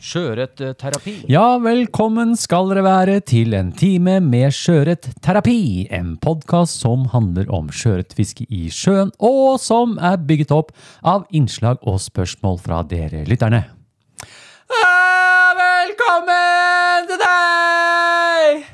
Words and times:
Sjøørretterapi. 0.00 1.26
Ja, 1.28 1.58
velkommen 1.60 2.32
skal 2.40 2.70
dere 2.72 2.84
være 2.86 3.18
til 3.28 3.52
en 3.56 3.68
time 3.76 4.16
med 4.24 4.54
sjøørretterapi. 4.56 5.88
En 5.92 6.14
podkast 6.22 6.80
som 6.80 7.04
handler 7.12 7.50
om 7.52 7.68
sjøørretfiske 7.68 8.46
i 8.48 8.70
sjøen, 8.72 9.12
og 9.20 9.60
som 9.60 9.98
er 10.00 10.16
bygget 10.24 10.54
opp 10.56 10.72
av 11.04 11.26
innslag 11.36 11.84
og 11.84 12.00
spørsmål 12.00 12.56
fra 12.64 12.80
dere 12.88 13.26
lytterne. 13.28 13.60
Ah, 14.80 15.52
velkommen 15.60 17.10
til 17.10 17.20
deg! 17.26 18.64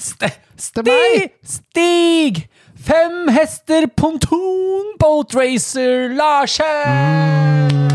St 0.00 0.32
Stig! 0.56 1.34
Stig! 1.44 2.46
Fem 2.84 3.28
hester 3.32 3.86
ponton 3.96 4.96
boat 5.00 5.36
racer 5.36 6.08
Larsen! 6.16 7.93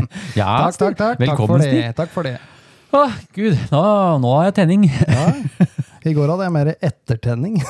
Ja, 0.40 0.48
Takk, 0.66 0.76
takk, 0.78 0.96
takk. 0.96 1.18
Takk 1.18 1.20
Velkommen, 1.24 1.60
det. 1.64 1.94
Takk 1.98 2.10
for 2.14 2.22
det. 2.28 2.36
Åh, 2.92 3.12
Gud, 3.36 3.54
nå, 3.70 3.82
nå 4.24 4.30
har 4.36 4.48
jeg 4.48 4.54
tenning. 4.60 4.88
ja, 4.90 5.26
I 6.10 6.14
går 6.16 6.30
hadde 6.32 6.46
jeg 6.48 6.54
mer 6.56 6.70
ettertenning. 6.80 7.60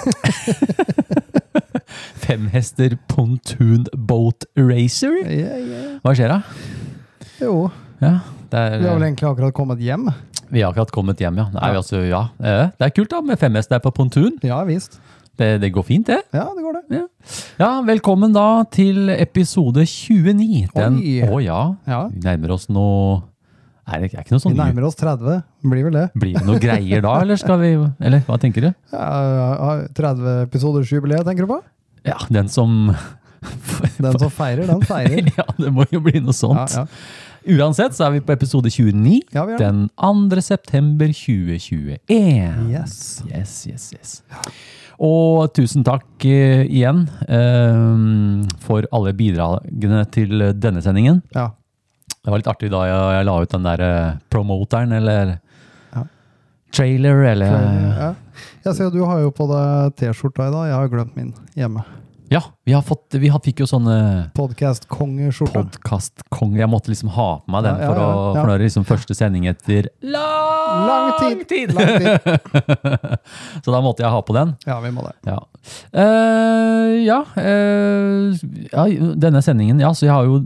Femhester 2.20 2.94
pontoon 3.10 3.86
boat 3.96 4.44
racer? 4.56 5.16
Yeah, 5.26 5.58
yeah. 5.60 5.86
Hva 6.04 6.14
skjer 6.16 6.30
da? 6.30 6.40
Jo, 7.40 7.54
Ja, 8.00 8.14
det 8.52 8.60
vi 8.80 8.86
har 8.86 8.94
vel 8.96 9.02
er, 9.02 9.06
egentlig 9.10 9.28
akkurat 9.28 9.54
kommet 9.56 9.80
hjem. 9.84 10.06
vi 10.50 10.62
har 10.62 10.70
akkurat 10.72 10.90
kommet 10.94 11.20
hjem, 11.20 11.36
ja. 11.42 11.48
Nei, 11.54 11.70
altså, 11.76 12.00
ja. 12.06 12.22
Eh, 12.40 12.70
Det 12.78 12.86
er 12.88 12.94
kult 12.96 13.10
da, 13.12 13.20
med 13.20 13.38
femhester 13.40 13.78
på 13.82 13.90
pontoon. 13.96 14.38
Ja 14.46 14.62
visst. 14.68 15.00
Det, 15.40 15.54
det 15.62 15.70
går 15.72 15.84
fint, 15.88 16.04
det. 16.10 16.18
Ja, 16.36 16.50
det 16.52 16.60
går 16.60 16.74
det. 16.76 16.98
Ja. 16.98 17.04
ja, 17.62 17.68
velkommen 17.88 18.34
da 18.34 18.60
til 18.68 19.08
episode 19.14 19.86
29. 19.88 20.66
Den, 20.74 20.98
Oi. 21.00 21.14
å 21.24 21.38
ja, 21.40 21.60
Ja. 21.88 22.00
vi 22.12 22.20
nærmer 22.26 22.52
oss 22.58 22.68
noe... 22.68 23.22
Er 23.88 24.02
det 24.04 24.10
er 24.12 24.20
ikke 24.20 24.34
noe 24.36 24.42
sånn, 24.44 24.52
Vi 24.52 24.60
nærmer 24.60 24.84
oss 24.86 24.98
30. 25.00 25.40
Blir 25.64 25.86
vel 25.88 25.96
det. 25.96 26.04
Blir 26.12 26.36
det 26.36 26.44
noe 26.44 26.60
greier 26.60 27.00
da, 27.06 27.14
eller 27.24 27.40
skal 27.40 27.56
vi... 27.62 27.70
Eller, 28.04 28.20
hva 28.28 28.36
tenker 28.42 28.68
du? 28.68 28.68
Ja, 28.92 29.72
30 29.96 30.28
episoders 30.44 30.92
jubileet, 30.92 31.24
tenker 31.24 31.48
du 31.48 31.54
på? 31.54 31.58
Ja, 32.04 32.20
den 32.28 32.52
som... 32.52 32.92
Den 33.96 34.20
som 34.20 34.28
feirer, 34.28 34.68
den 34.68 34.84
feirer. 34.84 35.32
ja, 35.40 35.48
det 35.56 35.72
må 35.72 35.88
jo 35.88 36.04
bli 36.04 36.20
noe 36.20 36.36
sånt. 36.36 36.76
ja. 36.76 36.84
Uansett 37.48 37.96
så 37.96 38.04
er 38.10 38.18
vi 38.18 38.20
på 38.20 38.34
episode 38.36 38.68
29. 38.68 39.22
Ja, 39.32 39.46
vi 39.48 39.56
den 39.56 39.86
2. 39.96 40.42
september 40.44 41.08
2021. 41.08 42.02
Yes. 42.12 43.22
Yes, 43.32 43.54
yes, 43.72 43.86
yes. 43.96 44.18
Og 45.00 45.48
tusen 45.56 45.84
takk 45.86 46.26
eh, 46.28 46.66
igjen 46.68 47.06
eh, 47.24 48.48
for 48.60 48.84
alle 48.92 49.14
bidragene 49.16 50.02
til 50.12 50.34
denne 50.60 50.82
sendingen. 50.84 51.22
Ja. 51.34 51.50
Det 52.20 52.28
var 52.28 52.42
litt 52.42 52.50
artig 52.52 52.68
da 52.72 52.82
jeg, 52.84 53.04
jeg 53.16 53.28
la 53.30 53.36
ut 53.40 53.54
den 53.54 53.68
der 53.70 53.84
eh, 53.86 54.18
promoteren, 54.32 54.92
eller 54.98 55.38
Ja. 55.94 56.02
trailer, 56.76 57.22
eller 57.32 57.56
ja. 57.96 58.10
Jeg 58.66 58.76
ser 58.76 58.90
du 58.92 59.00
har 59.08 59.22
jo 59.24 59.30
på 59.32 59.46
deg 59.48 59.96
T-skjorta 59.96 60.50
i 60.50 60.52
dag. 60.52 60.68
Jeg 60.68 60.76
har 60.76 60.92
glemt 60.92 61.16
min 61.16 61.32
hjemme. 61.56 61.84
Ja, 62.30 62.44
vi, 62.64 62.72
har 62.72 62.82
fått, 62.86 63.14
vi 63.18 63.26
har, 63.26 63.40
fikk 63.42 63.64
jo 63.64 63.66
sånne 63.66 63.94
Podcast-kongeskjorta. 64.38 65.64
Jeg 66.54 66.68
måtte 66.70 66.92
liksom 66.92 67.10
ha 67.16 67.26
på 67.42 67.50
meg 67.50 67.64
den, 67.66 67.80
Ja, 67.82 67.82
ja, 67.82 67.88
for, 67.90 67.98
å, 67.98 68.34
for 68.36 68.52
det 68.52 68.68
liksom 68.68 68.84
første 68.86 69.16
sending 69.18 69.48
etter 69.50 69.88
lang, 70.06 70.84
Lang 70.86 71.42
tid! 71.50 71.72
Lang 71.74 71.90
tid. 71.98 72.30
Så 73.66 73.74
da 73.74 73.82
måtte 73.82 74.06
jeg 74.06 74.14
ha 74.14 74.22
på 74.22 74.36
den. 74.38 74.54
Ja, 74.62 74.78
vi 74.84 74.94
må 74.94 75.02
det. 75.08 75.16
Ja. 75.26 75.40
Uh, 75.90 77.02
ja, 77.02 77.18
ja, 78.70 78.86
denne 79.26 79.42
sendingen, 79.42 79.82
ja, 79.82 79.90
så 79.90 80.06
jeg 80.06 80.14
har 80.14 80.24
jo 80.30 80.38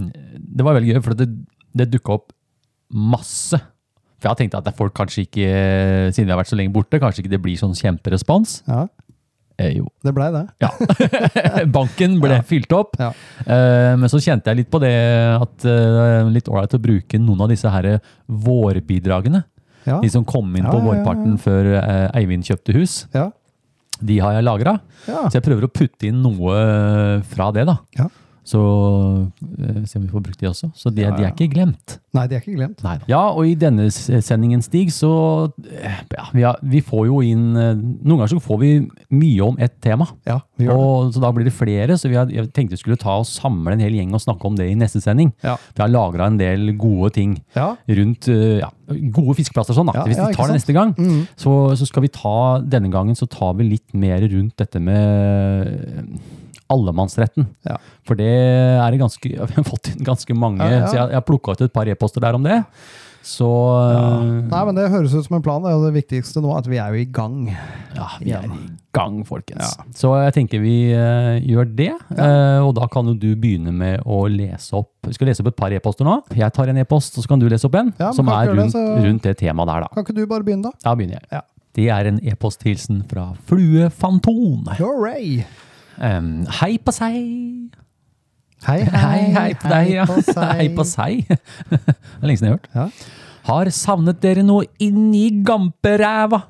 Det 0.60 0.66
var 0.66 0.76
veldig 0.76 0.92
gøy, 0.92 1.02
for 1.06 1.16
det, 1.16 1.30
det 1.72 1.88
dukka 1.88 2.18
opp 2.20 2.34
masse. 2.92 3.56
For 4.20 4.28
jeg 4.28 4.34
har 4.34 4.38
tenkt 4.42 4.56
at 4.58 4.66
det 4.68 4.76
folk 4.76 4.92
kanskje 4.92 5.24
ikke, 5.24 5.50
siden 6.12 6.28
vi 6.28 6.34
har 6.34 6.40
vært 6.42 6.52
så 6.52 6.58
lenge 6.60 6.74
borte, 6.74 7.00
kanskje 7.00 7.24
ikke 7.24 7.32
det 7.32 7.40
blir 7.48 7.56
sånn 7.56 7.72
kjemperespons. 7.78 8.58
Ja, 8.68 8.84
Eh, 9.60 9.74
jo. 9.78 9.86
det 10.04 10.12
blei 10.16 10.28
det. 10.34 10.42
Ja. 10.64 10.70
Banken 11.76 12.16
ble 12.22 12.38
fylt 12.48 12.72
opp. 12.76 12.96
Ja. 13.00 13.10
Eh, 13.44 13.92
men 14.00 14.08
så 14.12 14.20
kjente 14.22 14.50
jeg 14.52 14.62
litt 14.62 14.70
på 14.72 14.80
det 14.82 14.92
at 15.36 15.56
det 15.66 15.74
eh, 15.76 16.04
er 16.20 16.30
litt 16.32 16.48
ålreit 16.50 16.76
å 16.78 16.82
bruke 16.82 17.20
noen 17.20 17.44
av 17.44 17.52
disse 17.52 17.70
her 17.72 17.90
vårbidragene. 18.26 19.42
Ja. 19.88 19.98
De 20.02 20.10
som 20.12 20.24
kom 20.28 20.48
inn 20.56 20.66
Ja, 20.66 20.72
på 20.72 20.78
ja, 20.78 20.80
ja, 20.80 20.86
ja. 20.86 20.96
vårparten 21.00 21.38
før 21.40 21.70
eh, 21.80 22.08
Eivind 22.20 22.44
kjøpte 22.48 22.74
hus. 22.76 22.96
Ja. 23.16 23.28
De 24.00 24.16
har 24.24 24.36
jeg 24.38 24.46
lagra. 24.46 24.78
Ja. 25.06 25.26
Så 25.28 25.38
jeg 25.38 25.44
prøver 25.44 25.66
å 25.66 25.72
putte 25.72 26.08
inn 26.08 26.22
noe 26.24 27.20
fra 27.28 27.50
det, 27.52 27.66
da. 27.68 27.78
Så 28.44 28.60
eh, 29.60 29.84
se 29.86 29.98
om 29.98 30.04
vi 30.06 30.10
får 30.10 30.22
brukt 30.24 30.40
de 30.40 30.48
også. 30.48 30.70
Så 30.74 30.90
de, 30.94 31.02
Ja, 31.02 31.10
de 31.16 31.22
ja. 31.22 31.28
er 31.28 31.34
ikke 31.34 31.50
glemt. 31.52 31.98
Nei, 32.16 32.26
de 32.26 32.34
er 32.34 32.40
ikke 32.42 32.56
glemt. 32.56 32.80
Nei. 32.82 32.96
Ja, 33.06 33.20
og 33.30 33.46
i 33.46 33.54
denne 33.54 33.84
s- 33.92 34.08
sendingen, 34.26 34.62
Stig, 34.64 34.88
så 34.90 35.10
eh, 35.70 36.00
ja, 36.16 36.24
vi, 36.32 36.42
har, 36.42 36.56
vi 36.62 36.80
får 36.82 37.06
jo 37.06 37.20
inn 37.22 37.44
eh, 37.56 37.74
Noen 37.76 38.16
ganger 38.18 38.32
så 38.32 38.40
får 38.42 38.58
vi 38.62 38.70
mye 39.14 39.44
om 39.46 39.56
ett 39.62 39.76
tema. 39.84 40.08
Ja, 40.26 40.40
vi 40.58 40.66
gjør 40.66 40.72
det. 40.74 40.86
Og, 40.88 41.12
så 41.14 41.22
da 41.22 41.30
blir 41.36 41.44
det 41.46 41.54
flere, 41.54 41.96
så 42.00 42.08
vi 42.10 42.16
har, 42.18 42.26
jeg 42.32 42.50
tenkte 42.56 42.74
vi 42.74 42.80
skulle 42.82 42.98
ta 43.00 43.18
og 43.20 43.28
samle 43.28 43.76
en 43.76 43.84
hel 43.84 43.94
gjeng 44.00 44.12
og 44.16 44.24
snakke 44.24 44.48
om 44.48 44.56
det 44.58 44.66
i 44.72 44.74
neste 44.80 45.00
sending. 45.04 45.30
Ja. 45.44 45.54
Vi 45.76 45.84
har 45.84 45.92
lagra 45.92 46.26
en 46.32 46.40
del 46.40 46.72
gode 46.80 47.12
ting 47.14 47.36
Ja. 47.54 47.74
rundt 47.88 48.28
eh, 48.32 48.58
ja, 48.64 48.70
gode 49.14 49.36
fiskeplasser. 49.38 49.70
og 49.76 49.80
Sånn, 49.84 49.92
da. 49.92 50.00
Ja, 50.00 50.04
Hvis 50.08 50.16
ja, 50.18 50.26
vi 50.26 50.32
ikke 50.34 50.40
tar 50.40 50.50
det 50.50 50.56
sant? 50.56 50.60
neste 50.64 50.74
gang, 50.80 50.94
Mhm. 50.98 51.22
så, 51.36 51.54
så 51.78 51.86
skal 51.86 52.02
vi 52.02 52.08
ta 52.08 52.36
denne 52.64 52.90
gangen 52.90 53.14
så 53.14 53.28
tar 53.30 53.54
vi 53.60 53.68
litt 53.70 53.94
mer 53.94 54.18
rundt 54.26 54.56
dette 54.58 54.80
med 54.82 56.18
allemannsretten. 56.72 57.48
Ja. 57.68 57.76
For 58.06 58.18
det 58.18 58.30
er 58.30 58.98
ganske 59.00 59.28
Vi 59.50 59.58
har 59.58 59.66
fått 59.68 59.92
inn 59.92 60.02
ganske 60.06 60.34
mange, 60.38 60.64
Ja, 60.64 60.82
ja. 60.84 60.88
så 60.88 60.96
jeg, 61.02 61.12
jeg 61.14 61.20
har 61.20 61.28
plukka 61.28 61.54
ut 61.56 61.66
et 61.68 61.74
par 61.76 61.90
e-poster 61.90 62.22
der 62.24 62.38
om 62.38 62.46
det. 62.46 62.62
Så 63.26 63.44
eh, 63.44 64.28
Nei, 64.48 64.60
men 64.64 64.78
Det 64.78 64.86
høres 64.88 65.12
ut 65.12 65.26
som 65.26 65.36
en 65.36 65.42
plan. 65.44 65.60
Det 65.60 65.68
er 65.68 65.74
jo 65.76 65.82
det 65.84 65.92
viktigste 65.98 66.40
nå, 66.40 66.54
at 66.56 66.68
vi 66.70 66.78
er 66.80 66.94
jo 66.94 67.02
i 67.02 67.08
gang. 67.12 67.50
ja, 67.96 68.06
vi 68.22 68.32
er 68.32 68.46
i 68.48 68.60
gang, 68.96 69.18
folkens. 69.28 69.74
Så 69.94 70.14
jeg 70.22 70.32
tenker 70.38 70.62
vi 70.62 70.72
uh, 70.96 71.36
gjør 71.44 71.68
det. 71.76 71.90
Uh, 72.16 72.64
og 72.64 72.72
da 72.80 72.88
kan 72.90 73.06
jo 73.12 73.14
du 73.20 73.28
begynne 73.36 73.74
med 73.76 74.00
å 74.08 74.22
lese 74.32 74.72
opp 74.80 75.06
Vi 75.06 75.12
skal 75.14 75.30
lese 75.30 75.44
opp 75.44 75.52
et 75.52 75.58
par 75.60 75.76
e-poster 75.76 76.08
nå. 76.08 76.16
Jeg 76.32 76.48
tar 76.56 76.72
en 76.72 76.80
e-post, 76.80 77.20
og 77.20 77.26
så 77.26 77.34
kan 77.34 77.42
du 77.42 77.46
lese 77.52 77.68
opp 77.68 77.76
en. 77.78 77.92
Som 78.16 78.32
er 78.32 78.50
rundt, 78.54 78.72
det, 78.72 78.72
så- 78.72 78.98
rundt 79.04 79.28
det 79.28 79.36
temaet 79.44 79.68
der, 79.74 79.84
da. 79.86 79.92
Kan 79.94 80.08
ikke 80.08 80.16
du 80.16 80.24
bare 80.30 80.46
begynne, 80.46 80.70
da? 80.72 80.84
Da 80.88 80.96
begynner 80.96 81.20
jeg. 81.20 81.28
Ja. 81.36 81.44
Det 81.76 81.86
er 81.92 82.08
en 82.10 82.18
e-posthilsen 82.26 83.04
fra 83.12 83.28
Flue 83.46 83.90
Fanton. 83.94 84.64
Hooray! 84.80 85.44
Um, 86.00 86.46
hei 86.60 86.78
på 86.80 86.92
seg! 86.96 87.16
Hei, 88.64 88.78
Hei, 88.88 89.20
hei 89.32 89.50
på 89.56 89.68
deg, 89.72 89.90
ja. 89.94 90.04
Hei 90.58 90.68
på 90.76 90.84
seg. 90.88 91.28
det 91.70 91.80
er 91.80 92.28
lenge 92.28 92.40
siden 92.40 92.50
jeg 92.50 92.54
har 92.54 92.58
hørt. 92.58 92.70
Ja. 92.76 92.86
Har 93.50 93.70
savnet 93.72 94.20
dere 94.20 94.44
noe 94.44 94.66
inn 94.84 95.10
i 95.16 95.26
gamperæva. 95.44 96.42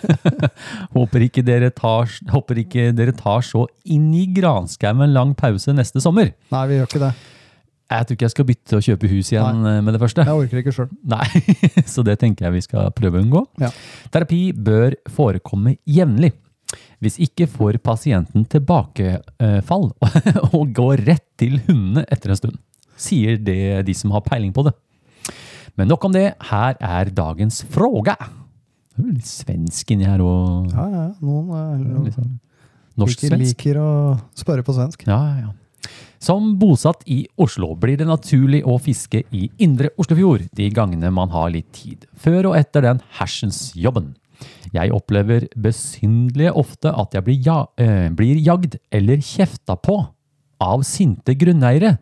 håper, 0.96 1.24
ikke 1.28 1.44
dere 1.46 1.70
tar, 1.74 2.10
håper 2.30 2.62
ikke 2.64 2.88
dere 2.94 3.14
tar 3.18 3.46
så 3.46 3.64
inn 3.86 4.10
i 4.18 4.24
granskauen 4.34 5.06
en 5.06 5.14
lang 5.14 5.34
pause 5.38 5.74
neste 5.74 6.02
sommer. 6.02 6.32
Nei, 6.54 6.64
vi 6.70 6.80
gjør 6.80 6.90
ikke 6.90 7.04
det. 7.06 7.12
Jeg 7.88 8.04
tror 8.04 8.18
ikke 8.18 8.26
jeg 8.26 8.34
skal 8.34 8.48
bytte 8.50 8.78
og 8.78 8.84
kjøpe 8.84 9.08
hus 9.14 9.30
igjen 9.32 9.62
Nei. 9.64 9.76
med 9.86 9.94
det 9.96 10.02
første. 10.02 10.26
Jeg 10.26 10.42
orker 10.42 10.60
ikke 10.60 10.74
selv. 10.76 10.90
Nei, 11.08 11.82
så 11.94 12.04
det 12.04 12.18
tenker 12.20 12.46
jeg 12.46 12.58
vi 12.58 12.66
skal 12.66 12.90
prøve 12.94 13.18
å 13.18 13.24
unngå. 13.24 13.46
Ja. 13.62 13.70
Terapi 14.12 14.42
bør 14.52 14.98
forekomme 15.14 15.78
jevnlig. 15.88 16.34
Hvis 17.04 17.18
ikke 17.22 17.46
får 17.46 17.78
pasienten 17.84 18.42
tilbakefall 18.50 19.90
og 20.56 20.72
går 20.74 21.04
rett 21.06 21.26
til 21.38 21.60
hundene 21.68 22.02
etter 22.10 22.34
en 22.34 22.40
stund. 22.40 22.58
Sier 22.98 23.38
det 23.38 23.84
de 23.86 23.94
som 23.94 24.10
har 24.16 24.24
peiling 24.26 24.50
på 24.56 24.64
det. 24.66 24.74
Men 25.78 25.86
nok 25.92 26.08
om 26.08 26.16
det. 26.16 26.32
Her 26.50 26.74
er 26.82 27.12
dagens 27.14 27.60
fråga. 27.70 28.16
Det 28.98 29.04
er 29.04 29.14
litt 29.14 29.30
svensk 29.30 29.94
inni 29.94 30.08
her 30.10 30.24
og 30.24 30.72
Ja, 30.74 30.88
ja. 30.90 31.06
Noen 31.22 32.02
liksom 32.02 32.26
liker, 32.26 32.98
norsk-svensk. 32.98 33.44
liker 33.62 33.78
å 33.78 33.90
spørre 34.34 34.66
på 34.66 34.74
svensk. 34.74 35.06
Ja, 35.06 35.20
ja, 35.22 35.46
ja. 35.46 35.54
Som 36.18 36.56
bosatt 36.58 37.04
i 37.06 37.20
Oslo 37.38 37.76
blir 37.78 37.94
det 38.00 38.08
naturlig 38.08 38.64
å 38.66 38.74
fiske 38.82 39.20
i 39.30 39.44
indre 39.62 39.92
Oslofjord 40.02 40.48
de 40.58 40.66
gangene 40.74 41.12
man 41.14 41.30
har 41.30 41.52
litt 41.54 41.70
tid, 41.70 42.08
før 42.18 42.50
og 42.50 42.56
etter 42.58 42.82
den 42.82 42.98
hersens 43.20 43.68
jobben. 43.78 44.16
Jeg 44.74 44.92
opplever 44.92 45.46
besynderlig 45.56 46.50
ofte 46.54 46.92
at 46.92 47.14
jeg 47.16 47.24
blir, 47.24 47.40
ja, 47.46 47.58
eh, 47.80 48.08
blir 48.14 48.36
jagd 48.44 48.76
eller 48.92 49.16
kjefta 49.24 49.76
på 49.80 49.98
av 50.60 50.82
sinte 50.82 51.34
grunneiere 51.38 51.96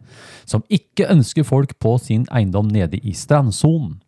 som 0.49 0.63
ikke 0.73 1.11
ønsker 1.13 1.45
folk 1.45 1.75
på 1.83 1.99
sin 2.01 2.25
eiendom 2.33 2.69
nede 2.73 2.99
i 3.05 3.13
strandsonen. 3.13 3.99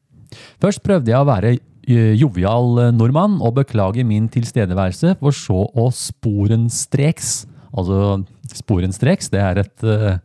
Først 0.60 0.82
prøvde 0.84 1.12
jeg 1.12 1.20
å 1.20 1.28
være 1.28 1.52
eh, 1.54 2.14
jovial 2.19 2.78
eh, 2.86 2.90
nordmann 2.96 3.38
og 3.44 3.54
beklage 3.60 4.04
min 4.04 4.28
tilstedeværelse, 4.32 5.16
for 5.20 5.36
så 5.36 5.66
å 5.72 5.88
sporenstreks. 5.94 7.46
Altså 7.76 8.24
sporenstreks, 8.56 9.31
det 9.32 9.40
er 9.44 9.62
et, 9.62 9.84
eh, 9.84 10.19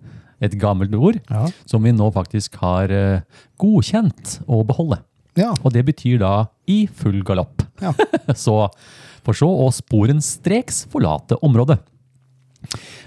et 0.44 0.58
gammelt 0.60 0.94
ord 0.96 1.20
Ja. 1.30 1.48
som 1.66 1.84
vi 1.84 1.92
nå 1.92 2.10
faktisk 2.16 2.56
har 2.64 2.92
godkjent 3.60 4.42
å 4.48 4.64
beholde. 4.68 5.00
Ja. 5.36 5.54
Og 5.64 5.72
det 5.74 5.86
betyr 5.86 6.20
da 6.20 6.48
i 6.70 6.84
full 6.88 7.22
galopp. 7.26 7.64
Ja. 7.82 7.94
så 8.46 8.68
for 9.24 9.38
så 9.38 9.48
å 9.48 9.70
sporenstreks 9.72 10.86
forlate 10.92 11.40
området. 11.46 11.80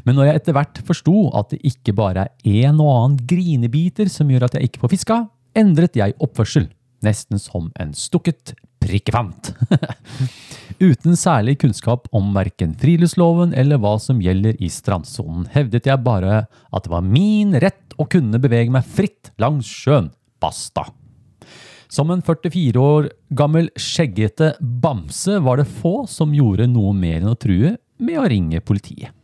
Men 0.04 0.18
når 0.18 0.28
jeg 0.28 0.40
etter 0.40 0.56
hvert 0.56 0.80
forsto 0.86 1.14
at 1.36 1.52
det 1.54 1.62
ikke 1.66 1.94
bare 1.96 2.28
er 2.44 2.68
en 2.68 2.80
og 2.84 2.92
annen 2.92 3.18
grinebiter 3.28 4.10
som 4.12 4.30
gjør 4.30 4.48
at 4.48 4.56
jeg 4.56 4.70
ikke 4.70 4.84
får 4.84 4.92
fiska, 4.92 5.18
endret 5.56 5.96
jeg 5.98 6.16
oppførsel. 6.22 6.68
Nesten 7.04 7.40
som 7.40 7.70
en 7.80 7.92
stukket 7.96 8.54
prikkefant. 8.82 9.52
Uten 10.88 11.16
særlig 11.16 11.56
kunnskap 11.62 12.08
om 12.16 12.34
verken 12.36 12.74
friluftsloven 12.78 13.54
eller 13.56 13.80
hva 13.80 13.96
som 14.02 14.20
gjelder 14.22 14.58
i 14.62 14.68
strandsonen, 14.72 15.48
hevdet 15.54 15.88
jeg 15.88 16.04
bare 16.04 16.44
at 16.46 16.86
det 16.86 16.92
var 16.92 17.04
min 17.04 17.56
rett 17.62 17.96
å 17.96 18.06
kunne 18.12 18.40
bevege 18.42 18.72
meg 18.72 18.84
fritt 18.84 19.32
langs 19.40 19.68
sjøen. 19.68 20.12
Basta. 20.42 20.84
Som 21.96 22.10
en 22.12 22.20
44 22.20 22.76
år 22.76 23.06
gammel 23.38 23.70
skjeggete 23.80 24.50
bamse 24.60 25.38
var 25.40 25.62
det 25.62 25.68
få 25.78 26.02
som 26.10 26.34
gjorde 26.36 26.66
noe 26.68 26.92
mer 26.92 27.22
enn 27.22 27.30
å 27.32 27.38
true 27.40 27.76
med 27.96 28.18
å 28.20 28.26
ringe 28.28 28.60
politiet. 28.60 29.14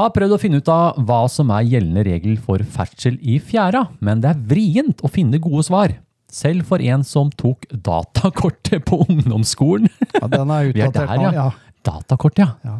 Har 0.00 0.10
prøvd 0.14 0.34
å 0.34 0.40
finne 0.40 0.58
ut 0.58 0.70
av 0.72 0.98
hva 1.06 1.20
som 1.30 1.52
er 1.54 1.68
gjeldende 1.68 2.02
regel 2.08 2.38
for 2.40 2.62
ferdsel 2.74 3.18
i 3.20 3.36
fjæra, 3.42 3.84
men 4.02 4.22
det 4.24 4.32
er 4.32 4.42
vrient 4.50 5.04
å 5.06 5.10
finne 5.12 5.38
gode 5.42 5.66
svar. 5.68 5.94
Selv 6.30 6.66
for 6.66 6.82
en 6.82 7.04
som 7.06 7.30
tok 7.30 7.68
datakortet 7.70 8.86
på 8.88 9.02
ungdomsskolen. 9.06 9.90
ja, 10.16 10.30
den 10.30 10.50
er 10.50 10.56
er 10.70 10.72
utdatert 10.72 11.14
nå. 11.14 11.26
ja. 11.28 11.34
Ja. 11.44 11.48
Datakort, 11.86 12.38
ja. 12.42 12.54
Ja. 12.66 12.78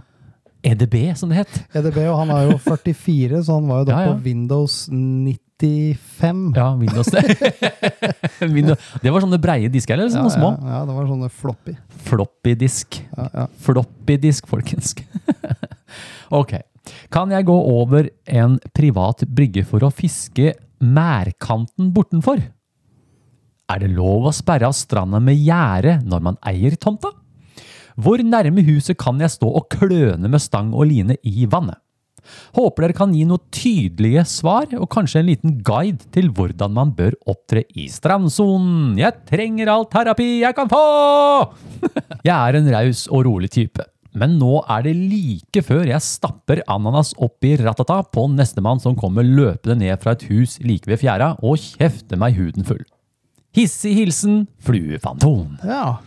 EDB, 0.62 0.96
som 1.16 1.30
det 1.32 1.38
het. 1.40 1.60
EDB, 1.78 1.98
og 2.10 2.18
han 2.20 2.30
er 2.34 2.50
jo 2.50 2.58
44, 2.60 3.42
så 3.46 3.56
han 3.58 3.68
var 3.70 3.82
jo 3.82 3.86
da 3.88 3.92
Ja, 3.96 4.00
ja. 4.06 4.12
på 4.12 4.24
Windows 4.26 4.74
95. 4.92 6.52
Ja, 6.56 6.66
Windows. 6.76 7.08
Windows. 8.56 8.78
Det 9.02 9.12
var 9.12 9.24
sånne 9.24 9.40
breie 9.40 9.70
disker, 9.72 9.96
eller 9.96 10.12
sånne 10.12 10.32
små? 10.34 10.52
Ja, 10.60 10.78
ja, 10.78 10.80
det 10.88 10.96
var 10.96 11.08
sånne 11.08 11.30
floppy. 11.32 11.76
Floppy-disk. 12.10 13.00
Ja, 13.16 13.28
ja. 13.34 13.46
Floppy-disk, 13.64 14.48
folkens. 14.50 14.94
ok. 16.40 16.58
Kan 17.12 17.32
jeg 17.32 17.46
gå 17.48 17.56
over 17.70 18.08
en 18.26 18.58
privat 18.76 19.24
brygge 19.28 19.64
for 19.68 19.84
å 19.86 19.92
fiske 19.94 20.54
mærkanten 20.80 21.90
bortenfor? 21.96 22.40
Er 23.70 23.78
det 23.84 23.92
lov 23.94 24.26
å 24.26 24.34
sperre 24.34 24.66
av 24.66 24.74
stranda 24.74 25.20
med 25.22 25.38
gjerde 25.38 26.00
når 26.08 26.24
man 26.30 26.38
eier 26.50 26.74
tomta? 26.80 27.12
Hvor 28.00 28.22
nærme 28.24 28.62
huset 28.64 28.96
kan 29.00 29.20
jeg 29.20 29.32
stå 29.34 29.48
og 29.60 29.66
kløne 29.72 30.28
med 30.30 30.40
stang 30.40 30.72
og 30.72 30.88
line 30.88 31.18
i 31.26 31.44
vannet? 31.50 31.76
Håper 32.54 32.84
dere 32.84 32.96
kan 32.96 33.12
gi 33.16 33.24
noe 33.26 33.42
tydelige 33.52 34.22
svar, 34.28 34.68
og 34.78 34.88
kanskje 34.92 35.22
en 35.22 35.28
liten 35.30 35.56
guide 35.66 36.06
til 36.14 36.28
hvordan 36.36 36.72
man 36.76 36.92
bør 36.96 37.16
opptre 37.30 37.64
i 37.74 37.88
strandsonen. 37.90 38.94
Jeg 39.00 39.24
trenger 39.28 39.72
all 39.72 39.88
terapi 39.90 40.28
jeg 40.44 40.56
kan 40.56 40.70
få! 40.70 40.84
jeg 42.28 42.36
er 42.36 42.60
en 42.60 42.70
raus 42.76 43.06
og 43.10 43.26
rolig 43.28 43.50
type. 43.56 43.84
Men 44.10 44.38
nå 44.40 44.62
er 44.66 44.86
det 44.88 44.94
like 44.98 45.62
før 45.62 45.84
jeg 45.86 46.02
stapper 46.02 46.64
ananas 46.70 47.12
opp 47.22 47.46
i 47.46 47.54
ratata 47.60 48.00
på 48.10 48.26
nestemann 48.32 48.82
som 48.82 48.96
kommer 48.98 49.26
løpende 49.26 49.78
ned 49.84 50.00
fra 50.02 50.16
et 50.16 50.24
hus 50.30 50.56
like 50.64 50.90
ved 50.90 50.98
fjæra 51.02 51.36
og 51.46 51.60
kjefter 51.62 52.18
meg 52.18 52.38
huden 52.38 52.66
full. 52.66 52.82
Hissig 53.54 53.96
hilsen 53.98 54.44
Fluefanton. 54.62 55.58
ja. 55.66 56.00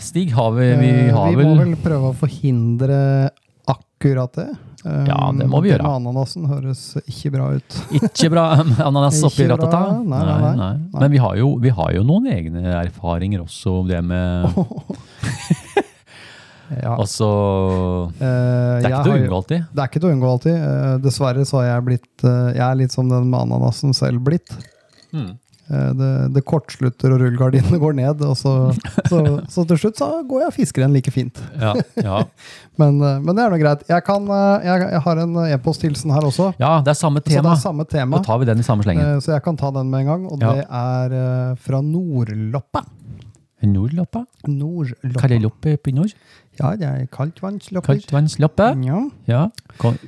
Stig, 0.00 0.32
har 0.34 0.50
vi, 0.56 0.68
vi 0.80 0.90
Eh, 1.08 1.14
har 1.14 1.30
vi 1.36 1.44
må 1.44 1.54
vel 1.60 1.74
prøve 1.78 2.10
å 2.10 2.14
forhindre 2.18 2.96
akkurat 3.70 4.32
det. 4.34 4.48
Eh, 4.84 5.04
Ja, 5.08 5.30
det 5.32 5.46
må 5.48 5.60
vi 5.62 5.70
gjøre. 5.70 5.84
Den 5.86 5.94
ananasen 6.02 6.48
høres 6.50 6.80
ikke 7.06 7.30
bra 7.36 7.46
ut. 7.54 7.76
Ikke 8.00 8.30
bra 8.34 8.48
ananas 8.88 9.22
oppi 9.24 9.46
ratata. 9.48 9.84
Nei, 10.02 10.24
nei, 10.26 10.50
nei. 10.58 10.72
Men 10.98 11.10
vi 11.14 11.22
har, 11.22 11.36
jo, 11.40 11.54
vi 11.62 11.70
har 11.72 11.94
jo 11.96 12.02
noen 12.04 12.26
egne 12.34 12.66
erfaringer 12.82 13.44
også 13.46 13.78
om 13.80 13.88
det 13.88 14.02
med 14.04 14.50
Ja. 16.82 16.94
Altså 17.02 17.28
Eh, 18.18 18.80
Det 18.80 18.88
er 18.88 18.90
ikke 18.90 19.02
til 19.06 19.12
å 19.14 19.16
unngå 19.22 19.36
alltid. 19.38 19.64
Det 19.70 19.82
er 19.82 19.88
ikke 19.90 20.00
til 20.02 20.08
å 20.10 20.12
unngå 20.16 20.28
alltid. 20.34 20.56
Dessverre 21.04 21.44
så 21.48 21.60
har 21.60 21.66
jeg 21.70 21.84
blitt 21.88 22.24
Jeg 22.26 22.64
er 22.66 22.78
litt 22.80 22.92
som 22.94 23.08
den 23.10 23.28
med 23.30 23.40
ananasen 23.46 23.94
selv 23.96 24.22
blitt. 24.26 24.50
Mm. 25.14 25.34
Eh, 25.70 25.90
det, 25.96 26.08
det 26.34 26.42
kortslutter 26.44 27.14
og 27.14 27.22
rullegardinene 27.22 27.78
går 27.80 27.94
ned, 27.96 28.20
og 28.26 28.34
så, 28.36 28.52
så, 29.08 29.20
så 29.48 29.64
til 29.70 29.78
slutt 29.80 30.00
så 30.00 30.08
går 30.28 30.42
jeg 30.44 30.50
og 30.50 30.56
fisker 30.58 30.82
igjen 30.84 30.96
like 30.96 31.14
fint. 31.14 31.40
Ja, 31.60 31.72
ja. 32.04 32.18
Men, 32.80 32.96
eh, 33.00 33.20
men 33.22 33.36
det 33.38 33.44
er 33.44 33.52
nå 33.54 33.58
greit. 33.62 33.84
Jeg, 33.86 34.02
kan, 34.04 34.24
eh, 34.34 34.64
jeg, 34.66 34.88
jeg 34.96 35.00
har 35.04 35.20
en 35.22 35.36
e-posthilsen 35.46 36.10
her 36.10 36.26
også. 36.26 36.50
ja, 36.58 36.72
det 36.84 36.90
er 36.90 36.98
samme 36.98 37.22
Så 37.22 37.30
tema. 37.30 37.52
er 37.54 37.62
samme 37.62 37.86
tema. 37.86 38.18
Da 38.18 38.26
tar 38.26 38.40
vi 38.42 38.48
den 38.50 38.60
i 38.60 38.66
samme 38.66 38.82
slengen. 38.82 39.20
Så 39.22 39.30
jeg 39.36 39.44
kan 39.46 39.56
ta 39.60 39.70
den 39.76 39.92
med 39.92 40.04
en 40.04 40.10
gang, 40.10 40.26
og 40.26 40.42
Ja. 40.42 40.52
det 40.58 40.66
er 40.68 41.54
fra 41.62 41.80
Nordloppa. 41.86 42.82
Nordloppa? 43.66 44.24
Hva 44.44 44.52
Nordloppa. 44.52 45.24
er 45.24 45.38
det 45.38 45.44
oppe 45.46 45.76
i 45.88 45.92
nord? 45.92 46.12
Ja, 46.60 46.70
det 46.78 46.86
er 46.86 47.06
kaldtvannslopper. 47.10 47.94
Kaldtvannsloppe? 47.94 48.66
Ja. 48.86 49.00
Ja. 49.26 49.48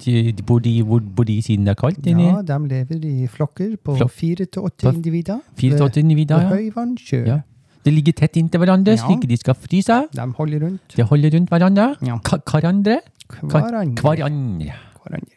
De- 0.04 0.32
Bor 0.46 0.60
de, 0.60 0.82
hvor 0.82 1.00
bor 1.00 1.24
de 1.24 1.40
siden 1.42 1.64
det 1.66 1.72
er 1.76 1.80
kaldt? 1.80 2.06
inni? 2.06 2.26
ja, 2.28 2.42
de 2.42 2.58
lever 2.68 3.04
i 3.04 3.26
flokker 3.26 3.76
på 3.82 3.96
fire 4.08 4.44
til 4.46 4.62
åtte 4.62 4.92
individer. 4.92 5.40
Fire 5.58 5.76
til 5.76 5.84
åtte 5.88 6.00
individer, 6.00 6.40
ja. 6.42 6.48
høyvannsjø. 6.54 7.24
ja. 7.26 7.40
De 7.86 7.90
ligger 7.94 8.12
tett 8.18 8.36
inntil 8.36 8.58
hverandre, 8.58 8.96
Ja. 8.96 8.96
slik 9.06 9.28
de 9.28 9.36
skal 9.36 9.54
fryse. 9.54 10.08
De 10.14 10.32
holder 10.38 10.60
rundt 10.64 10.96
De 10.96 11.02
holder 11.02 11.30
rundt 11.38 11.48
hverandre. 11.50 11.94
Ja. 12.02 12.16
Ka- 12.18 12.40
Hverandre. 12.46 13.00
Ka- 13.30 13.46
hverandre. 13.46 14.02
Hverandre. 14.02 14.72
hverandre. 15.02 15.32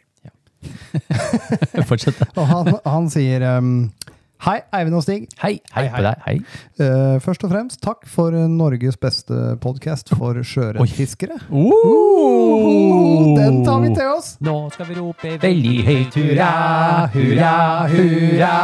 Fortsett. 1.88 2.20
Og 2.36 2.46
han, 2.50 2.72
han 2.84 3.08
sier 3.12 3.44
um, 3.58 3.90
Hei, 4.40 4.62
Eivind 4.72 4.96
og 4.96 5.02
Stig. 5.04 5.26
Hei, 5.42 5.58
hei, 5.74 5.82
Hei, 5.84 5.88
på 5.92 6.00
deg. 6.00 6.20
Hei. 6.24 6.36
Uh, 6.80 7.18
først 7.20 7.42
og 7.44 7.50
fremst, 7.52 7.76
takk 7.84 8.06
for 8.08 8.32
Norges 8.48 8.96
beste 8.96 9.36
podkast 9.60 10.14
for 10.16 10.40
sjøørretfiskere. 10.40 11.36
Oh, 11.52 13.36
Den 13.36 13.60
tar 13.66 13.84
vi 13.84 13.92
til 13.92 14.08
oss! 14.14 14.30
Nå 14.40 14.56
skal 14.72 14.88
vi 14.88 14.96
rope 14.96 15.34
veldig 15.44 15.76
høyt 15.90 16.16
hurra, 16.22 16.50
hurra, 17.12 17.52
hurra, 17.92 18.56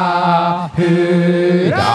hurra. 0.81 1.87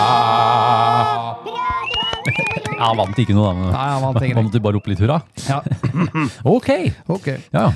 Ja, 2.78 2.86
han 2.86 2.98
vant 3.02 3.18
ikke 3.26 3.34
noe, 3.34 3.50
da. 3.50 3.72
Nei, 3.74 3.88
han 3.96 4.04
vant 4.06 4.22
ikke. 4.22 4.38
Han 4.38 4.52
måtte 4.52 4.62
bare 4.62 4.78
rope 4.78 4.94
litt 4.94 5.02
hurra. 5.02 5.24
Ja. 5.50 5.64
Ok. 6.54 6.70
okay. 7.18 7.42
Ja. 7.50 7.72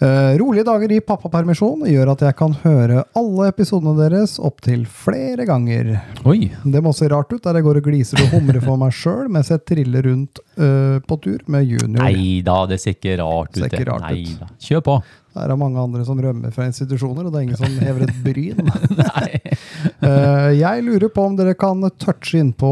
Eh, 0.00 0.38
rolige 0.40 0.64
dager 0.64 0.92
i 0.96 1.00
pappapermisjon 1.04 1.82
gjør 1.84 2.14
at 2.14 2.22
jeg 2.24 2.36
kan 2.38 2.54
høre 2.62 3.02
alle 3.20 3.48
episodene 3.50 3.92
deres 3.98 4.38
opptil 4.40 4.86
flere 4.88 5.44
ganger. 5.44 5.90
Oi. 6.24 6.46
Det 6.64 6.80
må 6.80 6.94
se 6.96 7.10
rart 7.12 7.34
ut 7.34 7.44
der 7.44 7.58
jeg 7.58 7.66
går 7.66 7.80
og 7.82 7.88
gliser 7.90 8.22
og 8.24 8.32
humrer 8.32 8.64
for 8.64 8.80
meg 8.80 8.96
sjøl 8.96 9.28
mens 9.28 9.52
jeg 9.52 9.60
triller 9.68 10.08
rundt 10.08 10.40
eh, 10.56 10.96
på 11.04 11.20
tur 11.20 11.44
med 11.52 11.68
junior. 11.68 12.00
Nei 12.06 12.40
da, 12.46 12.62
det 12.70 12.80
ser 12.80 12.96
ikke 12.96 13.18
rart 13.20 13.52
ut. 13.52 13.60
Det 13.60 13.68
Ser 13.68 13.76
ikke 13.76 13.90
rart 13.90 14.08
ut. 14.16 14.56
Kjør 14.70 14.86
på. 14.88 14.96
Der 15.30 15.52
er 15.52 15.58
mange 15.58 15.78
andre 15.78 16.02
som 16.06 16.18
rømmer 16.18 16.50
fra 16.54 16.66
institusjoner, 16.66 17.26
og 17.26 17.32
det 17.32 17.38
er 17.38 17.44
ingen 17.46 17.58
som 17.60 17.76
hever 17.84 18.06
et 18.06 18.16
bryn. 18.24 18.70
Eh, 20.00 20.50
jeg 20.56 20.82
lurer 20.84 21.10
på 21.12 21.22
om 21.24 21.34
dere 21.36 21.52
kan 21.56 21.80
touche 22.00 22.38
inn 22.40 22.50
på 22.56 22.70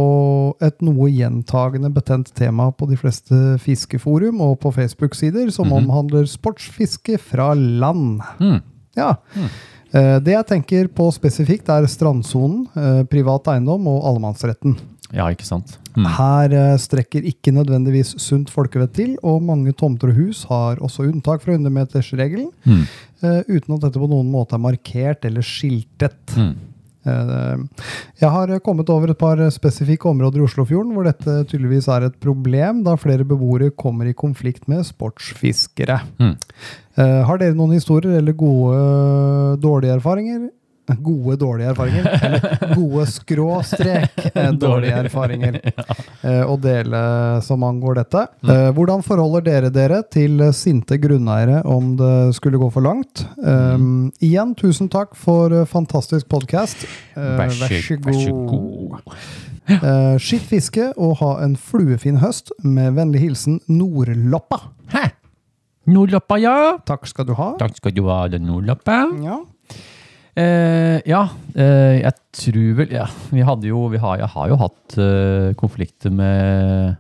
et 0.65 0.81
noe 0.85 1.09
gjentagende 1.13 1.91
betent 1.93 2.31
tema 2.37 2.71
på 2.73 2.89
de 2.89 2.97
fleste 3.01 3.37
fiskeforum 3.63 4.41
og 4.45 4.59
på 4.65 4.73
Facebook-sider 4.77 5.49
som 5.55 5.73
omhandler 5.77 6.29
sportsfiske 6.29 7.19
fra 7.21 7.51
land. 7.55 8.25
Mm. 8.41 8.59
Ja. 8.99 9.15
Mm. 9.37 9.49
det 10.25 10.35
jeg 10.35 10.49
tenker 10.49 10.89
på 10.93 11.09
spesifikt, 11.15 11.69
er 11.73 11.89
strandsonen, 11.89 12.67
eh, 12.77 13.03
privat 13.09 13.49
eiendom 13.55 13.89
og 13.93 14.05
allemannsretten. 14.11 14.77
Ja, 15.15 15.25
ikke 15.33 15.47
sant. 15.49 15.79
Mm. 15.97 16.05
Her 16.19 16.53
eh, 16.53 16.77
strekker 16.79 17.25
ikke 17.25 17.53
nødvendigvis 17.57 18.15
sunt 18.21 18.51
folkevett 18.53 18.93
til, 18.99 19.15
og 19.25 19.41
mange 19.43 19.73
tomter 19.73 20.11
og 20.13 20.19
hus 20.21 20.45
har 20.51 20.77
også 20.85 21.07
unntak 21.09 21.41
fra 21.43 21.55
100-metersregelen, 21.57 22.51
Mm. 22.69 22.83
eh, 23.23 23.43
uten 23.49 23.75
at 23.79 23.81
dette 23.87 23.99
på 24.03 24.09
noen 24.11 24.29
måte 24.31 24.55
er 24.55 24.59
markert 24.67 25.25
eller 25.25 25.41
skiltet. 25.43 26.37
Mm. 26.37 26.53
Eh, 27.09 27.57
Jeg 28.21 28.29
har 28.35 28.53
kommet 28.61 28.91
over 28.91 29.09
et 29.11 29.19
par 29.19 29.37
spesifikke 29.55 30.11
områder 30.11 30.43
i 30.43 30.45
Oslofjorden 30.45 30.93
hvor 30.93 31.05
dette 31.09 31.45
tydeligvis 31.49 31.89
er 31.89 32.05
et 32.11 32.21
problem, 32.21 32.83
da 32.85 32.97
flere 33.01 33.25
beboere 33.25 33.71
kommer 33.71 34.11
i 34.11 34.13
konflikt 34.13 34.69
med 34.69 34.85
sportsfiskere. 34.85 36.01
Mm. 36.21 36.37
Eh, 36.99 37.25
Har 37.25 37.39
dere 37.39 37.55
noen 37.57 37.73
historier 37.79 38.19
eller 38.19 38.33
gode, 38.37 39.59
dårlige 39.63 39.97
erfaringer? 39.97 40.51
Gode, 40.97 41.37
dårlige 41.41 41.73
erfaringer. 41.73 42.07
Eller 42.23 42.75
gode 42.75 43.07
skråstrek 43.13 44.25
eh, 44.35 44.51
dårlige 44.59 45.01
erfaringer. 45.05 45.59
eh, 46.23 46.43
Å 46.45 46.57
dele 46.61 47.03
som 47.47 47.65
angår 47.67 48.01
dette. 48.03 48.25
Eh, 48.47 48.69
Hvordan 48.77 49.05
forholder 49.07 49.45
dere 49.49 49.73
dere 49.75 50.03
til 50.13 50.43
sinte 50.57 50.99
grunneiere 51.01 51.63
om 51.69 51.95
det 51.99 52.15
skulle 52.39 52.61
gå 52.61 52.71
for 52.75 52.85
langt? 52.85 53.25
Um, 53.39 54.09
Igjen, 54.25 54.55
tusen 54.59 54.91
takk 54.93 55.17
for 55.19 55.53
fantastisk 55.69 56.29
podkast. 56.31 56.87
Vær 57.17 57.53
så 57.53 58.35
god. 58.49 59.15
Uh, 59.69 60.17
Skitt 60.23 60.47
fiske 60.49 60.91
og 60.97 61.19
ha 61.21 61.35
en 61.45 61.57
fluefin 61.61 62.23
høst. 62.23 62.55
Med 62.65 62.97
vennlig 62.97 63.27
hilsen 63.27 63.61
Nordloppa. 63.69 64.63
Hæ? 64.95 65.09
Nordloppa, 65.89 66.37
ja. 66.41 66.57
Takk 66.89 67.07
skal 67.09 67.29
du 67.29 67.35
ha. 67.39 67.53
Takk 67.61 67.79
skal 67.79 67.95
du 67.97 68.05
ha, 68.09 68.25
Nordloppa. 68.41 69.01
Ja. 69.25 69.39
Eh, 70.39 70.99
ja, 71.09 71.25
eh, 71.59 71.99
jeg 72.03 72.15
tror 72.39 72.75
vel 72.79 72.93
ja, 72.95 73.07
Vi 73.35 73.43
hadde 73.43 73.67
jo 73.71 73.81
vi 73.91 73.99
har, 73.99 74.21
Jeg 74.21 74.31
har 74.37 74.51
jo 74.53 74.59
hatt 74.61 74.99
eh, 75.03 75.49
konflikter 75.59 76.15
med 76.15 76.97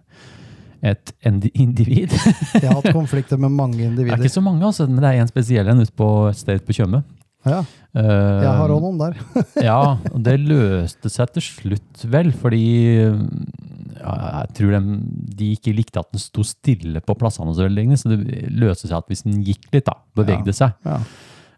et 0.79 1.11
individ. 1.59 2.13
Jeg 2.55 2.67
har 2.69 2.77
hatt 2.79 2.93
konflikter 3.01 3.39
med 3.41 3.51
mange 3.51 3.83
individer. 3.83 4.15
det 4.17 4.27
er 4.27 4.31
ikke 4.31 4.39
så 4.39 4.45
mange, 4.47 4.63
altså, 4.63 4.87
men 4.87 5.03
det 5.03 5.11
er 5.11 5.25
en 5.25 5.31
spesiell 5.31 5.71
en 5.71 5.83
ute 5.83 5.95
på 5.99 6.09
et 6.31 6.39
sted 6.39 6.63
på 6.63 6.77
Tjøme. 6.77 7.03
Ja, 7.47 7.65
Eh, 7.97 8.43
jeg 8.45 8.51
har 8.61 8.73
òg 8.73 8.83
noen 8.85 8.99
der. 9.01 9.17
ja, 9.69 9.79
og 10.13 10.21
det 10.25 10.37
løste 10.43 11.11
seg 11.13 11.33
til 11.35 11.45
slutt, 11.45 12.05
vel, 12.13 12.31
fordi 12.37 12.61
ja, 13.01 14.13
jeg 14.45 14.53
tror 14.59 14.77
de, 14.77 14.99
de 15.41 15.49
ikke 15.57 15.75
likte 15.75 16.03
at 16.03 16.13
den 16.13 16.23
sto 16.23 16.45
stille 16.47 17.03
på 17.05 17.17
plassene 17.19 17.55
så 17.57 17.67
det 18.13 18.21
løste 18.55 18.91
seg 18.91 19.01
at 19.01 19.09
hvis 19.11 19.25
den 19.27 19.41
gikk 19.47 19.67
litt, 19.75 19.89
da, 19.89 19.97
bevegde 20.19 20.55
seg, 20.57 20.77
Ja. 20.87 21.01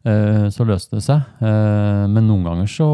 Eh, 0.05 0.47
så 0.53 0.65
løste 0.69 0.97
det 0.99 1.05
seg. 1.07 1.21
Eh, 1.41 2.05
men 2.09 2.27
noen 2.29 2.45
ganger 2.47 2.67
så 2.71 2.89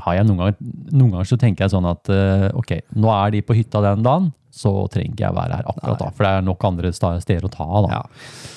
har 0.00 0.14
jeg 0.16 0.24
noen 0.28 0.38
ganger, 0.40 0.56
noen 0.96 1.10
ganger 1.12 1.28
så 1.28 1.36
tenker 1.40 1.66
jeg 1.66 1.74
sånn 1.74 1.88
at 1.90 2.08
eh, 2.12 2.46
ok, 2.56 2.72
nå 2.96 3.10
er 3.12 3.34
de 3.36 3.42
på 3.44 3.56
hytta 3.58 3.82
den 3.84 4.04
dagen, 4.06 4.30
så 4.58 4.72
trenger 4.90 5.12
ikke 5.12 5.26
jeg 5.26 5.36
være 5.36 5.58
her 5.58 5.66
akkurat 5.68 5.98
da, 6.00 6.06
for 6.16 6.24
det 6.24 6.30
er 6.38 6.46
nok 6.46 6.64
andre 6.64 6.92
steder 6.96 7.44
å 7.44 7.50
ta 7.52 7.66
da. 7.84 7.90
Ja. 7.98 8.00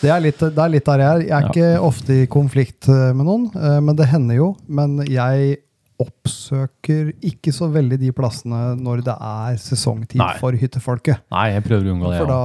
Det 0.01 0.13
er 0.15 0.23
litt, 0.23 0.39
det 0.39 0.63
er 0.63 0.71
litt 0.71 0.85
der 0.87 1.03
jeg 1.03 1.09
er. 1.11 1.25
Jeg 1.25 1.35
er 1.35 1.41
Ja. 1.41 1.49
ikke 1.51 1.83
ofte 1.89 2.15
i 2.23 2.29
konflikt 2.31 2.87
med 2.87 3.25
noen, 3.27 3.49
men 3.83 3.95
det 3.99 4.07
hender 4.09 4.39
jo. 4.39 4.47
Men 4.71 5.01
jeg 5.05 5.57
oppsøker 6.01 7.11
ikke 7.27 7.51
så 7.53 7.67
veldig 7.71 7.99
de 8.01 8.09
plassene 8.15 8.61
når 8.79 9.03
det 9.05 9.13
er 9.19 9.59
sesongtid 9.61 10.17
Nei. 10.23 10.31
for 10.41 10.55
hyttefolket. 10.57 11.21
Nei, 11.33 11.51
jeg 11.53 11.65
prøver 11.67 11.89
å 11.91 11.93
unngå 11.95 12.11
det. 12.13 12.21
For 12.23 12.31
da, 12.31 12.41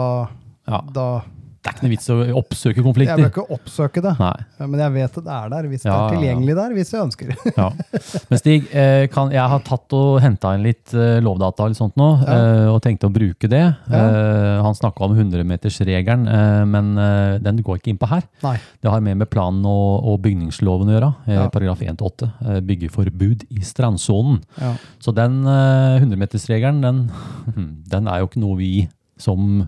Ja. 0.67 0.81
da 0.93 1.07
Det 1.67 1.73
er 1.73 1.75
ikke 1.75 1.87
noe 1.87 1.93
vits 1.97 2.11
å 2.13 2.17
oppsøke 2.41 2.85
konflikter. 2.85 3.19
Jeg 3.19 3.25
vil 3.25 3.33
ikke 3.33 3.57
oppsøke 3.57 4.03
det, 4.05 4.13
Nei. 4.21 4.33
men 4.63 4.83
jeg 4.85 4.95
vet 4.95 5.19
at 5.21 5.27
det 5.27 5.35
er 5.37 5.53
der 5.57 5.69
hvis 5.73 5.83
det 5.87 5.91
er 5.93 6.15
tilgjengelig 6.15 6.53
ja. 6.53 6.59
der, 6.61 6.75
hvis 6.79 6.93
jeg 6.95 7.03
ønsker. 7.03 7.33
Ja. 7.57 7.69
Men 8.31 8.41
Stig, 8.41 8.69
eh, 8.71 9.07
kan, 9.11 9.33
jeg 9.35 9.53
har 9.53 9.65
tatt 9.67 9.97
og 9.99 10.21
henta 10.23 10.55
inn 10.57 10.65
litt 10.67 10.95
eh, 10.95 11.19
lovdata 11.25 11.67
litt 11.71 11.81
sånt 11.81 11.99
nå, 11.99 12.11
Ja. 12.23 12.37
eh, 12.37 12.69
og 12.71 12.79
tenkte 12.85 13.11
å 13.11 13.13
bruke 13.15 13.51
det. 13.51 13.65
Ja. 13.91 14.05
Han 14.63 14.77
snakka 14.79 15.09
om 15.09 15.17
100-metersregelen, 15.19 16.27
eh, 16.31 16.63
men 16.71 16.95
den 17.43 17.61
går 17.67 17.81
ikke 17.81 17.93
inn 17.93 18.01
på 18.01 18.09
her. 18.11 18.23
Nei. 18.47 18.57
Det 18.83 18.91
har 18.93 19.03
mer 19.05 19.19
med 19.19 19.31
planen 19.33 19.65
og, 19.67 20.07
og 20.07 20.21
bygningsloven 20.25 20.91
å 20.93 20.97
gjøre. 20.97 21.13
Paragraf 21.53 21.83
1-8. 21.83 22.31
Eh, 22.47 22.61
byggeforbud 22.67 23.47
i 23.51 23.63
strandsonen. 23.67 24.41
Ja. 24.61 24.75
Så 25.03 25.15
den 25.17 25.43
eh, 25.49 26.01
100-metersregelen, 26.03 26.83
den, 26.85 27.01
den 27.93 28.11
er 28.11 28.23
jo 28.23 28.29
ikke 28.31 28.43
noe 28.43 28.59
vi 28.61 28.73
som 29.21 29.65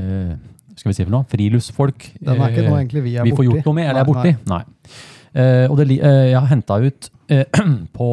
eh, 0.00 0.34
skal 0.80 0.90
vi 0.90 0.96
si 0.96 1.04
for 1.04 1.12
noe? 1.12 1.28
Friluftsfolk. 1.30 2.10
Den 2.18 2.40
er 2.40 2.52
ikke 2.52 2.64
eh, 2.64 2.68
noe 2.70 2.80
egentlig 2.80 3.02
vi 3.04 3.16
er 3.20 3.26
vi 3.28 3.34
får 3.36 3.48
gjort 3.50 3.66
noe 3.68 3.76
med, 3.76 3.88
eller 3.90 4.02
er 4.02 4.08
borti. 4.08 4.34
Nei. 4.48 4.62
Uh, 5.30 5.66
og 5.70 5.76
det, 5.78 5.86
eh, 5.94 6.28
jeg 6.32 6.38
har 6.40 6.48
henta 6.50 6.80
ut 6.82 7.06
uh, 7.30 7.60
På 7.98 8.08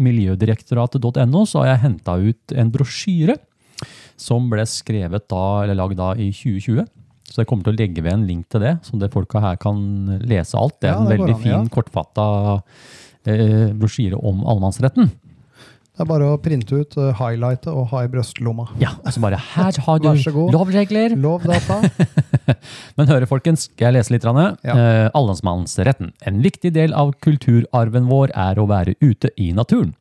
miljødirektoratet.no 0.00 1.42
så 1.44 1.60
har 1.60 1.74
jeg 1.74 1.82
henta 1.82 2.14
ut 2.16 2.54
en 2.56 2.70
brosjyre 2.72 3.36
som 4.16 4.46
ble 4.48 4.64
skrevet 4.70 5.26
da, 5.28 5.42
eller 5.64 5.76
lagd 5.76 5.98
da 5.98 6.12
i 6.14 6.30
2020. 6.30 6.86
Så 7.28 7.42
jeg 7.42 7.48
kommer 7.50 7.66
til 7.66 7.74
å 7.74 7.80
legge 7.80 8.04
ved 8.04 8.14
en 8.14 8.26
link 8.28 8.46
til 8.52 8.62
det, 8.62 8.76
så 8.86 8.96
det 9.00 9.10
folka 9.12 9.42
her 9.42 9.58
kan 9.60 9.80
lese 10.22 10.54
alt. 10.60 10.78
Det 10.78 10.92
er 10.92 11.00
en 11.00 11.10
veldig 11.10 11.34
an, 11.34 11.40
fin, 11.42 11.56
ja. 11.56 11.62
kortfatta 11.74 12.26
eh, 13.26 13.72
brosjyre 13.74 14.20
om 14.22 14.44
allemannsretten. 14.44 15.10
Det 15.94 16.02
er 16.02 16.08
bare 16.10 16.26
å 16.26 16.38
printe 16.42 16.74
ut, 16.74 16.96
uh, 16.98 17.12
highlighte 17.14 17.70
og 17.70 17.92
ha 17.92 18.00
i 18.02 18.08
brystlomma. 18.10 18.64
Ja, 18.82 18.96
og 18.98 19.12
så 19.14 19.20
bare 19.22 19.38
Her 19.38 19.76
har 19.86 20.00
du 20.02 20.08
lovregler! 20.50 21.14
Lovdata. 21.14 21.76
Men 22.98 23.12
høre, 23.12 23.28
folkens, 23.30 23.68
skal 23.68 23.92
jeg 23.92 23.96
lese 24.00 24.14
litt? 24.16 24.26
Rane? 24.26 24.48
Ja. 24.66 24.74
Uh, 24.74 25.06
Allemannsretten. 25.14 26.10
En 26.26 26.42
viktig 26.42 26.74
del 26.74 26.96
av 26.98 27.14
kulturarven 27.22 28.10
vår 28.10 28.34
er 28.34 28.58
å 28.58 28.66
være 28.66 28.96
ute 29.04 29.30
i 29.38 29.52
naturen. 29.54 29.94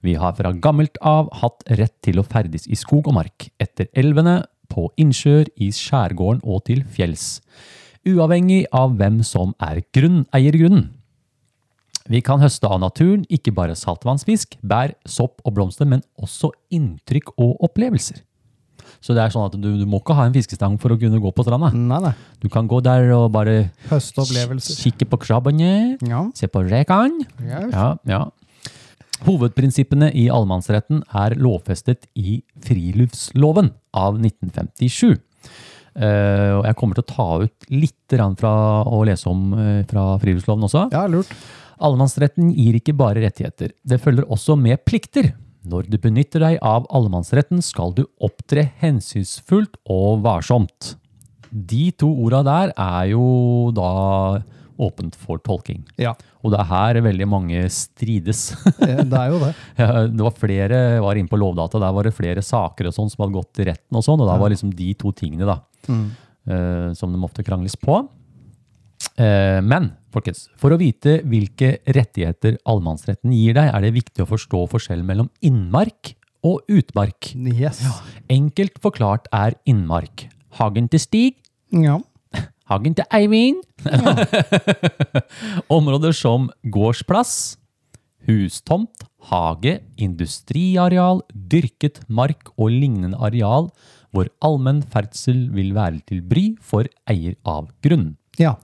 Vi 0.00 0.16
har 0.20 0.32
fra 0.40 0.54
gammelt 0.56 0.96
av 1.04 1.28
hatt 1.42 1.60
rett 1.76 1.98
til 2.04 2.20
å 2.20 2.24
ferdes 2.24 2.64
i 2.64 2.80
skog 2.80 3.12
og 3.12 3.18
mark, 3.20 3.50
etter 3.60 3.92
elvene, 3.92 4.40
på 4.72 4.88
innsjøer, 4.96 5.52
i 5.60 5.68
skjærgården 5.76 6.40
og 6.48 6.64
til 6.70 6.86
fjells. 6.88 7.42
Uavhengig 8.08 8.64
av 8.72 8.96
hvem 8.96 9.20
som 9.24 9.52
er 9.60 9.84
grunneier 9.92 10.56
grunnen. 10.56 10.88
Vi 12.12 12.20
kan 12.20 12.42
høste 12.42 12.68
av 12.68 12.80
naturen 12.82 13.22
ikke 13.32 13.52
bare 13.56 13.72
saltvannsfisk, 13.78 14.58
bær, 14.60 14.92
sopp 15.08 15.40
og 15.48 15.54
blomster, 15.56 15.88
men 15.88 16.02
også 16.20 16.50
inntrykk 16.74 17.30
og 17.40 17.62
opplevelser. 17.64 18.18
Så 19.00 19.14
det 19.16 19.22
er 19.24 19.32
sånn 19.32 19.46
at 19.48 19.56
du, 19.56 19.70
du 19.80 19.86
må 19.88 20.02
ikke 20.02 20.14
ha 20.18 20.26
en 20.28 20.34
fiskestang 20.34 20.76
for 20.80 20.92
å 20.92 20.98
kunne 21.00 21.16
gå 21.20 21.30
på 21.32 21.44
stranda. 21.46 21.70
Nei, 21.72 22.00
nei. 22.04 22.12
Du 22.44 22.50
kan 22.52 22.68
gå 22.68 22.82
der 22.84 23.08
og 23.16 23.30
bare 23.32 23.70
Høsteopplevelser. 23.88 24.76
kikke 24.84 25.08
på 25.08 25.18
krabbene, 25.24 25.70
Ja. 26.04 26.26
se 26.36 26.48
på 26.52 26.60
rekene. 26.68 27.24
Yes. 27.40 27.72
Ja, 27.72 27.86
ja. 28.08 28.22
Hovedprinsippene 29.24 30.10
i 30.12 30.26
allemannsretten 30.32 31.00
er 31.16 31.36
lovfestet 31.40 32.04
i 32.18 32.42
friluftsloven 32.66 33.70
av 33.96 34.18
1957. 34.20 35.14
Eh, 35.94 36.50
og 36.58 36.64
jeg 36.66 36.76
kommer 36.76 36.98
til 36.98 37.04
å 37.06 37.12
ta 37.14 37.26
ut 37.46 37.68
litt 37.70 38.16
fra 38.40 38.54
å 38.84 39.04
lese 39.06 39.28
om 39.30 39.52
eh, 39.54 39.84
fra 39.88 40.16
friluftsloven 40.20 40.66
også. 40.68 40.88
ja, 40.92 41.06
lurt. 41.08 41.30
Allemannsretten 41.82 42.52
gir 42.54 42.76
ikke 42.78 42.94
bare 42.96 43.22
rettigheter, 43.24 43.72
det 43.84 44.00
følger 44.02 44.26
også 44.30 44.56
med 44.58 44.82
plikter. 44.86 45.32
Når 45.64 45.86
du 45.88 45.96
benytter 45.96 46.42
deg 46.44 46.58
av 46.60 46.84
allemannsretten, 46.92 47.62
skal 47.64 47.94
du 47.96 48.04
opptre 48.20 48.66
hensynsfullt 48.82 49.78
og 49.90 50.20
varsomt. 50.26 50.94
De 51.54 51.86
to 51.96 52.10
orda 52.26 52.42
der 52.44 52.72
er 52.76 53.06
jo 53.14 53.70
da 53.72 54.42
åpent 54.82 55.14
for 55.14 55.38
tolking. 55.38 55.84
Ja, 56.02 56.16
Og 56.42 56.50
det 56.52 56.58
er 56.60 56.66
her 56.66 56.98
veldig 57.06 57.26
mange 57.30 57.60
strides. 57.70 58.56
det 58.76 59.14
er 59.14 59.28
jo 59.30 59.38
det. 59.40 59.52
Ja, 59.80 60.06
det 60.10 60.20
var 60.26 60.34
flere, 60.36 60.80
var 61.00 61.14
inne 61.16 61.30
på 61.30 61.38
Lovdata, 61.38 61.78
der 61.80 61.94
var 61.94 62.02
det 62.08 62.12
flere 62.16 62.42
saker 62.42 62.90
og 62.90 62.96
sånn 62.96 63.08
som 63.12 63.22
hadde 63.24 63.36
gått 63.38 63.52
til 63.54 63.68
retten 63.70 63.96
og 63.96 64.04
sånn, 64.04 64.20
og 64.20 64.28
da 64.28 64.34
var 64.42 64.50
liksom 64.52 64.74
de 64.74 64.90
to 64.98 65.12
tingene 65.16 65.46
da, 65.48 65.60
eh, 65.88 66.90
som 66.98 67.14
de 67.14 67.22
måtte 67.22 67.46
krangles 67.46 67.78
på. 67.80 68.02
Eh, 69.14 69.60
men, 69.62 69.92
folkens, 70.14 70.48
for 70.60 70.74
å 70.74 70.78
vite 70.80 71.20
hvilke 71.28 71.78
rettigheter 71.86 72.58
allemannsretten 72.68 73.32
gir 73.34 73.56
deg, 73.56 73.70
er 73.70 73.84
det 73.84 73.94
viktig 73.96 74.24
å 74.24 74.30
forstå 74.30 74.64
forskjellen 74.72 75.06
mellom 75.06 75.30
innmark 75.44 76.14
og 76.44 76.64
utmark. 76.68 77.32
Yes. 77.34 77.82
Enkelt 78.32 78.80
forklart 78.82 79.28
er 79.34 79.56
innmark. 79.68 80.28
Hagen 80.60 80.90
til 80.90 81.02
Stig, 81.02 81.40
Ja. 81.74 81.98
Hagen 82.70 82.94
til 82.96 83.06
Eivind. 83.14 83.62
Områder 85.78 86.14
som 86.16 86.48
gårdsplass, 86.64 87.56
hustomt, 88.28 89.04
hage, 89.30 89.78
industriareal, 90.00 91.22
dyrket 91.32 92.02
mark 92.08 92.52
og 92.56 92.72
lignende 92.72 93.20
areal 93.20 93.70
hvor 94.14 94.30
allmenn 94.46 94.82
ferdsel 94.86 95.48
vil 95.54 95.72
være 95.74 96.00
til 96.08 96.22
bry 96.22 96.52
for 96.62 96.88
eier 97.10 97.34
av 97.44 97.68
grunnen. 97.84 98.14
Ja. 98.40 98.56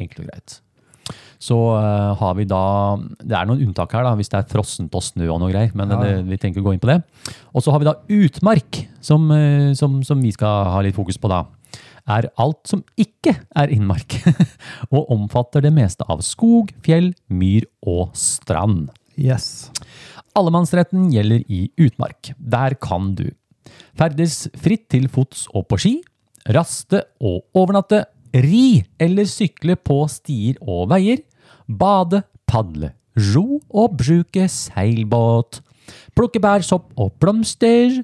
Enkelt 0.00 0.24
og 0.24 0.30
greit. 0.30 0.60
Så 1.44 1.56
uh, 1.76 2.14
har 2.16 2.36
vi 2.38 2.46
da 2.48 2.62
Det 3.20 3.34
er 3.36 3.48
noen 3.48 3.60
unntak 3.66 3.92
her, 3.92 4.06
da, 4.06 4.14
hvis 4.16 4.30
det 4.32 4.38
er 4.38 4.48
frossent 4.48 4.94
og 4.96 5.04
snø 5.04 5.28
og 5.34 5.42
noe 5.42 5.52
greier. 5.52 5.74
Men 5.76 5.92
Ja, 5.92 6.00
det, 6.00 6.14
vi 6.30 6.38
tenker 6.40 6.62
å 6.62 6.68
gå 6.68 6.74
inn 6.74 6.82
på 6.82 6.88
det. 6.88 7.02
Og 7.52 7.64
så 7.64 7.74
har 7.74 7.82
vi 7.82 7.88
da 7.90 7.98
utmark, 8.22 8.80
som, 9.04 9.28
eh, 9.34 9.74
som, 9.76 10.00
som 10.06 10.22
vi 10.24 10.32
skal 10.34 10.70
ha 10.72 10.80
litt 10.84 10.96
fokus 10.96 11.20
på 11.20 11.30
da. 11.32 11.44
Er 12.04 12.28
alt 12.40 12.68
som 12.68 12.82
ikke 13.00 13.34
er 13.56 13.72
innmark, 13.72 14.18
og 14.94 15.12
omfatter 15.12 15.64
det 15.64 15.72
meste 15.74 16.04
av 16.08 16.24
skog, 16.24 16.72
fjell, 16.84 17.12
myr 17.32 17.68
og 17.80 18.12
strand. 18.18 18.90
Yes. 19.20 19.70
Allemannsretten 20.36 21.10
gjelder 21.14 21.44
i 21.48 21.66
utmark. 21.80 22.32
Der 22.38 22.76
kan 22.80 23.12
du 23.18 23.28
ferdes 23.98 24.44
fritt 24.58 24.88
til 24.92 25.06
fots 25.12 25.46
og 25.54 25.68
på 25.70 25.78
ski, 25.80 25.94
raste 26.52 27.04
og 27.24 27.44
overnatte, 27.56 28.04
ri 28.34 28.82
eller 29.00 29.28
sykle 29.30 29.76
på 29.78 30.02
stier 30.10 30.58
og 30.64 30.88
veier, 30.92 31.20
bade, 31.68 32.22
padle, 32.50 32.92
ro 33.34 33.60
og 33.70 33.94
bruke 34.00 34.48
seilbåt, 34.50 35.60
plukke 36.16 36.40
bær, 36.42 36.64
sopp 36.66 36.90
og 37.00 37.12
blomster, 37.22 38.00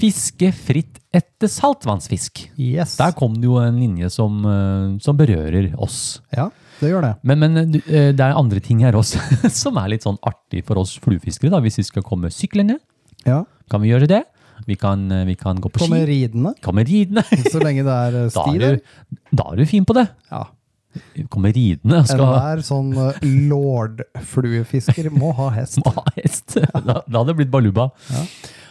fiske 0.00 0.48
fritt 0.56 0.98
etter 1.12 1.50
saltvannsfisk. 1.52 2.46
Yes. 2.56 2.96
Der 2.96 3.12
kom 3.16 3.34
det 3.36 3.44
jo 3.50 3.58
en 3.60 3.76
linje 3.76 4.08
som, 4.10 4.38
eh, 4.48 4.98
som 5.04 5.16
berører 5.18 5.74
oss. 5.76 6.20
Ja. 6.32 6.48
det 6.80 6.88
gjør 6.90 7.02
det. 7.04 7.10
Men, 7.28 7.38
men 7.44 7.58
eh, 7.60 8.10
det 8.16 8.20
er 8.24 8.32
andre 8.38 8.60
ting 8.64 8.80
her 8.82 8.96
også 8.96 9.20
som 9.62 9.76
er 9.82 9.92
litt 9.92 10.06
sånn 10.06 10.16
artig 10.24 10.64
for 10.64 10.80
oss 10.80 10.96
fluefiskere. 11.04 11.60
Hvis 11.66 11.78
vi 11.82 11.88
skal 11.90 12.02
komme 12.06 12.32
syklende, 12.32 12.78
Ja. 13.26 13.44
kan 13.70 13.82
vi 13.84 13.92
gjøre 13.92 14.08
det. 14.08 14.22
Vi 14.66 14.76
kan, 14.78 15.04
eh, 15.12 15.24
vi 15.28 15.34
kan 15.38 15.56
gå 15.60 15.68
på 15.72 15.82
Komme 15.82 16.00
Kommer 16.02 16.06
ridende, 16.10 16.54
Komme 16.62 16.84
ridende. 16.90 17.22
så 17.50 17.58
lenge 17.62 17.84
det 17.86 17.94
er 17.98 18.18
eh, 18.24 18.28
sti 18.34 18.56
er, 18.56 18.58
der. 18.66 18.76
du, 18.76 19.20
da 19.40 19.46
er 19.52 19.56
du 19.62 19.66
fin 19.66 19.84
på 19.88 19.96
det. 19.98 20.06
Ja. 20.30 20.44
Komme 21.32 21.48
ridende. 21.56 22.02
Skal 22.04 22.20
Enhver 22.20 22.62
sånn 22.66 22.90
eh, 23.00 23.20
lordfluefisker 23.52 25.10
må 25.14 25.32
ha 25.38 25.50
hest. 25.56 25.80
må 25.84 25.92
ha 25.98 26.04
hest. 26.18 26.56
Da, 26.72 27.00
da 27.06 27.22
hadde 27.22 27.30
det 27.32 27.38
blitt 27.42 27.52
baluba. 27.52 27.90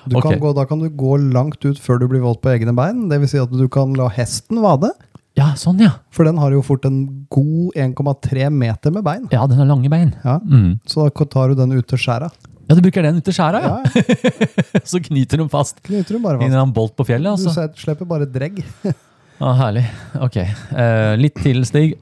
Du 0.05 0.15
Okay. 0.17 0.31
kan 0.33 0.39
gå, 0.41 0.49
da 0.57 0.63
kan 0.65 0.79
du 0.81 0.87
gå 0.97 1.13
langt 1.31 1.61
ut 1.65 1.77
før 1.77 1.99
du 2.01 2.07
blir 2.09 2.23
våt 2.23 2.39
på 2.41 2.49
egne 2.49 2.73
bein. 2.73 3.03
Det 3.11 3.19
vil 3.21 3.29
si 3.29 3.37
at 3.37 3.51
du 3.53 3.67
kan 3.69 3.93
la 3.93 4.07
hesten 4.09 4.57
vade. 4.63 4.89
Ja, 5.37 5.51
sånn 5.55 5.79
ja. 5.79 5.91
For 6.11 6.25
den 6.27 6.39
har 6.41 6.51
jo 6.51 6.63
fort 6.65 6.83
en 6.89 7.03
god 7.31 7.77
1,3 7.79 8.49
meter 8.51 8.91
med 8.91 9.05
bein. 9.05 9.27
Ja, 9.31 9.45
den 9.47 9.61
har 9.61 9.69
lange 9.69 9.91
bein. 9.93 10.09
Ja. 10.25 10.39
Mm. 10.41 10.79
Så 10.89 11.05
da 11.07 11.25
tar 11.29 11.53
du 11.53 11.59
den 11.61 11.71
ut 11.77 11.85
til 11.87 12.01
skjæra. 12.01 12.31
Ja, 12.71 12.77
du 12.77 12.81
bruker 12.85 13.03
den 13.03 13.19
ut 13.19 13.25
til 13.27 13.35
skjæra, 13.35 13.59
ja. 13.65 13.73
Ja, 13.83 14.81
Så 14.91 15.01
knyter 15.03 15.41
de 15.41 15.47
fast. 15.51 15.81
knyter 15.83 16.15
du 16.15 16.21
bare 16.23 16.39
I 16.45 16.47
en 16.55 16.71
bolt 16.75 16.95
på 16.95 17.03
fjellet, 17.09 17.33
altså. 17.35 17.67
Du 17.67 17.81
slipper 17.83 18.07
bare 18.07 18.27
dregg. 18.31 18.61
Ja, 18.85 19.51
herlig. 19.61 19.83
Ok. 20.23 20.37
Eh, 20.39 21.15
litt 21.19 21.35
til, 21.43 21.65
Stig. 21.67 21.97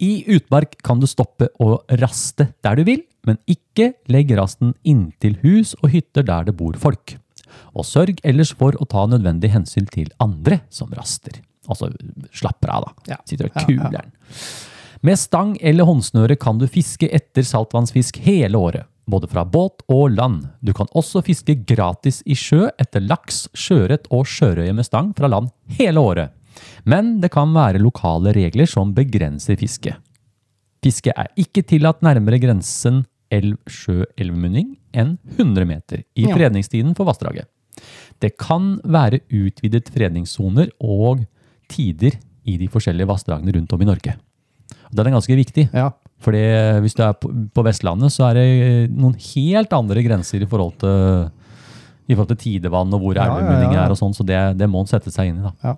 I 0.00 0.10
utmark 0.36 0.76
kan 0.86 1.00
du 1.02 1.06
stoppe 1.10 1.48
og 1.60 1.84
raste 2.00 2.48
der 2.64 2.78
du 2.78 2.84
vil, 2.86 3.02
men 3.26 3.36
ikke 3.50 3.90
legg 4.14 4.30
rasten 4.38 4.72
inntil 4.86 5.34
hus 5.42 5.74
og 5.82 5.90
hytter 5.92 6.24
der 6.26 6.46
det 6.48 6.54
bor 6.56 6.78
folk. 6.80 7.16
Og 7.76 7.84
sørg 7.84 8.20
ellers 8.24 8.52
for 8.56 8.76
å 8.78 8.86
ta 8.88 9.04
nødvendig 9.10 9.50
hensyn 9.52 9.88
til 9.90 10.08
andre 10.22 10.60
som 10.70 10.88
raster. 10.94 11.42
Altså 11.66 11.90
slapper 12.36 12.70
av, 12.70 12.86
da. 12.86 13.12
Ja. 13.16 13.20
Sitter 13.26 13.50
og 13.50 13.58
Ja, 13.58 13.66
ja. 13.66 13.66
kuler. 13.66 14.10
Med 15.04 15.18
stang 15.20 15.56
eller 15.60 15.84
håndsnøre 15.90 16.38
kan 16.40 16.58
du 16.62 16.68
fiske 16.70 17.10
etter 17.12 17.44
saltvannsfisk 17.46 18.22
hele 18.24 18.56
året. 18.58 18.86
Både 19.06 19.28
fra 19.30 19.44
båt 19.46 19.84
og 19.92 20.10
land. 20.16 20.48
Du 20.60 20.72
kan 20.74 20.88
også 20.98 21.22
fiske 21.26 21.54
gratis 21.68 22.22
i 22.26 22.34
sjø 22.34 22.66
etter 22.74 23.04
laks, 23.06 23.46
sjøørret 23.54 24.08
og 24.10 24.26
sjørøye 24.26 24.74
med 24.74 24.86
stang 24.88 25.12
fra 25.16 25.30
land 25.30 25.52
hele 25.78 26.02
året. 26.02 26.34
Men 26.84 27.20
det 27.22 27.30
kan 27.34 27.52
være 27.54 27.82
lokale 27.82 28.32
regler 28.34 28.66
som 28.70 28.94
begrenser 28.96 29.58
fisket. 29.60 30.00
Fiske 30.82 31.12
er 31.14 31.30
ikke 31.38 31.64
tillatt 31.66 32.02
nærmere 32.06 32.40
grensen 32.42 33.04
elv-sjø-elvmunning 33.34 34.76
enn 34.94 35.16
100 35.36 35.66
meter 35.68 36.02
i 36.14 36.26
fredningstiden 36.30 36.94
for 36.98 37.08
vassdraget. 37.08 37.48
Det 38.22 38.36
kan 38.40 38.76
være 38.84 39.20
utvidet 39.34 39.90
fredningssoner 39.92 40.70
og 40.80 41.24
tider 41.70 42.16
i 42.46 42.56
de 42.60 42.68
forskjellige 42.70 43.10
vassdragene 43.10 43.54
rundt 43.56 43.74
om 43.74 43.82
i 43.82 43.88
Norge. 43.88 44.16
Den 44.94 45.06
er 45.06 45.16
ganske 45.18 45.36
viktig, 45.36 45.68
Ja. 45.74 45.90
For 46.26 46.34
hvis 46.82 46.96
du 46.98 47.02
er 47.06 47.14
på, 47.22 47.30
på 47.54 47.64
Vestlandet, 47.66 48.10
så 48.14 48.26
er 48.32 48.40
det 48.40 48.46
noen 48.92 49.14
helt 49.30 49.72
andre 49.78 50.02
grenser 50.02 50.42
i 50.42 50.50
forhold 50.50 50.74
til, 50.82 51.28
i 52.10 52.14
forhold 52.18 52.34
til 52.34 52.42
tidevann 52.44 52.90
og 52.98 53.04
hvor 53.06 53.16
Ja, 53.18 53.30
ja, 53.38 53.58
ja. 53.70 53.84
er 53.86 53.94
og 53.94 54.00
sånn, 54.02 54.14
så 54.16 54.26
det, 54.26 54.40
det 54.58 54.66
må 54.70 54.82
en 54.82 54.90
sette 54.90 55.14
seg 55.14 55.30
inn 55.30 55.38
i. 55.40 55.46
da. 55.46 55.54
Ja. 55.62 55.76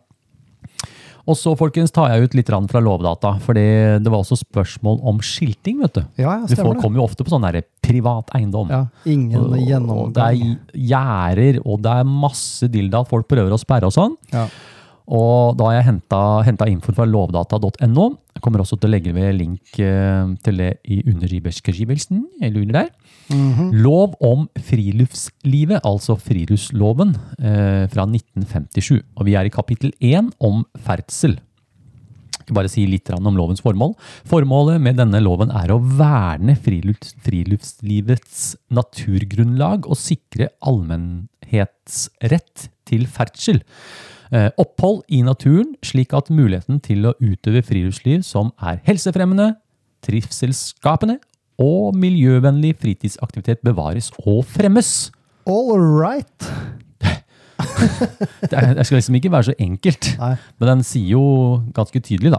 Og 1.29 1.37
så 1.37 1.53
folkens, 1.61 1.93
tar 1.93 2.09
jeg 2.15 2.25
ut 2.25 2.35
litt 2.39 2.49
fra 2.73 2.81
Lovdata, 2.81 3.35
for 3.45 3.53
det 3.53 4.01
var 4.09 4.23
også 4.23 4.39
spørsmål 4.41 5.03
om 5.11 5.19
skilting. 5.21 5.83
vet 5.83 5.99
du. 5.99 6.01
Ja, 6.17 6.39
ja, 6.41 6.47
stemmer 6.49 6.73
det. 6.79 6.81
kommer 6.81 7.03
jo 7.03 7.05
ofte 7.05 7.27
på 7.27 7.35
sånn 7.35 7.45
privat 7.85 8.33
eiendom. 8.39 8.71
Ja, 8.73 8.87
ingen 9.05 9.37
Og 9.93 10.15
det 10.17 10.25
er 10.25 10.57
gjerder, 10.73 11.61
og 11.67 11.83
det 11.85 11.93
er 12.01 12.09
masse 12.09 12.71
dilda 12.73 13.05
folk 13.05 13.29
prøver 13.29 13.53
å 13.53 13.61
sperre 13.61 13.91
og 13.91 13.93
sånn. 13.93 14.17
Ja. 14.33 14.47
Og 15.09 15.57
da 15.57 15.71
har 15.71 15.79
jeg 15.79 15.89
henta, 15.89 16.69
info 16.69 16.93
fra 16.93 17.07
lovdata.no. 17.09 18.09
Jeg 18.37 18.45
kommer 18.45 18.63
også 18.63 18.77
til 18.77 18.91
å 18.91 18.93
legge 18.93 19.15
ved 19.17 19.39
link 19.39 19.79
eh, 19.81 20.35
til 20.45 20.61
det 20.61 20.73
i 20.85 21.01
underbeskrivelsen. 21.09 22.27
Eller 22.43 22.61
under 22.61 22.83
der. 22.83 22.91
Mhm. 23.33 23.73
Lov 23.85 24.15
om 24.25 24.47
friluftslivet, 24.69 25.81
altså 25.85 26.17
friluftsloven, 26.21 27.17
eh, 27.41 27.87
fra 27.93 28.07
1957. 28.07 29.03
Og 29.17 29.27
vi 29.29 29.35
er 29.37 29.45
i 29.49 29.53
kapittel 29.53 29.93
1 30.01 30.33
om 30.41 30.65
ferdsel. 30.77 31.39
Jeg 31.39 32.45
skal 32.45 32.59
bare 32.63 32.73
si 32.73 32.87
litt 32.89 33.11
om 33.13 33.37
lovens 33.37 33.61
formål. 33.61 33.93
Formålet 34.29 34.81
med 34.81 34.97
denne 34.97 35.21
loven 35.21 35.51
er 35.53 35.69
å 35.69 35.81
verne 35.81 36.57
frilufts, 36.57 37.13
friluftslivets 37.21 38.57
naturgrunnlag 38.73 39.85
og 39.85 39.97
sikre 40.01 40.49
allmennhetsrett 40.65 42.73
til 42.89 43.05
ferdsel. 43.05 43.61
Eh, 44.33 44.51
opphold 44.61 45.03
i 45.09 45.23
naturen, 45.25 45.73
slik 45.83 46.13
at 46.17 46.29
muligheten 46.29 46.83
til 46.85 47.07
å 47.09 47.15
utøve 47.21 47.63
friluftsliv 47.65 48.25
som 48.27 48.51
er 48.61 48.83
helsefremmende, 48.85 49.55
trivselsskapende 50.05 51.17
og 51.59 51.97
miljøvennlig 51.99 52.75
fritidsaktivitet 52.79 53.65
bevares 53.67 54.13
og 54.25 54.45
fremmes. 54.47 55.11
All 55.49 55.81
right. 55.81 56.49
Det, 58.49 58.55
er, 58.55 58.75
det 58.75 58.85
skal 58.87 59.01
liksom 59.01 59.17
ikke 59.19 59.31
være 59.33 59.49
så 59.49 59.55
enkelt, 59.59 60.09
Nei. 60.19 60.35
men 60.59 60.69
den 60.71 60.83
sier 60.87 61.13
jo 61.17 61.23
ganske 61.75 62.01
tydelig, 62.01 62.31
da. 62.35 62.39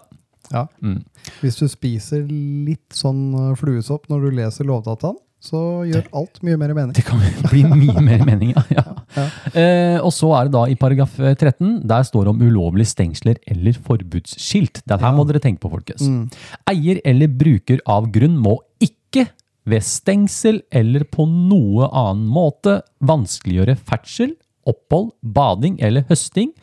Ja. 0.54 0.64
Mm. 0.82 1.02
Hvis 1.42 1.60
du 1.60 1.66
spiser 1.70 2.24
litt 2.26 2.96
sånn 2.96 3.34
eh, 3.36 3.52
fluesopp 3.60 4.08
når 4.12 4.26
du 4.26 4.38
leser 4.40 4.68
lovdataen, 4.68 5.20
så 5.40 5.60
gjør 5.88 6.08
alt 6.20 6.42
mye 6.44 6.60
mer 6.60 6.74
mening. 6.76 6.96
Det 6.96 7.06
kan 7.08 7.22
bli 7.52 7.64
mye 7.68 8.04
mer 8.04 8.26
mening, 8.28 8.56
ja. 8.56 8.64
ja. 8.80 8.84
Ja. 9.16 9.26
Eh, 9.58 9.98
og 10.06 10.12
så 10.14 10.30
er 10.38 10.48
det 10.48 10.56
da 10.56 10.64
i 10.70 10.78
paragraf 10.80 11.16
eh, 11.20 11.34
13, 11.34 11.80
der 11.90 12.06
står 12.06 12.28
det 12.28 12.34
om 12.34 12.44
ulovlige 12.46 12.92
stengsler 12.92 13.40
eller 13.50 13.78
forbudsskilt. 13.86 14.84
Det 14.86 15.00
her 15.02 15.16
må 15.16 15.26
dere 15.30 15.42
tenke 15.44 15.64
på, 15.64 15.72
folkens. 15.74 16.06
Mm. 16.06 16.28
Eier 16.70 17.02
eller 17.08 17.32
bruker 17.42 17.82
av 17.90 18.10
grunn 18.14 18.38
må 18.40 18.60
ikke 18.84 19.30
ved 19.70 19.86
stengsel 19.86 20.62
eller 20.74 21.06
på 21.10 21.26
noe 21.30 21.90
annen 21.90 22.28
måte 22.30 22.80
vanskeliggjøre 23.06 23.78
ferdsel, 23.78 24.36
opphold, 24.70 25.12
bading 25.22 25.80
eller 25.86 26.06
høsting 26.10 26.54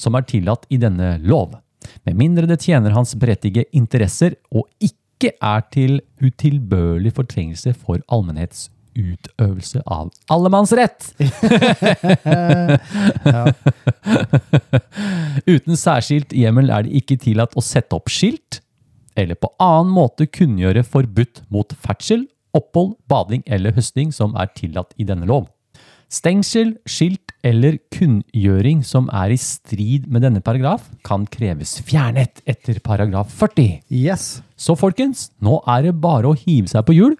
som 0.00 0.16
er 0.16 0.24
tillatt 0.28 0.64
i 0.72 0.78
denne 0.80 1.16
lov, 1.20 1.58
med 2.06 2.16
mindre 2.16 2.48
det 2.48 2.60
tjener 2.64 2.94
hans 2.96 3.12
berettigede 3.20 3.68
interesser 3.76 4.36
og 4.52 4.68
ikke 4.80 5.34
er 5.36 5.64
til 5.72 5.98
utilbørlig 6.22 7.12
fortrengelse 7.16 7.74
for 7.76 8.00
allmennhets 8.08 8.68
utøvelse 8.96 9.82
av 9.86 10.10
allemannsrett. 10.32 11.14
Uten 15.46 15.76
særskilt 15.78 16.32
hjemmel 16.36 16.70
er 16.72 16.82
det 16.86 16.92
ikke 17.02 17.16
tillatt 17.22 17.56
å 17.56 17.60
sette 17.64 17.96
opp 17.96 18.08
skilt, 18.12 18.60
eller 19.18 19.34
på 19.38 19.48
annen 19.62 19.92
måte 19.94 20.26
kunngjøre 20.30 20.82
forbudt 20.86 21.42
mot 21.52 21.72
ferdsel, 21.82 22.26
opphold, 22.56 22.96
bading 23.10 23.42
eller 23.46 23.72
høsting 23.76 24.12
som 24.14 24.36
er 24.38 24.46
tillatt 24.56 24.94
i 24.98 25.04
denne 25.06 25.26
lov. 25.30 25.46
Stengsel, 26.10 26.72
skilt 26.90 27.30
eller 27.46 27.76
kunngjøring 27.94 28.80
som 28.82 29.06
er 29.14 29.30
i 29.30 29.38
strid 29.38 30.08
med 30.10 30.24
denne 30.26 30.42
paragraf, 30.42 30.88
kan 31.06 31.22
kreves 31.30 31.76
fjernet 31.86 32.42
etter 32.50 32.80
paragraf 32.82 33.30
40. 33.38 33.86
Yes. 33.94 34.42
Så 34.58 34.74
folkens, 34.74 35.28
nå 35.38 35.62
er 35.70 35.86
det 35.86 35.94
bare 36.02 36.26
å 36.32 36.34
hive 36.34 36.66
seg 36.72 36.82
på 36.88 36.96
hjul 36.98 37.14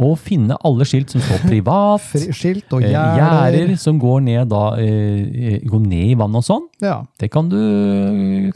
og 0.00 0.14
finne 0.20 0.56
alle 0.66 0.86
skilt 0.88 1.12
som 1.12 1.22
står 1.24 1.42
privat, 1.44 2.06
skilt 2.36 2.72
og 2.76 2.84
eh, 2.84 2.94
gjerder. 2.94 3.56
gjerder 3.58 3.74
som 3.82 3.98
går 4.00 4.22
ned, 4.24 4.40
da, 4.50 4.62
eh, 4.80 5.52
eh, 5.52 5.58
går 5.68 5.82
ned 5.84 6.14
i 6.14 6.16
vann 6.18 6.38
og 6.40 6.46
sånn. 6.46 6.66
Ja. 6.80 6.96
Det 7.20 7.28
kan 7.32 7.50
du, 7.52 7.58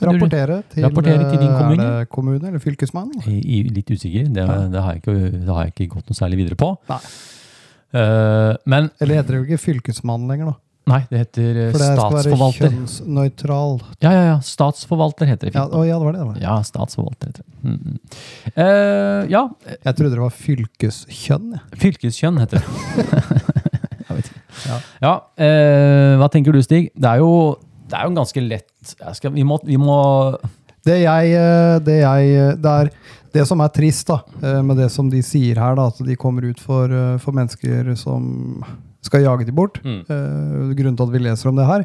kan 0.00 0.09
du 0.09 0.18
Rapportere 0.18 0.62
til, 0.72 0.87
rapportere 0.87 1.28
til 1.28 1.42
din 1.42 1.52
kommune. 1.52 1.90
Kommune 2.12 2.48
eller 2.48 2.64
fylkesmann? 2.64 3.12
I, 3.28 3.38
i, 3.40 3.62
litt 3.68 3.92
usikker. 3.92 4.33
Det, 4.33 4.48
det, 4.72 4.83
har 4.87 5.00
ikke, 5.00 5.16
det 5.37 5.48
har 5.50 5.68
jeg 5.68 5.76
ikke 5.76 5.92
gått 5.98 6.12
noe 6.12 6.18
særlig 6.18 6.44
videre 6.44 6.59
på. 6.61 6.72
Eh, 7.94 8.52
men 8.66 8.90
Eller 8.98 9.20
heter 9.20 9.37
det 9.37 9.40
jo 9.42 9.46
ikke 9.46 9.64
fylkesmann 9.68 10.26
lenger, 10.30 10.50
da? 10.50 10.61
Nei, 10.90 11.00
det 11.10 11.20
heter 11.22 11.58
statsforvalter. 11.72 11.74
For 11.74 11.80
det 11.80 11.88
skal 11.88 12.14
være 12.14 12.22
statsforvalter. 12.24 12.74
kjønnsnøytral. 12.74 13.76
Ja, 14.04 14.12
ja, 14.12 14.22
ja. 14.28 14.36
Statsforvalter 14.44 15.30
heter 15.30 15.50
det. 15.50 15.54
Ja, 15.56 15.64
å, 15.68 15.84
ja, 15.86 15.98
det 16.00 16.08
var 16.08 16.16
det. 16.16 16.22
det 16.22 16.28
var. 16.28 16.40
Ja, 16.42 16.56
statsforvalter 16.66 17.32
heter 17.32 17.44
det. 17.44 17.56
Mm. 17.64 17.98
Eh, 18.54 19.32
ja, 19.32 19.44
Jeg 19.74 19.98
trodde 19.98 20.12
det 20.14 20.22
var 20.24 20.36
fylkeskjønn. 20.44 21.58
fylkeskjønn 21.84 22.42
heter 22.44 22.60
det. 22.60 23.06
jeg 24.08 24.18
vet 24.18 24.30
ikke. 24.30 24.44
Ja. 24.64 24.78
Ja, 25.02 25.14
uh, 25.40 26.12
hva 26.20 26.30
tenker 26.32 26.54
du, 26.54 26.60
Stig? 26.64 26.92
Det 26.94 27.10
er 27.10 27.24
jo, 27.24 27.32
det 27.90 27.98
er 27.98 28.06
jo 28.08 28.14
ganske 28.20 28.44
lett. 28.44 28.70
Skal, 29.16 29.32
vi, 29.34 29.44
må, 29.48 29.58
vi 29.64 29.80
må 29.80 29.98
Det 30.84 30.98
jeg, 31.00 31.30
eh, 31.40 31.78
det 31.80 32.02
jeg 32.02 32.56
Det 32.60 32.72
er 32.84 32.90
det 33.34 33.42
som 33.48 33.62
er 33.64 33.72
trist 33.74 34.06
da, 34.06 34.20
eh, 34.42 34.60
med 34.62 34.78
det 34.78 34.90
som 34.94 35.08
de 35.10 35.18
sier 35.24 35.58
her, 35.58 35.74
da, 35.74 35.88
at 35.90 35.98
de 36.06 36.16
kommer 36.20 36.46
ut 36.46 36.60
for, 36.62 36.86
eh, 36.86 37.16
for 37.18 37.34
mennesker 37.34 37.90
som 37.98 38.62
skal 39.04 39.24
jage 39.24 39.46
de 39.48 39.54
bort. 39.54 39.80
Mm. 39.84 40.00
Eh, 40.08 40.74
Grunnen 40.78 40.96
til 40.98 41.06
at 41.06 41.14
vi 41.14 41.22
leser 41.22 41.50
om 41.50 41.60
det 41.60 41.68
her, 41.68 41.84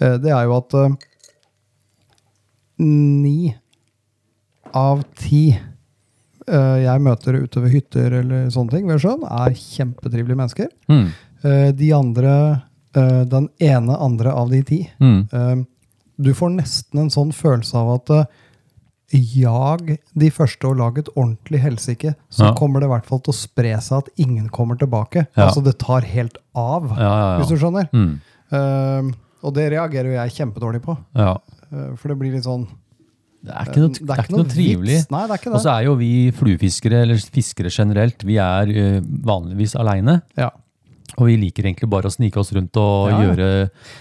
eh, 0.00 0.16
det 0.22 0.32
er 0.32 0.46
jo 0.46 0.56
at 0.60 0.76
eh, 0.80 0.96
ni 2.78 3.54
av 4.74 5.04
ti 5.18 5.46
jeg 6.44 7.00
møter 7.00 7.38
ute 7.40 7.60
ved 7.62 7.72
hytter 7.72 8.18
eller 8.18 8.50
sånne 8.52 8.74
ting 8.74 8.88
ved 8.90 8.98
sjøen, 9.00 9.22
er 9.24 9.54
kjempetrivelige 9.56 10.36
mennesker. 10.36 10.66
mm, 10.92 11.06
De 11.78 11.86
andre, 11.96 12.32
den 12.92 13.46
ene 13.64 13.96
andre 13.96 14.34
av 14.36 14.50
de 14.52 14.60
ti, 14.68 14.80
mm, 15.00 15.62
Du 16.20 16.34
får 16.36 16.52
nesten 16.58 17.00
en 17.00 17.08
sånn 17.08 17.32
følelse 17.32 17.80
av 17.80 17.94
at 17.94 18.12
jag 19.14 19.96
de 20.18 20.28
første 20.34 20.66
og 20.68 20.78
lag 20.80 20.98
et 20.98 21.08
ordentlig 21.14 21.60
helsike, 21.62 22.14
så 22.30 22.48
Ja. 22.48 22.54
kommer 22.58 22.80
det 22.80 22.88
i 22.88 22.92
hvert 22.92 23.06
fall 23.06 23.20
til 23.20 23.32
å 23.32 23.36
spre 23.36 23.74
seg 23.80 23.98
at 23.98 24.08
ingen 24.18 24.48
kommer 24.48 24.76
tilbake. 24.76 25.26
Ja. 25.36 25.46
Altså 25.48 25.62
det 25.64 25.78
tar 25.78 26.02
helt 26.02 26.36
av, 26.54 26.88
hvis 27.38 27.48
du 27.48 27.56
skjønner. 27.56 27.88
Mm. 27.92 28.20
Uh, 28.52 29.12
og 29.44 29.54
det 29.54 29.70
reagerer 29.72 30.10
jo 30.10 30.18
jeg 30.18 30.34
kjempedårlig 30.38 30.82
på. 30.82 30.96
ja. 31.14 31.36
Eh, 31.72 31.94
for 31.96 32.08
det 32.08 32.18
blir 32.20 32.32
litt 32.32 32.44
sånn 32.44 32.66
Det 33.44 33.52
er 33.52 33.66
ikke 33.68 33.80
noe, 33.82 33.88
det 33.92 34.10
er 34.14 34.22
ikke 34.22 34.36
noe 34.38 34.48
trivelig. 34.48 34.98
Nei, 35.10 35.22
det 35.26 35.32
er 35.34 35.38
ikke 35.40 35.50
det. 35.50 35.56
Og 35.58 35.60
så 35.64 35.72
er 35.74 35.82
jo 35.84 35.94
vi 36.00 36.10
fluefiskere, 36.32 37.02
eller 37.04 37.16
fiskere 37.16 37.68
generelt, 37.68 38.22
vi 38.24 38.36
er 38.40 38.70
uh, 38.72 39.00
vanligvis 39.04 39.74
aleine. 39.76 40.22
Ja. 40.38 40.48
Og 41.18 41.26
vi 41.28 41.36
liker 41.38 41.62
egentlig 41.68 41.88
bare 41.90 42.10
å 42.10 42.12
snike 42.14 42.36
oss 42.40 42.52
rundt 42.56 42.76
og 42.80 43.10
Ja, 43.12 43.18
gjøre 43.22 43.48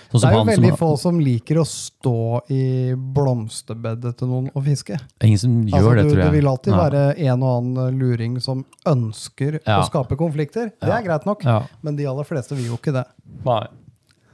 sånn 0.09 0.21
Det 0.21 0.29
er 0.29 0.33
jo 0.37 0.45
veldig 0.49 0.69
som 0.73 0.79
få 0.79 0.89
som 0.99 1.19
liker 1.19 1.59
å 1.61 1.65
stå 1.67 2.15
i 2.49 2.63
blomsterbedet 2.95 4.15
til 4.17 4.27
noen 4.31 4.49
og 4.53 4.63
fiske. 4.65 4.97
Ingen 5.21 5.37
som 5.41 5.59
gjør 5.67 5.77
Altså, 5.77 5.93
det, 5.95 6.03
du, 6.03 6.09
tror 6.09 6.17
jeg. 6.23 6.25
Det 6.25 6.37
vil 6.39 6.49
alltid 6.53 6.73
Ja. 6.73 6.81
være 6.89 7.03
en 7.29 7.43
og 7.43 7.53
annen 7.61 7.99
luring 7.99 8.39
som 8.41 8.65
ønsker 8.85 9.59
Ja. 9.65 9.81
å 9.81 9.85
skape 9.89 10.17
konflikter. 10.17 10.71
Det 10.81 10.89
er 10.89 11.03
greit 11.03 11.25
nok, 11.25 11.43
men 11.83 11.95
de 11.95 12.05
aller 12.05 12.23
fleste 12.23 12.55
vil 12.55 12.65
jo 12.65 12.77
ikke 12.77 12.93
det. 12.93 13.05
Nei. 13.45 13.67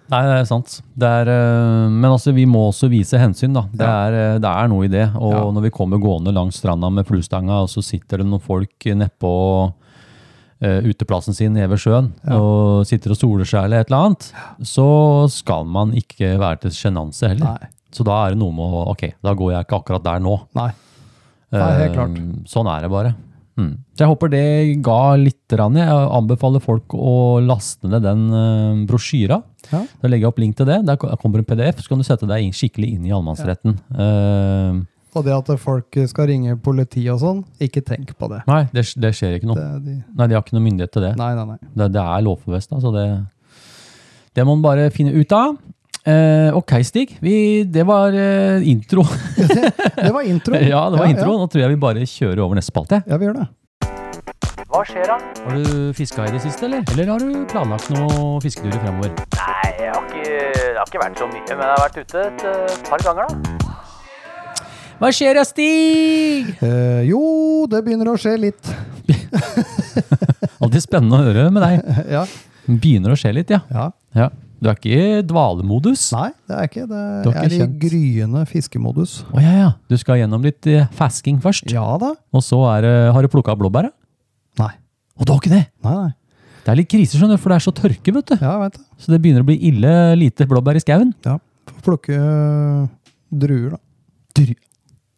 Nei, 0.09 0.23
det 0.25 0.39
er 0.41 0.45
sant. 0.49 0.81
Det 0.97 1.05
er, 1.05 1.29
eh, 1.29 1.89
men 1.89 2.09
altså, 2.09 2.33
vi 2.33 2.43
må 2.45 2.71
også 2.71 2.89
vise 2.89 3.13
hensyn, 3.19 3.53
da. 3.53 3.61
Det, 3.71 3.85
Ja. 3.85 4.07
er, 4.07 4.13
eh, 4.35 4.39
det 4.39 4.49
er 4.49 4.67
noe 4.67 4.85
i 4.85 4.87
det. 4.87 5.11
Og 5.15 5.31
Ja. 5.33 5.51
når 5.51 5.61
vi 5.61 5.69
kommer 5.69 5.99
gående 6.01 6.33
langs 6.33 6.55
stranda 6.57 6.89
med 6.91 7.05
fluestanga, 7.05 7.61
og 7.61 7.67
så 7.69 7.83
sitter 7.83 8.17
det 8.17 8.25
noen 8.25 8.41
folk 8.41 8.73
nedpå 8.79 9.67
uh, 9.67 9.73
uteplassen 10.61 11.33
sin 11.33 11.53
nede 11.55 11.69
ved 11.71 11.79
sjøen 11.79 12.11
Ja. 12.27 12.35
og 12.39 12.85
sitter 12.89 13.11
og 13.13 13.17
soler 13.17 13.45
seg 13.47 13.63
eller 13.63 13.79
et 13.79 13.87
eller 13.91 14.09
annet, 14.09 14.31
så 14.67 15.29
skal 15.31 15.63
man 15.65 15.93
ikke 15.95 16.33
være 16.39 16.59
til 16.65 16.71
sjenanse 16.75 17.29
heller. 17.31 17.55
Nei. 17.59 17.69
Så 17.91 18.03
da 18.05 18.25
er 18.27 18.35
det 18.35 18.39
noe 18.41 18.51
med 18.53 18.65
å 18.67 18.81
Ok, 18.91 19.05
da 19.23 19.33
går 19.33 19.53
jeg 19.55 19.65
ikke 19.65 19.79
akkurat 19.79 20.03
der 20.03 20.19
nå. 20.19 20.35
Nei. 20.55 20.71
Nei, 21.51 21.71
helt 21.79 21.89
Eh, 21.91 21.95
klart. 21.95 22.19
Sånn 22.45 22.67
er 22.69 22.81
det 22.85 22.91
bare. 22.91 23.15
Mm. 23.57 23.71
Så 23.97 24.03
jeg 24.05 24.07
håper 24.11 24.29
det 24.29 24.81
ga 24.85 25.15
litt. 25.17 25.35
rann. 25.51 25.73
Jeg 25.75 25.89
anbefaler 25.89 26.61
folk 26.61 26.93
å 26.93 27.41
laste 27.41 27.89
ned 27.89 28.03
den 28.05 28.27
uh, 28.31 28.85
brosjyra. 28.85 29.41
Ja. 29.71 29.81
Da 30.01 30.07
legger 30.07 30.27
jeg 30.27 30.29
opp 30.29 30.39
link 30.39 30.55
til 30.55 30.65
det. 30.69 30.85
Der 30.85 30.95
kommer 30.95 31.39
en 31.41 31.45
PDF, 31.49 31.81
så 31.81 31.89
kan 31.89 31.97
du 31.97 32.03
sette 32.05 32.27
deg 32.29 32.53
skikkelig 32.53 32.93
inn 32.93 33.05
i 33.07 33.11
allemannsretten. 33.11 33.73
Eh, 33.97 34.77
Og 35.17 35.23
det 35.25 35.33
at 35.33 35.47
folk 35.57 35.97
skal 36.11 36.27
ringe 36.29 36.53
politi 36.61 37.01
og 37.09 37.17
sånn, 37.23 37.39
ikke 37.59 37.81
tenk 37.81 38.11
på 38.19 38.27
det. 38.29 38.43
nei, 38.45 38.61
det, 38.75 38.83
det 39.01 39.09
skjer 39.17 39.39
ikke 39.39 39.49
noe. 39.49 39.57
det 39.57 39.81
de, 39.87 39.95
Nei, 40.13 40.27
De 40.29 40.37
har 40.37 40.43
ikke 40.45 40.53
noe 40.57 40.65
myndighet 40.67 40.91
til 40.93 41.01
det. 41.07 41.15
nei, 41.17 41.31
nei, 41.33 41.45
nei. 41.49 41.57
Det, 41.73 41.87
det 41.95 42.03
er 42.03 42.23
lovforvest 42.27 42.75
så 42.83 42.91
det, 42.93 43.07
det 44.37 44.45
må 44.45 44.53
man 44.59 44.65
bare 44.67 44.89
finne 44.93 45.15
ut 45.17 45.33
av. 45.33 45.57
Eh, 46.09 46.49
ok, 46.55 46.71
Stig. 46.87 47.17
Vi, 47.21 47.63
det 47.67 47.83
var 47.89 48.13
eh, 48.15 48.61
intro. 48.69 49.03
Det 49.99 50.11
var 50.15 50.21
intro. 50.23 50.55
ja, 50.73 50.85
det 50.89 50.99
var 51.01 51.05
Ja, 51.05 51.11
intro. 51.11 51.33
Nå 51.41 51.47
tror 51.51 51.65
jeg 51.65 51.73
vi 51.73 51.79
bare 51.81 52.05
kjører 52.07 52.39
over 52.45 52.55
neste 52.55 52.71
spalte. 52.71 53.01
Ja, 53.09 53.17
vi 53.19 53.27
gjør 53.27 53.41
det. 53.41 53.47
Hva 54.69 54.83
skjer 54.87 55.09
da? 55.09 55.17
Har 55.43 55.57
du 55.57 55.93
fiska 55.97 56.27
i 56.29 56.33
det 56.35 56.41
siste, 56.45 56.67
eller? 56.69 56.85
Eller 56.93 57.09
har 57.11 57.19
du 57.25 57.41
planlagt 57.51 57.89
noen 57.91 58.37
fisketurer 58.45 58.79
fremover? 58.85 59.15
Nei, 59.35 59.71
jeg 59.81 59.89
har 59.91 60.05
ikke, 60.05 60.27
det 60.29 60.75
har 60.77 60.85
ikke 60.93 61.01
vært 61.03 61.23
så 61.25 61.27
mye, 61.33 61.47
men 61.49 61.65
jeg 61.65 61.73
har 61.73 61.83
vært 61.87 61.99
ute 62.05 62.27
et 62.29 62.45
eh, 62.53 62.77
par 62.87 63.03
ganger 63.09 63.33
da. 63.33 63.58
Hva 64.99 65.09
skjer 65.15 65.37
da, 65.37 65.45
Stig? 65.47 66.49
Eh, 66.59 67.05
jo, 67.07 67.21
det 67.71 67.79
begynner 67.85 68.09
å 68.11 68.17
skje 68.19 68.33
litt. 68.35 68.71
Alltid 70.63 70.83
spennende 70.83 71.21
å 71.21 71.27
høre 71.29 71.47
med 71.55 71.63
deg. 71.63 71.89
Ja. 72.17 72.25
Begynner 72.69 73.15
å 73.15 73.17
skje 73.17 73.31
litt, 73.33 73.53
ja. 73.53 73.61
ja. 73.71 73.85
ja. 74.13 74.27
Du 74.59 74.67
er 74.67 74.75
ikke 74.75 74.91
i 74.91 75.21
dvalemodus? 75.25 76.03
Nei, 76.13 76.27
det 76.51 76.57
er 76.57 76.67
ikke 76.67 76.83
det. 76.89 76.99
Er 76.99 77.29
Jeg 77.31 77.39
er 77.39 77.55
kjent. 77.55 77.77
i 77.79 77.87
gryende 77.87 78.43
fiskemodus. 78.51 79.15
Å 79.31 79.41
ja, 79.41 79.55
ja. 79.55 79.71
Du 79.89 79.95
skal 79.97 80.19
gjennom 80.19 80.43
litt 80.43 80.67
eh, 80.67 80.85
fasking 80.99 81.39
først. 81.41 81.71
Ja 81.71 81.87
da. 82.01 82.11
Og 82.35 82.43
så 82.45 82.59
er, 82.75 82.89
har 83.15 83.23
du 83.23 83.31
plukka 83.31 83.55
blåbær? 83.57 83.87
Nei. 84.59 84.71
Og 85.15 85.25
du 85.25 85.33
har 85.33 85.39
ikke 85.39 85.55
det? 85.55 85.63
Nei, 85.87 85.95
nei. 85.95 86.11
Det 86.65 86.73
er 86.75 86.81
litt 86.83 86.91
krise, 86.91 87.15
skjønner 87.15 87.39
du, 87.39 87.41
for 87.41 87.55
det 87.55 87.61
er 87.61 87.69
så 87.69 87.73
tørke, 87.79 88.13
vet 88.19 88.33
du. 88.33 88.35
Ja, 88.35 88.51
jeg 88.51 88.65
vet 88.67 88.81
det. 88.81 88.87
Så 88.99 89.15
det 89.15 89.23
begynner 89.23 89.47
å 89.47 89.47
bli 89.47 89.55
ille 89.71 89.93
lite 90.19 90.45
blåbær 90.51 90.77
i 90.77 90.83
skauen. 90.83 91.15
Ja. 91.25 91.39
Får 91.71 91.85
plukke 91.87 92.19
øh, 92.19 92.81
druer, 93.31 93.77
da. 93.79 93.85
Dru... 94.35 94.59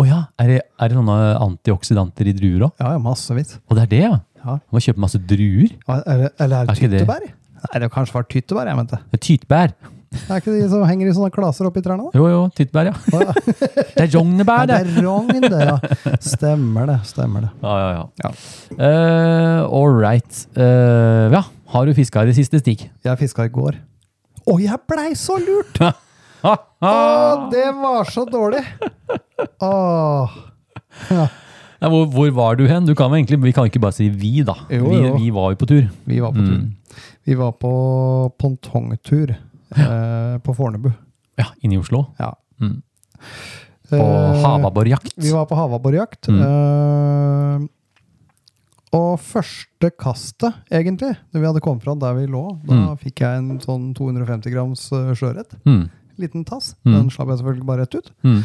Å 0.01 0.05
ja, 0.07 0.19
er 0.41 0.47
det, 0.49 0.59
er 0.81 0.89
det 0.89 0.97
noen 0.97 1.11
antioksidanter 1.45 2.29
i 2.31 2.33
druer 2.33 2.67
òg? 2.69 2.73
Ja, 2.81 2.95
ja, 2.95 3.01
massevis. 3.03 3.55
Og 3.69 3.77
det 3.77 3.83
er 3.85 3.91
det, 3.91 3.99
ja? 4.07 4.15
Ja. 4.41 4.55
Du 4.57 4.73
må 4.73 4.81
kjøpe 4.81 5.03
masse 5.03 5.19
druer. 5.21 5.75
Eller, 5.85 6.31
eller 6.41 6.63
er 6.63 6.65
det 6.65 6.73
Er 6.73 6.79
ikke 6.79 6.89
det- 6.89 7.01
tyttebær? 7.03 7.25
Nei, 7.61 7.79
det 7.83 7.91
kanskje 7.93 8.15
vært 8.17 8.29
tyttebær, 8.33 8.65
jeg 8.71 8.77
mente. 8.79 8.97
Det 9.11 9.19
er 9.19 9.25
tyttbær. 9.27 9.73
Det 10.11 10.21
er 10.33 10.41
ikke 10.41 10.51
de 10.57 10.63
som 10.71 10.81
henger 10.89 11.07
i 11.07 11.13
sånne 11.15 11.29
klaser 11.31 11.67
oppi 11.69 11.83
trærne, 11.85 12.07
da? 12.09 12.17
Jo, 12.17 12.25
jo, 12.27 12.39
tyttebær, 12.57 12.89
ja. 12.89 12.95
Å, 13.13 13.21
ja. 13.21 13.35
Det 13.93 14.01
er 14.01 14.07
Ja, 14.07 14.17
rognebær, 14.17 14.65
det 14.67 14.79
det. 14.81 14.97
er 14.97 15.05
rogn, 15.05 15.45
det, 15.45 15.61
ja. 15.69 16.15
Stemmer 16.25 16.89
det. 16.89 16.97
Stemmer 17.11 17.45
det. 17.45 17.51
Ja, 17.61 17.75
ja, 17.77 17.91
ja. 17.99 18.05
Ja. 18.25 18.33
Eh, 18.89 19.61
all 19.69 19.93
right. 20.01 20.41
Eh, 20.57 21.29
ja, 21.37 21.43
har 21.75 21.85
du 21.85 21.93
fiska 21.93 22.23
i 22.25 22.31
det 22.31 22.35
siste, 22.41 22.59
Stig? 22.59 22.87
Jeg 23.05 23.21
fiska 23.21 23.45
i 23.45 23.53
går. 23.53 23.77
Å, 24.49 24.57
jeg 24.59 24.81
blei 24.89 25.11
så 25.15 25.37
lurt! 25.37 25.77
Å, 26.43 27.49
det 27.54 27.67
var 27.77 28.10
så 28.10 28.25
dårlig! 28.30 28.63
Åh. 29.62 30.38
Ja, 31.12 31.27
Ja, 31.82 31.89
hvor, 31.89 32.06
hvor 32.13 32.30
var 32.38 32.56
du 32.60 32.67
hen? 32.69 32.86
Du 32.86 32.93
kan 32.97 33.10
egentlig, 33.17 33.39
vi 33.41 33.51
kan 33.58 33.65
ikke 33.65 33.80
bare 33.82 33.95
si 33.97 34.06
vi, 34.13 34.43
da. 34.45 34.54
Jo, 34.69 34.84
vi, 34.91 34.99
jo. 35.01 35.13
vi 35.17 35.30
var 35.34 35.54
jo 35.56 35.58
på 35.63 35.65
tur. 35.71 35.88
vi 36.06 36.19
var 36.21 36.30
på 36.36 36.43
tur. 36.45 36.60
Mm. 36.60 36.99
Vi 37.25 37.38
var 37.39 37.56
på 37.58 37.71
pontongtur 38.38 39.32
eh, 39.34 40.36
på 40.45 40.54
Fornebu. 40.58 40.91
Ja, 41.41 41.47
inne 41.65 41.80
i 41.80 41.82
Oslo. 41.82 42.04
Ja. 42.21 42.34
Mm. 42.62 42.82
På 43.89 43.97
Eh, 43.97 44.43
havabborjakt. 44.45 45.17
Vi 45.19 45.32
var 45.34 45.47
på 45.49 45.58
havabborjakt. 45.58 46.30
Mm. 46.30 46.41
eh, 46.45 47.65
og 48.95 49.17
første 49.23 49.89
kastet, 49.97 50.54
egentlig, 50.69 51.13
når 51.32 51.39
vi 51.41 51.47
hadde 51.49 51.62
kommet 51.65 51.84
fra 51.86 51.95
der 51.95 52.13
vi 52.19 52.25
lå, 52.30 52.43
da 52.67 52.75
Mm. 52.77 52.97
fikk 52.99 53.21
jeg 53.23 53.38
en 53.41 53.60
sånn 53.63 53.89
250 53.97 54.51
grams 54.54 54.86
eh, 54.91 55.12
sjøørret. 55.17 55.58
Mm. 55.65 55.89
Liten 56.21 56.45
tass. 56.47 56.73
Mm. 56.86 56.93
Den 56.95 57.12
slapp 57.13 57.34
jeg 57.34 57.41
selvfølgelig 57.41 57.67
bare 57.67 57.86
rett 57.86 57.97
ut. 57.99 58.12
Mm. 58.27 58.39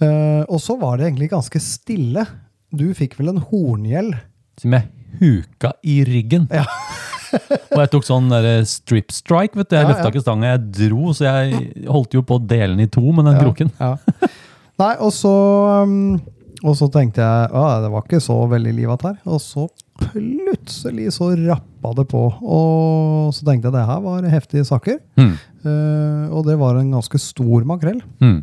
Uh, 0.00 0.42
og 0.48 0.60
så 0.64 0.76
var 0.80 0.96
det 1.00 1.08
egentlig 1.10 1.30
ganske 1.32 1.60
stille. 1.60 2.24
Du 2.72 2.86
fikk 2.96 3.18
vel 3.18 3.34
en 3.34 3.42
horngjeld? 3.50 4.14
Som 4.60 4.76
jeg 4.76 4.88
huka 5.20 5.74
i 5.82 6.00
ryggen. 6.06 6.46
Ja. 6.54 6.64
og 7.74 7.78
jeg 7.82 7.90
tok 7.92 8.06
sånn 8.06 8.30
der 8.32 8.48
strip 8.68 9.12
strike, 9.14 9.58
vet 9.58 9.70
du. 9.70 9.76
Jeg 9.78 9.86
Ja, 9.86 9.90
løfta 9.92 10.06
ja. 10.08 10.12
ikke 10.14 10.24
stanga, 10.24 10.52
jeg 10.54 10.90
dro, 10.90 11.12
så 11.16 11.26
jeg 11.28 11.86
holdt 11.90 12.16
jo 12.16 12.22
på 12.26 12.38
å 12.38 12.42
dele 12.42 12.74
den 12.74 12.84
i 12.86 12.90
to 12.90 13.04
med 13.14 13.28
den 13.30 13.38
kroken. 13.40 13.72
Ja. 13.80 13.94
Nei, 14.80 14.94
og 15.04 15.10
så 15.12 15.30
um, 15.84 16.16
Og 16.64 16.76
så 16.78 16.88
tenkte 16.92 17.20
jeg 17.20 17.50
at 17.52 17.82
det 17.84 17.90
var 17.92 18.04
ikke 18.06 18.20
så 18.24 18.36
veldig 18.50 18.72
livat 18.76 19.04
her. 19.06 19.18
Og 19.28 19.40
så 19.40 19.66
plutselig 20.00 21.12
så 21.16 21.30
rappa 21.36 21.94
det 21.98 22.06
på. 22.10 22.22
Og 22.40 23.34
så 23.36 23.46
tenkte 23.46 23.70
jeg 23.70 23.76
det 23.78 23.88
her 23.88 24.04
var 24.04 24.28
heftige 24.32 24.66
saker. 24.68 25.00
Mm. 25.20 25.34
Uh, 25.64 26.26
og 26.34 26.46
det 26.48 26.56
var 26.60 26.78
en 26.80 26.94
ganske 26.96 27.20
stor 27.20 27.66
makrell. 27.68 28.00
Mm. 28.22 28.40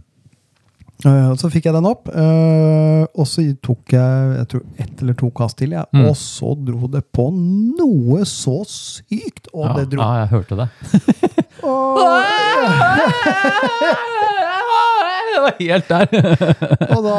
Uh, 1.06 1.36
så 1.38 1.50
fikk 1.54 1.67
jeg 1.67 1.76
den 1.76 1.86
opp, 1.86 2.08
uh, 2.10 3.04
og 3.13 3.28
så 3.30 3.43
tok 3.62 3.93
jeg 3.93 4.32
jeg 4.39 4.48
tror 4.50 4.63
ett 4.82 5.04
eller 5.04 5.17
to 5.20 5.30
kast 5.38 5.60
til. 5.60 5.76
Ja. 5.78 5.86
Mm. 5.93 6.08
Og 6.10 6.15
så 6.17 6.56
dro 6.58 6.89
det 6.89 7.04
på 7.13 7.30
noe 7.34 8.26
så 8.26 8.63
sykt! 8.65 9.52
Og 9.54 9.67
Ja, 9.67 9.76
det 9.78 9.91
dro 9.93 10.02
ja, 10.02 10.24
jeg 10.24 10.32
hørte 10.34 10.58
det. 10.63 10.67
og, 11.74 12.02
Jeg 15.38 15.45
var 15.45 15.56
helt 15.62 15.89
der. 15.91 16.08
og 16.97 17.06
da 17.06 17.17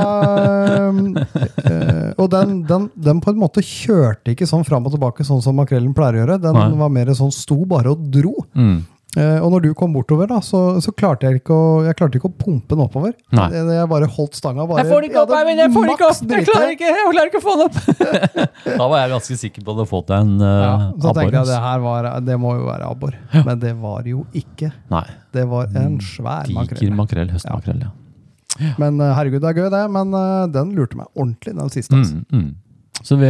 øh, 1.70 2.12
Og 2.18 2.28
den, 2.34 2.60
den, 2.68 2.90
den 3.08 3.22
på 3.24 3.32
en 3.32 3.40
måte 3.40 3.62
kjørte 3.64 4.34
ikke 4.34 4.48
sånn 4.48 4.66
fram 4.66 4.86
og 4.88 4.94
tilbake, 4.96 5.26
sånn 5.26 5.42
som 5.44 5.58
makrellen 5.58 5.94
pleier 5.96 6.18
å 6.18 6.24
gjøre. 6.24 6.38
Den 6.42 6.58
Nei. 6.58 6.68
var 6.82 6.94
mer 6.94 7.12
sånn 7.18 7.34
sto 7.34 7.62
bare 7.68 7.94
og 7.94 8.08
dro. 8.12 8.34
Mm. 8.58 8.78
Uh, 9.16 9.40
og 9.40 9.48
når 9.54 9.62
du 9.64 9.68
kom 9.74 9.94
bortover, 9.96 10.28
da, 10.28 10.36
så, 10.44 10.58
så 10.84 10.92
klarte 10.92 11.24
jeg 11.26 11.40
ikke 11.40 11.54
å, 11.56 11.68
jeg 11.86 11.96
klarte 11.96 12.18
ikke 12.20 12.28
å 12.28 12.34
pumpe 12.38 12.76
den 12.76 12.82
oppover. 12.84 13.14
Jeg, 13.32 13.62
jeg 13.72 13.88
bare 13.88 14.08
holdt 14.14 14.36
stanga. 14.36 14.66
Bare, 14.68 14.84
Jeg 14.84 14.92
får 14.92 15.00
det 15.00 15.08
ikke 15.08 15.22
opp, 15.22 15.32
Eivind! 15.38 15.62
Jeg 15.62 15.72
får 15.74 15.86
det 15.88 15.94
ikke 15.94 16.10
opp! 16.10 16.20
Jeg 16.34 16.46
klarer 16.50 16.74
ikke, 16.74 16.90
jeg 16.92 17.14
klarer 17.14 17.32
ikke 17.32 17.40
å 17.40 17.46
få 17.46 17.54
den 17.56 17.64
opp! 17.64 17.78
da 18.82 18.88
var 18.92 19.00
jeg 19.00 19.12
ganske 19.14 19.38
sikker 19.40 19.64
på 19.64 19.72
at 19.72 19.78
du 19.78 19.80
hadde 19.80 19.88
fått 19.94 20.12
deg 20.12 20.26
en 20.26 20.34
uh, 20.44 20.50
Ja, 20.52 20.74
så 20.92 21.14
tenker 21.16 21.38
jeg 21.38 21.40
abbor. 21.40 21.48
det 21.54 21.62
her 21.64 21.82
var, 21.86 22.10
det 22.28 22.36
må 22.44 22.52
jo 22.58 22.68
være 22.68 22.90
abbor. 22.92 23.16
Men 23.38 23.64
det 23.64 23.72
var 23.80 24.12
jo 24.12 24.26
ikke. 24.42 24.70
Nei. 24.92 25.06
Det 25.38 25.46
var 25.56 25.72
en 25.80 25.96
svær 26.04 26.44
Diger 26.44 26.60
makrell. 26.60 26.94
makrell, 27.00 27.32
høstmakrell, 27.38 27.80
ja. 27.88 27.94
Men 28.78 29.00
eh, 29.00 29.12
herregud, 29.16 29.42
det 29.44 29.50
er 29.52 29.60
gøy 29.62 29.68
det. 29.74 29.84
Men 29.94 30.14
eh, 30.14 30.46
den 30.54 30.72
lurte 30.76 30.98
meg 30.98 31.06
ordentlig, 31.14 31.54
den 31.58 31.70
siste. 31.74 31.94
altså. 31.98 32.18
Mm, 32.32 32.40
mm. 32.42 32.56
Så 33.06 33.14
vi, 33.14 33.28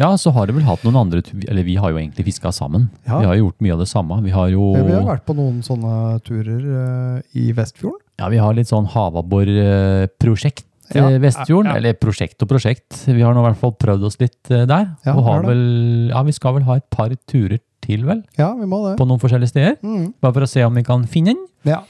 ja, 0.00 0.08
så 0.16 0.30
har 0.32 0.46
det 0.48 0.54
vel 0.56 0.64
hatt 0.64 0.80
noen 0.86 0.96
andre 1.02 1.20
Eller 1.44 1.66
vi 1.66 1.74
har 1.76 1.90
jo 1.92 1.98
egentlig 2.00 2.24
fiska 2.30 2.48
sammen. 2.56 2.86
Ja. 3.04 3.18
Vi 3.20 3.26
har 3.28 3.36
gjort 3.36 3.58
mye 3.60 3.74
av 3.74 3.82
det 3.82 3.88
samme. 3.90 4.16
Vi 4.24 4.32
har 4.32 4.48
jo 4.54 4.70
Vi 4.72 4.94
har 4.94 5.04
vært 5.04 5.26
på 5.28 5.34
noen 5.36 5.58
sånne 5.66 6.16
turer 6.24 6.62
eh, 6.64 7.18
i 7.36 7.50
Vestfjorden. 7.52 8.00
ja, 8.22 8.30
vi 8.32 8.40
har 8.40 8.54
litt 8.56 8.70
sånn 8.72 8.88
havabborprosjekt 8.88 10.64
Ja, 10.96 11.08
Vestfjorden. 11.20 11.68
ja, 11.70 11.76
ja. 11.76 11.78
Eller 11.80 11.96
prosjekt 12.00 12.42
og 12.44 12.48
prosjekt. 12.50 13.02
Vi 13.06 13.20
har 13.20 13.36
nå 13.36 13.40
i 13.44 13.46
hvert 13.50 13.60
fall 13.60 13.72
prøvd 13.80 14.08
oss 14.08 14.18
litt 14.20 14.40
der. 14.48 14.90
Ja, 15.04 15.14
og 15.16 15.46
vel, 15.46 15.62
ja, 16.10 16.22
vi 16.24 16.32
skal 16.36 16.56
vel 16.58 16.66
ha 16.68 16.76
et 16.80 16.88
par 16.92 17.12
turer 17.28 17.60
til, 17.82 18.04
vel? 18.06 18.22
Ja, 18.38 18.52
vi 18.56 18.68
må 18.68 18.82
det. 18.86 18.96
På 19.00 19.06
noen 19.08 19.20
forskjellige 19.22 19.52
steder. 19.52 19.76
Mm. 19.82 20.12
Bare 20.22 20.36
for 20.36 20.46
å 20.46 20.50
se 20.50 20.64
om 20.66 20.76
vi 20.76 20.84
kan 20.86 21.04
finne 21.10 21.34
den. 21.34 21.44
Ja. 21.68 21.80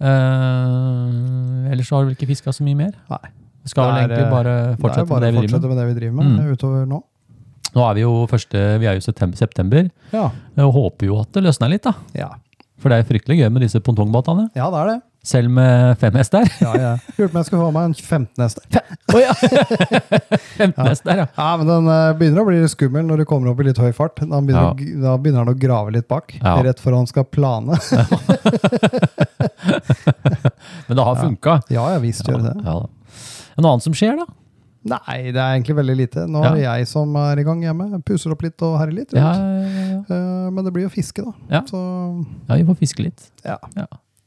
Eh, 0.00 1.72
ellers 1.72 1.90
har 1.90 2.04
du 2.04 2.10
vel 2.10 2.16
ikke 2.16 2.28
fiska 2.30 2.52
så 2.54 2.64
mye 2.66 2.76
mer? 2.78 2.94
Nei. 3.10 3.22
Vi 3.66 3.72
skal 3.72 3.88
vel 3.90 3.98
egentlig 4.04 4.30
bare 4.30 4.54
Det 4.76 4.78
fortsette 4.82 5.08
bare 5.10 5.20
med 5.20 5.34
det 5.34 5.40
fortsette 5.50 5.68
med. 5.70 5.76
det 5.80 5.86
vi 5.88 5.94
driver 6.00 6.14
med 6.14 6.26
Mm. 6.38 6.52
utover 6.54 6.86
nå. 6.86 7.02
Nå 7.76 7.90
er 7.90 7.94
vi 7.94 8.00
jo 8.00 8.26
første, 8.30 8.78
vi 8.80 8.86
er 8.86 8.94
jo 8.94 9.00
september, 9.00 9.36
september 9.36 9.90
Ja. 10.12 10.30
og 10.58 10.72
håper 10.72 11.06
jo 11.06 11.20
at 11.20 11.32
det 11.32 11.42
løsner 11.44 11.68
litt, 11.68 11.82
da. 11.82 11.92
Ja. 12.14 12.28
For 12.78 12.88
det 12.90 12.98
er 13.00 13.08
fryktelig 13.12 13.38
gøy 13.40 13.50
med 13.52 13.62
disse 13.62 13.80
pontongbåtene. 13.80 14.50
ja, 14.54 14.70
det 14.70 14.78
er 14.78 14.86
det. 14.94 15.02
Selv 15.26 15.50
med 15.50 15.96
fem 15.98 16.14
hest 16.14 16.30
der. 16.36 16.46
Ja, 16.62 16.72
ja. 16.78 16.90
Lurte 17.16 17.32
på 17.32 17.34
om 17.34 17.40
jeg 17.40 17.46
skulle 17.48 17.62
få 17.64 17.70
meg 17.74 17.84
en 17.88 17.94
15 17.98 18.42
hester. 18.44 18.62
Oh, 19.10 19.18
ja! 19.18 19.32
15 20.60 20.86
hest 20.86 21.02
der, 21.08 21.16
ja. 21.24 21.26
Ja, 21.34 21.48
men 21.58 21.66
den 21.66 21.88
eh, 21.90 22.12
begynner 22.20 22.44
å 22.44 22.46
bli 22.46 22.60
litt 22.62 22.70
skummel 22.70 23.02
når 23.08 23.16
du 23.22 23.26
kommer 23.26 23.50
opp 23.50 23.58
i 23.64 23.66
litt 23.66 23.80
høy 23.82 23.90
fart. 23.96 24.20
Da 24.22 24.38
begynner, 24.38 24.70
Ja. 24.78 25.00
da 25.02 25.16
begynner 25.18 25.42
den 25.48 25.56
å 25.56 25.58
grave 25.66 25.90
litt 25.96 26.06
bak, 26.12 26.36
Ja. 26.38 26.54
rett 26.62 26.78
før 26.82 27.00
han 27.00 27.10
skal 27.10 27.26
plane. 27.26 27.74
Men 30.86 30.96
det 30.96 31.02
har 31.10 31.16
funka. 31.20 31.58
ja, 31.74 31.84
ja 31.96 31.98
visst 32.02 32.26
gjør 32.28 32.42
det 32.44 32.54
det. 32.54 32.64
Ja. 32.66 32.78
Noe 33.56 33.72
annet 33.74 33.86
som 33.86 33.94
skjer, 33.96 34.16
da? 34.20 34.26
Nei, 34.86 35.18
det 35.34 35.40
er 35.42 35.56
egentlig 35.56 35.74
veldig 35.80 35.94
lite. 35.98 36.26
Nå 36.30 36.44
er 36.46 36.52
det 36.54 36.62
jeg 36.68 36.86
som 36.92 37.16
er 37.18 37.40
i 37.42 37.44
gang 37.46 37.62
hjemme. 37.66 37.88
Puser 38.06 38.30
opp 38.36 38.44
litt 38.46 38.62
og 38.62 38.76
herjer 38.78 39.00
litt. 39.00 39.14
Ja, 39.16 39.32
ja. 39.34 39.98
Eh, 40.06 40.50
Men 40.54 40.62
det 40.62 40.70
blir 40.76 40.86
jo 40.86 40.92
fiske, 40.94 41.24
da. 41.26 41.32
Ja. 41.50 41.64
Så 41.66 41.80
ja 42.46 42.60
vi 42.60 42.66
får 42.70 42.78
fiske 42.86 43.02
litt. 43.08 43.30
ja. 43.42 43.58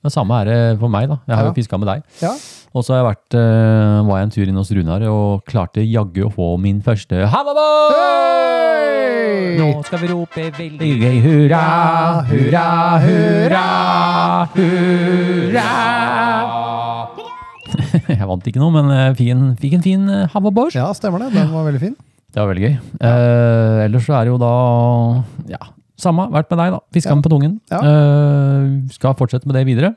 Det 0.04 0.12
samme 0.14 0.38
er 0.42 0.46
det 0.48 0.80
for 0.80 0.88
meg, 0.92 1.10
da. 1.12 1.18
Jeg 1.28 1.36
har 1.36 1.44
Ja. 1.44 1.50
jo 1.52 1.56
fiska 1.58 1.78
med 1.80 1.88
deg. 1.92 2.04
ja. 2.22 2.32
Og 2.70 2.84
så 2.86 2.94
eh, 3.34 4.06
var 4.06 4.20
jeg 4.20 4.24
en 4.28 4.30
tur 4.30 4.48
inn 4.48 4.56
hos 4.60 4.70
Runar 4.72 5.02
og 5.10 5.42
klarte 5.50 5.82
jaggu 5.82 6.28
å 6.28 6.32
få 6.32 6.52
min 6.62 6.84
første 6.86 7.26
Havabåt! 7.26 7.96
Hey! 7.98 9.58
Nå 9.58 9.84
skal 9.84 10.00
vi 10.04 10.08
rope 10.12 10.46
veldig 10.54 10.92
gøy 11.02 11.18
hurra, 11.26 11.64
hurra, 12.30 12.66
hurra, 13.02 13.64
hurra. 14.54 15.68
Jeg 18.10 18.28
vant 18.30 18.48
ikke 18.50 18.62
noe, 18.62 18.74
men 18.74 18.90
jeg 18.94 19.18
fikk 19.18 19.30
en, 19.34 19.44
fikk 19.60 19.74
en 19.80 19.84
fin 19.86 20.06
eh, 20.10 20.38
ja, 20.76 20.88
stemmer 20.98 21.26
det. 21.26 21.34
Den 21.34 21.52
var 21.54 21.66
veldig 21.68 21.82
fin. 21.82 21.96
Det 22.30 22.38
var 22.42 22.50
veldig 22.52 22.66
gøy. 22.68 22.76
Eh, 23.02 23.84
ellers 23.88 24.06
så 24.06 24.14
er 24.20 24.26
det 24.30 24.34
jo 24.34 24.40
da 24.42 24.54
Ja, 25.50 25.62
samme. 26.02 26.30
Vært 26.34 26.50
med 26.54 26.62
deg, 26.64 26.74
da. 26.78 26.82
Fiska 26.96 27.16
med 27.16 27.26
på 27.26 27.34
tungen. 27.34 27.60
Eh, 27.80 28.96
skal 28.96 29.18
fortsette 29.20 29.50
med 29.50 29.60
det 29.60 29.68
videre. 29.70 29.94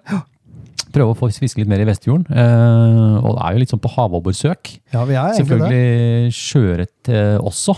Prøve 0.92 1.14
å 1.14 1.16
få 1.16 1.30
fiske 1.32 1.62
litt 1.62 1.70
mer 1.70 1.80
i 1.80 1.86
Vestfjorden. 1.88 2.26
Uh, 2.28 3.16
og 3.22 3.36
det 3.36 3.44
er 3.46 3.54
jo 3.54 3.60
litt 3.62 3.72
sånn 3.72 3.80
på 3.82 3.90
havabborsøk. 3.94 4.72
Ja, 4.92 5.04
vi 5.08 5.16
er. 5.16 5.32
Selvfølgelig 5.38 6.34
sjøørret 6.36 7.12
uh, 7.12 7.38
også. 7.40 7.76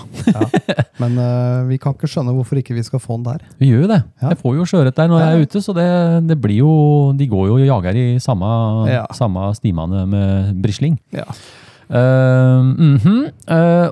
Men 1.02 1.18
eh, 1.18 1.60
vi 1.68 1.78
kan 1.82 1.94
ikke 1.94 2.08
skjønne 2.10 2.34
hvorfor 2.34 2.58
ikke 2.60 2.74
vi 2.76 2.84
skal 2.86 3.02
få 3.02 3.18
den 3.18 3.26
der. 3.28 3.44
Vi 3.60 3.70
gjør 3.70 3.84
jo 3.84 3.90
det. 3.90 4.00
Jeg 4.22 4.38
får 4.40 4.56
jo 4.58 4.66
sjøørret 4.70 4.98
der 4.98 5.10
når 5.10 5.22
jeg 5.22 5.34
er 5.34 5.46
ute, 5.46 5.62
så 5.64 5.74
det, 5.76 5.88
det 6.30 6.36
blir 6.42 6.60
jo 6.60 6.72
De 7.18 7.26
går 7.30 7.48
jo 7.50 7.56
og 7.58 7.64
jager 7.66 7.98
i 7.98 8.06
samme, 8.22 8.48
Ja. 8.90 9.04
samme 9.14 9.48
stimene 9.58 10.04
med 10.10 10.62
brisling. 10.62 10.98
Ja. 11.14 11.26
Eh, 11.90 12.60
-hmm. 12.60 13.30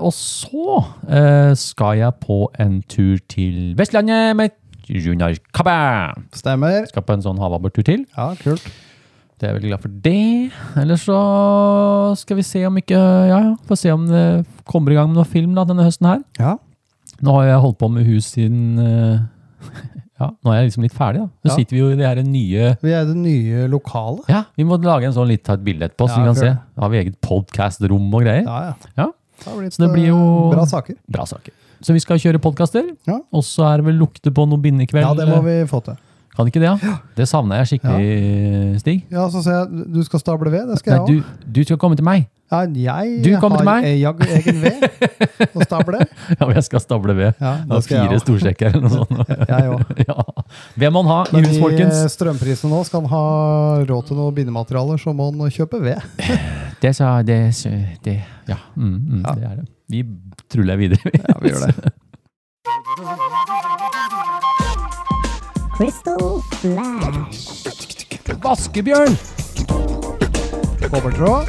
Og 0.00 0.12
så 0.12 0.84
eh, 1.08 1.56
skal 1.56 1.98
jeg 1.98 2.12
på 2.20 2.50
en 2.60 2.82
tur 2.88 3.16
til 3.28 3.74
Vestlandet 3.78 4.36
med 4.36 4.48
Junior 4.88 5.34
Kabba. 5.54 6.12
Stemmer. 6.34 6.86
Skal 6.88 7.02
på 7.02 7.12
en 7.12 7.22
sånn 7.22 7.38
havabortur 7.38 7.82
til. 7.82 8.06
Ja, 8.16 8.34
kult. 8.34 8.64
Det 9.42 9.48
er 9.48 9.54
jeg 9.54 9.62
veldig 9.62 9.70
glad 9.72 9.82
for 9.82 9.90
det. 10.04 10.50
Eller 10.78 10.96
så 10.96 11.20
skal 12.14 12.36
vi 12.38 12.42
se 12.46 12.66
om 12.66 12.76
ikke 12.78 12.94
Ja, 12.94 13.38
ja. 13.40 13.54
Får 13.66 13.74
se 13.74 13.90
om 13.90 14.06
det 14.06 14.46
kommer 14.64 14.92
i 14.92 14.94
gang 14.94 15.08
med 15.10 15.18
noe 15.18 15.26
film 15.26 15.54
da, 15.54 15.64
denne 15.64 15.82
høsten 15.82 16.06
her. 16.06 16.20
Ja. 16.38 16.52
Nå 17.22 17.34
har 17.40 17.48
jeg 17.48 17.58
holdt 17.58 17.78
på 17.78 17.88
med 17.88 18.06
hus 18.06 18.24
siden 18.36 18.78
eh, 18.78 19.18
Ja, 20.22 20.28
nå 20.44 20.52
er 20.52 20.60
jeg 20.60 20.68
liksom 20.70 20.84
litt 20.86 20.94
ferdig, 20.94 21.22
da. 21.24 21.28
Så 21.42 21.50
Ja. 21.50 21.56
sitter 21.58 21.74
vi 21.76 21.80
jo 21.82 21.88
i 21.90 21.96
det 21.98 22.06
her 22.06 22.22
nye 22.22 22.76
Vi 22.82 22.92
er 22.94 23.02
i 23.02 23.08
det 23.10 23.16
nye 23.18 23.64
lokalet. 23.72 24.28
Ja, 24.30 24.44
vi 24.56 24.64
må 24.68 24.78
lage 24.82 25.08
en 25.10 25.12
sånn 25.16 25.26
litt 25.28 25.42
ta 25.44 25.54
et 25.58 25.64
bilde 25.66 25.88
etterpå, 25.88 26.06
så 26.08 26.16
Ja, 26.16 26.22
vi 26.22 26.28
kan 26.30 26.34
se. 26.38 26.50
Da 26.76 26.82
har 26.86 26.90
vi 26.94 27.00
eget 27.02 27.18
podcast-rom 27.20 28.06
og 28.14 28.22
greier. 28.22 28.44
Ja, 28.46 28.60
ja. 28.70 28.74
Ja. 29.02 29.08
Det 29.42 29.48
har 29.50 29.58
blitt 29.58 29.74
Så 29.74 29.82
det 29.82 29.90
blir 29.96 30.06
jo- 30.12 30.50
eh, 30.52 30.54
bra 30.54 30.64
saker. 30.64 30.94
Bra 31.10 31.24
saker. 31.26 31.52
Så 31.82 31.92
vi 31.92 31.98
skal 31.98 32.16
kjøre 32.18 32.38
podkaster. 32.38 32.84
Ja. 33.08 33.18
Og 33.32 33.42
så 33.42 33.64
er 33.66 33.78
det 33.78 33.86
vel 33.86 33.98
lukte 33.98 34.30
på 34.30 34.46
noe 34.48 34.58
bindekveld. 34.62 35.02
Ja, 35.02 35.14
det 35.14 35.26
må 35.28 35.42
vi 35.42 35.66
få 35.66 35.82
til. 35.82 35.96
Kan 36.36 36.46
ikke 36.46 36.60
det, 36.62 36.80
ja? 36.80 36.98
Det 37.16 37.26
savner 37.28 37.58
jeg 37.60 37.80
skikkelig, 37.80 38.80
Stig. 38.80 39.02
Ja, 39.10 39.28
så 39.28 39.42
ser 39.42 39.52
jeg 39.66 39.92
du 39.92 40.02
skal 40.04 40.20
stable 40.20 40.50
ved. 40.50 40.68
Det 40.68 40.78
skal 40.78 40.98
Nei, 40.98 41.06
jeg 41.06 41.22
òg. 41.22 41.24
du, 41.44 41.52
du 41.60 41.64
skal 41.64 41.76
komme 41.76 41.96
til 41.96 42.04
meg. 42.04 42.28
Ja, 42.52 42.62
jeg 42.68 43.22
Du 43.24 43.30
kommer 43.40 43.62
til 43.62 43.68
meg. 43.68 43.86
Jeg 43.88 44.42
egen 44.42 44.58
ved 44.60 44.82
å 45.56 45.64
stable. 45.64 46.02
Ja, 46.38 46.46
men 46.46 46.54
jeg 46.58 46.66
skal 46.68 46.82
stable 46.84 47.14
ved. 47.16 47.38
Ja, 47.40 47.52
det 47.68 47.82
skal 47.86 48.06
fire 48.06 48.18
storsjekker 48.20 48.52
storsekker 48.52 48.66
eller 48.72 48.82
noe 48.82 48.92
sånt. 48.92 49.32
Jeg 49.52 49.70
òg. 49.72 49.80
ja. 50.08 50.16
Hvem 50.78 50.96
må 50.96 51.02
han 51.02 51.10
ha 51.12 51.40
i 51.40 51.42
hus, 51.46 51.58
folkens? 51.62 52.00
I 52.04 52.12
strømprisene 52.12 52.72
nå 52.72 52.82
skal 52.88 53.04
han 53.04 53.12
ha 53.12 53.24
råd 53.88 54.08
til 54.10 54.20
noe 54.20 54.34
bindematerialer, 54.36 55.00
så 55.00 55.14
må 55.16 55.30
han 55.30 55.52
kjøpe 55.52 55.80
ved. 55.82 56.00
Det 56.82 56.94
sa 56.96 57.14
det, 57.26 57.40
det 58.04 58.18
Ja, 58.50 58.58
mm, 58.76 58.96
mm, 58.96 59.22
Ja. 59.24 59.34
det 59.36 59.50
er 59.50 59.60
det. 59.62 59.68
Vi 59.92 60.04
truller 60.52 60.80
videre. 60.80 61.12
Ja, 61.12 61.36
vi 61.42 61.52
gjør 61.52 61.68
det. 61.68 61.92
Crystal 65.76 66.42
Flash. 66.60 67.66
Vaskebjørn! 68.42 69.41
Kobbertråd. 70.92 71.48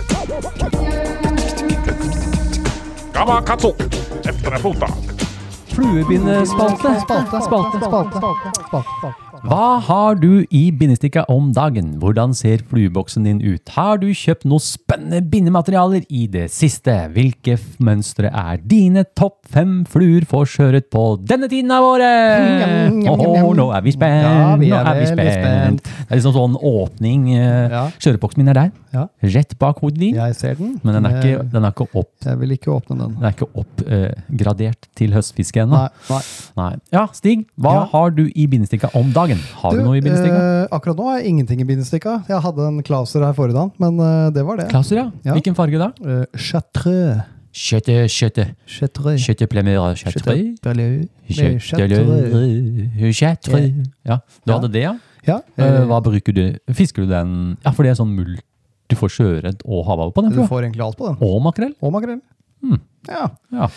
Gamakatsu! 3.13 3.73
Efter 4.25 4.51
deg 4.51 4.61
Spalte. 6.45 6.99
Spalte. 7.01 7.41
Spalte, 7.41 7.85
spalte, 7.85 8.17
spalte. 8.17 8.51
spalte. 8.67 9.22
Hva 9.43 9.75
har 9.83 10.15
du 10.21 10.45
i 10.55 10.61
bindestikka 10.71 11.25
om 11.27 11.49
dagen? 11.51 11.97
Hvordan 11.99 12.31
ser 12.31 12.61
flueboksen 12.69 13.25
din 13.27 13.41
ut? 13.43 13.73
Har 13.75 13.97
du 13.99 14.05
kjøpt 14.15 14.45
noe 14.47 14.63
spennende 14.63 15.19
bindematerialer 15.19 16.05
i 16.07 16.21
det 16.31 16.45
siste? 16.53 16.93
Hvilke 17.11 17.57
mønstre 17.83 18.31
er 18.31 18.61
dine 18.63 19.03
topp 19.19 19.41
fem 19.51 19.81
fluer 19.91 20.23
for 20.29 20.47
sjøørret 20.47 20.87
på 20.93 21.03
denne 21.27 21.49
tiden 21.51 21.73
av 21.75 21.89
året? 21.89 22.93
Njam. 23.01 23.51
nå 23.59 23.65
er 23.75 23.83
vi 23.83 23.91
spent! 23.97 24.23
Ja, 24.23 24.55
vi 24.61 24.71
nå 24.71 24.79
er 24.79 25.01
vi 25.01 25.09
spent. 25.11 25.83
Det 25.91 26.07
er 26.07 26.21
liksom 26.21 26.37
sånn 26.39 26.55
åpning. 26.59 27.27
Kjøreboksen 27.33 27.71
Ja. 27.73 27.83
Sjøørretboksen 27.99 28.39
min 28.45 28.53
er 28.53 28.59
der. 28.61 28.71
Ja. 28.93 29.05
Rett 29.35 29.57
bak 29.59 29.79
hodet 29.83 29.99
din. 29.99 30.15
Jeg 30.21 30.35
ser 30.39 30.55
den. 30.55 30.77
Men 30.85 30.99
den 31.01 31.05
er 31.09 31.19
ikke, 31.19 31.33
Eh, 31.33 31.51
den 31.51 31.65
er 31.65 31.71
ikke 31.73 31.87
opp 31.97 32.11
Jeg 32.23 32.37
vil 32.39 32.51
ikke 32.55 32.71
åpne 32.71 32.97
den. 32.99 33.15
den 33.19 33.23
er 33.27 33.33
ikke 33.33 33.49
oppgradert 33.59 34.87
til 34.95 35.11
høstfiske 35.11 35.63
ennå. 35.65 35.83
Nei. 35.83 35.89
nei. 36.09 36.21
Nei. 36.55 36.73
Ja, 36.93 37.07
Stig, 37.11 37.47
hva 37.59 37.89
har 37.91 38.11
du 38.11 38.27
i 38.29 38.47
bindestikka 38.47 38.91
om 38.95 39.11
dagen? 39.11 39.32
Har 39.61 39.75
du, 39.75 39.83
noe 39.85 39.97
i 39.97 40.01
bindestikka? 40.03 40.39
eh, 40.39 40.67
akkurat 40.75 40.99
nå 40.99 41.09
har 41.09 41.19
jeg 41.19 41.33
ingenting 41.33 41.61
i 41.63 41.67
bindestikka. 41.67 42.17
Jeg 42.29 42.41
hadde 42.45 42.67
en 42.69 42.81
Klauser 42.85 43.25
her 43.25 43.35
forrige 43.37 43.57
dag, 43.57 43.71
men 43.83 43.99
eh, 43.99 44.31
det 44.35 44.43
var 44.47 44.59
det. 44.61 44.67
Klauser, 44.71 44.99
ja. 44.99 45.07
Ja. 45.25 45.37
Hvilken 45.37 45.55
farge 45.57 45.79
da? 45.81 45.91
Uh. 46.03 46.25
Kjøttet, 47.53 48.09
kjøttet. 48.09 48.55
Chatreux. 48.65 49.21
Kjøttet 49.21 49.49
plemmer 49.51 49.75
kjøttet. 49.93 50.23
Chatreux. 50.25 50.57
Kjøttet, 51.29 51.61
kjøttet. 53.13 53.91
Ja, 54.09 54.17
du 54.41 54.55
hadde 54.55 54.71
det, 54.73 54.87
ja? 54.87 54.95
Ja. 55.27 55.37
Eh, 55.55 55.67
eh, 55.67 55.83
Hva 55.87 56.01
bruker 56.03 56.35
du? 56.35 56.43
Fisker 56.73 57.05
du 57.05 57.11
den? 57.13 57.57
Ja, 57.63 57.71
for 57.71 57.85
det 57.85 57.93
er 57.93 57.99
sånn 58.01 58.11
mul... 58.15 58.35
Du 58.91 58.97
får 58.99 59.13
sjøørret 59.15 59.61
og 59.63 59.85
havhav 59.87 60.11
på 60.13 60.21
den? 60.25 60.33
du 60.35 60.43
får 60.49 60.65
egentlig 60.67 60.83
alt 60.85 60.97
på 60.99 61.07
den. 61.07 61.15
Og 61.23 61.37
makrell? 61.41 61.71
Og 61.81 61.93
makrell. 61.95 62.19
Mm. 62.61 62.81
Ja. 63.09 63.25
Ja. 63.53 63.67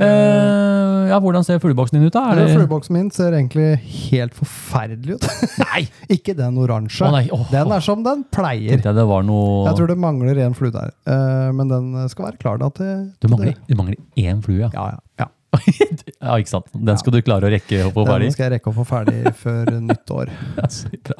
Eh, 0.00 1.10
ja, 1.10 1.18
hvordan 1.20 1.44
ser 1.44 1.60
flueboksen 1.62 1.98
din 1.98 2.08
ut 2.08 2.14
da? 2.14 2.24
Er 2.32 2.40
det... 2.40 2.46
Flueboksen 2.56 2.96
min 2.96 3.10
ser 3.14 3.36
egentlig 3.36 3.66
helt 4.10 4.34
forferdelig 4.36 5.18
ut. 5.18 5.26
Nei! 5.66 5.84
ikke 6.16 6.34
den 6.38 6.56
oransje. 6.62 7.04
Å 7.06 7.12
nei, 7.14 7.26
åh, 7.34 7.44
den 7.52 7.74
er 7.76 7.84
som 7.84 8.04
den 8.06 8.24
pleier. 8.32 8.78
Jeg 8.78 8.96
det 8.96 9.06
var 9.08 9.26
noe... 9.26 9.66
Jeg 9.68 9.78
tror 9.80 9.92
det 9.92 9.98
mangler 10.00 10.42
en 10.46 10.56
flue 10.58 10.72
der, 10.74 10.94
Eh, 11.12 11.48
men 11.56 11.68
den 11.70 11.94
skal 12.12 12.28
være 12.28 12.38
klar 12.40 12.58
da 12.60 12.68
til 12.74 13.08
Du 13.20 13.26
mangler, 13.32 13.56
det. 13.56 13.72
du 13.72 13.78
mangler 13.78 13.98
én 14.20 14.42
flue, 14.44 14.60
ja. 14.62 14.70
Ja, 14.72 15.00
ja, 15.20 15.28
ja. 16.22 16.36
ikke 16.40 16.52
sant? 16.52 16.70
Den 16.72 17.00
skal 17.00 17.16
du 17.16 17.20
klare 17.24 17.48
å 17.48 17.52
rekke 17.52 17.80
å 17.86 17.90
få 17.94 18.04
ferdig? 18.06 18.28
Den 18.30 18.36
skal 18.36 18.46
jeg 18.46 18.52
rekke 18.54 18.70
å 18.70 18.76
få 18.76 18.84
ferdig 18.88 19.32
før 19.42 19.72
nyttår. 19.88 20.32
Ja, 20.58 20.68
så 20.72 20.90
bra. 21.08 21.18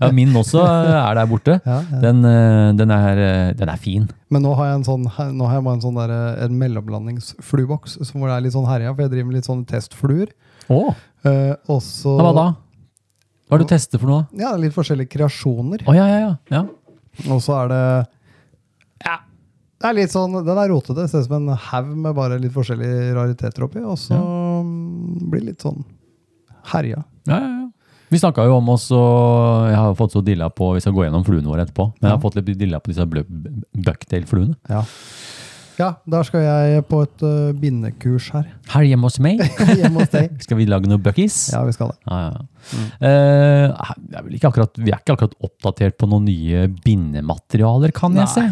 Ja, 0.00 0.10
min 0.16 0.34
også 0.36 0.64
er 0.66 1.20
der 1.20 1.30
borte. 1.30 1.58
Ja, 1.62 1.78
ja. 1.80 2.00
Den, 2.02 2.24
eh, 2.28 2.72
den, 2.78 2.94
er, 2.94 3.22
eh, 3.24 3.52
den 3.58 3.72
er 3.72 3.80
fin. 3.80 4.08
Men 4.34 4.44
nå 4.46 4.54
har 4.58 4.72
jeg 4.72 4.80
en 4.80 4.88
sånn, 4.88 5.06
nå 5.06 5.48
har 5.50 5.60
jeg 5.60 5.66
bare 5.68 5.78
en 5.78 5.84
sånn 5.84 6.00
der, 6.02 6.16
en 6.46 6.58
mellomlandingsflueboks 6.60 8.00
hvor 8.10 8.28
det 8.28 8.34
er 8.36 8.44
litt 8.46 8.56
sånn 8.56 8.68
herja, 8.68 8.92
for 8.94 9.06
jeg 9.06 9.14
driver 9.14 9.30
med 9.30 9.38
litt 9.38 9.48
sånne 9.48 9.68
testfluer. 9.70 10.34
Oh. 10.72 10.92
Eh, 11.24 11.54
også, 11.70 12.18
hva 12.20 12.34
da? 12.36 12.48
Hva 13.44 13.58
er 13.58 13.62
det 13.62 13.68
du 13.68 13.72
tester 13.74 14.00
for 14.00 14.10
noe? 14.10 14.24
Ja, 14.40 14.54
litt 14.58 14.74
forskjellige 14.74 15.12
kreasjoner. 15.12 15.84
Oh, 15.86 15.96
ja, 15.96 16.08
ja, 16.08 16.20
ja. 16.24 16.34
ja. 16.50 16.64
Og 17.28 17.42
så 17.44 17.54
er 17.60 17.70
det 17.70 17.82
det 19.84 19.90
er 19.90 19.98
litt 19.98 20.12
sånn 20.14 20.38
Den 20.46 20.56
er 20.56 20.70
rotete. 20.72 21.04
Ser 21.10 21.26
ut 21.26 21.28
som 21.28 21.42
en 21.42 21.58
haug 21.68 21.90
med 21.92 22.16
bare 22.16 22.40
litt 22.40 22.54
forskjellige 22.54 23.12
rariteter 23.18 23.66
oppi. 23.66 23.82
Og 23.84 23.98
så 24.00 24.16
ja. 24.16 24.62
blir 25.28 25.42
det 25.42 25.50
litt 25.50 25.66
sånn 25.66 25.84
herja. 26.72 27.04
ja, 27.28 27.36
ja, 27.36 27.52
ja. 27.60 27.60
Vi 28.12 28.20
snakka 28.20 28.44
jo 28.46 28.58
om 28.60 28.68
oss, 28.70 28.84
og 28.94 29.64
jeg 29.66 29.74
har 29.74 29.94
fått 29.98 30.12
så 30.14 30.20
dilla 30.22 30.46
på 30.52 30.68
Vi 30.76 30.82
skal 30.84 30.94
gå 30.94 31.02
gjennom 31.06 31.24
fluene 31.26 31.50
våre 31.50 31.64
etterpå. 31.64 31.88
Men 31.98 32.10
jeg 32.10 32.14
har 32.14 32.22
fått 32.22 32.36
litt 32.38 32.52
dilla 32.60 32.78
på 32.78 32.92
disse 32.92 33.06
bucktail-fluene. 33.08 34.54
Ja. 34.70 34.84
ja, 35.80 35.88
der 36.06 36.28
skal 36.28 36.44
jeg 36.44 36.84
på 36.86 37.00
et 37.02 37.24
uh, 37.26 37.50
bindekurs 37.58 38.28
her. 38.36 38.46
Her 38.70 38.86
hjemme 38.86 39.10
hos 39.10 39.18
meg 39.24 39.42
Hjemme 39.80 40.04
hos 40.04 40.12
deg. 40.12 40.36
skal 40.46 40.60
vi 40.60 40.68
lage 40.70 40.86
noen 40.86 41.02
buckies. 41.02 41.40
Ja, 41.56 41.64
vi 41.66 41.74
skal 41.74 41.90
det. 41.90 41.98
Ja, 42.06 42.20
ja. 42.28 42.44
mm. 42.70 42.86
uh, 43.02 43.90
er 44.20 44.30
ikke 44.38 44.52
akkurat, 44.52 44.78
vi 44.78 44.94
er 44.94 45.02
ikke 45.02 45.18
akkurat 45.18 45.34
oppdatert 45.50 45.98
på 45.98 46.10
noen 46.12 46.28
nye 46.28 46.68
bindematerialer, 46.86 47.96
kan 47.98 48.14
jeg 48.14 48.28
Nei. 48.28 48.34
se. 48.36 48.46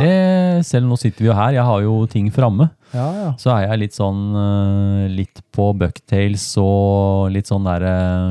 Det, 0.00 0.64
selv 0.68 0.88
nå 0.88 0.96
sitter 1.00 1.24
vi 1.24 1.28
jo 1.28 1.36
her, 1.36 1.52
jeg 1.58 1.66
har 1.68 1.82
jo 1.84 1.96
ting 2.10 2.30
framme. 2.32 2.70
Ja, 2.92 3.08
ja. 3.16 3.28
Så 3.40 3.52
er 3.52 3.66
jeg 3.66 3.82
litt 3.84 3.96
sånn 3.96 4.22
eh, 4.36 5.04
litt 5.12 5.42
på 5.52 5.70
Bucktails 5.76 6.46
og 6.60 7.32
litt 7.34 7.48
sånn 7.50 7.68
der 7.68 7.84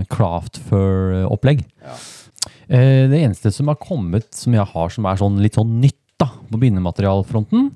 craft 0.10 0.62
Craftfur-opplegg. 0.62 1.65
Ja. 1.82 1.95
det 3.12 3.19
eneste 3.19 3.52
som 3.54 3.67
har 3.69 3.78
kommet 3.82 4.30
som 4.34 4.54
jeg 4.56 4.65
har 4.74 4.93
som 4.93 5.06
er 5.10 5.17
sånn 5.19 5.41
litt 5.43 5.58
sånn 5.60 5.80
nytt 5.82 5.97
da, 6.21 6.30
på 6.50 6.60
bindematerialfronten, 6.62 7.71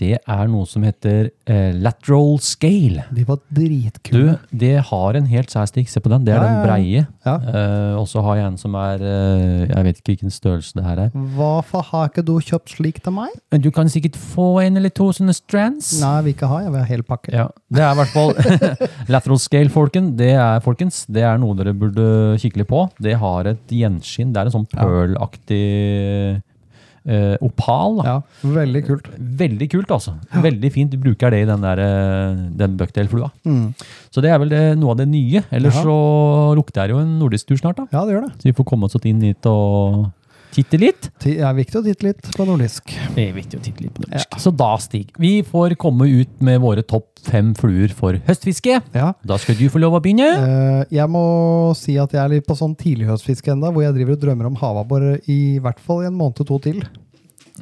det 0.00 0.16
er 0.18 0.48
noe 0.50 0.66
som 0.68 0.84
heter 0.86 1.28
eh, 1.46 1.72
lateral 1.78 2.38
scale. 2.42 3.04
De 3.14 3.24
var 3.28 3.38
Du, 3.50 4.34
det 4.50 4.72
har 4.90 5.18
en 5.18 5.26
helt 5.30 5.52
sær 5.52 5.68
stikk. 5.70 5.88
Se 5.92 6.00
på 6.02 6.10
den. 6.12 6.24
Det 6.26 6.34
er 6.34 6.40
Ja, 6.40 6.44
ja, 6.44 6.54
den 6.54 6.66
breie. 6.66 7.04
Ja. 7.26 7.34
Eh, 7.38 7.94
og 8.00 8.08
så 8.10 8.22
har 8.26 8.38
jeg 8.40 8.46
en 8.50 8.58
som 8.60 8.74
er 8.78 9.02
eh, 9.04 9.66
Jeg 9.70 9.86
vet 9.86 10.00
ikke 10.00 10.12
hvilken 10.14 10.34
størrelse 10.34 10.74
det 10.78 10.84
her 10.86 11.02
er. 11.06 11.10
Hvorfor 11.36 11.84
har 11.90 12.10
ikke 12.10 12.24
du 12.26 12.34
kjøpt 12.40 12.74
slik 12.76 13.02
til 13.04 13.14
meg? 13.16 13.34
Du 13.62 13.70
kan 13.74 13.90
sikkert 13.92 14.16
få 14.18 14.48
en 14.64 14.80
eller 14.80 14.92
to 14.94 15.10
sånne 15.14 15.34
strands. 15.36 15.94
Nei, 16.02 16.16
vi 16.26 16.34
ikke 16.36 16.50
har. 16.50 16.64
Jeg 16.66 16.74
vil 16.74 16.82
ha 16.82 16.88
hel 16.90 17.04
pakke. 17.06 17.34
Ja, 17.34 17.48
Det 17.70 17.84
er 17.84 17.92
i 17.92 18.00
hvert 18.02 18.14
fall 18.14 18.34
lateral 19.14 19.42
scale, 19.42 19.72
folken. 19.72 20.14
Det 20.18 20.32
er, 20.34 20.58
folkens, 20.64 21.04
det 21.10 21.22
er 21.26 21.38
noe 21.42 21.56
dere 21.58 21.74
burde 21.76 22.08
kikke 22.42 22.62
litt 22.62 22.70
på. 22.72 22.86
Det 23.02 23.14
har 23.20 23.52
et 23.54 23.70
gjenskinn. 23.78 24.34
Det 24.34 24.42
er 24.42 24.50
en 24.50 24.58
sånn 24.58 24.68
pearl-aktig 24.74 25.62
eh, 27.06 27.36
opal. 27.44 27.98
Da. 28.00 28.04
Ja, 28.04 28.48
veldig 28.56 28.82
kult. 28.86 29.08
Veldig 29.44 29.68
kult, 29.72 29.90
altså. 29.94 30.14
Veldig 30.32 30.70
fint. 30.72 30.90
Du 30.90 30.98
bruker 30.98 31.30
det 31.30 31.42
i 31.44 31.48
den, 31.48 31.60
der, 31.60 31.78
eh, 31.84 32.42
den 32.62 32.76
bucktail-flua. 32.80 33.30
Mm. 33.44 33.74
Så 34.10 34.22
det 34.24 34.30
er 34.30 34.38
vel 34.38 34.48
det, 34.52 34.62
noe 34.78 34.90
av 34.94 34.96
det 35.02 35.08
nye. 35.08 35.44
Ellers 35.50 35.74
Ja. 35.76 35.82
så 35.84 36.54
lukter 36.56 36.86
det 36.86 36.90
jo 36.96 36.98
en 37.02 37.18
nordisk 37.18 37.46
tur 37.48 37.56
snart, 37.60 37.76
da. 37.76 37.86
Ja, 37.92 38.04
det 38.04 38.14
gjør 38.14 38.28
det. 38.28 38.32
Så 38.40 38.48
vi 38.50 38.52
får 38.52 38.64
komme 38.66 38.84
oss 38.84 38.96
inn 39.04 39.20
hit 39.22 39.44
og 39.46 40.10
titte 40.54 40.78
litt. 40.80 41.08
Det 41.24 41.36
er 41.42 41.54
viktig 41.56 41.80
å 41.80 41.84
titte 41.84 42.06
litt 42.08 42.30
på 42.36 42.46
nordisk. 42.48 42.94
Det 43.14 43.28
er 43.28 43.34
viktig 43.36 43.58
å 43.58 43.62
titte 43.64 43.84
litt 43.84 43.94
på 43.96 44.04
nordisk. 44.06 44.38
Så 44.40 44.52
da, 44.54 44.70
Stig, 44.82 45.10
vi 45.20 45.36
får 45.46 45.76
komme 45.80 46.06
ut 46.10 46.40
med 46.44 46.60
våre 46.62 46.84
topp 46.86 47.10
fem 47.24 47.52
fluer 47.56 47.92
for 47.96 48.18
høstfiske. 48.26 48.80
Ja. 48.94 49.12
Da 49.24 49.38
skal 49.40 49.56
du 49.58 49.64
få 49.72 49.80
lov 49.82 49.96
å 49.96 50.02
begynne. 50.04 50.28
Eh, 50.34 50.82
jeg 50.98 51.08
må 51.10 51.24
si 51.78 51.96
at 52.00 52.12
jeg 52.14 52.22
er 52.22 52.34
litt 52.36 52.46
på 52.48 52.56
sånn 52.58 52.76
tidlighøstfiske 52.80 53.54
enda, 53.54 53.72
hvor 53.72 53.86
jeg 53.86 53.96
driver 53.96 54.16
og 54.18 54.22
drømmer 54.26 54.50
om 54.50 54.58
havabbor 54.60 55.08
i 55.30 55.40
hvert 55.64 55.80
fall 55.80 56.04
i 56.04 56.10
en 56.10 56.18
måned 56.18 56.44
to 56.44 56.58
til. 56.64 56.82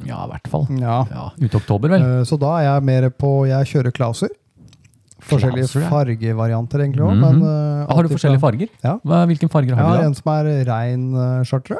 Ja, 0.07 0.23
i 0.25 0.29
hvert 0.31 0.47
fall. 0.49 0.65
Ja. 0.81 1.03
Ja, 1.13 1.27
Ut 1.37 1.55
oktober, 1.59 1.91
vel. 1.93 2.01
Eh, 2.01 2.23
så 2.27 2.39
da 2.41 2.55
er 2.59 2.65
jeg 2.71 2.87
mer 2.89 3.09
på 3.13 3.33
Jeg 3.49 3.69
kjører 3.69 3.93
Klauser. 3.95 4.33
Forskjellige 5.23 5.69
Klauser, 5.69 5.85
ja. 5.85 5.89
fargevarianter 5.93 6.83
egentlig 6.83 7.03
òg, 7.05 7.13
Mm 7.15 7.23
-hmm. 7.23 7.87
eh, 7.87 7.95
Har 7.95 8.03
du 8.03 8.09
forskjellige 8.09 8.41
farger? 8.41 8.67
Ja. 8.83 8.97
Hvilken 9.03 9.49
farger 9.49 9.75
har 9.75 9.83
ja, 9.83 9.91
du 9.91 10.01
da? 10.01 10.05
en 10.07 10.15
som 10.15 10.31
er 10.33 10.65
rein 10.65 11.13
uh, 11.15 11.43
chartrød, 11.43 11.79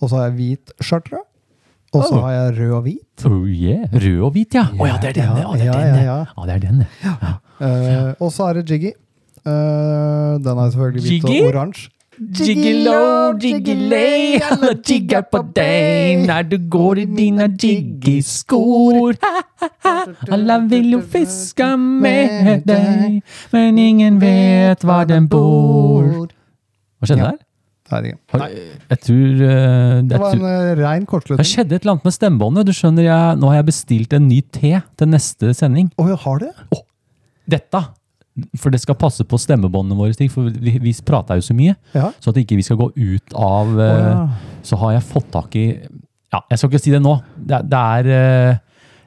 og 0.00 0.08
så 0.10 0.16
har 0.16 0.24
jeg 0.28 0.36
hvit 0.40 0.72
chartra. 0.82 1.18
og 1.94 2.02
så 2.04 2.14
Oh. 2.14 2.20
har 2.26 2.32
jeg 2.32 2.58
rød 2.58 2.72
og 2.76 2.82
hvit. 2.82 3.24
Oh, 3.24 3.46
yeah. 3.48 3.88
Rød 3.92 4.20
og 4.26 4.30
hvit, 4.32 4.54
ja. 4.54 4.66
Å 4.78 4.86
ja, 4.86 4.96
det 5.00 5.08
er 5.08 5.18
denne! 5.22 5.38
ja. 5.40 5.52
Det 5.56 5.60
er 5.62 5.66
Ja, 5.66 5.74
ja, 5.80 6.04
ja. 6.04 6.24
det 6.44 6.54
er. 6.54 8.08
Eh, 8.08 8.14
og 8.20 8.32
så 8.32 8.48
er 8.50 8.58
det 8.60 8.70
Jiggy. 8.70 8.92
Uh, 9.46 10.36
den 10.42 10.58
er 10.58 10.70
selvfølgelig 10.74 11.02
hvit 11.02 11.12
Jiggy? 11.24 11.40
og 11.42 11.54
oransje. 11.54 11.88
Jiggelo, 12.16 13.36
jiggilei, 13.36 14.40
alle 14.40 14.70
jigger 14.88 15.20
på 15.28 15.42
deg 15.54 16.22
når 16.24 16.46
du 16.48 16.56
går 16.72 17.02
i 17.02 17.04
dine 17.04 17.44
jiggiskor. 17.60 19.18
Alle 20.32 20.56
vil 20.70 20.94
jo 20.94 21.00
fiske 21.12 21.68
med 21.76 22.64
deg, 22.64 23.20
men 23.52 23.78
ingen 23.78 24.16
vet 24.22 24.80
hvor 24.86 25.04
den 25.08 25.28
bor. 25.28 26.08
Hva 26.96 27.10
skjedde 27.10 27.26
der? 27.28 27.36
Nei, 27.86 28.00
det 28.02 28.08
er 28.08 28.14
ikke. 28.16 28.40
Har- 28.40 28.54
Jeg 28.90 29.00
tror 29.06 29.42
uh, 29.42 30.00
Det 30.10 30.18
var 30.22 30.34
en 30.34 30.46
uh, 30.46 30.72
rein 30.80 31.04
Det 31.06 31.46
skjedde 31.46 31.76
et 31.76 31.84
eller 31.84 31.92
annet 31.96 32.08
med 32.08 32.16
stemmebåndet. 32.16 32.66
Du 32.66 32.72
skjønner, 32.74 33.06
jeg, 33.06 33.38
Nå 33.38 33.52
har 33.52 33.60
jeg 33.60 33.68
bestilt 33.70 34.16
en 34.16 34.26
ny 34.28 34.40
te 34.54 34.72
til 34.98 35.12
neste 35.12 35.52
sending. 35.54 35.92
Oh, 35.96 36.08
jeg 36.10 36.18
har 36.24 36.42
det? 36.42 36.50
Dette! 37.46 37.84
For 38.60 38.74
det 38.74 38.82
skal 38.82 38.98
passe 39.00 39.24
på 39.24 39.38
stemmebåndene 39.40 39.96
våre, 39.96 40.28
for 40.28 40.50
vi, 40.52 40.74
vi 40.82 40.92
prater 41.06 41.38
jo 41.38 41.46
så 41.46 41.54
mye. 41.56 41.72
Ja. 41.96 42.10
Så 42.20 42.34
at 42.34 42.40
ikke 42.42 42.58
vi 42.58 42.66
skal 42.66 42.76
gå 42.82 42.90
ut 42.92 43.32
av 43.38 43.70
uh, 43.72 43.86
oh, 43.86 44.02
ja. 44.10 44.60
Så 44.66 44.76
har 44.82 44.96
jeg 44.98 45.06
fått 45.08 45.30
tak 45.32 45.54
i 45.56 45.66
Ja, 46.34 46.42
jeg 46.50 46.58
skal 46.58 46.72
ikke 46.72 46.82
si 46.82 46.92
det 46.92 47.00
nå. 47.04 47.14
Det, 47.38 47.62
det 47.70 47.80
er 48.02 48.58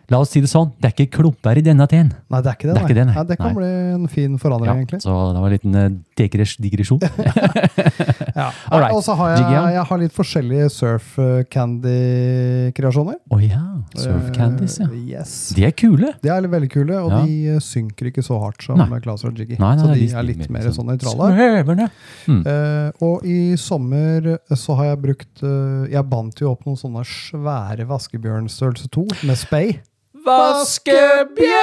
La 0.10 0.20
oss 0.24 0.32
si 0.34 0.42
det 0.42 0.50
sånn. 0.52 0.72
Det 0.80 0.90
er 0.90 0.94
ikke 0.96 1.20
klumper 1.20 1.60
i 1.60 1.64
denne 1.66 1.86
teen. 1.90 2.12
Nei, 2.30 2.42
det 2.46 2.52
er 2.52 2.58
ikke 2.58 2.70
det. 2.70 2.76
Det 2.76 2.82
er 2.82 2.88
ikke 2.88 2.98
det, 3.00 3.06
nei. 3.10 3.16
nei. 3.16 3.26
det 3.30 3.38
kan 3.40 3.52
Nei. 3.52 3.58
bli 3.60 3.72
en 3.96 4.08
fin 4.14 4.38
forandring, 4.42 4.70
Ja, 4.70 4.78
egentlig. 4.80 5.02
så 5.04 5.18
det 5.34 5.44
var 5.44 5.50
en 5.50 5.56
liten 5.58 5.76
eh, 5.76 5.90
digres, 6.20 6.56
digresjon. 6.62 7.04
Ja. 8.40 8.54
All 8.72 8.80
right. 8.80 8.94
Og 8.96 9.02
så 9.04 9.16
har 9.20 9.34
jeg, 9.34 9.42
jeg 9.74 9.84
har 9.90 10.00
litt 10.00 10.14
forskjellige 10.16 10.70
surf 10.72 11.08
uh, 11.20 11.42
candy-kreasjoner. 11.52 13.18
Å 13.36 13.40
ja. 13.44 13.60
Surf 14.00 14.30
candies, 14.36 14.78
ja. 14.80 14.88
Uh, 14.88 14.96
yes. 15.10 15.34
De 15.58 15.66
er 15.68 15.74
kule. 15.76 16.14
De 16.24 16.32
er 16.32 16.48
veldig 16.48 16.70
kule, 16.72 17.02
og 17.04 17.12
Ja. 17.12 17.22
de 17.26 17.58
synker 17.64 18.08
ikke 18.14 18.24
så 18.24 18.38
hardt 18.40 18.64
som 18.64 18.80
Nei. 18.80 18.88
Klauser 19.04 19.34
og 19.34 19.38
Jiggy. 19.40 19.58
Nei, 19.60 19.74
nei, 19.76 19.84
så 19.84 19.90
nei, 19.90 19.98
de 20.00 20.08
de 20.08 20.16
er 20.16 20.28
litt 20.30 20.46
mer 20.48 20.60
mer 20.60 20.74
sånn 20.76 20.90
nøytrale. 20.90 21.90
Mm. 22.30 22.42
Uh, 22.46 23.06
og 23.06 23.26
i 23.28 23.56
sommer 23.60 24.34
så 24.56 24.76
har 24.80 24.92
jeg 24.92 25.02
brukt 25.04 25.44
uh, 25.44 25.86
Jeg 25.90 26.04
bandt 26.10 26.42
jo 26.44 26.52
opp 26.54 26.66
noen 26.68 26.80
sånne 26.80 27.04
svære 27.08 27.88
vaskebjørnstørrelse 27.90 28.90
2 28.96 29.06
med 29.30 29.40
spay. 29.40 29.78
Vaskebjørn! 30.30 31.60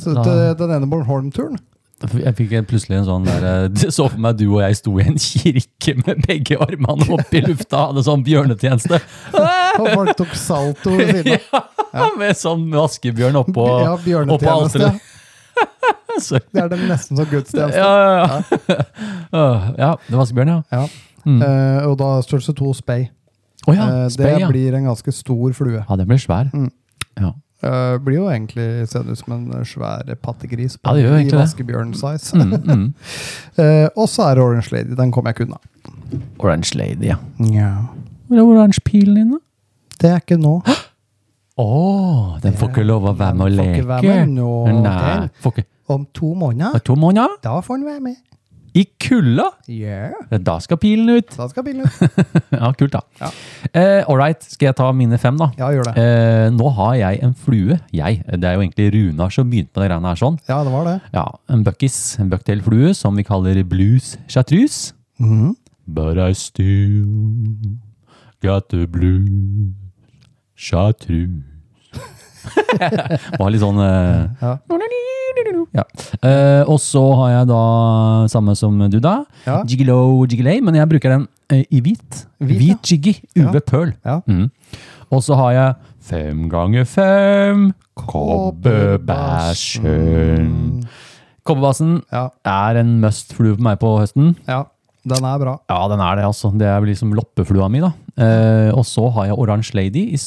Så 0.00 0.14
det 0.16 0.56
til 0.56 0.64
den 0.66 0.72
ene 0.78 0.88
Bornholm-turen. 0.90 1.58
Jeg 2.00 2.32
fikk 2.38 2.54
plutselig 2.70 2.96
en 3.02 3.04
sånn 3.04 3.26
der 3.28 3.42
eh, 3.44 3.66
Så 3.96 4.06
for 4.08 4.16
meg 4.24 4.38
du 4.40 4.46
og 4.46 4.62
jeg 4.62 4.72
sto 4.78 4.90
i 4.96 5.02
en 5.04 5.18
kirke 5.20 5.92
med 5.98 6.22
begge 6.24 6.56
armene 6.64 7.04
oppe 7.12 7.36
i 7.36 7.42
lufta, 7.44 7.76
hadde 7.90 8.00
sånn 8.06 8.22
bjørnetjeneste. 8.24 8.96
Og 9.36 9.84
folk 9.92 10.14
tok 10.16 10.32
salto 10.40 10.90
ved 10.96 11.12
siden 11.18 11.36
av. 11.60 11.68
Med 12.20 12.36
sånn 12.40 12.64
vaskebjørn 12.72 13.36
oppå 13.42 13.64
Ja, 13.84 13.92
bjørnetjeneste. 14.00 14.56
alteret. 14.56 14.96
Sorry. 16.24 16.40
Det 16.52 16.60
er 16.64 16.68
det 16.72 16.78
nesten 16.88 17.16
som 17.20 17.26
gudstjeneste. 17.28 17.80
Ja, 17.80 17.92
ja, 18.00 18.12
ja. 18.16 18.24
Åh, 19.36 19.60
ja, 19.76 19.92
det 20.06 20.14
er 20.16 20.20
vaskebjørn, 20.22 20.52
ja. 20.56 20.60
Ja. 20.80 20.84
Mm. 21.28 21.40
Uh, 21.44 21.80
og 21.90 21.94
da 22.00 22.08
størrelse 22.24 22.52
2 22.56 22.72
spay. 22.80 23.02
Å 23.68 23.74
ja, 23.76 23.86
Eh, 24.04 24.08
spray, 24.08 24.38
det 24.40 24.48
blir 24.48 24.74
en 24.78 24.88
ganske 24.88 25.12
stor 25.12 25.52
flue. 25.52 25.84
Ja, 25.84 25.96
den 25.96 26.08
blir 26.08 26.20
svær. 26.22 26.50
Mm. 26.54 26.70
Ja. 27.20 27.32
Uh, 27.60 27.98
blir 28.00 28.16
jo 28.16 28.28
egentlig 28.32 28.88
ser 28.88 29.04
ut 29.04 29.18
som 29.20 29.34
en 29.36 29.64
svær 29.68 30.08
pattegris 30.22 30.78
på, 30.78 30.88
Ja, 30.88 30.94
det 30.96 31.02
gjør 31.02 31.18
i 31.18 31.24
det. 31.28 31.38
vaskebjørn-size. 31.42 32.38
Mm, 32.40 32.54
mm. 32.64 32.86
uh, 33.58 33.88
og 34.00 34.08
så 34.08 34.30
er 34.30 34.38
det 34.38 34.44
Orange 34.44 34.72
Lady. 34.72 34.96
Den 34.96 35.12
kommer 35.12 35.34
jeg 35.34 35.40
ikke 35.40 35.50
unna. 35.50 35.58
Orange 36.38 36.72
Lady, 36.78 37.10
ja. 37.10 37.18
Ja. 37.52 37.74
Hvor 38.30 38.38
er 38.38 38.46
oransje 38.46 38.80
pilen 38.86 39.18
din, 39.18 39.34
da? 39.34 39.38
Det 40.00 40.08
er 40.08 40.22
ikke 40.22 40.38
nå. 40.40 40.54
Å, 41.60 41.68
den 42.40 42.56
får 42.56 42.70
ikke 42.72 42.86
lov 42.86 43.10
å 43.10 43.12
være 43.18 43.36
med 43.36 43.44
og 43.44 43.50
Den 43.50 43.58
får 43.58 43.74
ikke 43.74 43.88
være 43.90 44.14
med 44.14 44.34
nå, 44.38 44.50
Nei. 44.86 45.64
Om 45.90 46.04
to 46.14 46.32
måneder, 46.38 46.78
to 46.86 46.94
måneder? 46.94 47.34
da 47.42 47.56
får 47.60 47.80
den 47.80 47.86
være 47.90 48.00
med. 48.04 48.16
I 48.74 48.84
kulda? 49.02 49.48
Yeah. 49.66 50.12
Da 50.46 50.58
skal 50.62 50.78
pilen 50.78 51.08
ut. 51.18 51.32
da 51.36 51.48
skal 51.50 51.64
pilen 51.66 51.82
ut. 51.88 52.20
Ja, 52.60 52.68
kult, 52.78 52.92
da. 52.94 53.00
Ja. 53.20 53.30
Eh, 53.74 54.04
all 54.06 54.18
right, 54.20 54.42
skal 54.46 54.68
jeg 54.70 54.76
ta 54.78 54.90
mine 54.94 55.18
fem, 55.18 55.36
da? 55.40 55.48
Ja, 55.58 55.70
gjør 55.74 55.88
det. 55.90 55.94
Eh, 55.98 56.46
nå 56.54 56.70
har 56.76 56.94
jeg 57.00 57.20
en 57.26 57.34
flue. 57.34 57.78
Jeg, 57.94 58.20
det 58.30 58.46
er 58.46 58.54
jo 58.58 58.62
egentlig 58.62 58.88
Runar 58.94 59.34
som 59.34 59.50
begynte 59.50 59.74
med 59.74 59.82
det 59.82 59.90
greiene 59.90 60.12
her 60.12 60.20
sånn. 60.22 60.38
Ja, 60.50 60.60
det 60.66 60.74
var 60.74 60.86
det. 60.86 60.96
Ja, 61.16 61.26
En 61.50 61.64
buckis, 61.66 61.98
en 62.22 62.30
bucktail-flue 62.30 62.94
som 62.94 63.18
vi 63.18 63.26
kaller 63.26 63.58
blues 63.66 64.14
chartreuse. 64.30 64.92
Mhm. 65.18 65.56
But 65.90 66.18
I 66.22 66.30
still 66.38 67.02
got 68.42 68.68
the 68.70 68.86
blue 68.86 69.74
chartreuse. 70.54 71.42
Var 73.40 73.50
litt 73.52 73.62
sånn 73.62 73.80
eh, 73.84 74.20
Ja. 74.40 74.52
ja. 75.76 75.84
Eh, 76.26 76.62
og 76.68 76.78
så 76.82 77.02
har 77.20 77.28
jeg 77.34 77.44
da 77.50 77.60
samme 78.32 78.54
som 78.58 78.72
du, 78.90 78.98
da. 79.02 79.14
Ja. 79.46 79.60
Jiggelo 79.68 79.98
jiggilei, 80.26 80.58
men 80.64 80.74
jeg 80.78 80.88
bruker 80.90 81.10
den 81.16 81.24
eh, 81.52 81.64
i 81.70 81.80
hvit. 81.84 82.10
Hvit, 82.40 82.58
Hvit, 82.60 82.82
jiggy. 82.92 83.14
UV 83.38 83.60
pearl. 83.66 83.90
Ja. 84.06 84.16
Mm. 84.26 84.46
Og 85.10 85.20
så 85.26 85.32
har 85.38 85.50
jeg 85.56 85.70
fem 86.10 86.38
ganger 86.50 86.84
fem 86.88 87.58
kobberbæsjen. 88.00 90.84
Kobberbassen 91.46 91.92
Ja, 92.12 92.24
er 92.46 92.74
en 92.82 92.90
must-flue 93.02 93.56
på 93.58 93.62
meg 93.64 93.78
på 93.80 93.88
høsten. 94.00 94.26
ja, 94.48 94.62
den 95.08 95.24
er 95.24 95.38
bra. 95.40 95.54
Ja, 95.70 95.78
den 95.88 96.00
er 96.04 96.14
det, 96.20 96.24
altså. 96.28 96.50
Det 96.56 96.66
er 96.68 96.80
vel 96.80 96.88
liksom 96.92 97.14
loppeflua 97.16 97.68
mi, 97.72 97.80
da. 97.80 97.90
Eh, 98.20 98.70
og 98.76 98.84
så 98.86 99.08
har 99.14 99.30
jeg 99.30 99.38
Orange 99.38 99.74
Lady 99.74 100.02
i 100.12 100.18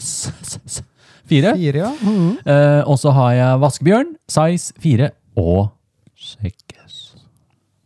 size 0.00 0.82
fire. 1.30 1.56
Ja. 1.74 1.92
-hmm. 1.92 2.80
uh, 2.80 2.90
og 2.90 2.98
så 2.98 3.10
har 3.10 3.32
jeg 3.32 3.60
Vaskebjørn, 3.60 4.06
size 4.28 4.72
fire 4.80 5.10
og 5.36 5.68
Sekkes. 6.16 7.16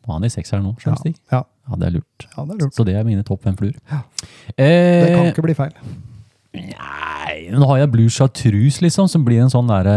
Var 0.07 0.13
han 0.13 0.25
i 0.25 0.29
seks 0.29 0.51
her 0.51 0.61
nå, 0.61 0.75
Ja, 0.87 0.95
ja, 1.33 1.43
Ja, 1.71 1.77
det 1.77 1.87
er 1.87 1.91
lurt. 1.91 2.27
ja, 2.37 2.43
det 2.45 2.51
er 2.51 2.65
lurt. 2.65 2.75
Så 2.75 2.85
det 2.85 2.95
er 2.95 3.05
mine 3.05 3.23
topp 3.23 3.43
fem 3.43 3.57
fluer. 3.57 3.73
Det 3.73 3.81
kan 4.57 5.27
Eh, 5.27 5.29
ikke 5.33 5.43
bli 5.43 5.55
feil. 5.55 5.73
Nei, 6.55 7.49
nå 7.51 7.67
har 7.67 7.79
jeg 7.81 7.91
blue 7.91 8.11
chartreuse, 8.13 8.81
liksom, 8.85 9.09
som 9.11 9.25
blir 9.27 9.41
en 9.43 9.51
sånn 9.51 9.67
derre 9.67 9.95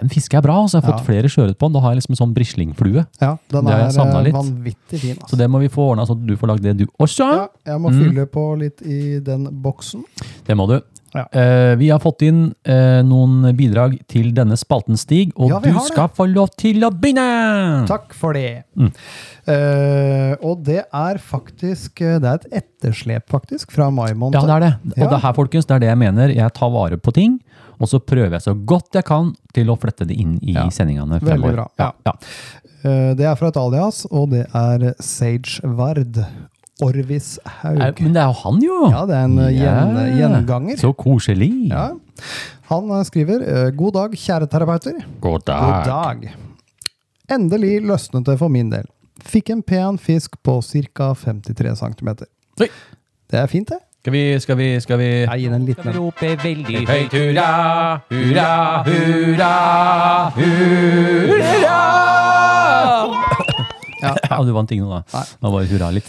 Den 0.00 0.08
fisker 0.12 0.38
jeg 0.38 0.44
bra. 0.46 0.56
altså 0.62 0.78
Jeg 0.78 0.84
har 0.86 0.92
fått 0.94 1.02
Ja. 1.02 1.06
flere 1.10 1.28
sjøørret 1.28 1.58
på 1.58 1.66
den. 1.68 1.72
Da 1.76 1.80
har 1.80 1.92
jeg 1.94 2.00
liksom 2.02 2.14
en 2.16 2.20
sånn 2.22 2.34
brislingflue. 2.34 3.06
Ja, 3.20 3.36
den 3.50 3.64
Det 3.64 3.72
har 3.74 3.90
jeg 3.90 3.98
eh, 3.98 4.22
litt. 4.24 4.34
vanvittig 4.34 5.00
fin. 5.00 5.16
Så 5.16 5.22
Altså. 5.24 5.36
det 5.38 5.50
må 5.50 5.60
vi 5.60 5.68
få 5.68 5.90
ordna, 5.92 6.02
at 6.08 6.26
du 6.26 6.36
får 6.36 6.48
lagd 6.48 6.62
det 6.62 6.76
du 6.78 6.86
også. 6.98 7.18
Ja, 7.30 7.48
jeg 7.66 7.80
må 7.80 7.90
Mm. 7.90 8.00
fylle 8.00 8.26
på 8.26 8.58
litt 8.58 8.82
i 8.82 9.18
den 9.20 9.44
boksen. 9.62 10.04
Det 10.46 10.56
må 10.56 10.66
du. 10.68 10.80
Ja. 11.14 11.24
Eh, 11.32 11.74
vi 11.76 11.88
har 11.90 11.98
fått 11.98 12.22
inn 12.22 12.54
eh, 12.64 13.00
noen 13.02 13.48
bidrag 13.58 13.96
til 14.08 14.28
denne 14.36 14.54
spalten, 14.56 14.96
Stig, 14.96 15.32
og 15.36 15.48
Ja, 15.50 15.58
vi 15.58 15.70
du 15.70 15.74
har 15.74 15.82
det. 15.86 15.92
skal 15.92 16.08
få 16.14 16.26
lov 16.32 16.50
til 16.56 16.84
å 16.86 16.90
begynne! 16.94 17.86
Takk 17.90 18.14
for 18.14 18.32
det. 18.38 18.62
Mm. 18.78 18.92
Eh, 19.50 20.34
og 20.46 20.62
det 20.66 20.84
er 20.86 21.18
faktisk 21.18 22.00
eh, 22.04 22.18
Det 22.22 22.28
er 22.30 22.38
et 22.38 22.62
etterslep, 22.62 23.26
faktisk, 23.32 23.72
fra 23.74 23.88
mai 23.90 24.12
måned. 24.14 24.38
Ja, 24.38 24.46
det 24.46 24.54
er 24.56 24.60
det. 24.68 24.72
Og 24.92 25.04
Ja. 25.06 25.10
det 25.16 25.20
her, 25.24 25.32
folkens, 25.34 25.66
det 25.66 25.74
er 25.74 25.78
det 25.80 25.88
jeg 25.90 25.98
mener. 25.98 26.28
Jeg 26.34 26.52
tar 26.54 26.70
vare 26.70 26.96
på 26.98 27.12
ting, 27.16 27.40
og 27.80 27.88
så 27.88 27.98
prøver 27.98 28.30
jeg 28.38 28.42
så 28.46 28.54
godt 28.54 28.92
jeg 28.94 29.04
kan 29.04 29.34
til 29.54 29.66
å 29.72 29.78
flette 29.80 30.06
det 30.06 30.16
inn 30.20 30.38
i 30.42 30.52
Ja. 30.54 30.68
sendingene 30.70 31.18
Veldig 31.20 31.26
fremover. 31.26 31.54
bra. 31.54 31.68
Ja. 31.78 31.92
Ja. 32.06 32.12
Eh, 32.84 33.14
det 33.14 33.26
er 33.26 33.34
fra 33.36 33.48
et 33.48 33.56
alias, 33.56 34.06
og 34.10 34.30
det 34.30 34.46
er 34.54 34.94
Sage 35.00 35.60
Vard. 35.64 36.22
Orvis 36.84 37.38
Eh, 37.44 37.50
Haug. 37.62 38.00
Men 38.00 38.14
det 38.16 38.22
er 38.22 38.28
jo 38.30 38.36
han, 38.42 38.60
jo! 38.64 38.78
Ja, 38.92 39.02
det 39.08 39.16
er 39.18 39.26
en 39.28 39.38
eh, 39.38 39.50
gjen, 39.56 39.98
gjenganger. 40.18 40.78
Så 40.80 40.92
koselig. 40.96 41.50
Ja. 41.70 41.88
Han 42.70 42.90
eh, 42.94 43.04
skriver 43.08 43.44
eh, 43.44 43.66
God 43.76 43.96
dag, 43.98 44.16
kjære 44.16 44.48
terapeuter. 44.50 45.02
God 45.20 45.44
God 45.48 45.84
dag. 45.88 46.24
Endelig 47.30 47.76
løsnet 47.86 48.26
det 48.26 48.38
for 48.40 48.52
min 48.52 48.72
del. 48.72 48.88
Fikk 49.20 49.52
en 49.52 49.62
pen 49.62 49.98
fisk 50.00 50.38
på 50.42 50.58
ca. 50.64 51.12
53 51.14 51.76
cm. 51.82 52.10
Det 52.60 53.38
er 53.38 53.46
fint, 53.50 53.68
det. 53.68 53.80
Skal 54.00 54.14
vi, 54.14 54.20
skal 54.40 54.56
vi, 54.56 54.66
skal 54.80 54.96
vi 54.96 55.06
Jeg 55.26 55.40
gi 55.42 55.48
den 55.52 55.64
litt 55.68 55.76
liten 55.76 55.82
Skal 55.84 55.92
vi 55.92 55.98
rope 56.00 56.28
veldig 56.40 56.78
høyt 56.88 57.16
hurra, 57.18 57.48
hurra, 58.08 58.52
hurra, 58.86 59.50
hurra! 60.38 61.80
Ja. 64.00 64.14
Ja, 64.30 64.38
du 64.40 64.54
vant 64.56 64.70
ingen 64.72 64.88
nå, 64.88 65.02
da. 65.02 65.02
Nei. 65.18 65.26
Nå 65.44 65.52
bare 65.52 65.68
hurra 65.68 65.90
litt. 65.92 66.08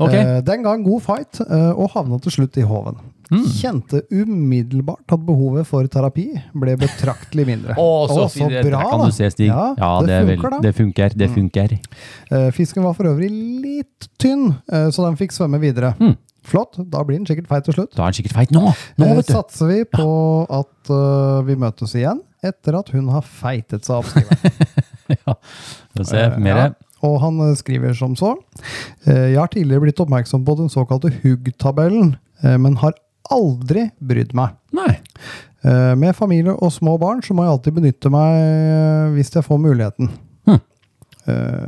Ok. 0.00 0.14
Eh, 0.16 0.40
Den 0.46 0.62
ga 0.64 0.72
en 0.78 0.84
god 0.86 1.02
fight, 1.04 1.40
eh, 1.44 1.70
og 1.76 1.90
havna 1.94 2.18
til 2.24 2.32
slutt 2.38 2.56
i 2.56 2.64
håven. 2.66 2.96
Mm. 3.30 3.44
Kjente 3.54 4.00
umiddelbart 4.10 5.12
at 5.14 5.20
behovet 5.22 5.66
for 5.68 5.86
terapi 5.86 6.24
ble 6.56 6.72
betraktelig 6.80 7.44
mindre. 7.46 7.76
Å, 7.78 7.84
så, 8.10 8.24
så 8.32 8.48
bra! 8.48 8.62
Der 8.64 8.88
kan 8.90 9.04
du 9.06 9.12
se, 9.14 9.28
Stig. 9.30 9.46
Ja, 9.52 9.68
Ja, 9.78 9.90
det, 10.02 10.16
det, 10.16 10.32
funker, 10.32 10.50
vel- 10.56 10.64
det 10.66 10.72
funker. 10.80 11.14
Det 11.22 11.28
funker. 11.36 11.76
Eh, 12.32 12.48
Fisken 12.56 12.82
var 12.88 12.96
for 12.98 13.06
øvrig 13.12 13.30
litt 13.30 14.08
tynn, 14.18 14.48
så 14.66 15.04
den 15.06 15.16
fikk 15.20 15.36
svømme 15.36 15.60
videre. 15.62 15.92
Mm. 16.00 16.16
Flott, 16.50 16.78
da 16.90 17.02
blir 17.04 17.18
den 17.20 17.26
sikkert 17.28 17.46
feit 17.52 17.66
til 17.68 17.76
slutt. 17.76 17.92
Da 17.94 18.06
er 18.06 18.10
den 18.14 18.16
sikkert 18.18 18.34
feit 18.40 18.50
nå. 18.56 18.64
Nå. 18.98 19.08
Satser 19.28 19.68
vi 19.68 19.82
på 19.92 20.06
at 20.48 20.90
uh, 20.90 21.42
vi 21.46 21.54
møtes 21.60 21.92
igjen 22.00 22.22
etter 22.42 22.78
at 22.80 22.88
hun 22.94 23.10
har 23.12 23.20
feitet 23.22 23.84
seg 23.84 24.00
opp, 24.00 24.08
ja. 24.16 24.54
Ja. 25.26 25.34
Få 25.98 26.04
se 26.06 26.16
Eh, 26.22 26.36
mer. 26.40 26.56
ja. 26.56 26.68
Og 27.06 27.18
han 27.22 27.38
eh, 27.48 27.54
skriver 27.58 27.94
som 27.96 28.16
så. 28.18 28.34
eh, 29.06 29.30
Jeg 29.32 29.38
har 29.40 29.48
tidligere 29.52 29.86
blitt 29.86 30.00
oppmerksom 30.02 30.44
på 30.46 30.56
den 30.58 30.68
såkalte 30.72 31.12
HUG-tabellen, 31.22 32.16
eh, 32.44 32.56
men 32.60 32.76
har 32.82 32.94
aldri 33.30 33.88
brydd 34.00 34.34
meg. 34.34 34.56
Nei. 34.74 34.98
Med 35.60 36.16
familie 36.16 36.54
og 36.56 36.70
små 36.72 36.94
barn 36.98 37.18
så 37.20 37.34
må 37.36 37.44
jeg 37.44 37.52
alltid 37.52 37.74
benytte 37.76 38.08
meg 38.08 39.12
hvis 39.12 39.28
jeg 39.34 39.44
får 39.44 39.58
muligheten. 39.60 40.08
Hm. 40.48 40.56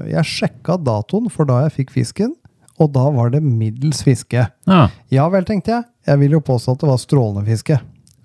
Jeg 0.09 0.25
sjekka 0.31 0.79
datoen 0.81 1.29
for 1.31 1.45
da 1.45 1.59
jeg 1.67 1.75
fikk 1.77 1.93
fisken, 1.99 2.33
og 2.81 2.89
da 2.97 3.03
var 3.13 3.29
det 3.35 3.43
middels 3.45 4.01
fiske. 4.03 4.47
Ja. 4.65 4.87
Ja 5.13 5.27
vel, 5.29 5.45
tenkte 5.45 5.75
jeg. 5.75 5.85
Jeg 6.09 6.23
vil 6.23 6.39
jo 6.39 6.41
påstå 6.41 6.73
at 6.73 6.81
det 6.87 6.89
var 6.89 7.03
strålende 7.05 7.45
fiske. 7.47 7.77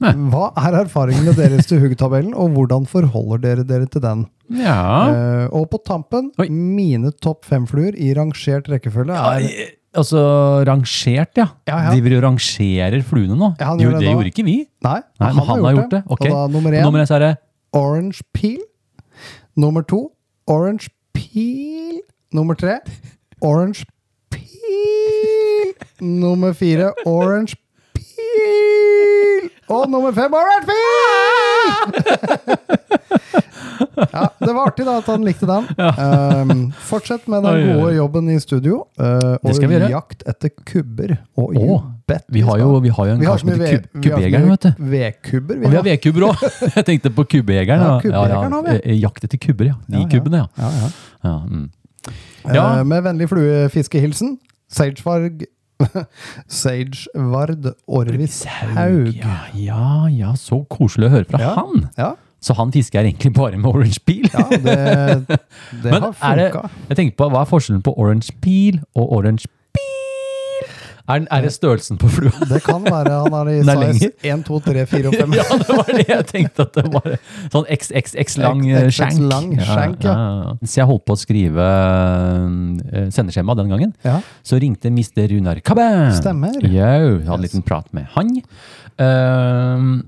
Nei. 0.03 0.11
Hva 0.29 0.51
er 0.61 0.75
erfaringene 0.83 1.33
deres 1.33 1.65
til 1.69 1.79
HUG-tabellen, 1.81 2.35
og 2.37 2.51
hvordan 2.53 2.85
forholder 2.89 3.39
dere 3.41 3.63
dere 3.65 3.87
til 3.89 4.03
den? 4.03 4.25
ja. 4.53 4.77
Uh, 5.09 5.45
og 5.57 5.65
på 5.71 5.79
tampen, 5.83 6.29
Oi. 6.39 6.47
mine 6.53 7.09
topp 7.23 7.43
fem-fluer 7.49 7.97
i 7.97 8.13
rangert 8.15 8.69
rekkefølge 8.71 9.15
er 9.17 9.41
ja, 9.43 9.65
Altså 9.97 10.19
rangert, 10.67 11.31
ja. 11.39 11.47
Ja, 11.65 11.77
ja. 11.87 11.91
Driver 11.95 12.17
og 12.19 12.23
rangerer 12.27 13.01
fluene 13.07 13.33
nå. 13.39 13.47
Ja, 13.57 13.71
han 13.71 13.79
jo, 13.81 13.89
det 13.95 14.03
det 14.03 14.11
gjorde 14.11 14.29
ikke 14.29 14.45
vi. 14.45 14.57
Nei, 14.85 14.99
Nei, 15.17 15.31
han, 15.33 15.41
han 15.47 15.63
har 15.65 15.73
gjort 15.79 15.95
det. 15.95 16.01
Ok. 16.05 16.21
Og 16.21 16.29
da 16.35 16.41
nummer 16.53 16.75
én, 16.77 16.83
Nummer 16.85 17.01
én 17.01 17.09
så 17.09 17.17
er 17.17 17.23
det 17.25 17.31
Orange 17.73 18.21
Peel. 18.37 18.61
Nummer 19.57 19.81
to, 19.89 20.03
Orange 20.45 20.91
Peel. 21.17 22.03
Nummer 22.37 22.53
tre, 22.59 22.77
Orange 23.41 23.87
Peel. 24.29 25.73
Nummer 25.99 26.53
fire, 26.53 26.91
Orange 27.09 27.57
Peel. 27.97 29.49
Og 29.67 29.89
nummer 29.91 30.13
fem, 30.15 30.31
har 30.31 30.45
vært 30.53 30.65
fin! 30.69 30.77
ja, 34.13 34.23
det 34.39 34.53
var 34.53 34.69
artig 34.69 34.85
da 34.87 34.93
at 35.01 35.09
han 35.11 35.25
likte 35.27 35.47
den. 35.49 35.67
Um, 35.75 36.71
fortsett 36.87 37.27
med 37.31 37.43
den 37.43 37.73
gode 37.73 37.95
jobben 37.97 38.29
i 38.31 38.37
studio. 38.39 38.85
Uh, 38.99 39.35
og 39.41 39.59
vi 39.67 39.79
jakt 39.91 40.23
etter 40.29 40.53
kubber. 40.63 41.17
Og 41.35 41.55
you 41.57 41.81
bet 42.07 42.23
Vi 42.31 42.41
har 42.47 42.61
jo, 42.61 42.79
vi 42.79 42.89
har 42.89 43.09
jo 43.09 43.15
en 43.17 43.19
vi 43.19 43.27
kar 43.27 43.41
som 43.41 43.49
heter 43.51 43.83
Kubbejegeren, 43.91 44.45
vi 44.45 44.51
vet 44.53 44.63
du. 44.63 44.71
vedkubber. 44.93 45.59
Og 45.59 45.67
vi 45.67 45.75
har 45.75 45.87
vedkubber 45.89 46.27
òg! 46.29 46.45
Jeg 46.77 46.85
tenkte 46.87 47.11
på 47.11 47.27
Kubbejegeren. 47.35 47.83
Ja, 47.83 48.23
Ja, 48.31 48.43
har 48.47 48.63
vi. 48.69 48.77
Eh, 48.83 48.99
Jakt 49.01 49.27
etter 49.27 49.41
kubber, 49.41 49.73
ja. 49.73 49.75
De 49.87 49.97
Ja, 49.99 50.05
ja. 50.05 50.09
kubbene, 50.15 50.37
ja. 50.37 50.47
Ja, 50.63 50.69
ja. 50.81 50.89
ja 51.27 51.37
mm. 51.43 51.69
Eh, 52.47 52.55
Ja. 52.55 52.83
med 52.83 53.03
vennlig 53.03 53.27
fluefiskehilsen 53.29 54.37
Sagevarg 56.47 56.95
Sagevard 57.07 57.67
Orvis 57.87 58.43
Haug. 58.45 59.11
Ja, 59.15 59.37
ja, 59.53 60.07
ja, 60.11 60.31
så 60.39 60.61
koselig 60.69 61.09
å 61.09 61.13
høre 61.17 61.29
fra 61.29 61.41
Ja. 61.43 61.53
han! 61.59 61.87
Ja, 61.97 62.13
Så 62.41 62.53
han 62.53 62.71
fisker 62.71 63.01
egentlig 63.01 63.31
bare 63.33 63.57
med 63.57 63.65
orange 63.73 63.97
peel? 64.05 64.27
ja 64.29 64.43
det, 64.49 65.37
det 65.83 65.93
har 66.01 66.11
funka. 66.13 66.69
jeg 66.89 66.97
tenker 66.99 67.15
på, 67.17 67.29
hva 67.33 67.41
er 67.41 67.49
forskjellen 67.49 67.81
på 67.85 67.93
orange 67.97 68.29
peel 68.41 68.77
og 68.95 69.11
orange? 69.17 69.49
Er, 71.07 71.23
er 71.31 71.45
det 71.45 71.53
størrelsen 71.55 71.95
på 72.01 72.09
flua? 72.11 72.33
Det 72.49 72.59
kan 72.65 72.83
være 72.83 73.19
han 73.23 73.35
har 73.37 73.47
i 73.47 73.59
er 73.61 73.69
size 73.95 74.09
1, 74.27 74.41
2, 74.43 74.57
3, 74.65 74.81
4 74.91 75.07
og 75.07 75.15
5. 75.15 75.35
Ja, 75.39 75.45
det 75.61 75.77
var 75.77 75.91
det 75.95 76.05
jeg 76.09 76.25
tenkte 76.33 76.65
at 76.65 76.73
det 76.75 76.83
var. 76.91 77.13
Sånn 77.53 77.69
XXX 77.77 78.35
lang 78.43 78.63
eh, 78.67 78.89
skjenk. 78.91 79.21
lang 79.31 79.47
skjenk, 79.55 80.03
ja. 80.03 80.17
Så 80.65 80.81
jeg 80.81 80.89
holdt 80.89 81.05
på 81.07 81.15
å 81.15 81.21
skrive 81.21 81.67
eh, 82.91 83.07
sendeskjema 83.15 83.55
den 83.59 83.71
gangen. 83.71 83.95
Ja, 84.03 84.19
Så 84.43 84.59
ringte 84.59 84.91
Mr. 84.91 85.23
Runar 85.31 85.63
Kabbe. 85.63 85.87
Stemmer. 86.19 86.59
Yo, 86.65 86.91
hadde 87.23 87.39
en 87.39 87.47
liten 87.47 87.63
prat 87.63 87.87
med 87.95 88.11
han. 88.17 88.35
Uh, 88.97 90.03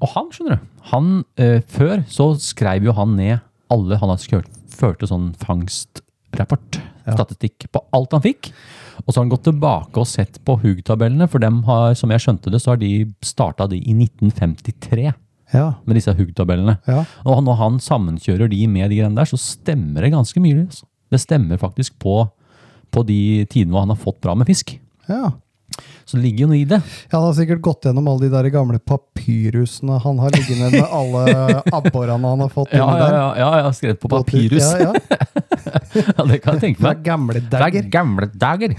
og 0.00 0.14
han, 0.16 0.30
skjønner 0.34 0.58
du, 0.58 0.68
han, 0.90 1.10
uh, 1.38 1.58
før 1.70 2.02
så 2.10 2.32
skrev 2.40 2.88
jo 2.88 2.94
han 2.96 3.12
ned 3.18 3.42
alle 3.70 3.98
Han 4.00 4.10
har 4.10 4.22
førte 4.80 5.06
sånn 5.06 5.30
fangstrapport, 5.38 6.80
Ja. 7.06 7.14
statistikk, 7.14 7.68
på 7.70 7.84
alt 7.94 8.16
han 8.16 8.24
fikk. 8.24 8.50
Og 9.04 9.12
så 9.12 9.18
har 9.18 9.24
han 9.24 9.32
gått 9.32 9.46
tilbake 9.48 10.00
og 10.00 10.08
sett 10.08 10.38
på 10.46 10.58
HUG-tabellene, 10.62 11.28
for 11.30 11.42
dem 11.42 11.62
har, 11.68 11.94
som 11.98 12.12
jeg 12.12 12.24
skjønte 12.24 12.52
det, 12.52 12.60
så 12.62 12.74
har 12.74 12.80
de 12.82 12.92
starta 13.24 13.66
de 13.70 13.80
i 13.80 13.94
1953 13.96 15.10
ja, 15.54 15.66
med 15.84 15.98
disse 15.98 16.14
HUG-tabellene. 16.14 16.76
ja. 16.86 17.04
Og 17.26 17.42
når 17.46 17.58
han 17.60 17.80
sammenkjører 17.82 18.50
de 18.52 18.64
med 18.70 18.90
de 18.92 19.00
greiene 19.00 19.18
der, 19.18 19.28
så 19.28 19.40
stemmer 19.40 20.06
det 20.06 20.12
ganske 20.14 20.42
mye. 20.42 20.66
Altså. 20.68 20.86
Det 21.10 21.22
stemmer 21.22 21.58
faktisk 21.60 21.96
på, 22.02 22.22
på 22.94 23.06
de 23.08 23.46
tidene 23.50 23.74
hvor 23.74 23.86
han 23.86 23.94
har 23.94 24.02
fått 24.02 24.20
bra 24.22 24.36
med 24.38 24.50
fisk. 24.50 24.76
ja. 25.10 25.32
Så 26.04 26.16
det 26.18 26.22
ligger 26.24 26.44
jo 26.44 26.48
noe 26.50 26.58
i 26.60 26.64
det. 26.68 26.78
Ja, 27.10 27.18
Han 27.18 27.26
har 27.28 27.34
sikkert 27.38 27.60
gått 27.64 27.86
gjennom 27.86 28.08
alle 28.10 28.26
de 28.26 28.30
der 28.34 28.48
gamle 28.54 28.78
papyrusene 28.82 29.98
han 30.02 30.18
har 30.22 30.34
liggende 30.34 30.70
med 30.74 30.86
alle 30.90 31.24
abborene 31.78 32.32
han 32.34 32.44
har 32.44 32.50
fått 32.52 32.72
Ja, 32.74 32.88
ja, 32.98 33.08
ja, 33.14 33.26
ja, 33.38 33.50
jeg 33.60 33.66
har 33.68 33.76
skrevet 33.78 34.00
på 34.02 34.10
papyrus. 34.12 34.66
Ja, 34.80 34.90
ja. 34.90 36.26
Det 36.30 36.40
kan 36.42 36.56
jeg 36.56 36.62
tenke 36.64 36.80
Fra 36.82 36.92
meg. 36.94 37.02
gamle 37.06 37.40
Det 37.40 37.46
er 37.56 37.64
dager. 37.66 37.88
gamle 37.92 38.28
dager. 38.34 38.74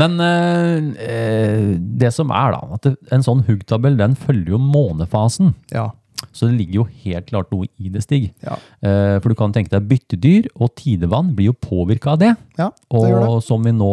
Men 0.00 0.16
uh, 0.20 1.74
det 2.04 2.12
som 2.14 2.30
er 2.34 2.54
da, 2.56 2.62
at 2.78 2.88
en 3.14 3.24
sånn 3.26 3.44
HUG-tabell, 3.48 3.96
den 4.00 4.16
følger 4.18 4.56
jo 4.56 4.60
månefasen. 4.62 5.54
Ja. 5.72 5.90
Så 6.32 6.46
det 6.48 6.54
ligger 6.56 6.74
jo 6.80 6.84
helt 7.04 7.26
klart 7.28 7.50
noe 7.52 7.66
i 7.78 7.88
det, 7.92 8.02
Stig. 8.04 8.30
Ja. 8.42 8.54
Eh, 8.86 9.16
for 9.20 9.28
du 9.28 9.34
kan 9.38 9.52
tenke 9.52 9.70
deg 9.74 9.88
byttedyr 9.90 10.46
og 10.56 10.72
tidevann 10.78 11.32
blir 11.36 11.50
jo 11.50 11.56
påvirka 11.58 12.14
av 12.14 12.18
det. 12.22 12.30
ja, 12.58 12.70
det 12.70 13.02
gjør 13.10 13.20
det. 13.20 13.28
Og 13.34 13.42
som 13.44 13.62
vi 13.66 13.72
nå 13.74 13.90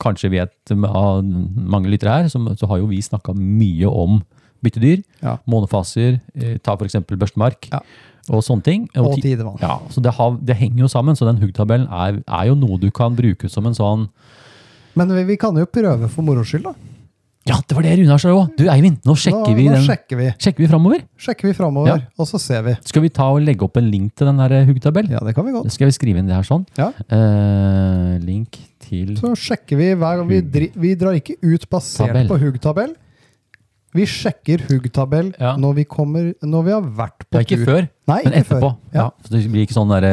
kanskje 0.00 0.30
vet 0.32 0.72
av 0.88 1.22
mange 1.24 1.88
lyttere 1.92 2.16
her, 2.16 2.28
så, 2.32 2.40
så 2.58 2.66
har 2.70 2.80
jo 2.82 2.88
vi 2.90 2.98
snakka 3.04 3.34
mye 3.36 3.86
om 3.88 4.20
byttedyr. 4.64 5.04
Ja. 5.22 5.36
Månefaser, 5.46 6.20
eh, 6.34 6.56
ta 6.58 6.74
f.eks. 6.74 6.96
børstemark 7.14 7.68
Ja. 7.70 7.80
og 8.28 8.42
sånne 8.42 8.64
ting. 8.66 8.88
Og 8.96 9.14
ti- 9.14 9.22
tidevann. 9.28 9.60
Ja, 9.62 9.78
så 9.92 10.02
det, 10.02 10.16
har, 10.18 10.34
det 10.42 10.56
henger 10.58 10.82
jo 10.86 10.88
sammen, 10.92 11.14
så 11.16 11.28
den 11.28 11.38
HUG-tabellen 11.44 11.86
er, 11.88 12.22
er 12.26 12.48
jo 12.50 12.56
noe 12.58 12.80
du 12.80 12.90
kan 12.90 13.14
bruke 13.16 13.48
som 13.48 13.66
en 13.70 13.76
sånn 13.78 14.08
Men 14.98 15.12
vi, 15.14 15.22
vi 15.24 15.36
kan 15.38 15.54
jo 15.54 15.64
prøve 15.70 16.08
for 16.10 16.22
moro 16.26 16.42
skyld, 16.42 16.64
da. 16.64 16.72
Ja, 17.48 17.56
det 17.64 17.76
var 17.76 17.86
det 17.86 17.94
Runar 17.98 18.20
sa 18.20 18.32
òg! 18.34 18.50
Du 18.58 18.66
Eivind, 18.68 18.98
nå 19.08 19.14
sjekker 19.16 19.54
nå, 19.54 19.56
vi 19.56 19.66
nå 19.72 19.80
sjekker 19.86 20.18
vi. 20.20 20.26
Sjekker 20.36 20.64
vi 20.64 20.68
framover? 20.68 21.02
Sjekker 21.16 21.48
vi 21.48 21.54
framover, 21.56 21.88
Ja. 21.88 21.96
og 22.20 22.28
så 22.28 22.40
ser 22.42 22.62
vi. 22.66 22.76
Skal 22.84 23.02
vi 23.06 23.08
ta 23.08 23.30
og 23.32 23.40
legge 23.40 23.64
opp 23.64 23.76
en 23.80 23.88
link 23.90 24.14
til 24.14 24.28
den 24.28 24.36
huggtabellen? 24.38 24.68
HUG-tabell? 24.68 25.10
Ja, 25.16 25.20
det 25.24 25.34
kan 25.34 25.46
vi 25.46 25.52
godt. 25.56 25.72
Skal 25.72 25.88
vi 25.88 25.96
skrive 25.96 26.20
inn 26.20 26.28
det 26.28 26.36
her 26.36 26.44
sånn? 26.46 26.66
Ja. 26.76 26.90
Uh, 27.08 28.18
link 28.24 28.58
til 28.84 29.16
Så 29.16 29.32
sjekker 29.36 29.80
vi 29.80 29.94
hver 29.94 30.20
gang 30.20 30.28
vi, 30.28 30.70
vi 30.76 30.94
drar 30.94 31.16
ikke 31.16 31.38
ut 31.42 31.68
basert 31.70 32.12
Tabell. 32.12 32.28
på 32.28 32.38
HUG-tabell. 32.38 32.94
Vi 33.98 34.06
sjekker 34.06 34.62
huggtabell 34.70 35.32
Ja. 35.40 35.56
når, 35.58 35.74
vi 35.80 35.84
kommer, 35.90 36.32
når 36.42 36.64
vi 36.68 36.70
har 36.76 36.82
vært 37.02 37.24
på 37.28 37.38
Ja, 37.40 37.44
ikke 37.44 37.58
tur. 37.58 37.66
før, 37.66 37.88
Nei, 38.08 38.18
men 38.24 38.32
ikke 38.32 38.40
etterpå. 38.44 38.68
før. 38.70 38.76
Ja. 38.94 39.02
Ja. 39.02 39.06
Så 39.26 39.30
det 39.34 39.40
blir 39.52 39.64
ikke 39.66 39.74
sånn 39.76 39.90
der, 39.92 40.06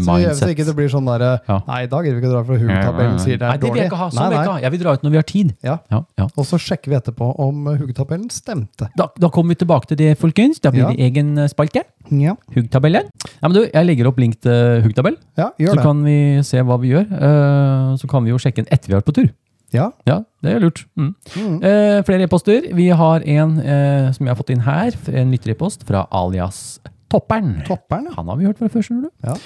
Så, 0.00 0.16
vi- 0.16 0.34
så 0.38 0.48
ikke 0.54 0.64
det 0.66 0.74
blir 0.78 0.88
sånn 0.90 1.06
derre 1.06 1.30
Ja. 1.48 1.58
Nei, 1.68 1.82
i 1.84 1.86
dag 1.92 2.04
gidder 2.04 2.16
vi 2.18 2.22
ikke 2.24 2.30
å 2.30 2.34
dra 2.34 2.42
fra 2.48 2.56
huggtabellen, 2.62 3.18
sier 3.20 3.38
det 3.38 3.46
Nei, 3.48 3.56
det 3.58 3.68
vil 3.68 3.76
jeg 3.82 3.90
ikke 3.90 4.00
ha. 4.00 4.08
Sånn 4.10 4.18
Nei, 4.18 4.28
vil 4.28 4.36
jeg 4.38 4.38
nei. 4.38 4.44
ikke 4.48 4.52
ha. 4.56 4.60
Jeg 4.64 4.70
vil 4.72 4.80
dra 4.80 4.92
ut 4.96 5.02
når 5.06 5.10
vi 5.10 5.16
har 5.20 5.28
tid. 5.28 5.54
Ja. 5.62 5.76
Ja, 5.90 6.00
ja. 6.18 6.24
Og 6.36 6.44
så 6.48 6.56
sjekker 6.58 6.88
vi 6.88 6.96
etterpå 6.98 7.28
om 7.38 7.66
eh, 7.68 7.76
huggtabellen 7.78 8.30
stemte. 8.30 8.88
Da, 8.96 9.06
da 9.18 9.28
kommer 9.28 9.54
vi 9.54 9.60
tilbake 9.64 9.86
til 9.92 9.96
det, 9.98 10.18
folkens. 10.18 10.58
Da 10.60 10.70
blir 10.70 10.82
Ja. 10.88 10.90
det 10.90 10.98
egen 10.98 11.36
eh, 11.38 11.46
spalte. 11.48 11.84
Ja, 12.10 12.34
Huggtabellen. 12.54 13.04
Ja, 13.42 13.48
men 13.48 13.52
du, 13.52 13.66
jeg 13.68 13.84
legger 13.86 14.06
opp 14.08 14.16
link 14.18 14.40
til 14.40 14.80
huggtabell. 14.82 15.16
ja 15.36 15.50
Så 15.60 15.74
det. 15.76 15.82
kan 15.84 16.02
vi 16.02 16.42
se 16.42 16.56
hva 16.64 16.80
vi 16.80 16.88
gjør. 16.94 17.04
Uh, 17.12 17.96
så 18.00 18.08
kan 18.08 18.24
vi 18.24 18.30
jo 18.30 18.38
sjekke 18.38 18.64
den 18.64 18.66
etter 18.72 18.88
vi 18.88 18.94
har 18.94 19.02
vært 19.02 19.12
på 19.12 19.14
tur. 19.20 19.28
Ja. 19.74 19.90
Ja, 20.08 20.22
det 20.44 20.54
er 20.54 20.62
lurt. 20.62 20.84
Mm. 20.96 21.10
Mm. 21.36 21.56
Eh, 21.62 21.98
flere 22.08 22.24
e-poster. 22.24 22.68
Vi 22.76 22.88
har 22.96 23.24
en 23.24 23.58
eh, 23.60 24.08
som 24.16 24.26
jeg 24.26 24.32
har 24.32 24.38
fått 24.38 24.52
inn 24.54 24.64
her. 24.64 24.96
En 25.12 25.32
lytter-e-post 25.34 25.84
fra 25.88 26.06
alias 26.14 26.80
Toppern. 27.12 27.58
Toppern 27.68 28.08
ja. 28.08 28.16
Han 28.16 28.28
har 28.28 28.38
vi 28.40 28.48
hørt 28.48 28.60
fra 28.60 28.68
før, 28.72 28.84
skjønner 28.84 29.08
du. 29.08 29.28
Ja. 29.28 29.36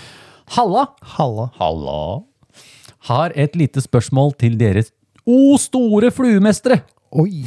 Halla! 0.56 0.86
Halla. 1.16 1.48
Halla! 1.58 2.00
Har 3.08 3.34
et 3.38 3.56
lite 3.58 3.82
spørsmål 3.82 4.34
til 4.38 4.58
deres 4.60 4.92
o 5.26 5.54
store 5.60 6.10
fluemestere, 6.14 6.80
Oi! 7.12 7.44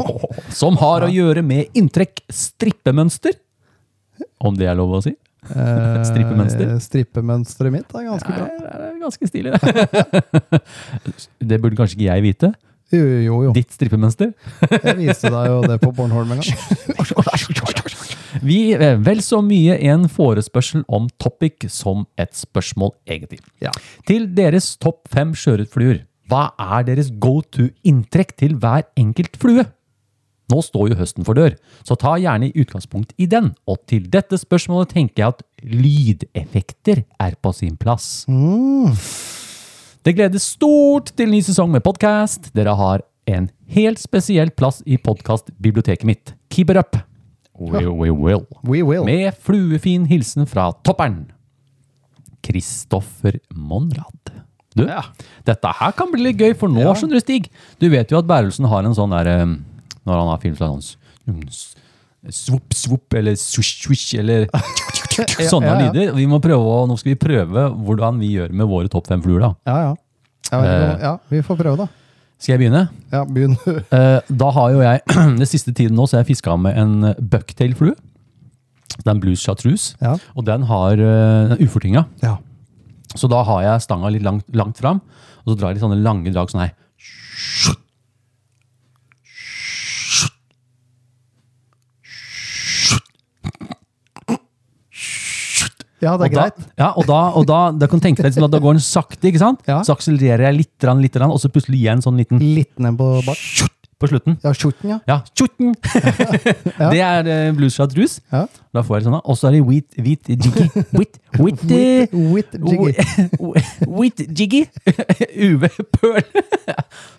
som 0.60 0.78
har 0.80 1.04
å 1.04 1.10
gjøre 1.12 1.42
med 1.44 1.74
inntrekk 1.76 2.22
strippemønster. 2.32 3.36
Om 4.42 4.56
det 4.58 4.70
er 4.70 4.78
lov 4.78 4.96
å 4.96 5.02
si? 5.04 5.12
Eh, 5.52 6.02
Strippemønster? 6.06 6.68
Strippemønsteret 6.78 7.74
mitt 7.74 7.96
er 7.98 8.04
ganske 8.06 8.30
bra. 8.30 8.44
Det 8.46 8.68
er 8.78 9.00
ganske 9.00 9.26
stilig. 9.26 9.54
det 11.50 11.58
burde 11.58 11.78
kanskje 11.80 11.98
ikke 11.98 12.06
jeg 12.06 12.22
vite. 12.28 12.52
Jo, 12.92 13.00
jo, 13.24 13.36
jo. 13.46 13.52
Ditt 13.56 13.72
strippemønster. 13.72 14.34
Jeg 14.68 14.96
viste 14.98 15.30
deg 15.32 15.48
jo 15.48 15.60
det 15.64 15.78
på 15.80 15.90
Bornholm 15.96 16.34
en 16.34 16.42
gang. 16.42 16.52
Vi 18.44 18.58
eh, 18.76 18.98
vel 19.00 19.22
så 19.24 19.40
mye 19.44 19.78
en 19.90 20.06
forespørsel 20.12 20.84
om 20.92 21.08
topic 21.20 21.66
som 21.72 22.04
et 22.20 22.36
spørsmål, 22.36 22.94
egentlig. 23.08 23.40
Ja. 23.64 23.72
Til 24.08 24.28
deres 24.36 24.74
topp 24.80 25.08
fem 25.12 25.32
sjørøverfluer, 25.36 26.02
hva 26.30 26.50
er 26.60 26.84
deres 26.88 27.10
go 27.20 27.40
to 27.42 27.70
inntrekk 27.88 28.36
til 28.40 28.58
hver 28.60 28.86
enkelt 29.00 29.40
flue? 29.40 29.66
Nå 30.52 30.60
står 30.64 30.92
jo 30.92 30.98
høsten 30.98 31.24
for 31.24 31.38
dør, 31.38 31.54
så 31.86 31.96
ta 31.96 32.18
gjerne 32.20 32.50
utgangspunkt 32.52 33.14
i 33.16 33.28
den. 33.30 33.52
Og 33.64 33.80
til 33.88 34.08
dette 34.12 34.36
spørsmålet 34.40 34.92
tenker 34.92 35.22
jeg 35.22 35.36
at 35.36 35.44
lydeffekter 35.64 37.04
er 37.22 37.38
på 37.40 37.54
sin 37.56 37.78
plass. 37.80 38.26
Det 40.02 40.16
gleder 40.18 40.42
stort 40.42 41.14
til 41.16 41.30
ny 41.32 41.40
sesong 41.46 41.72
med 41.72 41.84
podkast. 41.86 42.50
Dere 42.56 42.74
har 42.76 43.06
en 43.30 43.48
helt 43.72 44.02
spesiell 44.02 44.50
plass 44.50 44.82
i 44.84 44.98
podkastbiblioteket 45.00 46.08
mitt. 46.08 46.34
Keep 46.52 46.74
it 46.74 46.82
up! 46.82 46.98
We, 47.62 47.86
we 47.86 48.10
will. 48.10 48.46
We 48.66 48.82
will. 48.82 49.04
Med 49.06 49.36
fluefin 49.38 50.08
hilsen 50.10 50.48
fra 50.50 50.72
topperen. 50.84 51.28
Kristoffer 52.42 53.38
Monrad. 53.54 54.32
Du, 54.74 54.86
dette 55.46 55.72
her 55.78 55.92
kan 55.94 56.08
bli 56.10 56.24
litt 56.30 56.40
gøy, 56.40 56.54
for 56.56 56.72
nå, 56.72 56.82
skjønner 56.96 57.20
du, 57.20 57.22
Stig. 57.22 57.50
Du 57.78 57.90
vet 57.92 58.10
jo 58.10 58.18
at 58.18 58.28
Bærelsen 58.28 58.66
har 58.72 58.88
en 58.88 58.96
sånn 58.96 59.12
derre 59.12 59.34
eh, 59.44 59.52
Når 60.06 60.18
han 60.18 60.28
har 60.32 60.40
film 60.42 60.56
sånn 60.58 60.80
mm, 61.30 61.42
Svopp, 62.32 62.74
svopp, 62.78 63.14
eller 63.18 63.34
swish, 63.38 63.80
swish, 63.82 64.12
eller 64.18 64.44
sånne 65.50 65.66
ja, 65.66 65.72
ja. 65.74 65.78
lyder. 65.88 66.12
Vi 66.14 66.26
må 66.30 66.38
prøve, 66.42 66.62
og 66.62 66.84
Nå 66.90 66.94
skal 67.00 67.16
vi 67.16 67.18
prøve 67.18 67.64
hvordan 67.82 68.20
vi 68.22 68.28
gjør 68.36 68.52
med 68.54 68.68
våre 68.70 68.90
topp 68.92 69.08
fem 69.10 69.22
fluer, 69.24 69.42
da. 69.42 69.50
Ja, 69.66 69.78
ja. 69.88 69.92
Ja, 70.52 70.60
Eh. 70.62 70.94
ja, 71.00 71.10
vi 71.32 71.40
får 71.42 71.56
prøve, 71.58 71.76
da. 71.80 71.88
Skal 72.42 72.54
jeg 72.56 72.60
begynne? 72.64 72.84
Ja, 73.14 73.24
begynn. 73.26 73.56
Eh, 73.98 74.20
da 74.30 74.48
har 74.54 74.70
jo 74.74 74.82
jeg 74.84 75.02
den 75.40 75.46
siste 75.50 75.74
tiden 75.74 75.96
nå 75.98 76.06
så 76.10 76.20
jeg 76.20 76.30
fiska 76.34 76.54
med 76.60 76.78
en 76.78 77.12
bucktail-flue. 77.32 77.94
Det 78.92 79.06
er 79.06 79.14
en 79.16 79.22
blues 79.22 79.42
chartreuse, 79.42 79.96
Ja. 80.02 80.14
og 80.36 80.44
den 80.46 80.66
har 80.70 80.96
den 81.00 81.54
er 81.56 81.62
ufortynga. 81.64 82.04
Ja. 82.22 82.36
Så 83.16 83.28
da 83.32 83.42
har 83.48 83.62
jeg 83.66 83.82
stanga 83.86 84.10
litt 84.14 84.22
langt, 84.26 84.44
langt 84.54 84.78
fram, 84.78 85.00
og 85.42 85.54
så 85.54 85.58
drar 85.58 85.72
jeg 85.72 85.80
litt 85.80 85.86
sånne 85.88 86.02
lange 86.04 86.30
drag 86.34 86.50
sånn 86.52 86.66
her. 86.68 86.74
Ja, 96.02 96.16
det 96.18 96.26
er 96.26 96.32
Og 96.32 96.34
da, 96.34 96.46
greit. 96.48 96.70
ja, 96.82 96.88
og 96.98 97.06
da, 97.08 97.20
og 97.38 97.44
da, 97.48 97.60
da 97.78 97.88
kan 97.90 98.00
du 98.00 98.06
tenke 98.08 98.22
deg 98.24 98.32
liksom 98.32 98.48
at 98.48 98.54
da 98.56 98.60
går 98.62 98.78
den 98.78 98.82
sakte, 98.84 99.28
ikke 99.30 99.42
sant? 99.42 99.62
Ja. 99.70 99.80
Så 99.86 99.94
akselererer 99.94 100.48
jeg 100.48 100.58
litt, 100.64 100.88
litt 101.04 101.20
og 101.22 101.38
så 101.40 101.50
plutselig 101.52 101.78
gir 101.78 101.88
jeg 101.92 101.98
en 102.00 102.04
sånn 102.08 102.18
liten 102.18 102.42
Litt 102.42 102.82
ned 102.82 102.98
på 102.98 103.12
bak. 103.26 103.38
på 104.02 104.08
slutten. 104.10 104.34
Ja, 104.42 104.50
skjorten, 104.58 104.90
ja. 104.90 104.98
Ja, 105.06 105.20
skjorten! 105.30 105.76
Det 106.92 106.98
er 107.06 107.28
uh, 107.30 107.52
blues 107.54 107.76
chartreuse. 107.78 108.18
Ja. 108.34 108.48
Da 108.74 108.82
får 108.82 108.98
jeg 108.98 109.06
sånn, 109.06 109.14
da. 109.14 109.22
og 109.22 109.38
så 109.38 109.46
er 109.52 109.54
det 109.56 109.62
wheat, 109.68 109.94
wheat 110.02 110.32
jiggy. 110.32 110.66
Wheat, 110.96 111.20
wheat, 111.38 111.62
uh, 111.70 112.18
wheat, 112.34 112.58
wheat 112.66 112.98
jiggy. 112.98 113.46
Wheat 113.86 114.24
jiggy. 114.42 114.64
UV-pøl. 115.52 116.18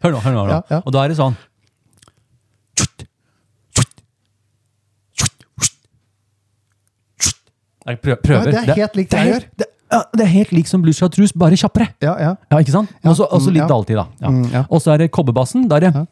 Hør 0.04 0.18
nå, 0.18 0.20
hør 0.28 0.36
nå. 0.36 0.44
hør 0.44 0.54
nå. 0.60 0.82
Og 0.84 0.92
da 0.96 1.06
er 1.06 1.14
det 1.14 1.20
sånn 1.22 1.40
Jeg 7.88 8.00
prøver. 8.00 8.24
Ja, 8.32 8.44
det 8.48 8.60
er 8.64 8.76
helt 8.78 8.96
likt 8.96 9.12
det 9.12 9.20
jeg 9.20 9.32
gjør. 9.34 9.48
Det, 9.60 9.68
det 10.18 10.26
er 10.26 10.32
helt 10.32 10.52
lik 10.56 10.70
som 10.70 10.82
blues 10.82 10.98
chartreuse, 10.98 11.36
bare 11.38 11.58
kjappere. 11.60 11.90
Ja, 12.02 12.16
ja. 12.22 12.34
Ja, 12.52 12.60
ikke 12.64 12.74
sant? 12.74 12.94
Og 13.04 13.18
så 13.18 13.28
mm, 13.30 13.50
litt 13.54 13.64
ja. 13.64 13.70
daltid, 13.70 14.00
da. 14.00 14.06
Ja. 14.24 14.32
Mm, 14.34 14.46
ja. 14.54 14.64
Og 14.70 14.82
så 14.82 14.94
er 14.96 15.04
det 15.04 15.12
kobberbassen. 15.14 15.68
Da 15.70 15.82
er 15.82 15.90
det 15.90 16.06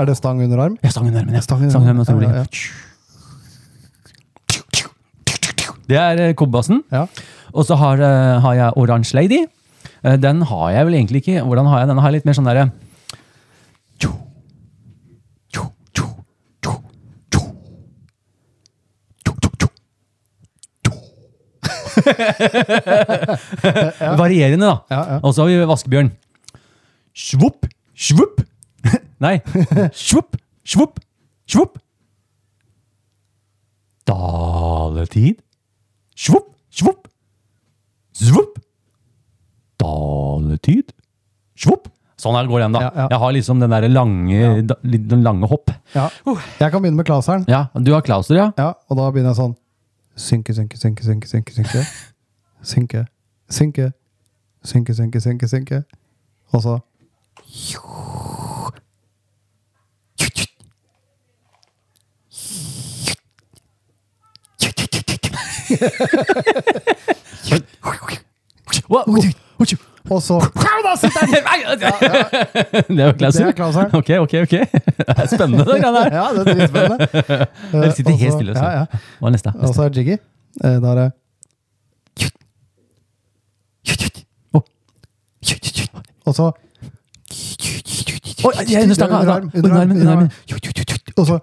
Er 0.00 0.06
det 0.08 0.16
stang 0.16 0.40
under 0.40 0.58
arm? 0.58 0.78
Ja, 0.82 0.88
stang 0.90 1.06
under 1.06 1.20
armen. 1.20 1.34
Ja. 1.36 1.40
Stang 1.44 1.60
under 1.60 1.70
Stang 1.70 1.88
under 1.88 2.04
armen, 2.10 2.32
armen. 2.32 2.46
Det 5.88 5.98
er 6.00 6.22
eh, 6.28 6.34
kobberbassen. 6.34 6.80
Ja. 6.92 7.06
Og 7.52 7.66
så 7.68 7.76
har, 7.76 8.00
eh, 8.00 8.40
har 8.40 8.54
jeg 8.56 8.72
Orange 8.76 9.12
Lady. 9.14 9.42
Eh, 10.04 10.16
Den 10.16 10.42
har 10.42 10.70
jeg 10.70 10.86
vel 10.86 10.94
egentlig 10.94 11.22
ikke. 11.22 11.42
Hvordan 11.44 11.66
har 11.66 11.78
jeg 11.78 11.88
den? 11.88 11.96
Den 11.96 12.02
har 12.02 12.10
jeg 12.10 12.20
litt 12.20 12.30
mer 12.30 12.38
sånn 12.38 12.48
derre 12.48 12.70
Varierende, 24.16 24.66
da. 24.66 24.76
Ja, 24.90 25.00
ja. 25.12 25.18
Og 25.22 25.34
så 25.34 25.42
har 25.42 25.48
vi 25.50 25.68
vaskebjørn. 25.68 26.10
Svopp, 27.14 27.66
svopp. 27.94 28.42
Nei. 29.24 29.38
Svopp, 29.94 30.36
svopp, 30.64 31.00
svopp. 31.46 31.78
Daletid. 34.08 35.42
Svopp, 36.16 36.54
svopp. 36.72 37.08
Svopp. 38.16 38.58
Daletid. 39.80 40.92
Svopp. 41.56 41.88
Sånn 42.22 42.36
her 42.38 42.46
går 42.46 42.62
den, 42.62 42.76
da. 42.76 42.80
Ja, 42.84 42.90
ja. 43.02 43.06
Jeg 43.10 43.18
har 43.24 43.32
liksom 43.34 43.62
den 43.62 43.72
der 43.74 43.88
lange, 43.90 44.62
da, 44.70 44.76
den 44.84 45.24
lange 45.26 45.48
hopp. 45.50 45.72
ja. 45.96 46.04
Jeg 46.60 46.70
kan 46.70 46.78
begynne 46.82 47.00
med 47.00 47.08
klauseren. 47.08 47.44
Ja, 47.50 47.64
Du 47.74 47.90
har 47.96 48.04
Klauser, 48.06 48.36
ja? 48.38 48.46
Ja, 48.58 48.68
og 48.88 48.96
da 49.00 49.08
begynner 49.10 49.32
jeg 49.34 49.40
sånn 49.40 49.56
Synke, 50.14 50.52
synke, 50.54 50.76
synke, 50.78 51.02
synke, 51.02 51.26
synke, 51.26 51.52
synke. 51.56 51.82
Synke, 52.62 53.00
synke, 53.50 53.86
synke, 54.62 54.94
synke, 54.94 55.20
synke, 55.24 55.48
synke. 55.50 55.78
Og 56.52 56.62
så 56.62 56.76
Wow. 68.88 69.04
Og 70.12 70.20
så 70.22 70.36
Det 72.88 73.00
er 73.00 73.06
jo 73.06 73.12
klasse. 73.18 73.38
Det 73.38 73.46
er 73.48 73.52
Klauser. 73.56 73.84
Ok, 73.96 74.10
ok, 74.24 74.34
ok. 74.42 74.50
Det 74.50 74.58
er 75.08 75.26
spennende, 75.30 75.64
det 75.64 75.72
greiene 75.82 75.98
der. 75.98 76.06
Ja, 76.16 76.24
det 76.36 76.42
er 76.42 76.46
dritspennende. 76.54 77.06
Dere 77.72 77.92
sitter 77.96 78.12
helt 78.22 78.34
stille. 78.34 78.52
Ja, 78.56 78.60
ja. 78.78 78.84
så. 78.84 78.88
Hva 79.20 79.26
er 79.30 79.34
neste? 79.36 79.50
Og 79.58 79.64
så 79.74 79.80
er 79.86 79.90
Jiggy. 79.96 80.16
Eh, 80.64 80.76
Da 80.82 80.86
er 80.92 80.96
det 81.00 81.08
Å. 84.52 84.54
Og 86.26 86.32
så 86.36 86.44
Oi, 88.42 88.52
jeg 88.68 88.74
er 88.74 88.82
under 88.82 88.94
stanga! 88.98 89.16
Under 89.22 89.30
da. 89.30 89.34
arm, 89.38 89.46
Under 89.54 89.70
armen. 89.80 89.96
Under 89.96 90.12
armen. 90.12 90.28
Og 91.16 91.24
så 91.28 91.34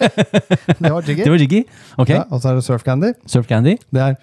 det 0.82 0.92
var 0.92 1.02
Jiggy. 1.02 1.22
Det 1.24 1.30
var 1.30 1.38
Jiggy, 1.38 1.60
ok. 1.96 2.08
Ja, 2.08 2.22
og 2.30 2.40
så 2.40 2.48
er 2.48 2.54
det 2.58 2.64
Surf 2.64 2.82
Candy. 2.86 3.12
Surf 3.26 3.46
Candy. 3.46 3.76
Det 3.90 4.02
er 4.02 4.14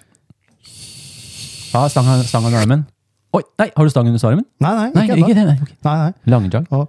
Ja, 1.74 1.88
stang, 1.88 2.06
stang 2.26 2.46
under 2.46 2.60
armen. 2.60 2.86
Oi, 3.34 3.42
nei, 3.58 3.70
har 3.76 3.84
du 3.84 3.90
stang 3.90 4.06
under 4.06 4.28
armen? 4.28 4.44
Nei, 4.62 4.74
nei, 4.74 4.88
ikke, 4.88 5.06
nei, 5.06 5.18
ikke 5.24 5.34
det. 5.34 5.46
Nei, 5.46 5.56
okay. 5.62 5.76
nei, 5.82 5.96
nei. 5.98 6.12
Langjag. 6.30 6.64
Og 6.70 6.80
oh. 6.82 6.88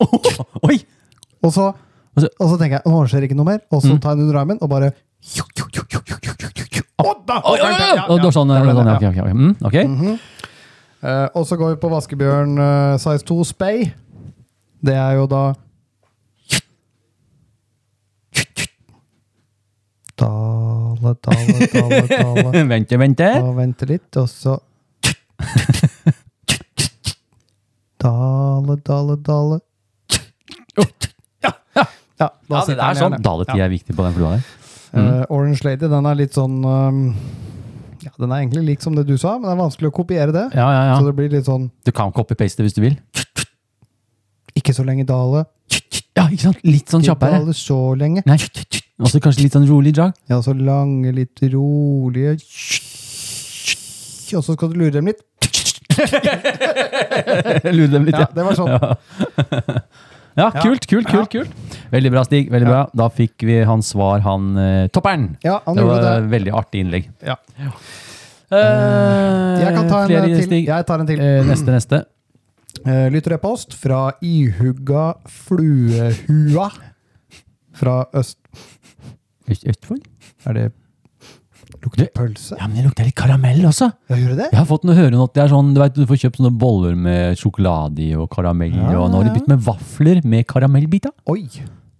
oh, 0.00 0.46
oi! 0.68 0.80
Og 1.40 1.52
så, 1.54 1.70
og 2.16 2.48
så 2.50 2.56
tenker 2.58 2.80
jeg 2.80 2.90
nå 2.90 3.04
skjer 3.08 3.28
ikke 3.28 3.38
noe 3.38 3.48
mer, 3.52 3.62
og 3.70 3.82
så 3.84 3.94
mm. 3.94 4.00
tar 4.02 4.16
jeg 4.16 4.20
den 4.20 4.28
under 4.28 4.40
armen 4.42 4.58
og 4.60 4.68
bare 4.72 4.90
Jo, 5.36 5.44
jo, 5.56 5.66
jo 5.76 5.84
å! 7.00 7.14
Oi, 7.52 7.58
oi, 7.60 7.72
oi! 7.72 7.96
Og 8.10 8.20
det 8.22 8.30
sånn, 8.34 8.50
sånn, 8.50 8.52
ja, 8.52 8.74
ja. 8.74 8.96
ok, 8.96 9.04
ok, 9.08 9.18
ok. 9.24 9.32
Mm, 9.32 9.56
ok. 9.64 9.76
Eh, 11.00 11.26
og 11.38 11.46
så 11.48 11.56
går 11.56 11.74
vi 11.74 11.80
på 11.80 11.88
vaskebjørn 11.92 12.58
eh, 12.60 12.94
size 13.00 13.24
2 13.28 13.38
spay. 13.48 13.86
Det 14.84 14.96
er 14.96 15.18
jo 15.20 15.26
da 15.30 15.44
Dale, 20.20 21.14
dale, 21.24 21.66
dale, 21.72 22.00
dale. 22.08 22.64
Vente, 22.72 22.96
vente. 23.00 23.28
Og 23.40 23.54
vente 23.56 23.86
litt, 23.88 24.10
og 24.20 24.28
så 24.28 24.58
Dale, 28.00 28.76
dale, 28.84 29.16
dale. 29.24 29.60
Ja, 31.40 31.52
da 31.72 31.84
Ja, 32.20 32.28
det 32.28 32.60
sitter 32.66 32.82
er 32.84 32.98
sånn. 32.98 33.14
gjerne. 33.14 33.22
Daletid 33.24 33.62
er 33.64 33.70
viktig 33.72 33.96
på 33.96 34.04
den 34.04 34.16
flua 34.16 34.34
der. 34.36 34.44
Eh, 34.90 35.24
Orange 35.30 35.62
Lady, 35.64 35.86
den 35.86 36.06
er 36.10 36.16
litt 36.18 36.34
sånn 36.34 36.56
um, 36.66 37.02
Ja, 38.02 38.10
den 38.18 38.32
er 38.32 38.40
egentlig 38.40 38.64
lik 38.66 38.82
som 38.82 38.96
det 38.96 39.04
du 39.06 39.14
sa, 39.20 39.36
men 39.38 39.46
det 39.46 39.54
er 39.54 39.60
vanskelig 39.60 39.90
å 39.92 39.94
kopiere 40.00 40.34
det. 40.34 40.46
Ja, 40.56 40.66
ja, 40.74 40.96
Så 40.98 41.06
det 41.06 41.14
blir 41.18 41.30
litt 41.30 41.46
sånn 41.46 41.68
Du 41.86 41.92
kan 41.94 42.10
copy-paste 42.16 42.58
det 42.62 42.70
hvis 42.70 42.78
du 42.78 42.82
vil. 42.82 42.96
Ikke 44.58 44.74
så 44.74 44.82
lenge 44.86 45.06
dale. 45.06 45.44
Ja, 46.16 46.26
ikke 46.26 46.48
sant? 46.48 46.58
Litt 46.66 46.90
sånn 46.90 47.04
kjappere. 47.06 47.38
Ikke 47.38 47.46
dale 47.46 47.54
så 47.56 47.78
lenge. 47.98 48.24
Nei. 48.26 48.38
Og 49.00 49.08
så 49.12 49.20
kanskje 49.22 49.46
litt 49.46 49.54
sånn 49.56 49.68
rolig 49.70 49.94
drag. 49.96 50.12
Ja, 50.28 50.40
så 50.44 50.52
lange, 50.56 51.12
litt 51.16 51.40
rolige 51.54 52.34
Og 54.36 54.44
så 54.44 54.54
skal 54.54 54.70
du 54.72 54.76
lure 54.78 54.92
dem 54.98 55.08
litt. 55.10 55.22
lure 57.76 57.90
dem 57.94 58.04
litt, 58.06 58.14
Ja, 58.18 58.26
ja. 58.26 58.28
det 58.34 58.44
var 58.46 58.58
sånn. 58.58 58.70
Ja, 58.74 58.78
kult, 60.62 60.86
kult, 60.88 61.08
kult. 61.10 61.28
kult. 61.32 61.74
Veldig 61.92 62.10
bra, 62.14 62.22
Stig. 62.24 62.48
veldig 62.52 62.68
bra. 62.70 62.80
Da 62.96 63.08
fikk 63.12 63.44
vi 63.44 63.58
hans 63.68 63.90
svar, 63.92 64.22
han 64.24 64.46
eh, 64.56 64.86
topperen. 64.94 65.36
Ja, 65.44 65.58
han 65.66 65.76
Det 65.76 65.84
var 65.84 66.00
det. 66.04 66.12
et 66.22 66.30
veldig 66.32 66.54
artig 66.62 66.84
innlegg. 66.86 67.10
Ja. 67.26 67.36
Eh, 68.50 69.60
Jeg 69.60 69.74
kan 69.76 69.88
ta 69.90 70.00
en 70.02 70.08
flere, 70.08 70.24
eh, 70.24 70.36
til. 70.38 70.46
Stig. 70.48 70.64
Jeg 70.66 70.86
tar 70.88 71.00
en 71.04 71.06
til. 71.10 71.20
Eh, 71.20 71.44
neste, 71.50 71.76
neste. 71.76 72.02
Eh, 72.86 73.08
Lytter 73.12 73.34
e-post 73.34 73.74
fra 73.76 74.12
ihugga 74.24 75.16
fluehua 75.28 76.68
fra 77.76 77.96
øst... 78.16 78.38
Øst- 79.50 79.66
Østfold? 79.68 80.00
Er 80.46 80.52
det 80.56 80.64
Lukter 81.80 82.10
pølse? 82.12 82.56
Ja, 82.58 82.66
men 82.68 82.76
det 82.76 82.84
lukter 82.84 83.06
litt 83.08 83.16
karamell 83.16 83.62
også. 83.64 83.86
Ja, 84.10 84.16
gjør 84.20 84.34
det? 84.36 84.48
Jeg 84.52 84.58
har 84.58 84.66
fått 84.68 84.82
noe 84.84 84.96
høre 84.98 85.12
noe, 85.14 85.30
det 85.32 85.40
er 85.44 85.52
sånn, 85.52 85.70
du 85.72 85.80
vet, 85.80 85.94
du 85.96 86.04
får 86.08 86.18
kjøpt 86.26 86.40
sånne 86.42 86.52
boller 86.60 86.96
med 87.08 87.38
sjokolade 87.40 88.02
i 88.04 88.10
og 88.20 88.28
karamell, 88.34 88.74
Ja, 88.76 88.98
og 89.00 89.08
nå 89.12 89.20
har 89.20 89.28
de 89.28 89.32
begynt 89.36 89.48
med 89.54 89.62
vafler 89.64 90.20
med 90.28 90.44
karamellbiter. 90.50 91.14
Oi! 91.32 91.46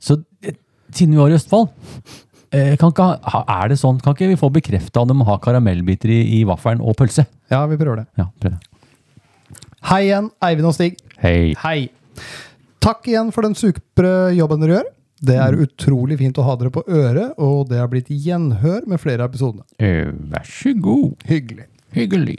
Så 0.00 0.18
eh, 0.44 0.58
siden 0.92 1.16
vi 1.16 1.22
var 1.22 1.32
i 1.32 1.38
Østfold, 1.38 1.70
eh, 2.52 2.74
kan 2.80 2.92
ikke, 2.92 3.08
er 3.40 3.72
det 3.72 3.80
sånn, 3.80 4.02
kan 4.04 4.16
ikke 4.16 4.28
vi 4.34 4.38
få 4.40 4.52
bekreftet 4.52 5.00
om 5.00 5.08
de 5.14 5.28
har 5.30 5.40
karamellbiter 5.48 6.12
i, 6.12 6.20
i 6.40 6.44
vaffelen 6.48 6.84
og 6.84 6.98
pølse? 7.00 7.24
Ja, 7.52 7.64
vi 7.70 7.80
prøver 7.80 8.02
det. 8.02 8.06
Ja, 8.20 8.28
prøver 8.36 8.58
det. 8.58 8.66
Hei 9.88 10.02
igjen, 10.10 10.28
Eivind 10.44 10.68
og 10.68 10.76
Stig. 10.76 11.00
Hei. 11.22 11.54
Hei. 11.64 11.78
Takk 12.84 13.06
igjen 13.08 13.32
for 13.32 13.48
den 13.48 13.56
supre 13.56 14.34
jobben 14.36 14.60
dere 14.60 14.76
gjør. 14.82 14.90
Det 15.20 15.36
er 15.36 15.58
utrolig 15.60 16.16
fint 16.20 16.38
å 16.40 16.44
ha 16.46 16.56
dere 16.60 16.72
på 16.72 16.84
øret, 16.88 17.34
og 17.38 17.68
det 17.68 17.80
har 17.82 17.90
blitt 17.92 18.08
gjenhør 18.08 18.86
med 18.88 19.02
flere 19.02 19.26
av 19.26 19.32
episodene. 19.32 19.66
Eh, 19.76 20.08
vær 20.32 20.46
så 20.48 20.72
god. 20.80 21.26
Hyggelig. 21.28 21.68
Hyggelig. 21.96 22.38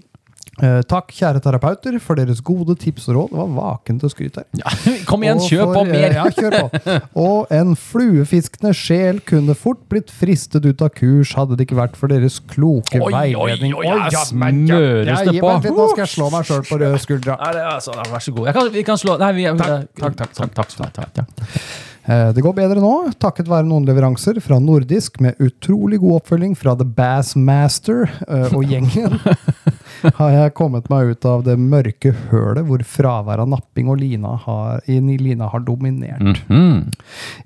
Eh, 0.61 0.81
takk, 0.85 1.09
kjære 1.15 1.39
terapeuter, 1.41 1.95
for 2.03 2.19
deres 2.19 2.41
gode 2.45 2.75
tips 2.77 3.07
og 3.09 3.15
råd. 3.15 3.29
Det 3.31 3.37
var 3.39 3.51
vaken 3.55 3.99
til 4.01 4.11
skryte 4.11 4.41
her. 4.43 4.47
Ja, 4.59 4.73
kom 5.09 5.23
igjen, 5.23 5.39
kjør 5.41 5.63
for, 5.63 5.77
på 5.77 5.83
eh, 5.85 5.91
mer! 5.93 6.15
Ja, 6.17 6.25
kjør 6.35 6.57
på. 6.57 6.97
Og 7.23 7.53
en 7.55 7.71
fluefiskende 7.79 8.73
sjel 8.77 9.21
kunne 9.25 9.55
fort 9.57 9.81
blitt 9.89 10.11
fristet 10.13 10.67
ut 10.67 10.83
av 10.83 10.91
kurs, 10.97 11.31
hadde 11.39 11.57
det 11.57 11.65
ikke 11.65 11.79
vært 11.79 11.95
for 11.97 12.11
deres 12.11 12.37
kloke 12.51 12.99
Oi, 12.99 13.09
oi, 13.09 13.31
oi, 13.33 13.55
oi, 13.71 13.85
her 13.87 14.11
ja, 14.13 14.25
men 14.37 14.65
ja, 14.67 14.81
smøres 14.81 15.23
det 15.29 15.37
ja, 15.37 15.45
på. 15.45 15.53
Litt, 15.55 15.77
nå 15.77 15.87
skal 15.93 16.03
jeg 16.03 16.13
slå 16.17 16.27
meg 16.35 16.51
sjøl 16.51 16.67
på 16.67 16.81
røde 16.83 16.99
skuldra. 17.05 17.37
Nei, 17.41 17.53
det 17.57 17.63
altså, 17.71 17.95
vær 18.11 18.27
så 18.27 18.35
god. 18.35 18.51
Kan, 18.59 18.73
vi 18.75 18.85
kan 18.91 19.01
slå 19.01 19.17
Nei, 19.21 19.31
vi 19.39 19.47
Takk, 19.61 19.87
takk, 19.97 20.19
takk, 20.19 20.35
takk, 20.35 20.53
takk, 20.59 20.75
takk, 20.77 20.93
takk, 20.99 21.15
takk. 21.23 21.49
Eh, 21.55 21.90
Det 22.35 22.43
går 22.43 22.55
bedre 22.57 22.81
nå, 22.83 22.93
takket 23.21 23.49
være 23.51 23.67
noen 23.67 23.85
leveranser 23.87 24.39
fra 24.43 24.57
nordisk 24.61 25.19
med 25.23 25.39
utrolig 25.43 25.99
god 26.01 26.21
oppfølging 26.21 26.55
fra 26.59 26.73
The 26.79 26.87
Bassmaster 26.87 28.07
eh, 28.27 28.51
og 28.51 28.65
gjengen. 28.67 29.19
har 30.19 30.33
jeg 30.33 30.53
kommet 30.57 30.87
meg 30.91 31.13
ut 31.13 31.27
av 31.29 31.43
det 31.45 31.57
mørke 31.61 32.13
hølet 32.31 32.65
hvor 32.67 32.83
fraværet 32.87 33.43
av 33.43 33.51
napping 33.51 33.91
og 33.91 33.99
lina 34.01 34.33
har, 34.45 34.81
i 34.89 34.97
lina 35.01 35.49
har 35.51 35.63
dominert. 35.65 36.41
Mhm. 36.47 36.89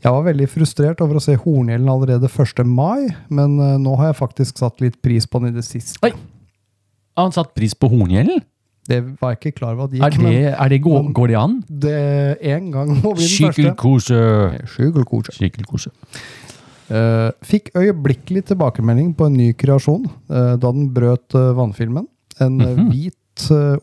Jeg 0.01 0.13
var 0.13 0.25
veldig 0.27 0.47
frustrert 0.51 1.01
over 1.03 1.19
å 1.19 1.23
se 1.23 1.35
horngjelden 1.39 1.89
allerede 1.91 2.29
1. 2.29 2.63
mai, 2.65 3.09
men 3.29 3.59
eh, 3.59 3.77
nå 3.81 3.95
har 3.99 4.13
jeg 4.13 4.21
faktisk 4.21 4.61
satt 4.61 4.83
litt 4.83 5.01
pris 5.03 5.27
på 5.27 5.41
den 5.41 5.53
i 5.53 5.59
det 5.59 5.65
siste. 5.67 5.99
Oi. 6.05 6.13
Har 7.15 7.29
han 7.29 7.35
satt 7.35 7.53
pris 7.55 7.75
på 7.77 7.89
horngjelden? 7.91 8.43
Det 8.85 9.01
var 9.21 9.33
jeg 9.33 9.39
ikke 9.41 9.57
klar 9.59 9.73
over 9.73 9.87
at 9.87 9.93
det 9.93 10.01
Er 10.03 10.13
gikk, 10.13 10.25
det, 10.27 10.53
er 10.53 10.69
det 10.69 10.81
går, 10.85 11.11
går 11.17 11.31
det 11.31 11.37
an? 11.41 11.53
det 11.67 11.99
en 12.53 12.71
gang 12.71 12.91
må 13.01 13.13
bli 13.17 13.25
den 13.25 13.47
første. 13.49 13.61
Skikkelkose. 15.33 15.93
Uh, 16.85 17.31
fikk 17.41 17.71
øyeblikkelig 17.73 18.43
tilbakemelding 18.51 19.15
på 19.17 19.25
en 19.25 19.37
ny 19.39 19.47
kreasjon 19.57 20.03
uh, 20.05 20.53
da 20.61 20.69
den 20.69 20.91
brøt 20.93 21.33
uh, 21.33 21.55
vannfilmen. 21.57 22.05
En 22.39 22.57
mm 22.57 22.65
-hmm. 22.65 22.89
hvit 22.91 23.15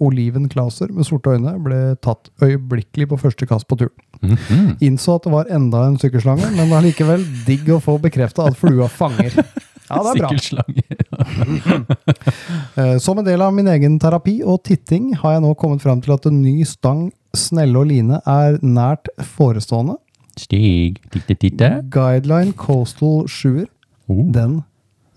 oliven 0.00 0.48
klauser 0.48 0.88
med 0.92 1.04
sorte 1.04 1.30
øyne 1.30 1.58
ble 1.64 1.96
tatt 2.02 2.30
øyeblikkelig 2.42 3.08
på 3.08 3.16
første 3.16 3.46
kast 3.46 3.68
på 3.68 3.76
turen. 3.76 3.98
Mhm. 4.22 4.76
Innså 4.80 5.14
at 5.14 5.24
det 5.24 5.32
var 5.32 5.44
enda 5.50 5.86
en 5.86 5.98
sykkelslange, 5.98 6.56
men 6.56 6.72
allikevel 6.72 7.26
digg 7.46 7.68
å 7.68 7.80
få 7.80 7.98
bekrefta 7.98 8.46
at 8.46 8.56
flua 8.56 8.88
fanger. 8.88 9.44
Ja, 9.92 10.02
det 10.02 10.12
er 10.12 10.20
bra. 10.22 10.30
Sikkelslange. 10.32 10.82
Eh, 12.76 12.96
Som 13.04 13.18
en 13.20 13.26
del 13.26 13.42
av 13.44 13.52
min 13.54 13.68
egen 13.68 13.98
terapi 14.00 14.38
og 14.48 14.62
titting 14.64 15.10
har 15.20 15.34
jeg 15.36 15.42
nå 15.44 15.50
kommet 15.60 15.82
fram 15.84 16.00
til 16.04 16.14
at 16.14 16.24
en 16.30 16.38
ny 16.42 16.62
stang 16.68 17.10
snelle 17.36 17.76
og 17.82 17.86
line 17.90 18.18
er 18.28 18.56
nært 18.64 19.10
forestående. 19.36 19.98
Stig. 20.40 20.98
Titte, 21.12 21.36
titte. 21.36 21.68
Guideline 21.92 22.54
Coastal 22.56 23.26
7-er. 23.28 23.66
Oh. 24.08 24.22
Den 24.32 24.62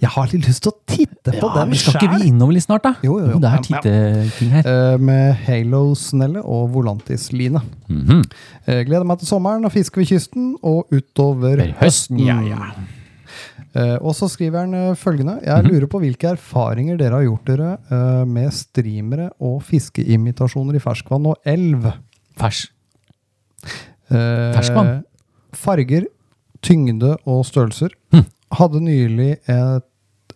Jeg 0.03 0.11
har 0.11 0.27
litt 0.33 0.45
lyst 0.49 0.61
til 0.65 0.73
å 0.73 0.77
titte 0.91 1.31
på 1.39 1.47
Ja, 1.47 1.53
den 1.61 1.71
sjæl! 1.73 1.79
skal 1.95 1.95
ikke 2.03 2.19
vi 2.19 2.27
innover 2.29 2.53
litt 2.57 2.65
snart, 2.67 2.83
da? 2.83 2.91
Jo, 3.03 3.15
jo, 3.23 3.29
jo. 3.31 3.39
Det 3.41 3.49
er 3.55 3.63
titteting 3.69 4.51
her. 4.57 4.67
Eh, 4.67 4.97
Med 4.99 5.39
Halo-snelle 5.47 6.43
og 6.43 6.67
Volantis-line. 6.75 7.63
Mhm. 7.87 8.19
Eh, 8.67 8.83
Gleder 8.85 9.07
meg 9.07 9.23
til 9.23 9.31
sommeren 9.31 9.63
og 9.65 9.71
fiske 9.73 10.03
ved 10.03 10.11
kysten 10.11 10.51
og 10.61 10.91
utover 10.91 11.63
høsten. 11.63 11.79
høsten, 11.79 12.19
ja, 12.27 12.37
ja. 12.51 12.73
Eh, 13.75 13.97
Og 14.01 14.13
så 14.15 14.29
skriver 14.31 14.59
han 14.63 14.73
eh, 14.73 14.93
følgende. 14.95 15.41
Jeg 15.43 15.63
Mhm. 15.65 15.71
lurer 15.73 15.87
på 15.91 15.99
hvilke 15.99 16.29
erfaringer 16.37 16.97
dere 16.97 17.11
har 17.19 17.23
gjort 17.27 17.45
dere 17.45 17.77
eh, 17.91 18.25
med 18.25 18.53
streamere 18.53 19.31
og 19.41 19.61
fiskeimitasjoner 19.63 20.75
i 20.75 20.79
ferskvann 20.79 21.25
og 21.27 21.35
elv. 21.45 21.91
Fers. 22.39 22.67
Ferskvann? 24.09 25.03
Farger, 25.55 26.05
tyngde 26.61 27.15
og 27.25 27.43
størrelser. 27.47 27.89
Hm. 28.13 28.25
Hadde 28.55 28.81
nylig 28.83 29.31
et, 29.49 29.85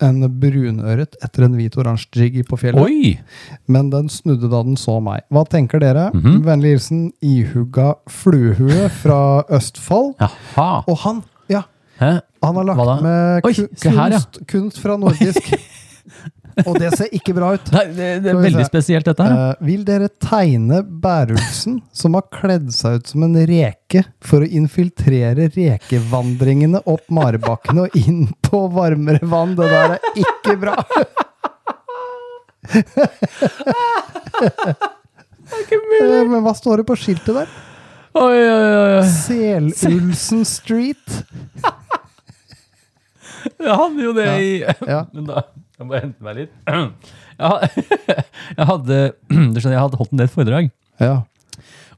en 0.01 0.21
brunøret 0.39 1.15
etter 1.23 1.43
en 1.45 1.55
hvit-oransje 1.59 2.07
jiggy 2.15 2.43
på 2.47 2.57
fjellet. 2.59 2.81
Oi! 2.81 3.19
Men 3.67 3.89
den 3.93 4.07
snudde 4.11 4.49
da 4.51 4.61
den 4.63 4.77
så 4.79 4.97
meg. 5.03 5.25
Hva 5.31 5.43
tenker 5.49 5.79
dere? 5.83 6.09
Mhm. 6.15 6.41
Vennlig 6.47 6.73
hilsen 6.77 7.01
ihugga 7.21 7.93
fluehue 8.09 8.87
fra 8.89 9.43
Østfold. 9.49 10.15
Jaha. 10.23 10.83
Og 10.87 10.97
han, 11.05 11.23
Hæ? 11.99 12.19
han 12.41 12.55
har 12.55 12.63
lagt 12.63 13.01
med 13.03 13.45
Oi, 13.45 13.53
kunst, 13.53 13.85
her, 13.85 14.13
ja. 14.15 14.19
kunst, 14.47 14.79
fra 14.79 14.95
nordisk. 14.97 15.53
Og 16.67 16.75
det 16.79 16.89
ser 16.97 17.13
ikke 17.15 17.33
bra 17.37 17.53
ut. 17.55 17.69
Nei, 17.71 17.85
det, 17.95 18.07
det 18.25 18.31
er 18.31 18.39
veldig 18.39 18.65
se. 18.65 18.69
spesielt, 18.71 19.05
dette 19.07 19.23
her. 19.23 19.35
Uh, 19.35 19.65
vil 19.67 19.85
dere 19.87 20.09
tegne 20.23 20.81
Bærulsen, 20.83 21.79
som 21.95 22.17
har 22.17 22.25
kledd 22.33 22.71
seg 22.75 22.99
ut 22.99 23.13
som 23.13 23.23
en 23.27 23.37
reke, 23.47 24.03
for 24.25 24.43
å 24.43 24.49
infiltrere 24.59 25.47
rekevandringene 25.55 26.81
opp 26.89 27.05
Marebakkene 27.15 27.87
og 27.87 27.95
inn 27.99 28.27
på 28.43 28.65
varmere 28.75 29.23
vann? 29.23 29.55
Det 29.59 29.69
der 29.71 29.95
er 29.95 30.01
ikke 30.23 30.57
bra! 30.59 30.75
det 32.69 32.83
er 35.47 35.63
ikke 35.63 35.79
uh, 35.79 36.27
Men 36.27 36.43
hva 36.43 36.53
står 36.57 36.83
det 36.83 36.89
på 36.89 36.99
skiltet 36.99 37.33
der? 37.41 37.57
Oi, 38.19 38.39
oi, 38.41 38.99
oi. 38.99 39.03
Selulsen 39.05 40.41
Street. 40.47 41.21
Jeg 43.69 43.77
hadde 43.83 44.03
jo 44.05 44.13
det 44.17 44.27
i 44.43 44.51
Ja. 44.87 45.01
Men 45.15 45.25
da 45.29 45.43
Jeg 45.79 45.87
må 45.87 45.95
hente 45.99 46.23
meg 46.25 46.39
litt. 46.43 46.53
Jeg, 47.39 47.85
jeg 48.59 48.65
hadde 48.67 48.95
Du 49.53 49.59
skjønner, 49.61 49.75
jeg 49.77 49.83
hadde 49.85 49.99
holdt 50.01 50.11
en 50.15 50.19
del 50.23 50.31
foredrag. 50.33 50.65
Ja. 50.99 51.13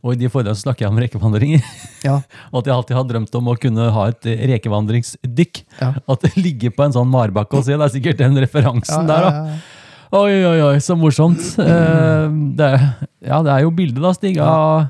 Og 0.01 0.13
i 0.15 0.19
de 0.21 0.29
foredragene 0.33 0.57
så 0.57 0.65
snakker 0.67 0.85
jeg 0.87 0.91
om 0.93 0.99
rekevandringer. 1.01 1.65
Ja. 2.05 2.15
Og 2.51 2.59
at 2.61 2.69
jeg 2.69 2.75
alltid 2.75 2.97
har 2.97 3.07
drømt 3.09 3.35
om 3.37 3.49
å 3.49 3.55
kunne 3.61 3.87
ha 3.93 4.05
et 4.09 4.25
eh, 4.29 4.43
rekevandringsdykk. 4.53 5.61
Ja. 5.81 5.91
At 6.09 6.23
det 6.25 6.31
ligger 6.41 6.73
på 6.77 6.85
en 6.87 6.93
sånn 6.95 7.09
marbakke 7.13 7.57
og 7.59 7.65
se. 7.67 7.73
Det 7.77 7.85
er 7.87 7.93
sikkert 7.93 8.21
den 8.21 8.37
referansen 8.41 9.09
der, 9.09 9.27
da. 9.27 9.31
ja, 9.31 9.43
ja. 9.53 9.77
Oi, 10.11 10.33
oi, 10.43 10.57
oi, 10.71 10.79
så 10.83 10.97
morsomt. 10.99 11.41
Eh, 11.61 12.33
det, 12.57 12.65
er- 12.75 12.87
ja, 13.31 13.37
det 13.45 13.53
er 13.53 13.61
jo 13.65 13.69
bildet, 13.77 14.01
da, 14.03 14.11
Stig, 14.17 14.37
av, 14.43 14.89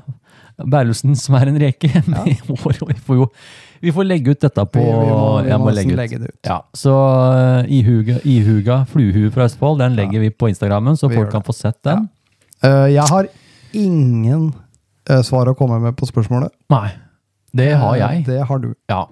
Berlesen 0.72 1.16
som 1.18 1.36
er 1.38 1.48
en 1.52 1.60
reke. 1.60 1.88
og 2.12 2.26
vi, 2.88 2.96
får 3.04 3.20
jo, 3.22 3.28
vi 3.82 3.90
får 3.90 4.06
legge 4.06 4.30
ut 4.30 4.42
dette 4.44 4.64
på 4.70 4.80
Vi, 4.82 4.90
vi 4.90 5.10
må, 5.10 5.28
vi 5.42 5.58
må 5.58 5.70
legge 5.74 5.90
ut. 5.90 5.98
legge 5.98 6.18
det 6.22 6.30
ut. 6.30 6.38
Ja, 6.46 6.60
så 6.78 6.94
uh, 6.94 7.66
ihuga, 7.66 8.20
ihuga 8.22 8.82
fluehue 8.90 9.30
fra 9.34 9.48
Østfold, 9.48 9.80
den 9.82 9.96
legger 9.98 10.22
vi 10.22 10.30
på 10.30 10.50
Instagrammen, 10.52 10.98
så 10.98 11.10
folk 11.10 11.32
kan 11.32 11.42
få 11.42 11.54
sett 11.56 11.80
den. 11.86 12.06
Uh, 12.62 12.86
jeg 12.92 13.02
har 13.10 13.26
ingen 13.74 14.52
uh, 15.10 15.22
svar 15.26 15.50
å 15.50 15.56
komme 15.58 15.80
med 15.82 15.98
på 15.98 16.06
spørsmålet. 16.06 16.54
Nei, 16.70 16.92
det 17.58 17.72
har 17.80 17.98
jeg. 17.98 18.22
Det 18.30 18.38
har 18.48 18.62
du. 18.62 18.70
Ja. 18.92 19.02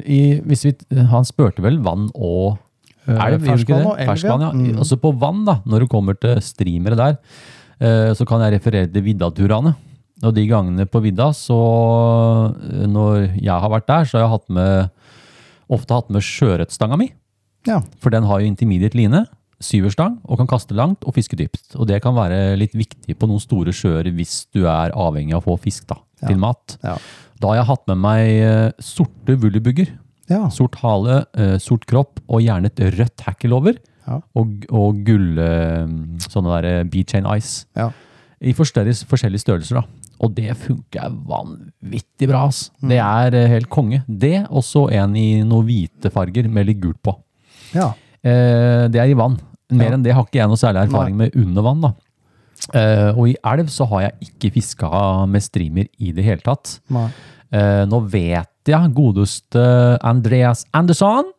i, 0.00 0.20
hvis 0.48 0.64
vi, 0.64 0.72
han 1.12 1.28
spurte 1.28 1.62
vel 1.62 1.76
vann 1.84 2.08
og 2.14 2.56
elv, 3.06 3.44
gjorde 3.44 3.82
og 3.84 4.00
elv, 4.00 4.24
ja. 4.24 4.48
Mm. 4.50 4.80
Også 4.80 4.96
på 4.98 5.12
vann, 5.20 5.44
da, 5.46 5.60
når 5.68 5.84
det 5.84 5.92
kommer 5.92 6.16
til 6.18 6.40
streamere 6.42 6.98
der, 6.98 7.20
så 8.16 8.24
kan 8.26 8.40
jeg 8.42 8.56
referere 8.56 8.88
til 8.90 9.04
Vidda-turene. 9.04 9.76
Og 10.24 10.32
de 10.36 10.46
gangene 10.48 10.86
på 10.88 11.02
vidda, 11.04 11.28
så 11.36 11.56
eh, 12.56 12.86
når 12.88 13.34
jeg 13.36 13.52
har 13.52 13.72
vært 13.72 13.88
der, 13.90 14.06
så 14.08 14.16
har 14.18 14.24
jeg 14.26 14.34
hatt 14.36 14.48
med, 14.56 14.90
ofte 15.76 15.96
hatt 15.98 16.12
med 16.14 16.24
sjøørretstanga 16.24 16.96
mi. 17.00 17.10
Ja. 17.68 17.80
For 18.00 18.14
den 18.14 18.24
har 18.28 18.40
jo 18.40 18.48
intermediate 18.48 18.96
line, 18.96 19.24
syverstang, 19.60 20.18
og 20.28 20.38
kan 20.40 20.48
kaste 20.50 20.76
langt 20.76 21.04
og 21.08 21.14
fiske 21.16 21.36
dypt. 21.40 21.74
Og 21.80 21.86
det 21.88 22.02
kan 22.04 22.14
være 22.16 22.56
litt 22.60 22.74
viktig 22.76 23.16
på 23.18 23.28
noen 23.28 23.40
store 23.42 23.72
sjøer 23.74 24.08
hvis 24.14 24.44
du 24.54 24.66
er 24.68 24.92
avhengig 24.96 25.34
av 25.36 25.42
å 25.44 25.46
få 25.50 25.58
fisk 25.66 25.86
da, 25.90 25.98
Ja. 26.22 26.28
til 26.30 26.38
mat. 26.40 26.76
Ja. 26.84 26.96
Da 27.40 27.48
har 27.50 27.56
jeg 27.60 27.68
hatt 27.68 27.86
med 27.88 28.00
meg 28.04 28.28
eh, 28.40 28.70
sorte 28.80 29.36
vullibugger. 29.40 29.90
Ja. 30.32 30.46
Sort 30.50 30.76
hale, 30.82 31.24
eh, 31.36 31.56
sort 31.62 31.84
kropp 31.88 32.20
og 32.26 32.40
gjerne 32.44 32.70
et 32.72 32.80
rødt 32.96 33.20
hackel 33.28 33.52
over. 33.56 33.76
Ja. 34.06 34.20
Og, 34.38 34.64
og 34.70 35.00
gull, 35.06 35.34
sånne 36.24 36.56
der 36.60 36.68
eh, 36.70 36.84
B-chain 36.88 37.26
ice. 37.36 37.66
Ja. 37.76 37.90
I 38.40 38.52
forskjellige, 38.56 39.04
forskjellige 39.08 39.42
størrelser 39.44 39.80
da. 39.80 39.84
Og 40.24 40.32
det 40.36 40.54
funker 40.58 41.12
vanvittig 41.28 42.28
bra, 42.30 42.46
ass. 42.48 42.70
Mm. 42.80 42.88
Det 42.92 43.00
er 43.02 43.36
eh, 43.36 43.50
helt 43.52 43.70
konge. 43.72 44.02
Det, 44.06 44.38
og 44.48 44.64
så 44.64 44.86
en 44.96 45.16
i 45.18 45.28
noen 45.44 45.66
hvite 45.68 46.12
farger 46.14 46.48
med 46.48 46.70
litt 46.70 46.82
gult 46.82 47.02
på. 47.04 47.16
ja. 47.76 47.92
Eh, 48.26 48.88
det 48.90 48.98
er 48.98 49.12
i 49.12 49.14
vann. 49.14 49.36
Mer 49.76 49.94
enn 49.94 50.02
det 50.02 50.14
har 50.14 50.24
ikke 50.26 50.40
jeg 50.40 50.50
noe 50.50 50.58
særlig 50.58 50.86
erfaring 50.86 51.14
med 51.18 51.34
under 51.38 51.62
vann. 51.62 51.84
da. 51.84 51.92
Eh, 52.74 53.10
og 53.12 53.28
i 53.30 53.36
elv 53.46 53.70
så 53.70 53.86
har 53.92 54.06
jeg 54.06 54.30
ikke 54.30 54.52
fiska 54.56 54.90
med 55.30 55.44
streamer 55.44 55.86
i 56.02 56.12
det 56.16 56.24
hele 56.26 56.42
tatt. 56.42 56.78
Nei. 56.90 57.06
Eh, 57.54 57.84
nå 57.86 58.00
vet 58.10 58.50
jeg 58.66 58.94
godeste 58.96 59.62
Andreas 60.02 60.64
Andersson. 60.74 61.30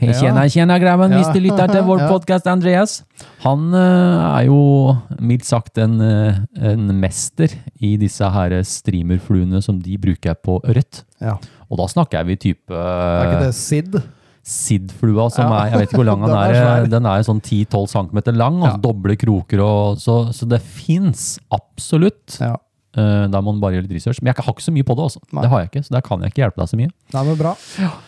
Hei, 0.00 0.10
Tjena, 0.18 0.48
tjena 0.50 0.78
grabben, 0.82 1.12
Ja. 1.12 1.18
hvis 1.20 1.32
du 1.34 1.40
lytter 1.44 1.68
til 1.70 1.82
vår 1.86 2.00
Ja. 2.02 2.08
podcast, 2.10 2.46
Andreas. 2.50 3.02
Han 3.44 3.68
eh, 3.74 4.38
er 4.40 4.46
jo 4.48 4.96
mildt 5.20 5.44
sagt 5.46 5.78
en, 5.78 6.00
eh, 6.00 6.40
en 6.58 6.88
mester 6.98 7.48
i 7.80 7.96
disse 8.00 8.24
her 8.34 8.50
streamerfluene 8.66 9.62
som 9.62 9.78
de 9.78 9.96
bruker 10.02 10.34
på 10.42 10.58
ørret. 10.64 11.04
Ja. 11.20 11.36
Og 11.70 11.78
da 11.78 11.86
snakker 11.86 12.24
vi 12.26 12.36
type 12.36 12.72
Er 12.74 13.28
ikke 13.28 13.44
det 13.46 13.54
Sid? 13.54 14.00
Sid-flua 14.42 15.28
som 15.30 15.46
Ja. 15.52 15.60
er, 15.66 15.70
jeg 15.70 15.78
vet 15.78 15.88
ikke 15.92 16.00
hvor 16.02 16.10
lang 16.10 16.20
den 16.26 16.34
er 16.34 16.86
den 16.90 17.06
er 17.06 17.22
sånn 17.22 17.40
10-12 17.40 17.86
cm 17.92 18.34
lang, 18.36 18.58
og 18.62 18.68
Ja. 18.72 18.76
doble 18.82 19.14
kroker, 19.16 19.60
og, 19.62 19.98
så, 20.02 20.32
så 20.34 20.48
det 20.48 20.60
fins 20.62 21.38
absolutt. 21.52 22.40
Ja. 22.40 22.56
Eh, 22.96 23.28
da 23.30 23.38
må 23.40 23.52
man 23.54 23.60
bare 23.60 23.74
gjøre 23.78 23.86
litt 23.86 23.92
research. 24.02 24.18
Men 24.20 24.34
jeg 24.34 24.42
har 24.44 24.52
ikke 24.52 24.66
så 24.66 24.72
mye 24.74 24.82
på 24.84 24.96
det, 24.98 25.04
altså. 25.06 25.20
Det 25.30 25.48
har 25.48 25.60
jeg 25.62 25.70
ikke, 25.70 25.84
så 25.86 25.94
der 25.94 26.00
kan 26.02 26.20
jeg 26.20 26.32
ikke 26.32 26.42
hjelpe 26.42 26.58
deg 26.60 26.68
så 26.68 26.76
mye. 26.80 26.90
Nei, 27.14 27.22
men 27.24 27.36
bra. 27.38 27.54
Eh, 27.78 28.00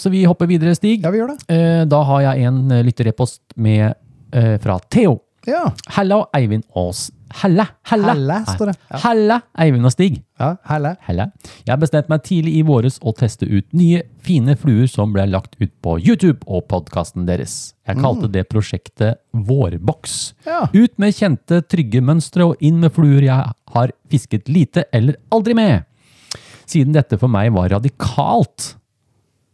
så 0.00 0.12
vi 0.12 0.24
hopper 0.28 0.48
videre, 0.50 0.74
Stig. 0.76 1.04
Ja, 1.04 1.12
vi 1.12 1.20
gjør 1.20 1.34
det. 1.34 1.44
Eh, 1.52 1.82
da 1.90 2.00
har 2.08 2.24
jeg 2.28 2.48
en 2.48 2.64
uh, 2.72 2.80
lytterepost 2.86 3.42
med, 3.60 3.94
eh, 4.32 4.56
fra 4.62 4.78
Theo. 4.88 5.18
Ja. 5.46 5.66
Halla, 5.96 6.24
Eivind 6.36 6.64
Aas. 6.74 7.10
Halla, 7.34 7.66
halla. 7.82 8.12
Helle, 8.14 8.36
står 8.46 8.70
det. 8.70 8.74
Ja. 8.90 8.98
Halla, 9.02 9.36
Eivind 9.58 9.88
og 9.88 9.92
Stig. 9.92 10.20
Ja, 10.38 10.52
helle. 10.68 10.94
Helle. 11.02 11.26
Jeg 11.66 11.82
bestemte 11.82 12.12
meg 12.12 12.22
tidlig 12.26 12.52
i 12.60 12.62
våres 12.66 13.00
å 13.02 13.12
teste 13.16 13.48
ut 13.50 13.66
nye, 13.74 14.04
fine 14.24 14.54
fluer 14.60 14.86
som 14.90 15.12
ble 15.14 15.26
lagt 15.32 15.58
ut 15.58 15.72
på 15.82 15.96
YouTube 15.98 16.46
og 16.46 16.68
podkasten 16.70 17.26
deres. 17.26 17.74
Jeg 17.88 17.98
kalte 18.00 18.30
det 18.32 18.46
prosjektet 18.52 19.20
Vårboks. 19.34 20.14
Ja. 20.46 20.62
Ut 20.70 20.94
med 21.02 21.16
kjente, 21.16 21.60
trygge 21.66 22.04
mønstre 22.04 22.52
og 22.52 22.62
inn 22.64 22.78
med 22.84 22.94
fluer 22.94 23.26
jeg 23.26 23.52
har 23.74 23.94
fisket 24.12 24.48
lite 24.48 24.86
eller 24.94 25.18
aldri 25.34 25.58
med. 25.58 25.90
Siden 26.70 26.94
dette 26.94 27.18
for 27.20 27.28
meg 27.28 27.50
var 27.56 27.74
radikalt. 27.74 28.76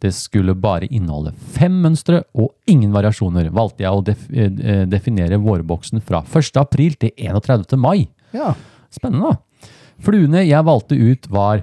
Det 0.01 0.11
skulle 0.17 0.55
bare 0.57 0.87
inneholde 0.89 1.33
fem 1.53 1.75
mønstre 1.83 2.23
og 2.33 2.55
ingen 2.69 2.93
variasjoner, 2.95 3.51
valgte 3.53 3.85
jeg 3.85 3.91
å 3.93 4.01
def 4.05 4.23
eh, 4.33 4.85
definere 4.89 5.37
vårboksen 5.41 6.01
fra 6.05 6.23
1. 6.25 6.57
april 6.61 6.97
til 6.97 7.13
31. 7.17 7.77
mai. 7.77 8.07
Ja. 8.33 8.55
Spennende, 8.91 9.35
da. 9.35 9.69
Fluene 10.01 10.41
jeg 10.47 10.65
valgte 10.65 10.97
ut, 10.97 11.29
var 11.29 11.61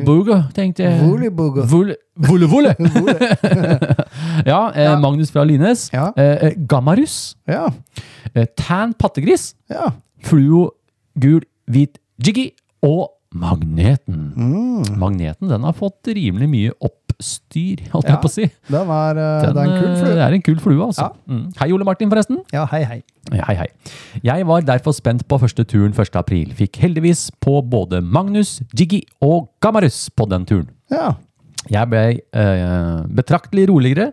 tenkte 0.55 0.85
jeg. 0.85 1.01
Volleyburger. 1.03 1.67
Vulle, 1.67 1.97
vulle, 2.15 2.47
vole. 2.47 2.75
ja, 4.47 4.61
eh, 4.71 4.85
Ja. 4.85 4.93
Magnus 5.03 5.33
fra 5.35 5.43
Lines. 5.45 5.89
Ja. 5.93 6.13
Eh, 6.17 6.47
eh, 6.51 6.55
Gammarus. 6.71 7.35
Ja. 7.51 7.67
Eh, 8.35 8.47
tan 8.57 8.95
pattegris. 8.95 9.55
Ja. 9.71 9.91
Fluo, 10.25 10.69
gul, 11.19 11.43
hvit, 11.67 11.99
jiggy 12.23 12.53
og 12.83 13.11
magneten. 13.35 14.31
Mm. 14.39 14.99
Magneten 15.03 15.51
den 15.51 15.67
har 15.67 15.75
fått 15.75 16.07
rimelig 16.15 16.49
mye 16.53 16.77
oppstyr, 17.15 17.83
holdt 17.93 18.09
Ja, 18.09 18.15
jeg 18.15 18.23
på 18.23 18.31
å 18.31 18.33
si. 18.35 18.47
Den 18.69 18.93
er, 18.95 19.21
eh, 19.23 19.45
Den, 19.45 19.55
det 19.55 19.63
er 19.63 19.69
en 19.69 19.81
kul 19.81 19.91
eh, 19.91 19.99
flue. 20.01 20.15
det 20.15 20.25
er 20.27 20.37
en 20.39 20.45
kul 20.49 20.59
flue, 20.63 20.87
altså. 20.89 21.09
Ja. 21.09 21.35
Mm. 21.35 21.45
Hei, 21.61 21.69
Ole 21.73 21.85
Martin, 21.89 22.11
forresten. 22.13 22.41
Ja, 22.53 22.65
hei, 22.73 22.83
hei. 22.85 23.03
Hei, 23.33 23.55
hei. 23.63 23.69
Jeg 24.27 24.47
var 24.47 24.65
derfor 24.67 24.93
spent 24.97 25.27
på 25.29 25.39
første 25.41 25.65
turen 25.65 25.95
1. 25.97 26.17
april. 26.21 26.51
Fikk 26.59 26.77
heldigvis 26.83 27.29
på 27.41 27.61
både 27.65 28.03
Magnus, 28.05 28.59
Jiggy 28.77 29.03
og 29.25 29.49
Gamarus 29.65 30.09
på 30.13 30.29
den 30.29 30.45
turen. 30.45 30.69
Ja. 30.93 31.15
Jeg 31.73 31.89
ble 31.89 32.03
eh, 32.21 32.97
betraktelig 33.17 33.69
roligere, 33.71 34.11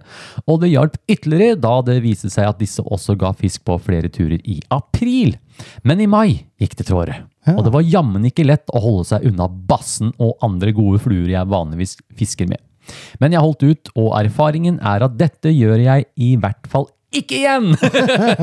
og 0.47 0.62
det 0.62 0.70
hjalp 0.72 0.95
ytterligere 1.12 1.58
da 1.60 1.74
det 1.84 1.97
viste 2.06 2.30
seg 2.32 2.47
at 2.47 2.62
disse 2.62 2.84
også 2.86 3.18
ga 3.20 3.34
fisk 3.36 3.66
på 3.68 3.76
flere 3.84 4.08
turer 4.14 4.39
i 4.47 4.62
april. 4.72 5.36
Men 5.84 5.99
i 5.99 6.08
mai 6.08 6.45
gikk 6.62 6.78
det 6.80 6.88
tråere. 6.88 7.18
Ja. 7.47 7.58
Og 7.58 7.66
det 7.66 7.74
var 7.74 7.84
jammen 7.84 8.26
ikke 8.30 8.45
lett 8.47 8.72
å 8.72 8.80
holde 8.84 9.08
seg 9.10 9.26
unna 9.28 9.49
bassen 9.49 10.14
og 10.22 10.38
andre 10.45 10.72
gode 10.78 11.02
fluer 11.04 11.28
jeg 11.34 11.52
vanligvis 11.52 11.97
fisker 12.18 12.47
med. 12.47 12.62
Men 13.21 13.36
jeg 13.36 13.43
holdt 13.43 13.67
ut, 13.67 13.93
og 13.95 14.15
erfaringen 14.19 14.79
er 14.79 15.05
at 15.05 15.19
dette 15.19 15.53
gjør 15.53 15.82
jeg 15.84 16.09
i 16.15 16.34
hvert 16.39 16.67
fall 16.71 16.89
ikke 17.11 17.41
igjen! 17.41 17.73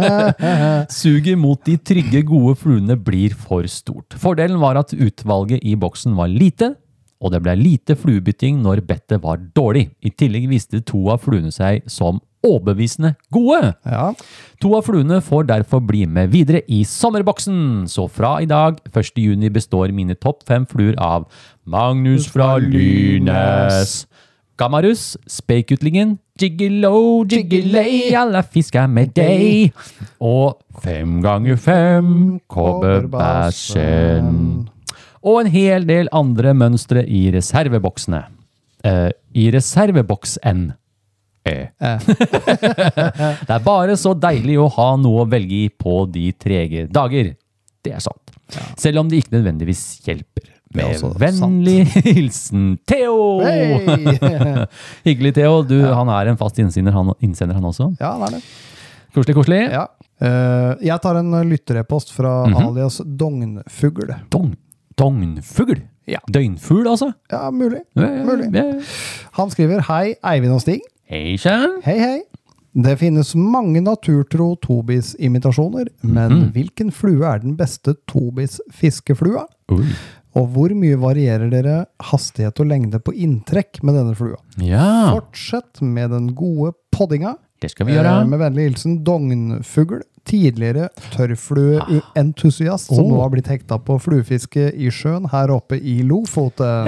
Suget 0.99 1.39
mot 1.41 1.61
de 1.65 1.79
trygge, 1.81 2.21
gode 2.29 2.53
fluene 2.61 2.99
blir 3.01 3.33
for 3.33 3.65
stort. 3.73 4.13
Fordelen 4.21 4.61
var 4.61 4.77
at 4.77 4.93
utvalget 4.93 5.65
i 5.65 5.73
boksen 5.81 6.13
var 6.19 6.29
lite, 6.29 6.75
og 7.19 7.33
det 7.33 7.41
ble 7.43 7.57
lite 7.59 7.97
fluebytting 7.99 8.61
når 8.63 8.85
bettet 8.87 9.25
var 9.25 9.41
dårlig. 9.57 9.89
I 10.05 10.13
tillegg 10.13 10.51
viste 10.53 10.83
to 10.85 11.01
av 11.15 11.25
fluene 11.25 11.53
seg 11.55 11.89
som 11.91 12.21
overbevisende 12.45 13.15
gode. 13.35 13.73
Ja. 13.89 14.13
To 14.63 14.75
av 14.79 14.87
fluene 14.87 15.19
får 15.25 15.49
derfor 15.49 15.83
bli 15.85 16.05
med 16.07 16.31
videre 16.37 16.61
i 16.71 16.85
sommerboksen. 16.87 17.89
Så 17.91 18.07
fra 18.13 18.37
i 18.45 18.49
dag, 18.51 18.79
1. 18.93 19.17
juni, 19.19 19.51
består 19.51 19.97
mine 19.97 20.15
topp 20.15 20.45
fem 20.47 20.69
fluer 20.69 20.95
av 21.03 21.27
Magnus 21.69 22.29
fra 22.31 22.57
Lynes, 22.63 24.05
Gamarus, 24.59 25.17
Speikutlingen, 25.31 26.19
Jiggelo, 26.39 27.25
Jiggilei, 27.31 28.15
alle 28.19 28.43
fisker 28.43 28.89
med 28.91 29.13
deg, 29.15 29.71
og 30.19 30.59
fem 30.83 31.21
ganger 31.23 31.57
fem 31.63 32.41
kobberbæsjen. 32.51 34.33
Og 35.23 35.41
en 35.45 35.51
hel 35.53 35.87
del 35.87 36.11
andre 36.15 36.55
mønstre 36.59 37.05
i 37.07 37.31
reserveboksene. 37.35 38.23
Eh, 38.87 39.11
I 39.39 39.51
reserveboksen. 39.55 40.73
Eh. 41.47 41.67
det 43.47 43.55
er 43.55 43.63
bare 43.65 43.97
så 43.99 44.15
deilig 44.19 44.59
å 44.59 44.69
ha 44.75 44.97
noe 44.99 45.23
å 45.23 45.31
velge 45.31 45.55
i 45.67 45.69
på 45.71 46.03
de 46.11 46.33
trege 46.35 46.87
dager. 46.91 47.35
Det 47.83 47.95
er 47.95 48.03
sant. 48.03 48.35
Selv 48.79 49.05
om 49.05 49.11
det 49.11 49.23
ikke 49.23 49.37
nødvendigvis 49.39 50.01
hjelper. 50.07 50.58
Med 50.75 51.01
vennlig 51.21 51.87
hilsen 52.05 52.79
Theo! 52.87 53.41
Hey! 53.41 54.19
Hyggelig, 55.09 55.35
Theo. 55.39 55.63
Du, 55.65 55.79
Han 55.87 56.09
er 56.13 56.33
en 56.33 56.37
fast 56.41 56.59
innsender, 56.61 56.93
han, 56.93 57.13
innsender, 57.25 57.55
han 57.57 57.65
også. 57.65 57.91
Ja, 58.01 58.13
han 58.19 58.27
er 58.29 58.37
det. 58.37 58.43
Koselig, 59.17 59.35
koselig. 59.39 59.63
Ja. 59.73 59.87
Uh, 60.21 60.75
jeg 60.85 60.99
tar 61.01 61.17
en 61.21 61.31
lytterepost 61.49 62.13
fra 62.13 62.43
Mhm. 62.47 62.57
alias 62.69 63.01
Dognfugl. 63.07 64.13
Dong, 64.31 64.53
dognfugl. 64.99 65.81
Ja. 66.09 66.19
Døgnfugl, 66.33 66.87
altså. 66.89 67.13
Ja, 67.33 67.51
mulig. 67.51 67.81
Ja, 67.97 68.03
ja, 68.09 68.25
Mulig. 68.25 68.49
ja. 68.55 68.65
Han 69.39 69.51
skriver 69.51 69.81
Hei, 69.89 70.15
Eivind 70.25 70.53
og 70.57 70.61
Stig. 70.65 70.81
Hei 71.09 71.37
sann. 71.41 71.81
Hei, 71.85 71.99
hei. 72.01 72.19
Det 72.79 72.99
finnes 73.01 73.33
mange 73.35 73.81
naturtro 73.83 74.55
tobis-imitasjoner, 74.63 75.89
men 76.03 76.31
-hmm. 76.33 76.53
hvilken 76.53 76.93
flue 76.93 77.25
er 77.27 77.39
den 77.39 77.57
beste 77.57 77.95
tobis-fiskeflua? 78.07 79.47
Og 80.39 80.47
hvor 80.55 80.71
mye 80.79 80.97
varierer 81.03 81.51
dere 81.51 81.77
hastighet 82.13 82.61
og 82.63 82.69
lengde 82.71 83.01
på 83.03 83.11
inntrekk 83.17 83.81
med 83.83 83.97
denne 83.99 84.15
flua? 84.19 84.39
Ja, 84.63 85.11
Fortsett 85.17 85.81
med 85.83 86.11
den 86.15 86.31
gode 86.39 86.73
poddinga. 86.95 87.35
det 87.61 87.71
skal 87.73 87.87
vi 87.89 87.93
gjøre. 87.97 88.21
Eh, 88.23 88.27
Med 88.31 88.39
vennlig 88.39 88.69
hilsen 88.71 89.01
Dognfugl, 89.05 90.01
tidligere 90.29 90.91
tørrflueentusiast 91.15 92.87
som 92.93 93.01
Oh. 93.05 93.11
nå 93.11 93.21
har 93.23 93.31
blitt 93.33 93.49
hekta 93.49 93.79
på 93.83 93.97
fluefiske 93.99 94.69
i 94.77 94.91
sjøen 94.95 95.27
her 95.33 95.49
oppe 95.51 95.75
i 95.81 96.03
Lofoten. 96.07 96.87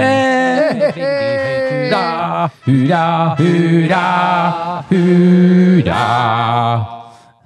Hurra, 1.90 2.50
hurra, 2.66 3.36
hurra, 3.40 4.04
hurra. 4.90 6.02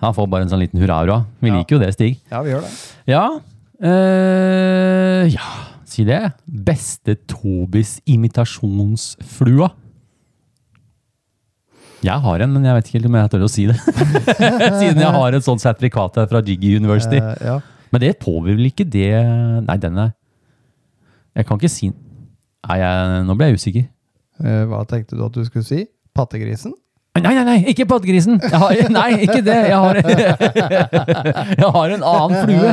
Han 0.04 0.12
får 0.16 0.26
bare 0.28 0.42
en 0.44 0.50
sånn 0.52 0.60
liten 0.60 0.80
hurra-hurra. 0.82 1.22
Vi 1.40 1.50
liker 1.54 1.76
jo 1.78 1.80
det, 1.80 1.92
Stig. 1.96 2.18
Ja, 2.30 2.42
vi 2.44 2.50
gjør 2.52 2.60
det. 2.66 2.72
Ja. 3.08 3.24
eh, 3.80 5.24
ja, 5.32 5.48
si 5.94 6.04
det. 6.08 6.20
Beste 6.44 7.16
Tobis 7.30 7.96
imitasjonsflua. 8.10 9.70
Jeg 12.04 12.20
har 12.20 12.44
en, 12.44 12.52
men 12.52 12.66
jeg 12.68 12.76
vet 12.76 12.88
ikke 12.88 12.98
helt 12.98 13.08
om 13.08 13.16
jeg 13.16 13.32
tør 13.32 13.46
å 13.46 13.50
si 13.52 13.64
det. 13.70 13.76
Siden 14.80 15.00
jeg 15.00 15.12
har 15.16 15.36
et 15.36 15.46
sånt 15.46 15.62
sertifikat 15.62 16.20
her 16.20 16.28
fra 16.28 16.42
Jiggy 16.44 16.74
University. 16.76 17.20
Uh, 17.22 17.32
ja. 17.40 17.56
Men 17.94 18.02
det 18.02 18.16
påvirker 18.20 18.58
vel 18.58 18.70
ikke 18.72 18.86
det 18.90 19.10
Nei, 19.62 19.76
den 19.78 19.98
er 20.02 20.08
Jeg 21.38 21.46
kan 21.46 21.60
ikke 21.60 21.70
si 21.70 21.92
Nei, 21.92 22.78
jeg, 22.80 23.20
nå 23.28 23.36
ble 23.38 23.52
jeg 23.52 23.60
usikker. 23.60 23.84
Uh, 24.42 24.64
hva 24.70 24.82
tenkte 24.88 25.16
du 25.18 25.22
at 25.26 25.36
du 25.36 25.44
skulle 25.46 25.66
si? 25.68 25.84
Pattegrisen? 26.16 26.72
Nei, 27.14 27.30
nei, 27.30 27.44
nei, 27.46 27.58
ikke 27.70 27.84
pattegrisen! 27.86 28.40
Nei, 28.96 29.10
ikke 29.22 29.38
det! 29.46 29.54
Jeg 29.70 29.76
har, 29.78 29.98
jeg 31.60 31.68
har 31.76 31.92
en 31.94 32.02
annen 32.02 32.40
flue 32.42 32.72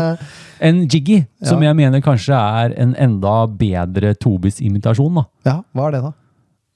enn 0.61 0.79
Jiggy, 0.89 1.19
som 1.45 1.61
Ja. 1.61 1.69
jeg 1.69 1.77
mener 1.77 2.01
kanskje 2.05 2.33
er 2.37 2.73
en 2.81 2.95
enda 2.97 3.45
bedre 3.57 4.15
Tobis-imitasjon. 4.17 5.13
da. 5.19 5.23
Ja, 5.45 5.55
hva 5.77 5.87
er 5.87 5.95
det, 5.95 6.01
da? 6.07 6.11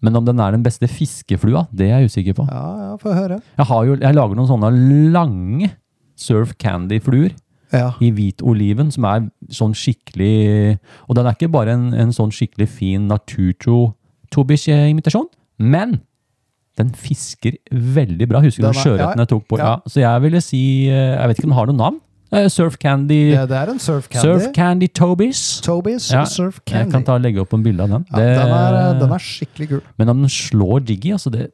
Men 0.06 0.16
om 0.22 0.26
den 0.28 0.40
er 0.46 0.54
den 0.54 0.64
beste 0.66 0.86
fiskeflua, 0.90 1.66
det 1.74 1.90
er 1.90 2.00
jeg 2.04 2.12
usikker 2.14 2.38
på. 2.38 2.46
Ja, 2.52 2.64
ja, 2.92 2.96
få 3.02 3.14
høre. 3.18 3.40
Jeg, 3.58 3.66
har 3.66 3.86
jo, 3.90 3.96
jeg 3.98 4.14
lager 4.18 4.38
noen 4.38 4.50
sånne 4.52 4.72
lange 5.14 5.72
Surf 6.16 6.54
Candy-fluer 6.62 7.34
Ja. 7.74 7.92
i 8.00 8.12
hvit 8.14 8.42
oliven, 8.46 8.92
som 8.94 9.06
er 9.10 9.26
sånn 9.50 9.74
skikkelig 9.76 10.78
Og 11.10 11.16
den 11.18 11.26
er 11.26 11.34
ikke 11.34 11.50
bare 11.52 11.74
en, 11.74 11.88
en 11.98 12.14
sånn 12.14 12.30
skikkelig 12.32 12.70
fin 12.70 13.08
naturtro 13.10 13.96
Tobis-imitasjon, 14.32 15.26
men 15.60 15.98
den 16.78 16.90
fisker 17.00 17.56
veldig 17.72 18.28
bra. 18.28 18.42
Husker 18.44 18.68
du 18.68 18.80
sjøørreten 18.80 19.20
ja, 19.22 19.24
jeg 19.24 19.32
tok 19.32 19.46
på? 19.48 19.60
Ja. 19.62 19.76
ja. 19.76 19.92
Så 19.92 20.02
jeg 20.04 20.22
ville 20.26 20.42
si 20.44 20.60
eh, 20.90 21.14
Jeg 21.16 21.30
vet 21.32 21.38
ikke 21.40 21.48
om 21.48 21.54
den 21.54 21.60
har 21.60 21.70
noe 21.72 21.80
navn? 21.80 22.02
Eh, 22.36 22.48
Surf 22.52 22.76
Candy 22.82 23.20
Det, 23.32 23.44
det 23.52 23.56
er 23.62 23.70
en 23.72 23.80
surf 23.80 24.10
candy. 24.12 24.26
Surf 24.26 24.48
Candy 24.56 24.88
Tobis. 24.92 25.44
Tobis 25.64 26.10
Ja, 26.12 26.24
surf 26.28 26.58
Jeg 26.68 26.90
kan 26.92 27.06
ta 27.08 27.16
og 27.16 27.22
legge 27.24 27.40
opp 27.44 27.54
en 27.56 27.64
bilde 27.64 27.86
av 27.86 27.90
den. 27.94 28.06
ja, 28.12 28.18
Det- 28.18 28.38
den, 28.42 28.52
er, 28.58 28.80
eh, 28.82 29.00
den 29.00 29.12
er 29.14 29.24
skikkelig 29.24 29.70
gul. 29.70 29.82
Men 29.98 30.10
om 30.10 30.22
den 30.26 30.30
slår 30.34 30.84
Jiggy, 30.90 31.14
altså 31.16 31.32
det 31.32 31.52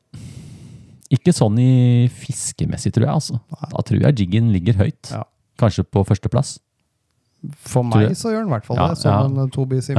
Ikke 1.11 1.33
sånn 1.35 1.59
i 1.59 2.07
fiskemessig, 2.07 2.93
tror 2.95 3.03
jeg. 3.05 3.13
altså. 3.13 3.39
Da 3.51 3.81
tror 3.83 3.99
jeg 4.01 4.15
Jiggyen 4.15 4.51
ligger 4.53 4.73
høyt. 4.79 5.11
Ja. 5.11 5.23
Kanskje 5.59 5.83
på 5.83 6.05
førsteplass. 6.07 6.59
For 7.67 7.83
meg 7.83 8.11
så 8.15 8.31
gjør 8.31 8.45
den 8.45 8.47
i 8.47 8.53
hvert 8.55 8.65
fall 8.65 8.77
Ja, 8.77 8.87
det, 8.93 8.97
som 9.01 9.11
ja. 9.11 9.25
en 9.25 9.37
eh, 9.43 9.49
Tobies 9.51 9.89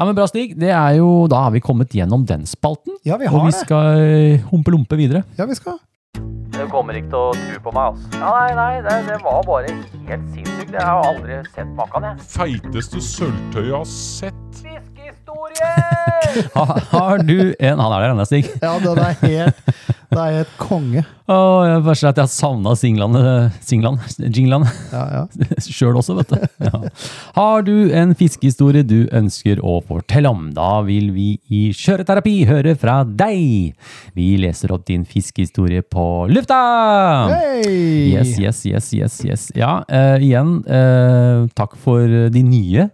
Ja, 0.00 0.06
men 0.08 0.16
bra, 0.16 0.24
Stig. 0.30 0.54
Det 0.56 0.70
er 0.72 0.94
jo, 0.96 1.26
da 1.28 1.42
har 1.44 1.52
vi 1.52 1.60
kommet 1.60 1.92
gjennom 1.92 2.22
den 2.24 2.46
spalten. 2.48 2.94
Ja, 3.04 3.18
vi 3.20 3.28
har 3.28 3.36
og 3.36 3.44
vi 3.44 3.52
det. 3.52 3.58
skal 3.60 4.00
eh, 4.00 4.46
humpe-lumpe 4.48 4.96
videre. 4.96 5.20
Ja, 5.36 5.44
vi 5.50 5.58
skal. 5.58 5.76
Du 6.16 6.62
kommer 6.72 6.96
ikke 6.96 7.10
til 7.12 7.20
å 7.20 7.34
tro 7.36 7.60
på 7.66 7.72
meg, 7.76 7.92
altså. 7.92 8.08
Ja, 8.16 8.30
nei, 8.32 8.54
nei, 8.56 8.80
det, 8.86 8.94
det 9.10 9.18
var 9.24 9.44
bare 9.44 9.68
helt 10.08 10.24
sinnssykt. 10.32 10.72
Jeg 10.72 10.80
har 10.88 11.04
aldri 11.04 11.36
sett 11.52 11.70
maken, 11.76 12.08
jeg. 12.08 12.26
Feiteste 12.32 13.04
sølvtøyet 13.04 13.68
jeg 13.68 13.76
har 13.76 13.90
sett. 13.92 14.64
Fiskehistorie! 14.64 14.89
Ha, 16.54 16.80
har 16.90 17.18
du 17.26 17.54
en 17.58 17.80
Han 17.80 17.92
er 17.92 18.02
der 18.04 18.12
ennå, 18.12 18.26
Stig. 18.28 18.46
Ja, 18.62 18.76
den 18.82 18.98
er 19.02 19.16
helt, 19.22 19.62
det 20.10 20.18
er 20.18 20.36
helt 20.40 20.52
konge. 20.60 21.02
Åh, 21.30 21.62
jeg 21.68 21.82
bare 21.86 21.94
at 22.10 22.18
jeg 22.18 22.26
har 22.26 22.30
savna 22.32 22.74
singlene, 22.78 23.22
singlene, 23.62 24.08
jinglene 24.34 24.70
Ja, 24.90 25.02
ja. 25.14 25.22
sjøl 25.66 25.98
også, 26.00 26.16
vet 26.18 26.32
du. 26.32 26.46
Ja. 26.66 26.80
Har 27.36 27.66
du 27.66 27.90
en 27.94 28.14
fiskehistorie 28.18 28.82
du 28.86 29.04
ønsker 29.14 29.62
å 29.62 29.78
fortelle 29.86 30.30
om, 30.32 30.48
da 30.56 30.80
vil 30.86 31.12
vi 31.14 31.28
i 31.50 31.62
Kjøreterapi 31.76 32.36
høre 32.50 32.74
fra 32.78 33.00
deg. 33.04 33.74
Vi 34.18 34.28
leser 34.42 34.74
opp 34.74 34.86
din 34.90 35.06
fiskehistorie 35.08 35.84
på 35.86 36.06
lufta! 36.30 36.60
Hey! 37.30 38.10
Yes, 38.14 38.36
yes, 38.38 38.64
yes, 38.66 38.92
yes, 38.94 39.20
yes. 39.26 39.48
Ja, 39.58 39.80
uh, 39.86 40.16
igjen, 40.18 40.60
uh, 40.66 41.46
takk 41.58 41.78
for 41.80 42.30
de 42.30 42.42
nye, 42.46 42.90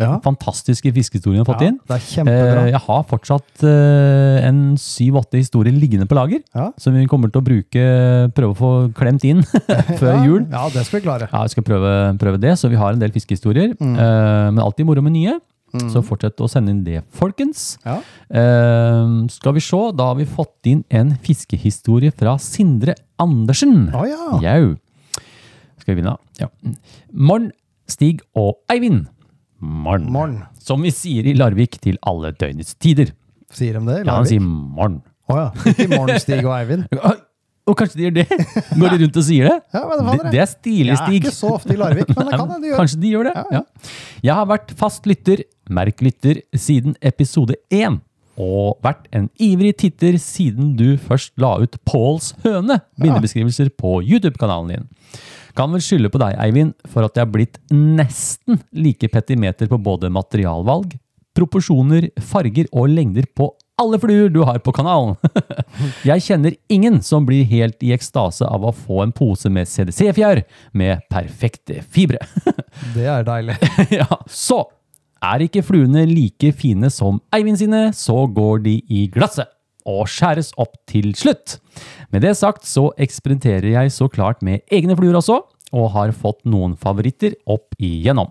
Ja. 0.00 0.16
fantastiske 0.24 0.90
fiskehistoriene 0.96 1.42
vi 1.42 1.44
har 1.44 1.48
fått 1.52 1.62
inn. 1.66 1.76
det 1.86 1.94
er 1.98 2.04
kjempebra. 2.08 2.62
Eh, 2.64 2.70
jeg 2.72 2.80
har 2.86 3.02
fortsatt 3.10 3.62
eh, 3.68 4.46
en 4.48 4.60
syv-åtte 4.80 5.36
historier 5.38 5.72
liggende 5.76 6.06
på 6.08 6.16
lager, 6.16 6.40
Ja. 6.56 6.70
som 6.80 6.94
vi 6.96 7.04
kommer 7.06 7.30
til 7.30 7.42
å 7.42 7.44
bruke, 7.44 7.84
prøve 8.34 8.54
å 8.54 8.58
få 8.58 8.72
klemt 8.96 9.24
inn 9.28 9.42
før 10.00 10.14
ja, 10.16 10.24
jul. 10.24 10.46
Ja, 10.50 10.64
det 10.72 10.86
skal 10.88 11.00
vi 11.00 11.04
klare. 11.06 11.28
Ja, 11.30 11.42
vi 11.44 11.52
skal 11.54 11.62
prøve, 11.68 11.92
prøve 12.18 12.40
det, 12.40 12.56
så 12.58 12.70
vi 12.72 12.76
har 12.80 12.92
en 12.96 12.98
del 13.04 13.12
fiskehistorier. 13.12 13.76
Mm. 13.78 13.94
Eh, 13.96 14.50
men 14.56 14.62
alltid 14.64 14.86
moro 14.88 15.02
med 15.04 15.12
nye. 15.18 15.38
Så 15.88 16.02
fortsett 16.04 16.36
å 16.44 16.48
sende 16.52 16.68
inn 16.68 16.82
det, 16.84 16.98
folkens. 17.16 17.78
Ja. 17.86 17.94
Eh, 18.28 19.12
skal 19.32 19.54
vi 19.56 19.62
se, 19.64 19.78
da 19.96 20.10
har 20.10 20.18
vi 20.18 20.26
fått 20.28 20.68
inn 20.68 20.82
en 20.92 21.14
fiskehistorie 21.24 22.12
fra 22.12 22.34
Sindre 22.42 22.92
Andersen. 23.22 23.86
Å 23.96 24.02
ja. 24.04 24.26
Jau. 24.44 24.74
Skal 25.80 25.94
vi 25.94 26.02
vinne? 26.02 26.12
Ja. 26.38 26.50
Morn, 27.12 27.50
Stig 27.88 28.20
og 28.36 28.58
Eivind. 28.72 29.06
Morn. 29.62 30.06
Morn. 30.10 30.38
Som 30.58 30.82
vi 30.82 30.90
sier 30.94 31.26
i 31.30 31.34
Larvik 31.38 31.78
til 31.82 31.98
alle 32.08 32.32
døgnets 32.34 32.74
tider. 32.82 33.12
Sier 33.54 33.78
de 33.78 33.84
det? 33.86 34.00
i 34.02 34.06
Larvik? 34.06 34.08
Ja, 34.10 34.16
han 34.18 34.30
sier 34.30 34.42
morn. 34.42 34.96
Å 35.30 35.36
ja. 35.38 35.50
Ikke 35.70 35.86
morn, 35.92 36.16
Stig 36.22 36.42
og 36.42 36.56
Eivind. 36.56 36.88
Og 37.70 37.76
kanskje 37.78 38.00
de 38.00 38.06
gjør 38.08 38.14
det? 38.16 38.24
Går 38.74 38.90
de 38.90 38.96
rundt 39.04 39.18
og 39.20 39.22
sier 39.22 39.46
det? 39.46 39.58
Ja, 39.70 39.82
men 39.86 40.00
det, 40.02 40.14
Det, 40.18 40.30
det 40.34 40.38
er 40.42 40.48
stilig, 40.50 40.88
Jeg 40.90 40.98
er 40.98 41.12
ikke 41.20 41.30
så 41.30 41.52
ofte 41.54 41.70
i 41.70 41.76
Larvik, 41.78 42.08
men 42.10 42.26
det 42.26 42.32
kan 42.40 42.48
hende 42.50 42.56
de 42.58 42.72
gjør. 42.72 42.80
Kanskje 42.80 42.98
de 43.04 43.12
gjør 43.12 43.28
det? 43.28 43.34
Ja, 43.38 43.60
ja. 43.60 43.92
Jeg 44.26 44.34
har 44.40 44.48
vært 44.50 44.72
fast 44.80 45.06
lytter, 45.06 45.44
merk 45.70 46.02
lytter, 46.02 46.40
siden 46.58 46.96
episode 46.98 47.54
én. 47.70 48.00
Og 48.42 48.82
vært 48.82 49.06
en 49.14 49.28
ivrig 49.46 49.76
titter 49.78 50.18
siden 50.18 50.72
du 50.74 50.96
først 51.06 51.36
la 51.38 51.52
ut 51.62 51.78
Pauls 51.86 52.32
høne, 52.42 52.80
bildebeskrivelser 52.98 53.70
på 53.78 54.00
YouTube-kanalen 54.00 54.74
din. 54.74 54.90
Kan 55.58 55.72
vel 55.74 55.82
skylde 55.84 56.10
på 56.12 56.20
deg, 56.22 56.36
Eivind, 56.40 56.72
for 56.88 57.04
at 57.06 57.16
jeg 57.16 57.26
har 57.26 57.32
blitt 57.32 57.58
nesten 57.72 58.60
like 58.72 59.08
petimeter 59.12 59.68
på 59.68 59.78
både 59.80 60.10
materialvalg, 60.12 60.94
proporsjoner, 61.36 62.10
farger 62.20 62.68
og 62.72 62.90
lengder 62.92 63.28
på 63.36 63.50
alle 63.82 63.98
fluer 64.00 64.28
du 64.32 64.42
har 64.46 64.60
på 64.62 64.72
kanalen. 64.76 65.16
Jeg 66.10 66.24
kjenner 66.26 66.56
ingen 66.72 67.00
som 67.04 67.24
blir 67.26 67.46
helt 67.48 67.80
i 67.82 67.92
ekstase 67.96 68.46
av 68.46 68.66
å 68.68 68.74
få 68.76 69.00
en 69.06 69.14
pose 69.16 69.50
med 69.52 69.68
CDC-fjær 69.68 70.42
med 70.78 71.02
perfekte 71.10 71.80
fibre. 71.82 72.20
Det 72.96 73.08
er 73.08 73.26
deilig. 73.26 73.56
ja, 74.00 74.08
så 74.28 74.64
er 75.22 75.46
ikke 75.46 75.64
fluene 75.66 76.04
like 76.10 76.52
fine 76.58 76.90
som 76.92 77.20
Eivind 77.34 77.60
sine, 77.62 77.88
så 77.96 78.24
går 78.28 78.64
de 78.66 78.78
i 78.92 79.06
glasset 79.12 79.50
og 79.88 80.06
skjæres 80.10 80.52
opp 80.60 80.76
til 80.90 81.12
slutt. 81.18 81.58
Med 82.12 82.24
det 82.26 82.34
sagt 82.38 82.68
så 82.68 82.90
eksperimenterer 83.00 83.72
jeg 83.74 83.94
så 83.94 84.08
klart 84.12 84.42
med 84.44 84.62
egne 84.72 84.96
fluer 84.98 85.18
også, 85.20 85.40
og 85.72 85.90
har 85.94 86.12
fått 86.12 86.42
noen 86.44 86.76
favoritter 86.76 87.36
opp 87.48 87.72
igjennom. 87.80 88.28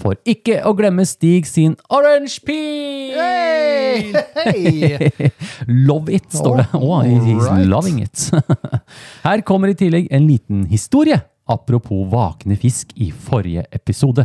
For 0.00 0.16
ikke 0.28 0.60
å 0.64 0.72
glemme 0.78 1.04
Stig 1.08 1.48
sin 1.50 1.74
Orange 1.92 2.38
Peel! 2.46 4.14
Hei! 4.38 5.10
Love 5.88 6.14
it, 6.16 6.30
står 6.32 6.62
det. 6.62 6.66
Oh, 6.78 7.02
he's 7.02 7.48
loving 7.68 8.00
it. 8.04 8.30
Her 9.26 9.42
kommer 9.44 9.72
i 9.72 9.76
tillegg 9.76 10.08
en 10.14 10.28
liten 10.30 10.64
historie, 10.70 11.18
apropos 11.50 12.06
vakne 12.12 12.56
fisk 12.60 12.94
i 12.96 13.10
forrige 13.12 13.66
episode. 13.74 14.24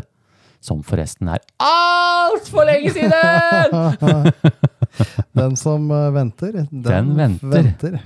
Som 0.64 0.80
forresten 0.86 1.30
er 1.30 1.44
altfor 1.62 2.66
lenge 2.70 2.94
siden! 2.96 4.32
Den 5.40 5.56
som 5.60 5.90
eh, 5.92 6.08
venter, 6.16 6.52
den, 6.58 6.84
Den 6.86 7.12
venter. 7.18 7.52
venter. 7.54 8.00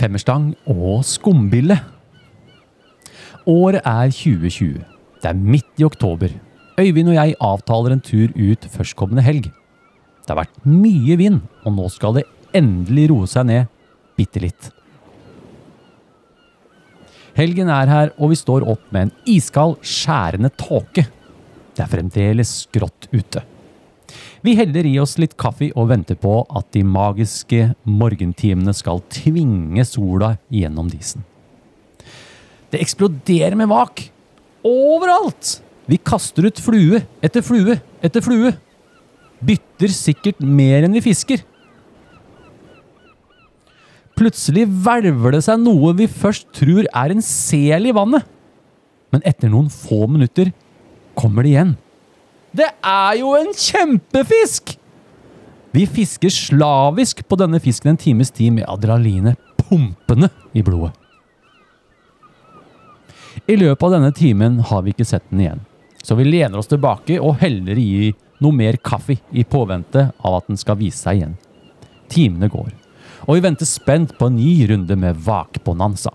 Femmerstang 0.00 0.52
og 0.66 1.04
skumbille. 1.06 1.76
Året 3.46 3.82
er 3.84 4.10
2020. 4.10 4.82
Det 5.22 5.30
er 5.30 5.38
midt 5.38 5.78
i 5.78 5.84
oktober. 5.86 6.32
Øyvind 6.80 7.08
og 7.12 7.14
jeg 7.14 7.34
avtaler 7.40 7.94
en 7.94 8.00
tur 8.02 8.32
ut 8.34 8.66
førstkommende 8.70 9.22
helg. 9.22 9.50
Det 10.22 10.30
har 10.30 10.40
vært 10.42 10.66
mye 10.66 11.16
vind, 11.18 11.40
og 11.66 11.74
nå 11.76 11.88
skal 11.90 12.16
det 12.18 12.24
endelig 12.54 13.08
roe 13.10 13.28
seg 13.30 13.46
ned 13.48 13.70
bitte 14.18 14.42
litt. 14.42 14.70
Helgen 17.36 17.70
er 17.72 17.88
her, 17.88 18.12
og 18.20 18.32
vi 18.32 18.36
står 18.36 18.66
opp 18.68 18.84
med 18.92 19.08
en 19.08 19.14
iskald, 19.32 19.78
skjærende 19.80 20.50
tåke. 20.60 21.06
Det 21.72 21.84
er 21.84 21.90
fremdeles 21.92 22.52
grått 22.74 23.08
ute. 23.12 23.40
Vi 24.44 24.56
heller 24.58 24.84
i 24.84 24.98
oss 25.00 25.16
litt 25.22 25.36
kaffe 25.40 25.70
og 25.78 25.88
venter 25.92 26.18
på 26.20 26.42
at 26.52 26.68
de 26.74 26.82
magiske 26.84 27.70
morgentimene 27.88 28.74
skal 28.76 29.00
tvinge 29.12 29.84
sola 29.88 30.34
gjennom 30.52 30.90
disen. 30.92 31.24
Det 32.72 32.80
eksploderer 32.82 33.56
med 33.56 33.70
vak. 33.72 34.08
Overalt! 34.66 35.60
Vi 35.88 35.98
kaster 35.98 36.46
ut 36.46 36.60
flue 36.62 37.00
etter 37.24 37.42
flue 37.44 37.78
etter 38.04 38.22
flue. 38.24 38.52
Bytter 39.42 39.90
sikkert 39.94 40.42
mer 40.44 40.84
enn 40.86 40.94
vi 40.94 41.02
fisker. 41.04 41.42
Plutselig 44.22 44.68
hvelver 44.84 45.34
det 45.34 45.40
seg 45.48 45.58
noe 45.58 45.90
vi 45.98 46.06
først 46.06 46.52
tror 46.54 46.86
er 46.86 47.10
en 47.10 47.24
sel 47.26 47.88
i 47.90 47.94
vannet. 47.96 48.22
Men 49.10 49.24
etter 49.26 49.50
noen 49.50 49.66
få 49.72 50.04
minutter 50.06 50.52
kommer 51.18 51.42
det 51.42 51.56
igjen. 51.56 51.72
Det 52.54 52.68
er 52.86 53.16
jo 53.18 53.32
en 53.34 53.50
kjempefisk! 53.50 54.76
Vi 55.72 55.86
fisker 55.88 56.30
slavisk 56.30 57.24
på 57.26 57.38
denne 57.40 57.58
fisken 57.64 57.94
en 57.94 57.98
times 57.98 58.30
tid 58.30 58.52
med 58.60 58.68
adrenalinet 58.68 59.40
pumpende 59.58 60.28
i 60.52 60.62
blodet. 60.62 60.92
I 63.48 63.56
løpet 63.56 63.86
av 63.88 63.94
denne 63.96 64.12
timen 64.14 64.60
har 64.68 64.84
vi 64.84 64.92
ikke 64.92 65.08
sett 65.08 65.24
den 65.32 65.42
igjen, 65.42 65.64
så 66.04 66.14
vi 66.14 66.28
lener 66.28 66.60
oss 66.60 66.70
tilbake 66.70 67.16
og 67.18 67.40
heller 67.40 67.80
i 67.80 68.12
noe 68.44 68.54
mer 68.54 68.78
kaffe 68.84 69.16
i 69.32 69.46
påvente 69.48 70.10
av 70.20 70.38
at 70.38 70.52
den 70.52 70.60
skal 70.60 70.78
vise 70.78 71.00
seg 71.00 71.18
igjen. 71.18 71.34
Timene 72.12 72.52
går, 72.52 72.70
og 73.26 73.36
vi 73.36 73.44
venter 73.44 73.68
spent 73.68 74.16
på 74.18 74.28
en 74.28 74.36
ny 74.38 74.66
runde 74.70 74.96
med 74.98 75.18
vakbonanza. 75.26 76.12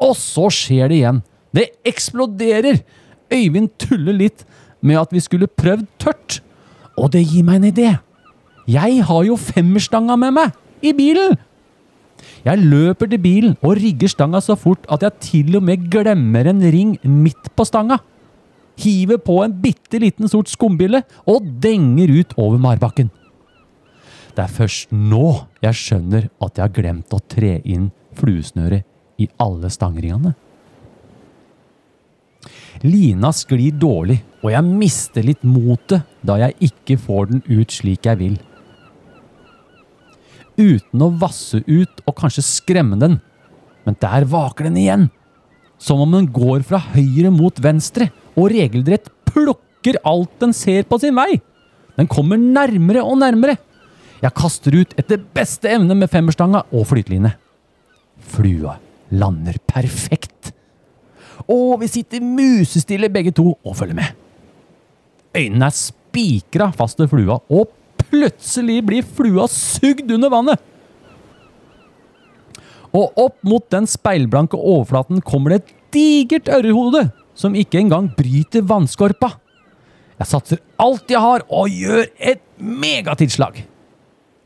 Og 0.00 0.16
så 0.16 0.48
skjer 0.52 0.90
det 0.90 1.00
igjen. 1.00 1.22
Det 1.54 1.66
eksploderer! 1.86 2.80
Øyvind 3.30 3.70
tuller 3.78 4.16
litt 4.16 4.44
med 4.82 4.98
at 4.98 5.12
vi 5.14 5.22
skulle 5.22 5.50
prøvd 5.50 5.86
tørt. 6.02 6.40
Og 6.98 7.12
det 7.14 7.24
gir 7.26 7.44
meg 7.46 7.60
en 7.60 7.70
idé. 7.70 7.90
Jeg 8.70 9.04
har 9.06 9.22
jo 9.26 9.38
femmerstanga 9.40 10.16
med 10.20 10.36
meg 10.36 10.58
i 10.84 10.92
bilen! 10.96 11.38
Jeg 12.44 12.60
løper 12.60 13.08
til 13.08 13.20
bilen 13.20 13.56
og 13.64 13.78
rigger 13.80 14.08
stanga 14.08 14.40
så 14.44 14.56
fort 14.56 14.86
at 14.92 15.04
jeg 15.04 15.24
til 15.24 15.56
og 15.58 15.64
med 15.64 15.88
glemmer 15.92 16.48
en 16.48 16.60
ring 16.72 16.94
midt 17.04 17.50
på 17.56 17.64
stanga. 17.68 18.00
Hiver 18.80 19.20
på 19.20 19.40
en 19.44 19.56
bitte 19.60 20.00
liten 20.00 20.28
sort 20.28 20.48
skumbille 20.52 21.02
og 21.28 21.48
denger 21.62 22.12
ut 22.20 22.36
over 22.36 22.60
marbakken. 22.60 23.10
Det 24.34 24.44
er 24.44 24.52
først 24.52 24.92
nå 24.94 25.24
jeg 25.64 25.76
skjønner 25.76 26.28
at 26.40 26.56
jeg 26.56 26.64
har 26.64 26.76
glemt 26.76 27.14
å 27.14 27.20
tre 27.32 27.56
inn 27.64 27.90
fluesnøret 28.18 28.86
i 29.20 29.28
alle 29.42 29.70
stangringene. 29.72 30.34
Lina 32.86 33.28
sklir 33.36 33.74
dårlig, 33.76 34.20
og 34.40 34.54
jeg 34.54 34.64
mister 34.64 35.26
litt 35.26 35.42
motet 35.44 36.06
da 36.24 36.38
jeg 36.40 36.70
ikke 36.70 36.96
får 37.02 37.28
den 37.32 37.42
ut 37.50 37.74
slik 37.74 38.08
jeg 38.08 38.20
vil. 38.22 38.38
Uten 40.60 41.04
å 41.04 41.10
vasse 41.20 41.60
ut 41.66 42.02
og 42.06 42.16
kanskje 42.16 42.44
skremme 42.46 42.96
den, 43.00 43.18
men 43.84 43.98
der 44.00 44.24
vaker 44.28 44.68
den 44.68 44.78
igjen. 44.80 45.08
Som 45.80 46.02
om 46.04 46.12
den 46.12 46.28
går 46.32 46.64
fra 46.68 46.80
høyre 46.92 47.32
mot 47.32 47.56
venstre 47.64 48.10
og 48.34 48.50
regelrett 48.52 49.08
plukker 49.28 50.00
alt 50.08 50.32
den 50.40 50.52
ser 50.56 50.84
på 50.88 50.98
sin 51.00 51.16
vei. 51.16 51.40
Den 51.96 52.08
kommer 52.08 52.40
nærmere 52.40 53.04
og 53.04 53.18
nærmere. 53.20 53.58
Jeg 54.20 54.36
kaster 54.36 54.74
ut 54.76 54.94
etter 55.00 55.20
beste 55.34 55.70
evne 55.72 55.96
med 55.96 56.10
femmerstanga 56.12 56.66
og 56.76 56.86
flyteline. 56.90 57.32
Flua 58.30 58.76
lander 59.10 59.56
perfekt. 59.66 60.52
Og 61.50 61.80
vi 61.80 61.88
sitter 61.90 62.22
musestille 62.22 63.08
begge 63.12 63.32
to 63.34 63.54
og 63.56 63.76
følger 63.78 63.96
med. 63.96 64.10
Øynene 65.36 65.70
er 65.70 65.76
spikra 65.76 66.68
fast 66.74 66.98
til 67.00 67.08
flua, 67.08 67.38
og 67.48 67.70
plutselig 68.10 68.80
blir 68.86 69.06
flua 69.06 69.46
sugd 69.50 70.10
under 70.10 70.32
vannet. 70.32 70.66
Og 72.90 73.14
opp 73.22 73.38
mot 73.46 73.64
den 73.70 73.86
speilblanke 73.86 74.58
overflaten 74.58 75.22
kommer 75.22 75.54
det 75.54 75.60
et 75.62 75.74
digert 75.94 76.50
ørrehode 76.50 77.06
som 77.38 77.54
ikke 77.56 77.78
engang 77.80 78.10
bryter 78.16 78.66
vannskorpa. 78.66 79.32
Jeg 80.20 80.28
satser 80.28 80.60
alt 80.82 81.08
jeg 81.08 81.22
har 81.22 81.46
og 81.48 81.70
gjør 81.72 82.04
et 82.18 82.42
megatilslag. 82.58 83.62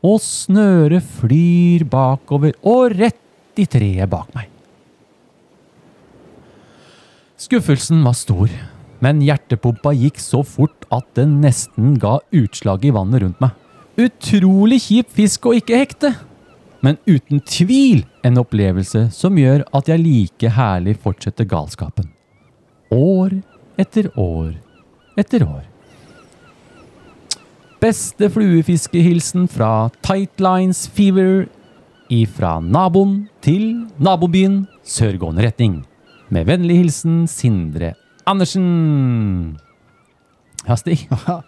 Og 0.05 0.19
snøret 0.21 1.03
flyr 1.17 1.85
bakover 1.89 2.53
og 2.61 2.93
rett 2.93 3.57
i 3.59 3.65
treet 3.69 4.11
bak 4.11 4.29
meg. 4.35 4.51
Skuffelsen 7.41 8.03
var 8.05 8.15
stor, 8.17 8.51
men 9.03 9.23
hjertepumpa 9.23 9.91
gikk 9.97 10.21
så 10.21 10.41
fort 10.45 10.85
at 10.93 11.07
den 11.17 11.39
nesten 11.43 11.97
ga 12.01 12.19
utslag 12.35 12.85
i 12.85 12.93
vannet 12.95 13.25
rundt 13.25 13.41
meg. 13.43 13.51
Utrolig 13.99 14.81
kjip 14.87 15.11
fisk 15.15 15.47
å 15.47 15.55
ikke 15.57 15.79
hekte, 15.79 16.13
men 16.85 16.99
uten 17.07 17.41
tvil 17.47 18.03
en 18.27 18.39
opplevelse 18.41 19.07
som 19.15 19.37
gjør 19.39 19.65
at 19.75 19.89
jeg 19.89 20.03
like 20.03 20.51
herlig 20.57 20.97
fortsetter 21.01 21.47
galskapen. 21.49 22.11
År 22.93 23.39
etter 23.81 24.11
år 24.19 24.53
etter 25.19 25.45
år. 25.47 25.63
Beste 27.83 28.29
fluefiskehilsen 28.31 29.49
fra 29.51 29.89
Tightlines 30.05 30.85
Fever 30.95 31.45
ifra 32.13 32.57
naboen 32.63 33.25
til 33.43 33.87
nabobyen 33.99 34.63
sørgående 34.85 35.43
retning. 35.45 35.81
Med 36.33 36.47
vennlig 36.47 36.79
hilsen 36.83 37.25
Sindre 37.29 37.93
Andersen. 38.25 39.57
Ja, 40.65 40.77
Stig. 40.79 41.07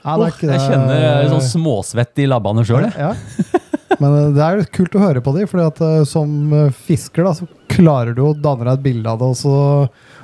Ja, 0.00 0.14
ikke 0.24 0.48
jeg 0.48 0.62
kjenner 0.64 1.02
er 1.04 1.26
sånn 1.28 1.42
småsvett 1.44 2.22
i 2.22 2.24
labbene 2.30 2.62
sjøl, 2.64 2.86
jeg. 2.86 2.94
Ja. 2.96 3.58
Men 4.00 4.14
eh, 4.16 4.30
det 4.32 4.46
er 4.46 4.62
kult 4.72 4.94
å 4.96 5.02
høre 5.02 5.20
på 5.20 5.34
de, 5.36 5.44
for 5.50 5.60
eh, 5.60 6.04
som 6.08 6.54
eh, 6.56 6.70
fisker 6.86 7.26
da, 7.26 7.34
så 7.36 7.44
klarer 7.68 8.16
du 8.16 8.22
å 8.24 8.30
danne 8.32 8.64
deg 8.64 8.78
et 8.78 8.86
bilde 8.86 9.12
av 9.12 9.20
det, 9.20 9.28
og 9.28 9.36
så 9.36 9.54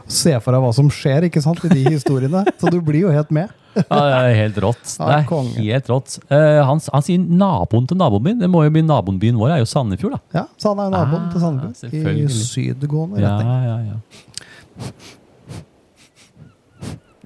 se 0.09 0.32
for 0.40 0.52
deg 0.54 0.62
hva 0.64 0.72
som 0.76 0.88
skjer 0.92 1.26
ikke 1.28 1.42
sant, 1.42 1.62
i 1.66 1.70
de 1.72 1.84
historiene. 1.96 2.44
Så 2.61 2.70
du 2.72 2.80
blir 2.84 3.02
jo 3.07 3.12
helt 3.14 3.30
med. 3.34 3.50
Ja, 3.76 3.98
det 4.00 4.12
er 4.16 4.34
helt 4.38 4.59
rått. 4.64 4.84
Det 4.98 5.12
er 5.12 5.26
helt 5.61 5.88
rått. 5.92 6.14
Eh, 6.32 6.61
han, 6.64 6.78
han 6.94 7.02
sier 7.04 7.20
naboen 7.20 7.84
til 7.90 7.98
naboen 8.00 8.24
min. 8.24 8.38
Det 8.40 8.48
må 8.48 8.62
jo 8.64 8.72
bli 8.72 8.80
naboen 8.86 9.18
byen 9.20 9.36
vår, 9.36 9.50
er 9.59 9.61
jo 9.61 9.68
Sandefjord, 9.68 10.16
da. 10.16 10.20
Ja, 10.40 10.44
Så 10.57 10.72
han 10.72 10.80
er 10.86 10.94
naboen 10.94 11.26
Ah, 11.26 11.32
til 11.34 11.44
Sandefjord. 11.44 12.09
I 12.16 12.26
sydgående 12.32 13.20
retning. 13.20 13.52
ja, 13.68 13.76
ja. 13.92 14.90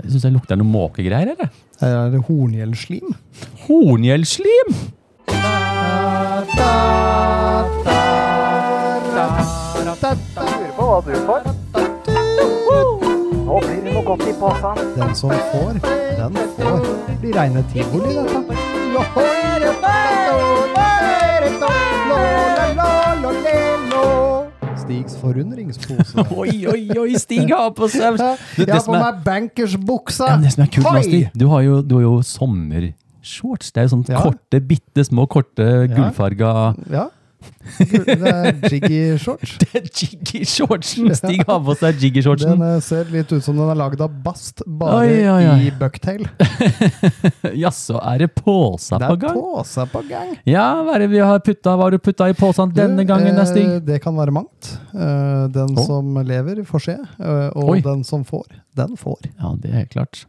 Jeg 0.01 0.15
syns 0.15 0.25
jeg 0.25 0.33
lukter 0.33 0.57
noe 0.57 0.67
måkegreier, 0.67 1.35
eller? 1.37 1.51
Her 1.83 1.97
er 2.07 2.11
det 2.15 2.23
horngjellslim. 2.27 3.13
Horngjellslim! 3.67 4.75
Lurer 9.81 10.71
på 10.77 10.87
hva 10.89 11.01
du 11.05 11.15
får. 11.27 11.50
Noe 14.01 14.17
godt 14.17 14.23
i 14.29 14.33
posen. 14.33 14.79
Den 14.97 15.11
som 15.15 15.31
får, 15.53 15.75
den 16.17 16.37
får. 16.57 16.79
Det 17.09 17.17
blir 17.21 17.35
reine 17.37 17.65
tivoli, 17.69 18.15
dette. 18.17 19.61
Stigs 24.81 25.19
forundringspose. 25.21 26.25
Oi, 26.41 26.57
oi, 26.73 26.81
oi, 26.97 27.13
Stig 27.21 27.53
har 27.53 27.71
på 27.77 27.91
seg 27.93 28.17
Jeg 28.17 28.73
har 28.73 28.83
på 28.89 28.97
meg 28.97 29.21
bankersbuksa! 29.29 30.33
ja, 30.33 30.41
det 30.41 30.55
som 30.57 30.65
er 30.65 30.73
kult 30.73 30.91
med 30.97 31.37
du 31.37 31.47
har 31.53 31.69
jo, 31.69 31.79
du 31.85 31.99
har 31.99 32.07
jo 32.09 32.17
sommershorts. 32.25 33.69
Det 33.75 33.85
er 33.85 33.91
jo 33.91 33.97
sånne 33.99 34.17
Ja. 34.17 34.25
korte, 34.25 34.65
bitte 34.65 35.05
små, 35.05 35.29
korte, 35.29 35.69
gullfarga 35.93 36.55
Ja. 36.89 37.05
Gul- 37.05 37.17
Det 37.79 38.17
er 38.31 38.57
jiggy 38.71 39.17
shorts. 39.21 39.53
Det 39.61 39.69
er 39.79 39.87
jiggy-shortsen! 39.87 41.11
Stig 41.21 41.43
har 41.49 41.61
på 41.67 41.75
seg 41.81 42.01
jiggy-shortsen. 42.03 42.55
Den 42.57 42.65
eh, 42.67 42.81
ser 42.85 43.09
litt 43.15 43.31
ut 43.33 43.45
som 43.45 43.57
den 43.59 43.71
er 43.73 43.79
lagd 43.79 44.01
av 44.05 44.13
bast, 44.25 44.63
bare 44.67 45.01
Oi, 45.05 45.19
oi, 45.31 45.45
oi. 45.53 45.57
i 45.69 45.73
bucktail. 45.81 46.25
Jaså, 47.63 47.99
er 48.03 48.25
det 48.25 48.31
påsa 48.37 48.99
Det 49.01 49.11
på 49.11 49.17
er 49.31 49.35
påsa 49.37 49.87
på 49.91 50.03
gang. 50.09 50.35
Ja, 50.49 50.67
hva 50.85 50.97
er 50.99 51.05
det 51.07 51.11
vi 51.15 51.23
har 51.25 51.41
putta? 51.45 51.75
Hva 51.77 51.89
har 51.89 51.97
du 51.97 52.01
putta 52.03 52.29
i 52.31 52.37
posen 52.39 52.75
denne 52.77 53.05
gangen, 53.09 53.39
eh, 53.39 53.49
Stig? 53.49 53.69
Det 53.87 54.01
kan 54.05 54.17
være 54.19 54.35
mangt. 54.35 54.73
Eh, 54.95 55.47
Den 55.55 55.77
oh. 55.79 55.87
som 55.87 56.21
lever, 56.27 56.63
får 56.69 56.87
se. 56.89 56.97
eh, 57.21 57.47
Og 57.57 57.81
den 57.87 58.05
som 58.07 58.25
får, 58.27 58.47
den 58.77 58.97
får. 59.01 59.21
Ja, 59.41 59.55
det 59.61 59.75
er 59.85 59.89
klart. 59.91 60.25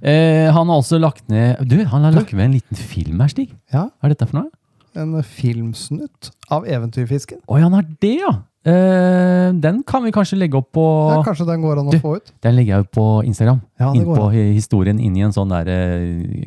Eh, 0.00 0.48
han 0.54 0.70
har 0.72 0.78
også 0.80 0.96
lagt 0.98 1.26
ned 1.28 1.58
Du, 1.68 1.76
han 1.84 2.02
har 2.06 2.14
lagt 2.14 2.32
ved 2.32 2.40
en 2.46 2.54
liten 2.56 2.78
film 2.78 3.20
her, 3.20 3.28
Stig. 3.28 3.50
Ja, 3.72 3.88
Hva 4.00 4.08
er 4.08 4.14
dette 4.14 4.26
for 4.30 4.40
noe? 4.40 4.50
En 4.98 5.14
filmsnutt 5.22 6.32
av 6.50 6.66
Eventyrfisken. 6.66 7.38
Oi, 7.46 7.60
han 7.62 7.70
har 7.76 7.84
det, 8.02 8.16
ja! 8.18 8.32
Uh, 8.68 9.54
den 9.62 9.84
kan 9.86 10.02
vi 10.04 10.10
kanskje 10.12 10.36
legge 10.36 10.58
opp 10.58 10.72
på 10.76 10.82
Ja, 10.82 11.22
kanskje 11.24 11.46
den 11.48 11.62
går 11.62 11.78
an 11.80 11.86
å 11.88 11.92
Du, 11.94 11.98
få 12.02 12.16
ut. 12.18 12.32
Den 12.44 12.56
legger 12.58 12.72
jeg 12.74 12.80
ut 12.88 12.92
på 12.98 13.04
Instagram. 13.24 13.60
Ja, 13.80 13.92
inn 13.94 14.04
på 14.04 14.26
an. 14.26 14.98
inn 14.98 15.16
i 15.16 15.22
en 15.24 15.32
sånn 15.32 15.48
der, 15.54 15.66
uh, 15.70 15.74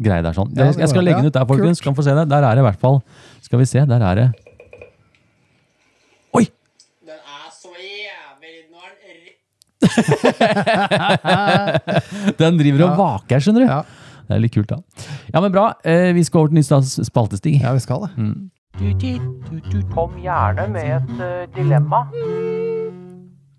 greie 0.04 0.22
der. 0.22 0.34
sånn. 0.36 0.52
Ja, 0.58 0.66
jeg 0.76 0.90
skal 0.92 1.04
legge 1.08 1.22
den 1.24 1.30
ut 1.32 1.38
der, 1.40 1.46
folkens. 1.50 1.80
kult. 1.80 1.88
Kan 1.88 1.96
få 1.98 2.04
se 2.06 2.14
det. 2.20 2.26
Der 2.30 2.44
er 2.44 2.52
det 2.60 2.64
i 2.66 2.68
hvert 2.68 2.82
fall 2.84 2.98
Skal 3.42 3.60
vi 3.64 3.68
se, 3.72 3.80
der 3.90 4.02
er 4.12 4.16
det 4.20 4.28
Oi! 6.38 6.46
Den 7.08 7.18
er 7.18 7.48
så 7.56 7.72
jævlig 7.80 8.56
Nå 8.70 8.78
er 8.86 8.92
den 9.00 9.08
Den 12.44 12.54
driver 12.60 12.82
og 12.92 12.96
vaker, 13.00 13.40
skjønner 13.48 13.64
du. 13.66 13.70
Det 14.32 14.38
er 14.38 14.44
litt 14.46 14.54
kult, 14.56 14.70
da. 14.72 14.78
Ja, 15.34 15.42
men 15.44 15.52
bra. 15.52 15.74
Eh, 15.84 16.14
vi 16.16 16.24
skal 16.24 16.40
over 16.40 16.54
til 16.54 16.62
Nystads 16.62 16.94
spaltestig. 17.04 17.58
Ja, 17.60 17.74
vi 17.76 17.84
skal 17.84 18.06
det. 18.08 18.12
Kom 19.92 20.16
gjerne 20.24 20.68
med 20.72 20.88
et 20.96 21.12
eh, 21.20 21.48
dilemma. 21.58 22.06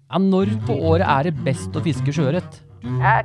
Ja, 0.08 0.16
når 0.18 0.54
på 0.64 0.72
året 0.92 1.04
er 1.04 1.28
det 1.28 1.44
best 1.44 1.76
å 1.76 1.82
fiske 1.84 2.08
sjøørret? 2.16 2.62
Hva 2.82 3.20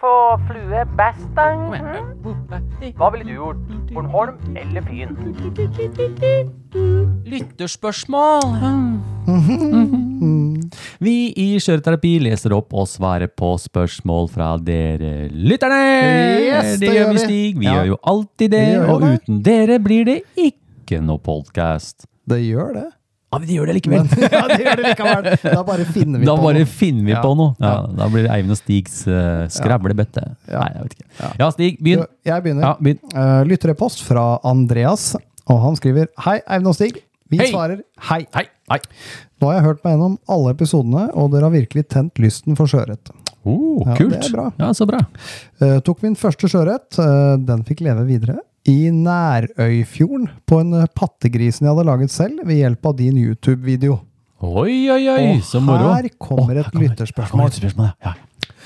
for 0.00 0.40
flue 0.48 0.80
er 0.80 0.88
best, 0.98 1.28
da? 1.36 1.52
Hva 2.96 3.12
ville 3.12 3.28
du 3.28 3.34
gjort? 3.36 3.60
Bornholm 3.92 4.56
eller 4.56 4.80
Fyn? 4.88 5.12
Lytterspørsmål! 7.28 8.42
Vi 11.00 11.14
i 11.36 11.48
Skjøreterapi 11.62 12.14
leser 12.22 12.52
opp 12.56 12.72
og 12.74 12.86
svarer 12.90 13.28
på 13.28 13.54
spørsmål 13.60 14.30
fra 14.32 14.52
dere 14.58 15.28
lytterne! 15.30 15.80
Yes, 16.46 16.78
det 16.78 16.86
det 16.88 16.94
gjør 16.96 17.12
vi. 17.14 17.18
Stig. 17.24 17.58
Vi 17.58 17.66
Ja. 17.66 17.74
gjør 17.80 17.86
jo 17.94 17.98
alltid 18.14 18.50
det, 18.50 18.64
og 18.88 19.00
det. 19.02 19.12
uten 19.20 19.42
dere 19.42 19.78
blir 19.82 20.04
det 20.04 20.22
ikke 20.36 21.00
noe 21.02 21.18
podkast. 21.18 22.06
Det 22.28 22.40
gjør 22.44 22.74
det. 22.74 22.88
Ja, 23.30 23.38
men 23.38 23.46
de 23.46 23.54
gjør 23.54 23.66
det 23.70 23.74
likevel. 23.76 24.08
ja, 24.34 24.40
det 24.50 24.56
gjør 24.64 24.80
det 24.80 24.86
likevel. 24.90 25.26
Da 25.54 25.60
bare 25.62 25.84
finner 25.86 26.18
vi 26.18 26.26
Da 26.26 26.34
på 26.34 26.42
bare 26.48 26.58
noe. 26.64 26.66
finner 26.66 27.04
vi 27.06 27.12
Ja. 27.12 27.20
på 27.22 27.30
noe. 27.38 27.54
Ja. 27.62 27.74
Da 27.86 28.08
blir 28.10 28.24
det 28.26 28.30
Eivind 28.34 28.50
og 28.50 28.58
Stigs 28.58 28.96
uh, 29.06 29.46
skravlebøtte. 29.46 30.24
Ja. 30.50 30.64
Nei, 30.64 30.70
jeg 30.74 30.82
vet 30.82 30.96
ikke. 30.98 31.06
Ja. 31.20 31.28
Ja, 31.38 31.50
Stig, 31.54 31.78
begynn. 31.78 32.02
Jeg 32.26 32.42
begynner. 32.42 32.62
Ja, 32.66 32.72
begynn. 32.80 32.98
Uh, 33.14 33.44
Lytterepost 33.46 34.02
fra 34.02 34.24
Andreas, 34.42 35.12
og 35.46 35.62
han 35.62 35.78
skriver 35.78 36.08
Hei, 36.26 36.40
Eivind 36.48 36.72
og 36.72 36.74
Stig. 36.74 36.98
Vi 37.30 37.38
Hei. 37.38 37.46
svarer 37.52 37.82
hei. 38.10 38.24
Hei. 38.34 38.44
Hei. 38.70 38.78
Nå 39.40 39.46
har 39.50 39.54
jeg 39.60 39.64
hørt 39.68 39.84
meg 39.84 39.92
gjennom 39.94 40.16
alle 40.34 40.52
episodene, 40.56 41.04
og 41.14 41.30
dere 41.32 41.46
har 41.46 41.54
virkelig 41.54 41.84
tent 41.92 42.18
lysten 42.18 42.56
for 42.58 42.66
sjøørret. 42.70 43.12
Oh, 43.46 43.80
Ja, 43.86 43.94
kult. 43.96 44.10
det 44.16 44.24
er 44.26 44.34
bra. 44.34 44.46
Ja, 44.58 44.70
så 44.76 44.86
bra. 44.90 44.98
Uh, 45.62 45.78
tok 45.86 46.02
min 46.02 46.16
første 46.18 46.50
sjøørret. 46.50 46.98
Uh, 46.98 47.36
den 47.38 47.62
fikk 47.68 47.80
leve 47.86 48.02
videre. 48.08 48.38
I 48.68 48.90
Nærøyfjorden, 48.92 50.26
på 50.46 50.58
en 50.60 50.74
uh, 50.74 50.86
pattegrisen 50.98 51.64
jeg 51.66 51.72
hadde 51.74 51.86
laget 51.88 52.10
selv 52.12 52.42
ved 52.46 52.58
hjelp 52.60 52.90
av 52.90 52.96
din 52.98 53.16
YouTube-video. 53.22 54.00
Oi, 54.42 54.88
oi, 54.90 55.02
oi, 55.08 55.36
Og 55.36 55.42
så 55.44 55.60
moro. 55.62 55.92
her 55.94 56.08
kommer 56.18 56.56
et 56.58 56.64
her 56.66 56.70
kommer- 56.72 56.88
lytterspørsmål. 56.88 57.24
her 57.24 57.30
kommer 57.30 57.46
et 57.46 57.60
lytterspørsmål, 57.60 57.92
ja. 58.04 58.10
Ja. 58.10 58.56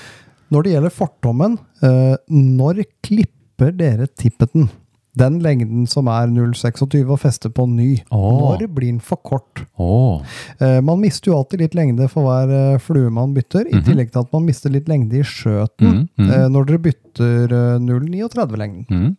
Når 0.51 0.63
det 0.63 0.73
gjelder 0.75 0.93
fortommen, 0.93 1.55
uh, 1.83 2.15
når 2.29 2.83
klipper 3.03 3.71
dere 3.75 4.07
tippeten? 4.07 4.69
Den 5.17 5.39
lengden 5.39 5.85
som 5.87 6.07
er 6.11 6.27
0,26 6.27 7.09
og 7.09 7.19
fester 7.21 7.49
på 7.49 7.65
ny. 7.69 8.01
Oh. 8.11 8.41
Når 8.57 8.67
blir 8.75 8.91
den 8.91 8.99
for 8.99 9.15
kort? 9.23 9.63
Oh. 9.79 10.21
Eh, 10.59 10.81
man 10.81 10.99
mister 10.99 11.31
jo 11.31 11.37
alltid 11.37 11.59
litt 11.63 11.75
lengde 11.75 12.09
for 12.11 12.23
hver 12.27 12.51
eh, 12.51 12.77
flue 12.83 13.09
man 13.09 13.33
bytter, 13.33 13.65
i 13.71 13.75
Mhm. 13.75 13.83
tillegg 13.87 14.11
til 14.11 14.19
at 14.25 14.33
man 14.33 14.45
mister 14.45 14.69
litt 14.69 14.87
lengde 14.91 15.13
i 15.19 15.23
skjøten 15.23 15.87
Mm 15.87 16.07
-hmm. 16.17 16.31
eh, 16.33 16.47
når 16.49 16.65
dere 16.65 16.79
bytter 16.79 17.04
eh, 17.19 17.77
0,39-lengden. 17.79 18.85
Mm. 18.89 19.15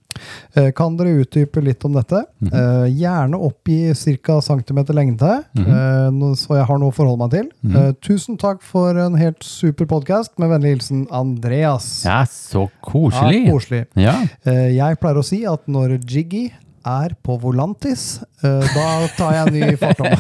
Eh, 0.56 0.70
kan 0.76 0.96
dere 0.96 1.14
utdype 1.22 1.60
litt 1.64 1.84
om 1.84 1.92
dette? 1.96 2.22
Eh, 2.46 2.86
gjerne 2.96 3.36
oppgi 3.36 3.92
ca. 4.24 4.40
centimeter 4.40 4.94
lengde, 4.96 5.42
mm. 5.56 5.66
eh, 5.66 6.34
så 6.40 6.56
jeg 6.58 6.66
har 6.68 6.78
noe 6.80 6.92
å 6.92 6.96
forholde 6.96 7.22
meg 7.24 7.34
til. 7.34 7.50
Mhm. 7.62 7.76
Eh, 7.76 7.92
tusen 8.06 8.38
takk 8.40 8.62
for 8.62 8.96
en 8.96 9.16
helt 9.20 9.42
super 9.44 9.86
podkast. 9.86 10.36
Med 10.38 10.50
vennlig 10.50 10.76
hilsen 10.76 11.06
Andreas. 11.10 12.04
Ja, 12.04 12.22
så 12.24 12.66
Ja, 12.66 12.68
koselig. 12.82 13.42
koselig. 13.50 13.86
Ja. 13.96 14.14
Eh, 14.44 14.76
jeg 14.76 14.98
pleier 15.00 15.18
å 15.20 15.24
si 15.24 15.44
at 15.46 15.66
når 15.66 15.98
Jiggy 16.04 16.50
er 16.86 17.14
på 17.26 17.34
Volantis, 17.42 18.20
eh, 18.46 18.66
da 18.74 18.86
tar 19.18 19.32
jeg 19.34 19.46
en 19.46 19.56
ny 19.56 19.76
fordom. 19.80 20.12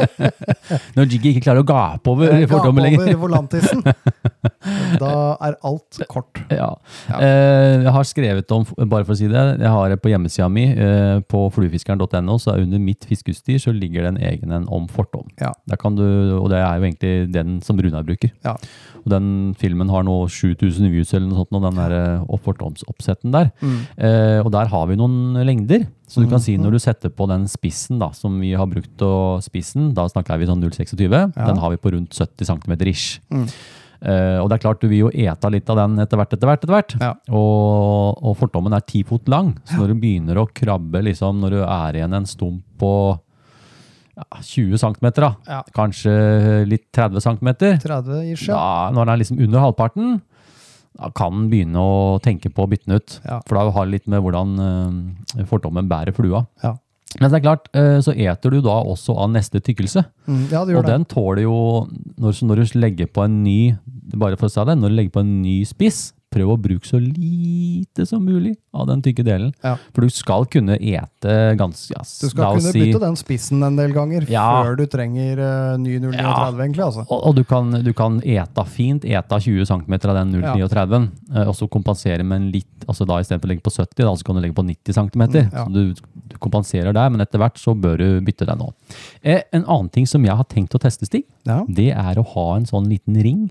Når 0.96 1.08
Jiggy 1.10 1.32
ikke 1.34 1.42
klarer 1.48 1.62
å 1.64 1.68
gape 1.68 2.10
over 2.12 2.30
Eh, 2.30 2.40
lenger. 2.40 2.48
Gap 2.64 2.80
lenger. 2.80 3.02
over 3.06 3.20
volantisen. 3.26 3.84
Da 5.00 5.10
er 5.40 5.54
alt 5.64 5.98
kort. 6.10 6.40
Ja. 6.52 6.68
Ja. 7.08 7.18
Eh, 7.24 7.82
jeg 7.84 7.92
har 7.94 8.04
skrevet 8.08 8.52
om, 8.52 8.64
bare 8.90 9.06
for 9.08 9.14
å 9.14 9.18
si 9.18 9.28
det, 9.30 9.40
jeg 9.60 9.72
har 9.72 9.88
det 9.92 9.98
på 10.04 10.10
hjemmesida 10.12 10.48
mi, 10.52 10.66
eh, 10.74 11.20
på 11.30 11.46
fluefiskeren.no, 11.54 12.36
så 12.42 12.56
under 12.60 12.82
mitt 12.82 13.06
fiskeutstyr 13.08 13.60
så 13.62 13.72
ligger 13.72 14.04
det 14.04 14.10
en 14.14 14.20
egen 14.30 14.52
en 14.56 14.66
om 14.68 14.86
fortom. 14.92 15.28
Ja. 15.40 15.52
Der 15.70 15.80
kan 15.80 15.96
du, 15.96 16.04
og 16.40 16.50
det 16.52 16.60
er 16.60 16.76
jo 16.76 16.88
egentlig 16.90 17.14
den 17.32 17.60
som 17.64 17.80
Runar 17.80 18.04
bruker. 18.04 18.32
Ja. 18.44 18.56
Og 19.00 19.08
den 19.12 19.26
filmen 19.60 19.90
har 19.92 20.04
nå 20.06 20.16
7000 20.28 20.90
views 20.92 21.14
eller 21.16 21.28
noe 21.30 21.40
sånt, 21.42 21.56
og 21.56 21.66
den 21.66 21.80
der 21.80 21.96
eh, 21.96 23.32
der. 23.34 23.50
Mm. 23.60 23.80
Eh, 23.96 24.38
og 24.44 24.52
der 24.54 24.70
har 24.72 24.86
vi 24.90 24.98
noen 25.00 25.40
lengder. 25.46 25.86
Så 26.10 26.24
du 26.24 26.30
kan 26.30 26.42
si 26.42 26.56
når 26.58 26.74
du 26.74 26.80
setter 26.82 27.12
på 27.14 27.28
den 27.30 27.46
spissen 27.50 28.00
da, 28.00 28.10
som 28.16 28.40
vi 28.42 28.52
har 28.58 28.66
brukt, 28.70 28.96
og 29.06 29.44
spissen, 29.46 29.92
da 29.94 30.08
snakker 30.10 30.40
vi 30.40 30.48
sånn 30.50 30.62
0,26, 30.64 30.96
den 31.36 31.62
har 31.62 31.70
vi 31.70 31.78
på 31.80 31.94
rundt 31.94 32.16
70 32.16 32.50
cm 32.50 32.74
ish. 32.90 33.20
Mm. 33.30 33.46
Uh, 34.00 34.40
og 34.40 34.46
det 34.48 34.56
er 34.56 34.62
klart 34.62 34.80
du 34.80 34.88
vil 34.88 35.02
jo 35.02 35.10
ete 35.12 35.48
litt 35.52 35.68
av 35.68 35.76
den 35.76 36.00
etter 36.00 36.16
hvert, 36.16 36.32
etter 36.32 36.48
hvert, 36.48 36.62
etter 36.64 36.72
hvert. 36.72 36.94
Ja. 37.02 37.10
Og, 37.36 38.16
og 38.24 38.36
fortommen 38.40 38.72
er 38.72 38.84
ti 38.88 39.02
fot 39.06 39.28
lang, 39.28 39.52
så 39.68 39.82
når 39.82 39.92
du 39.92 40.00
begynner 40.00 40.40
å 40.40 40.48
krabbe, 40.48 41.02
liksom, 41.04 41.42
når 41.42 41.58
du 41.58 41.60
er 41.66 41.98
igjen 42.00 42.16
en 42.16 42.28
stump 42.28 42.64
på 42.80 42.92
ja, 44.20 44.40
20 44.44 44.80
cm, 44.82 45.06
da, 45.16 45.30
Ja. 45.48 45.60
kanskje 45.76 46.12
litt 46.68 46.86
30 46.96 47.24
cm, 47.24 47.54
30 47.82 48.32
ish, 48.34 48.48
ja. 48.50 48.90
når 48.92 49.06
den 49.06 49.14
er 49.14 49.22
liksom 49.22 49.40
under 49.40 49.64
halvparten, 49.64 50.20
da 51.00 51.08
kan 51.16 51.32
den 51.32 51.48
begynne 51.52 51.80
å 51.80 52.20
tenke 52.22 52.50
på 52.52 52.66
å 52.66 52.68
bytte 52.70 52.90
den 52.90 53.00
ut. 53.00 53.16
For 53.46 53.56
da 53.56 53.64
har 53.70 53.86
det 53.86 53.94
litt 53.94 54.08
med 54.10 54.22
hvordan 54.24 54.54
uh, 54.60 55.44
fortommen 55.48 55.88
bærer 55.88 56.12
flua. 56.16 56.44
Ja. 56.64 56.74
Men 57.18 57.30
det 57.30 57.40
er 57.40 57.44
klart, 57.46 57.70
uh, 57.74 57.98
så 58.04 58.12
eter 58.12 58.52
du 58.52 58.60
da 58.64 58.76
også 58.82 59.16
av 59.18 59.30
neste 59.32 59.62
tykkelse. 59.64 60.02
Mm, 60.26 60.42
ja, 60.50 60.64
det 60.66 60.74
gjør 60.74 60.82
Og 60.82 60.90
den 60.90 61.06
tåler 61.10 61.44
jo, 61.46 61.56
når, 62.20 62.42
når 62.46 62.60
du 62.60 62.78
legger 62.82 63.10
på 63.10 63.24
en 63.24 63.40
ny, 63.46 63.60
bare 64.18 64.36
for 64.36 64.50
å 64.50 64.52
si 64.52 64.66
det, 64.66 64.76
når 64.78 64.92
du 64.92 64.98
legger 64.98 65.14
på 65.16 65.24
en 65.24 65.36
ny 65.42 65.56
spiss, 65.68 66.10
prøv 66.30 66.52
å 66.54 66.56
bruke 66.62 66.86
så 66.86 67.00
lite 67.02 68.04
som 68.06 68.22
mulig 68.24 68.52
av 68.72 68.86
den 68.86 69.00
tykke 69.02 69.24
delen. 69.26 69.50
Ja. 69.66 69.72
For 69.94 70.06
du 70.06 70.12
skal 70.14 70.44
kunne 70.50 70.76
ete 70.78 71.32
ganske, 71.58 71.90
yes, 71.96 72.12
Du 72.22 72.28
skal 72.30 72.56
kunne 72.58 72.70
si- 72.72 72.84
bytte 72.84 73.00
den 73.02 73.16
spissen 73.18 73.62
en 73.66 73.76
del 73.76 73.92
ganger 73.96 74.28
Ja. 74.30 74.62
før 74.62 74.76
du 74.78 74.84
trenger 74.86 75.40
uh, 75.42 75.76
ny 75.76 75.98
039, 75.98 76.60
egentlig. 76.62 76.84
altså. 76.86 77.04
Og, 77.10 77.26
og 77.26 77.34
du, 77.36 77.42
kan, 77.44 77.70
du 77.82 77.92
kan 77.98 78.20
ete 78.22 78.64
fint, 78.70 79.04
ete 79.04 79.40
20 79.42 79.66
cm 79.66 79.98
av 80.10 80.14
den 80.20 80.32
0,39, 80.38 81.10
eh, 81.34 81.48
og 81.50 81.54
så 81.58 81.68
kompensere 81.68 82.22
med 82.24 82.40
en 82.44 82.50
litt, 82.54 82.86
altså 82.86 83.06
da 83.10 83.18
i 83.18 83.26
stedet 83.26 83.42
for 83.42 83.50
å 83.50 83.54
legge 83.54 83.66
på 83.66 83.74
70, 83.74 84.04
da, 84.06 84.14
så 84.14 84.24
kan 84.30 84.38
du 84.38 84.44
legge 84.46 84.54
på 84.54 84.66
90 84.70 84.98
cm. 85.00 85.26
Ja. 85.50 85.64
Så 85.66 85.72
du, 85.74 85.94
du 86.30 86.38
kompenserer 86.38 86.94
der, 86.94 87.10
men 87.10 87.20
etter 87.26 87.42
hvert 87.42 87.58
så 87.58 87.74
bør 87.74 87.98
du 87.98 88.08
bytte 88.24 88.46
den 88.46 88.62
òg. 88.70 88.72
Eh, 89.22 89.42
en 89.52 89.64
annen 89.66 89.90
ting 89.90 90.06
som 90.06 90.22
jeg 90.24 90.36
har 90.38 90.46
tenkt 90.46 90.74
å 90.78 90.80
teste, 90.82 91.06
Stig, 91.10 91.24
Ja. 91.48 91.64
det 91.66 91.90
er 91.90 92.14
å 92.20 92.26
ha 92.36 92.54
en 92.56 92.66
sånn 92.70 92.86
liten 92.86 93.18
ring. 93.20 93.48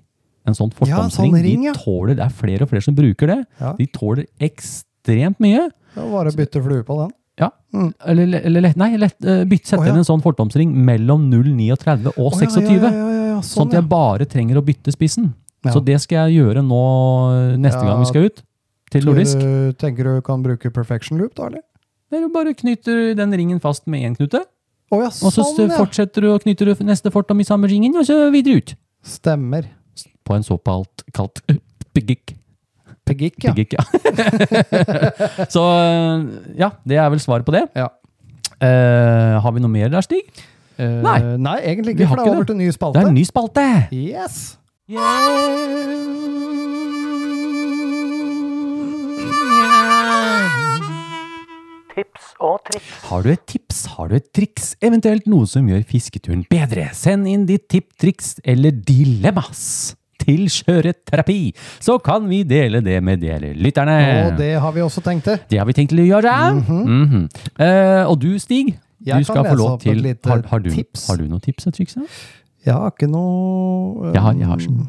En 0.50 0.58
sånn 0.58 0.74
Ja, 0.90 1.06
sånn 1.14 1.32
ja. 1.32 1.44
De 1.46 1.74
tåler, 1.78 2.18
det 2.18 2.26
er 2.26 2.34
flere 2.34 2.66
og 2.66 2.72
flere 2.74 2.86
som 2.86 2.98
bruker 2.98 3.32
det. 3.32 3.40
Ja. 3.62 3.74
De 3.78 3.88
tåler 3.94 4.26
ekstremt 4.50 5.40
mye. 5.44 5.70
Bare 5.96 6.34
bytte 6.36 6.62
flue 6.64 6.84
på 6.88 6.98
den. 7.04 7.14
Ja. 7.40 7.52
Mm. 7.74 7.94
Eller, 8.12 8.42
eller 8.50 8.74
nei, 8.76 8.90
lett, 9.00 9.16
eh, 9.24 9.46
bytte, 9.48 9.72
sette 9.72 9.86
oh, 9.86 9.88
inn 9.88 10.02
en 10.02 10.08
sånn 10.08 10.24
fortomsring 10.24 10.74
mellom 10.74 11.30
0,39 11.32 12.12
og 12.12 12.20
Å, 12.20 12.42
ja, 12.42 12.50
26. 12.50 12.66
Ja, 12.66 12.74
ja, 12.74 12.90
ja, 12.90 12.90
ja, 12.90 13.24
ja, 13.30 13.38
Sånn 13.40 13.54
sånn, 13.54 13.72
at 13.72 13.78
jeg 13.80 13.90
bare 13.94 14.28
trenger 14.28 14.60
å 14.60 14.66
bytte 14.66 14.92
spissen. 14.96 15.32
Så 15.68 15.82
det 15.84 15.98
skal 16.04 16.30
jeg 16.30 16.40
gjøre 16.40 16.64
nå 16.64 16.84
neste 17.60 17.82
Ja. 17.84 17.92
gang 17.92 18.04
vi 18.04 18.12
skal 18.12 18.30
ut. 18.30 18.44
Til 18.90 19.06
nordisk. 19.06 19.38
du, 19.38 19.74
tenker 19.78 20.04
du 20.04 20.22
kan 20.26 20.42
bruke 20.42 20.72
perfection 20.74 21.20
loop, 21.20 21.36
da? 21.36 21.48
eller? 21.48 21.62
Der 22.10 22.24
du 22.26 22.30
bare 22.34 22.56
knytter 22.58 23.14
den 23.16 23.32
ringen 23.38 23.60
fast 23.62 23.86
med 23.86 24.02
én 24.02 24.16
knute. 24.18 24.42
Oh, 24.90 24.98
ja, 25.04 25.12
Og 25.12 25.30
så 25.30 25.44
sånn, 25.46 25.70
fortsetter 25.70 26.26
du 26.26 26.32
og 26.34 26.42
knytter 26.42 26.72
du 26.72 26.84
neste 26.84 27.12
fortom 27.14 27.40
i 27.40 27.46
samme 27.46 27.70
ringen, 27.70 27.94
og 27.96 28.08
så 28.08 28.32
videre 28.34 28.58
ut. 28.58 28.74
Stemmer. 29.06 29.68
På 30.26 30.36
en 30.38 30.46
såkalt 30.46 31.04
kalt 31.16 31.42
pigik. 31.96 32.36
Pegik, 33.10 33.40
ja. 33.44 33.54
Pegik, 33.54 33.74
ja. 33.74 33.82
så 35.56 35.64
ja, 36.60 36.70
det 36.86 37.00
er 37.02 37.10
vel 37.10 37.22
svaret 37.24 37.48
på 37.48 37.56
det. 37.56 37.64
Ja. 37.76 37.88
Uh, 38.60 39.40
har 39.42 39.52
vi 39.56 39.64
noe 39.64 39.72
mer 39.72 39.90
der, 39.90 40.06
Stig? 40.06 40.28
Uh, 40.80 41.02
Nei. 41.04 41.18
nei, 41.42 41.58
egentlig 41.64 41.96
Vi 41.96 42.04
ikke, 42.04 42.10
har 42.12 42.16
for 42.16 42.22
det 42.22 42.28
er 42.28 42.32
ikke 42.32 42.38
over 42.38 42.50
til 42.52 42.60
ny 42.60 42.68
Det 42.70 42.76
spalte. 42.78 43.00
er 43.02 43.08
en 43.10 43.18
ny 43.18 43.24
spalte! 43.28 43.66
Yes! 43.96 44.60
Tips 52.00 52.28
og 52.40 52.60
triks. 52.70 52.90
Har 53.10 53.24
du 53.26 53.30
et 53.34 53.42
tips, 53.50 53.80
har 53.98 54.08
du 54.12 54.16
et 54.16 54.28
triks, 54.36 54.70
eventuelt 54.86 55.26
noe 55.28 55.48
som 55.50 55.66
gjør 55.68 55.82
fisketuren 55.90 56.46
bedre? 56.52 56.86
Send 56.96 57.28
inn 57.28 57.44
ditt 57.50 57.66
tipp, 57.72 57.90
triks 58.00 58.38
eller 58.48 58.72
dilemmas 58.72 59.96
til 60.20 60.46
Skjøreterapi, 60.52 61.38
så 61.84 61.98
kan 62.04 62.26
vi 62.30 62.42
dele 62.48 62.80
det 62.86 62.98
med 63.04 63.20
dere 63.24 63.52
lytterne. 63.56 63.98
Og 64.30 64.38
det 64.40 64.52
har 64.64 64.72
vi 64.76 64.84
også 64.86 65.04
tenkt 65.04 65.28
til. 65.28 65.40
Det 65.52 65.60
har 65.60 65.68
vi 65.68 65.76
tenkt 65.76 65.92
til 65.94 66.04
å 66.06 66.08
gjøre. 66.08 66.34
Mhm. 66.60 67.28
Eh, 67.60 68.04
og 68.06 68.16
du, 68.24 68.30
Stig, 68.40 68.74
Jeg 69.04 69.20
du 69.24 69.28
skal 69.28 69.44
få 69.48 69.56
lov 69.60 69.78
til 69.84 70.04
har, 70.28 70.44
har, 70.54 70.60
du, 70.64 70.70
tips. 70.76 71.08
har 71.10 71.20
du 71.20 71.28
noen 71.28 71.44
tips 71.44 71.68
og 71.68 71.74
triks? 71.76 71.96
Jeg 72.66 72.74
har 72.76 72.92
ikke 72.92 73.08
noe 73.12 74.12
Jeg 74.14 74.22
har- 74.22 74.36
jeg 74.40 74.48
har 74.48 74.58
sånn. 74.60 74.88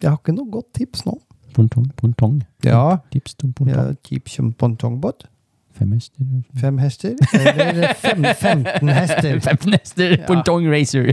Jeg 0.00 0.10
har 0.10 0.18
ikke 0.18 0.34
noe 0.34 0.50
godt 0.50 0.72
tips 0.74 1.04
nå. 1.06 1.18
Pontong, 1.54 1.90
pontong. 1.96 2.42
Ja. 2.62 2.98
Tips 3.10 3.34
til 3.34 3.52
pontong. 3.52 3.74
Ja, 3.74 3.92
tips 4.02 4.36
som 4.38 4.52
pontongbåt. 4.52 5.26
Fem 5.78 5.92
hester. 5.94 6.24
Fem 6.58 6.78
hester. 6.82 7.14
Eller 7.38 7.92
fem, 8.02 8.24
15 8.34 8.88
hester. 8.90 9.38
15 9.44 9.76
hester, 9.78 10.16
pontong 10.28 10.66
racer. 10.72 11.12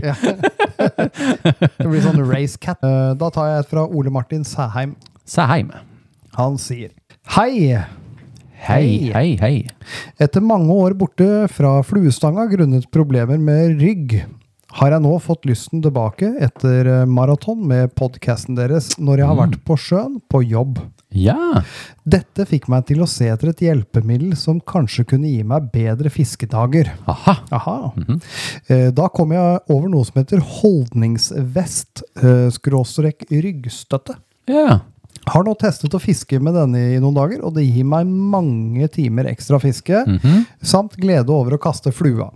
Det 0.76 1.86
blir 1.86 2.02
sånn 2.04 2.20
race 2.28 2.58
cat. 2.60 2.82
Eh, 2.84 3.12
Da 3.18 3.28
tar 3.34 3.50
jeg 3.52 3.64
et 3.64 3.70
fra 3.70 3.86
Ole 3.86 4.10
Martin 4.12 4.42
Sæheim. 4.46 4.96
Sæheim. 5.26 5.70
Han 6.36 6.58
sier 6.60 6.90
Hei! 7.36 7.76
Hei, 8.66 9.12
hei, 9.14 9.36
hei. 9.38 9.54
Etter 10.18 10.42
mange 10.42 10.72
år 10.74 10.94
borte 10.98 11.26
fra 11.52 11.76
fluestanga 11.86 12.46
grunnet 12.50 12.88
problemer 12.94 13.38
med 13.38 13.76
rygg, 13.78 14.14
har 14.80 14.90
jeg 14.96 15.04
nå 15.04 15.12
fått 15.22 15.46
lysten 15.48 15.82
tilbake 15.84 16.32
etter 16.42 16.88
eh, 16.90 17.04
maraton 17.06 17.62
med 17.68 17.92
podkasten 17.96 18.56
deres 18.58 18.94
når 18.98 19.22
jeg 19.22 19.28
har 19.30 19.38
vært 19.38 19.58
på 19.68 19.76
sjøen 19.78 20.18
på 20.32 20.40
jobb. 20.48 20.80
Ja. 21.14 21.62
Dette 22.04 22.44
fikk 22.48 22.66
meg 22.68 22.84
til 22.88 23.00
å 23.00 23.06
se 23.08 23.28
etter 23.32 23.48
et 23.52 23.60
hjelpemiddel 23.62 24.34
som 24.36 24.58
kanskje 24.60 25.04
kunne 25.12 25.30
gi 25.30 25.42
meg 25.46 25.70
bedre 25.72 26.10
fiskedager. 26.12 26.90
Aha. 27.08 27.36
Aha. 27.56 27.76
Eh, 28.68 28.90
Da 28.90 29.08
kom 29.08 29.32
jeg 29.32 29.60
over 29.70 29.88
noe 29.88 30.04
som 30.04 30.18
heter 30.20 30.42
holdningsvest, 30.42 32.02
eh, 32.22 32.50
skråstrek 32.50 33.24
ryggstøtte. 33.30 34.16
Ja. 34.50 34.80
Har 35.26 35.42
nå 35.42 35.56
testet 35.58 35.90
å 35.96 35.98
fiske 35.98 36.38
med 36.40 36.54
denne 36.54 36.78
i 36.94 36.98
noen 37.02 37.14
dager, 37.16 37.40
og 37.42 37.54
det 37.56 37.64
gir 37.66 37.84
meg 37.88 38.06
mange 38.06 38.86
timer 38.92 39.24
ekstra 39.26 39.58
fiske, 39.58 40.04
samt 40.62 40.94
glede 41.00 41.30
over 41.34 41.56
å 41.56 41.58
kaste 41.58 41.90
flua. 41.92 42.28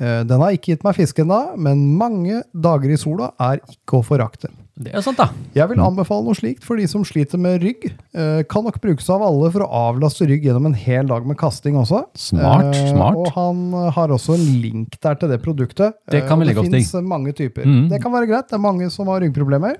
Eh, 0.00 0.22
Den 0.24 0.40
har 0.40 0.50
ikke 0.52 0.74
gitt 0.74 0.84
meg 0.84 0.96
fiske 0.96 1.22
ennå, 1.24 1.56
men 1.56 1.96
mange 1.96 2.42
dager 2.52 2.90
i 2.92 2.96
sola 3.00 3.30
er 3.40 3.60
ikke 3.64 4.00
å 4.00 4.04
forakte. 4.04 4.50
Det 4.76 4.90
er 4.92 5.00
sant, 5.00 5.16
da. 5.16 5.30
Jeg 5.56 5.70
vil 5.70 5.78
anbefale 5.80 6.20
noe 6.26 6.36
slikt 6.36 6.60
for 6.66 6.76
de 6.76 6.84
som 6.90 7.00
sliter 7.08 7.40
med 7.40 7.62
rygg. 7.62 7.86
Eh, 8.12 8.42
Kan 8.44 8.66
nok 8.66 8.76
brukes 8.82 9.06
av 9.08 9.22
alle 9.24 9.48
for 9.54 9.64
å 9.64 9.68
avlaste 9.72 10.26
rygg 10.28 10.44
gjennom 10.44 10.66
en 10.68 10.74
hel 10.76 11.06
dag 11.08 11.24
med 11.24 11.38
kasting 11.40 11.78
også. 11.80 12.02
Smart, 12.14 12.74
Eh, 12.76 12.90
smart. 12.92 13.16
Og 13.16 13.30
han 13.32 13.62
eh, 13.72 13.90
har 13.96 14.08
også 14.12 14.34
en 14.36 14.44
link 14.60 14.98
der 15.00 15.14
til 15.16 15.32
det 15.32 15.40
produktet. 15.42 15.94
Det 16.12 16.20
Eh, 16.22 16.28
kan 16.28 16.38
vi 16.38 16.44
legge 16.50 16.60
opp 16.60 16.68
til. 16.68 16.72
Det 16.76 16.82
fins 16.84 17.08
mange 17.08 17.32
typer. 17.32 17.64
Mm. 17.64 17.88
Det 17.88 18.02
kan 18.02 18.12
være 18.12 18.28
greit. 18.28 18.48
Det 18.50 18.58
er 18.58 18.64
mange 18.66 18.90
som 18.92 19.06
har 19.08 19.20
ryggproblemer. 19.24 19.76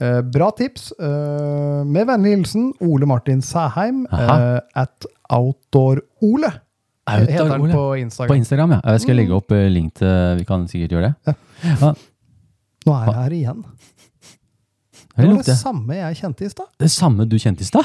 Eh, 0.00 0.20
bra 0.22 0.48
tips. 0.56 0.92
Eh, 0.98 1.84
med 1.84 2.06
vennlig 2.08 2.36
hilsen 2.38 2.72
Ole 2.80 3.04
Martin 3.06 3.42
Sæheim 3.44 4.06
Aha. 4.10 4.38
eh, 4.56 4.60
at 4.86 5.04
Outdoor-Ole. 5.30 6.54
Outdoor 7.06 7.26
Heter 7.30 7.50
han 7.52 7.60
Ole. 7.60 7.72
på 7.72 7.84
På 7.92 8.00
Instagram. 8.00 8.36
Instagram, 8.40 8.70
ja. 8.72 8.80
Jeg 8.92 9.00
skal 9.04 9.16
legge 9.20 9.36
opp 9.36 9.52
eh, 9.52 9.68
link 9.68 9.92
til 10.00 10.36
Vi 10.40 10.44
kan 10.48 10.64
sikkert 10.66 10.90
gjøre 10.96 11.12
det. 11.26 11.36
Ja. 11.62 11.92
Nå 12.86 12.94
er 12.94 13.06
jeg 13.06 13.14
her 13.18 13.32
igjen. 13.34 13.64
Det 15.16 15.26
var 15.32 15.42
det 15.42 15.56
samme 15.56 15.96
jeg 15.96 16.16
kjente 16.16 16.44
i 16.44 16.48
stad. 16.52 16.66
det 16.78 16.90
samme 16.92 17.24
du 17.24 17.38
kjente 17.38 17.62
i 17.62 17.66
stad? 17.66 17.84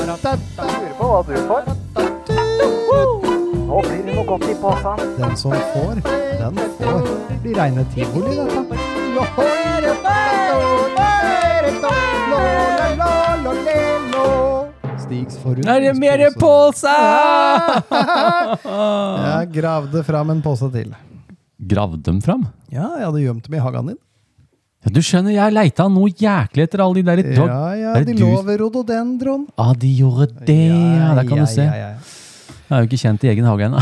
Lurer 0.00 0.94
på 0.96 1.06
hva 1.10 1.20
du 1.26 1.34
får. 1.48 1.62
Nå 3.68 3.82
blir 3.84 4.00
det 4.06 4.14
noe 4.14 4.24
godt 4.28 4.46
i 4.48 4.54
posen. 4.62 5.02
Den 5.18 5.36
som 5.36 5.52
får, 5.74 6.00
den 6.40 6.62
får. 6.78 7.04
Det 7.28 7.36
blir 7.44 7.54
reine 7.60 7.84
tivoli, 7.92 8.36
dette. 8.38 8.76
Stigs 15.04 15.36
Er 15.66 15.80
det 15.84 15.94
mer 15.98 16.24
pose? 16.38 16.96
Jeg 19.28 19.52
gravde 19.60 20.04
fram 20.04 20.30
en 20.30 20.42
pose 20.42 20.72
til. 20.72 20.94
Grav 21.60 21.96
dem 22.02 22.20
fram? 22.24 22.46
Ja, 22.72 22.86
jeg 22.96 23.04
hadde 23.08 23.24
gjemt 23.24 23.44
dem 23.44 23.58
i 23.58 23.60
hagen 23.60 23.92
din. 23.92 23.98
Ja, 24.80 24.92
du 24.96 25.00
skjønner, 25.04 25.34
jeg 25.34 25.52
leita 25.52 25.84
noe 25.92 26.08
jæklig 26.08 26.64
etter 26.64 26.80
alle 26.80 27.02
de 27.02 27.02
der 27.04 27.20
i 27.20 27.26
dag. 27.26 27.50
Ja, 27.50 27.74
ja, 27.76 28.04
de 28.04 28.14
du- 28.14 28.22
lå 28.24 28.38
ved 28.46 28.62
rododendron. 28.62 29.44
Ah, 29.60 29.74
de 29.76 29.90
gjorde 29.98 30.30
det, 30.46 30.56
ja. 30.70 31.12
Der 31.18 31.28
kan 31.28 31.36
ja, 31.36 31.44
du 31.44 31.52
se. 31.52 31.66
Ja, 31.66 31.74
ja, 31.74 31.90
ja. 31.98 32.16
Jeg 32.70 32.76
er 32.78 32.84
jo 32.84 32.86
ikke 32.86 33.00
kjent 33.02 33.24
i 33.26 33.28
egen 33.32 33.46
hage 33.50 33.66
ennå. 33.66 33.80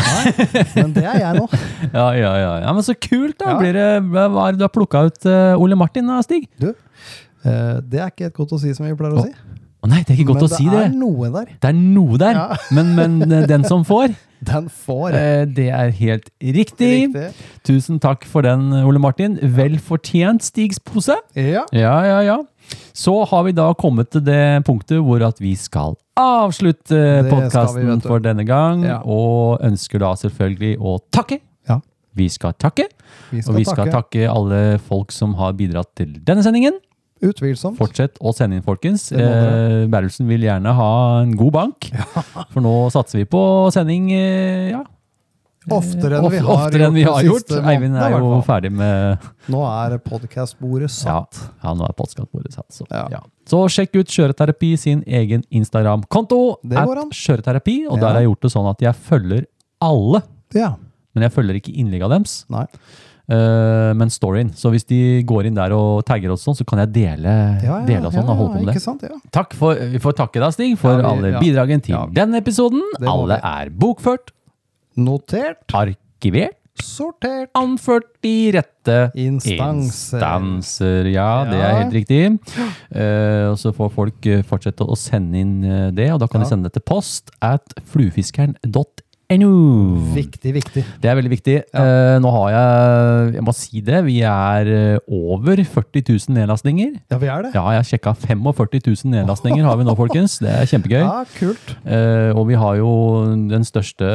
Men 0.74 0.92
det 0.96 1.04
er 1.04 1.18
jeg 1.20 1.36
nå. 1.36 1.46
Ja, 1.98 2.06
ja, 2.16 2.30
ja, 2.40 2.52
ja. 2.64 2.72
Men 2.72 2.82
så 2.82 2.94
kult, 2.96 3.36
da. 3.38 3.52
Ja. 3.52 3.58
Blir 3.60 3.76
det, 3.76 3.88
hva 4.08 4.46
er 4.48 4.56
det 4.56 4.62
du 4.62 4.64
har 4.64 4.72
plukka 4.72 5.02
ut 5.10 5.28
uh, 5.28 5.60
Ole 5.60 5.76
Martin 5.76 6.08
da, 6.08 6.22
Stig? 6.24 6.48
Du, 6.58 6.70
uh, 6.72 7.80
det 7.84 8.00
er 8.00 8.08
ikke 8.08 8.30
et 8.30 8.34
godt 8.34 8.56
å 8.56 8.60
si 8.62 8.72
som 8.72 8.88
vi 8.88 8.94
pleier 8.96 9.20
å 9.20 9.26
si. 9.26 9.34
Å 9.84 9.90
nei, 9.92 10.00
det 10.02 10.14
er 10.14 10.22
ikke 10.22 10.32
godt 10.32 10.40
Men 10.40 10.48
å 10.48 10.56
si 10.56 10.64
det. 10.64 10.72
Men 10.72 10.80
det 10.80 10.88
er 10.88 10.96
noe 10.98 11.28
der. 11.36 11.52
Det 11.52 11.68
er 11.68 11.76
noe 11.78 12.18
der. 12.24 12.40
Ja. 12.40 12.56
Men, 12.74 12.94
men 12.96 13.20
eh, 13.28 13.44
den 13.46 13.68
som 13.68 13.84
får, 13.86 14.16
Den 14.44 14.68
får. 14.70 15.10
jeg. 15.12 15.54
det 15.56 15.68
er 15.74 15.90
helt 15.90 16.28
riktig. 16.42 16.90
Riktig. 17.08 17.32
Tusen 17.66 17.98
takk 18.00 18.24
for 18.24 18.42
den, 18.42 18.70
Ole 18.84 18.98
Martin. 19.02 19.38
Vel 19.42 19.78
fortjent 19.82 20.42
Stigs 20.46 20.78
pose. 20.78 21.16
Ja. 21.34 21.64
Ja, 21.72 21.96
ja, 22.06 22.20
ja. 22.22 22.36
Så 22.94 23.24
har 23.30 23.42
vi 23.44 23.52
da 23.56 23.72
kommet 23.74 24.10
til 24.12 24.20
det 24.26 24.64
punktet 24.66 25.00
hvor 25.02 25.22
at 25.26 25.40
vi 25.40 25.54
skal 25.56 25.96
avslutte 26.18 26.98
podkasten 27.30 28.00
for 28.04 28.18
denne 28.22 28.44
gang, 28.46 28.82
Ja. 28.84 28.98
og 29.04 29.60
ønsker 29.64 29.98
da 30.02 30.12
selvfølgelig 30.14 30.76
å 30.78 30.98
takke. 31.12 31.40
Ja. 31.68 31.80
Vi 32.14 32.28
skal 32.28 32.52
takke, 32.58 32.84
Vi 33.30 33.38
og 33.38 33.44
skal 33.44 33.54
vi 33.56 33.64
skal 33.64 33.76
takke. 33.86 33.92
takke 33.92 34.28
alle 34.30 34.78
folk 34.78 35.12
som 35.12 35.34
har 35.34 35.52
bidratt 35.54 35.94
til 35.96 36.14
denne 36.24 36.42
sendingen. 36.42 36.74
Utvilsomt. 37.22 37.78
Fortsett 37.78 38.18
å 38.20 38.32
sende 38.36 38.56
inn, 38.58 38.62
folkens. 38.66 39.08
Eh, 39.12 39.86
Berlsen 39.90 40.28
vil 40.30 40.44
gjerne 40.46 40.74
ha 40.76 40.90
en 41.22 41.32
god 41.38 41.52
bank, 41.56 41.88
for 42.52 42.60
nå 42.64 42.76
satser 42.94 43.18
vi 43.22 43.24
på 43.30 43.40
sending 43.74 44.12
eh, 44.14 44.70
ja, 44.76 44.84
Oftere 45.68 46.16
enn 46.16 46.30
vi 46.32 46.38
har 46.40 46.48
oftere 46.54 46.86
enn 46.86 46.94
vi 46.96 47.02
gjort 47.02 47.18
har 47.18 47.26
gjort. 47.26 47.50
Eivind 47.68 47.98
er 48.00 48.14
jo 48.16 48.38
ferdig 48.46 48.70
med 48.72 49.26
Nå 49.52 49.64
er 49.68 49.98
podkastbordet 50.00 50.88
satt. 50.94 51.36
ja 51.64 51.74
nå 51.76 51.84
er 51.84 51.92
podkastbordet 51.98 52.54
satt. 52.56 52.70
Så. 52.72 52.86
Ja. 52.88 53.02
Ja. 53.12 53.20
så 53.48 53.60
sjekk 53.72 53.98
ut 53.98 54.08
Kjøreterapi 54.14 54.70
sin 54.80 55.02
egen 55.04 55.42
Instagram-konto. 55.52 56.38
Kjøreterapi, 56.64 57.82
og 57.90 57.98
Ja. 57.98 58.00
der 58.00 58.08
har 58.14 58.20
jeg 58.22 58.30
gjort 58.30 58.40
det 58.46 58.52
sånn 58.54 58.70
at 58.70 58.80
jeg 58.86 58.94
følger 59.10 59.44
alle. 59.84 60.22
Ja. 60.54 60.70
Men 61.14 61.22
jeg 61.28 61.32
følger 61.36 61.60
ikke 61.60 61.74
innlegga 61.76 62.08
deres, 62.08 62.44
Nei. 62.48 62.64
Eh, 63.28 63.92
men 63.94 64.08
storyen. 64.10 64.50
Så 64.56 64.70
hvis 64.72 64.84
de 64.88 65.22
går 65.28 65.46
inn 65.46 65.54
der 65.54 65.72
og 65.76 66.04
tagger 66.08 66.32
oss 66.32 66.44
sånn, 66.46 66.56
så 66.56 66.64
kan 66.66 66.78
jeg 66.84 66.92
dele, 66.92 67.34
Ja, 67.62 67.78
ja, 67.80 67.86
dele 67.86 68.06
og 68.06 68.12
sånn 68.12 68.24
ja, 68.24 68.30
og 68.32 68.36
holde 68.36 68.52
på 68.58 68.64
med 68.64 68.74
Ikke 68.74 68.80
det. 68.80 68.82
sant? 68.82 69.02
Ja. 69.02 69.18
Takk 69.30 69.52
for, 69.54 69.74
Vi 69.74 69.98
får 69.98 70.12
takke 70.16 70.40
deg, 70.40 70.52
Stig, 70.52 70.78
for 70.78 70.90
Ja, 70.90 70.96
vi- 70.98 71.04
alle 71.12 71.32
ja. 71.32 71.40
bidragene 71.40 71.82
til 71.82 71.94
Ja. 71.94 72.06
denne 72.06 72.36
episoden. 72.42 72.82
Alle 73.06 73.36
vi. 73.36 73.40
er 73.44 73.70
bokført, 73.70 74.30
Notert. 74.96 75.66
arkivert, 75.72 76.54
Sortert. 76.80 77.48
anført 77.54 78.02
i 78.22 78.50
rette 78.54 79.10
Instanser. 79.16 80.18
Instanser, 80.18 81.08
ja, 81.12 81.44
det 81.44 81.54
er 81.60 81.82
helt 81.82 81.92
riktig. 81.92 82.38
Uh, 82.94 83.50
og 83.50 83.56
så 83.58 83.72
får 83.74 83.90
folk 83.92 84.26
eh, 84.26 84.42
fortsette 84.42 84.86
å 84.86 84.96
sende 84.96 85.34
inn 85.36 85.60
det, 85.94 86.10
og 86.12 86.20
da 86.20 86.26
kan 86.28 86.40
Ja. 86.40 86.44
de 86.46 86.50
sende 86.50 86.62
det 86.64 86.72
til 86.74 86.82
post 86.86 87.30
at 87.42 87.62
fluefiskeren.no. 87.84 88.84
Viktig, 89.28 90.54
viktig. 90.56 90.82
Det 91.02 91.08
er 91.10 91.16
veldig 91.18 91.30
viktig. 91.34 91.56
Eh, 91.76 92.14
nå 92.24 92.30
har 92.32 92.46
jeg, 92.54 93.32
jeg 93.36 93.44
må 93.44 93.52
si 93.52 93.82
det, 93.84 93.98
vi 94.06 94.14
er 94.24 94.70
eh, 94.72 95.10
over 95.12 95.60
40 95.60 96.00
000 96.06 96.36
nedlastninger. 96.38 96.94
Ja, 97.12 97.18
vi 97.20 97.28
er 97.28 97.44
det. 97.44 97.50
Ja, 97.52 97.66
jeg 97.76 97.90
sjekka 97.90 98.14
45 98.16 98.80
000 98.86 99.12
nedlastninger 99.12 99.68
har 99.68 99.76
vi 99.76 99.84
nå, 99.84 99.92
folkens. 99.98 100.38
Det 100.40 100.48
er 100.48 100.70
kjempegøy. 100.70 101.02
Ja, 101.02 101.26
kult. 101.34 101.74
Eh, 101.84 102.30
og 102.32 102.48
vi 102.48 102.56
har 102.56 102.78
jo 102.80 102.88
den 103.52 103.68
største 103.68 104.08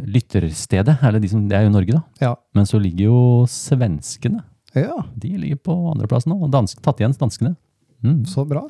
lytterstedet, 0.00 0.96
eller 1.04 1.20
de 1.20 1.28
som, 1.28 1.44
det 1.50 1.58
er 1.58 1.66
jo 1.68 1.74
Norge 1.76 1.98
da. 1.98 2.02
Ja. 2.24 2.32
Men 2.56 2.64
så 2.68 2.80
ligger 2.80 3.10
jo 3.10 3.20
svenskene. 3.52 4.40
ja, 4.72 4.96
De 5.12 5.34
ligger 5.36 5.60
på 5.60 5.76
andreplass 5.92 6.24
nå, 6.24 6.40
og 6.40 6.48
dansk, 6.56 6.80
tatt 6.80 7.04
igjen 7.04 7.12
danskene. 7.20 7.52
Mm. 8.02 8.24
så 8.26 8.42
bra. 8.48 8.64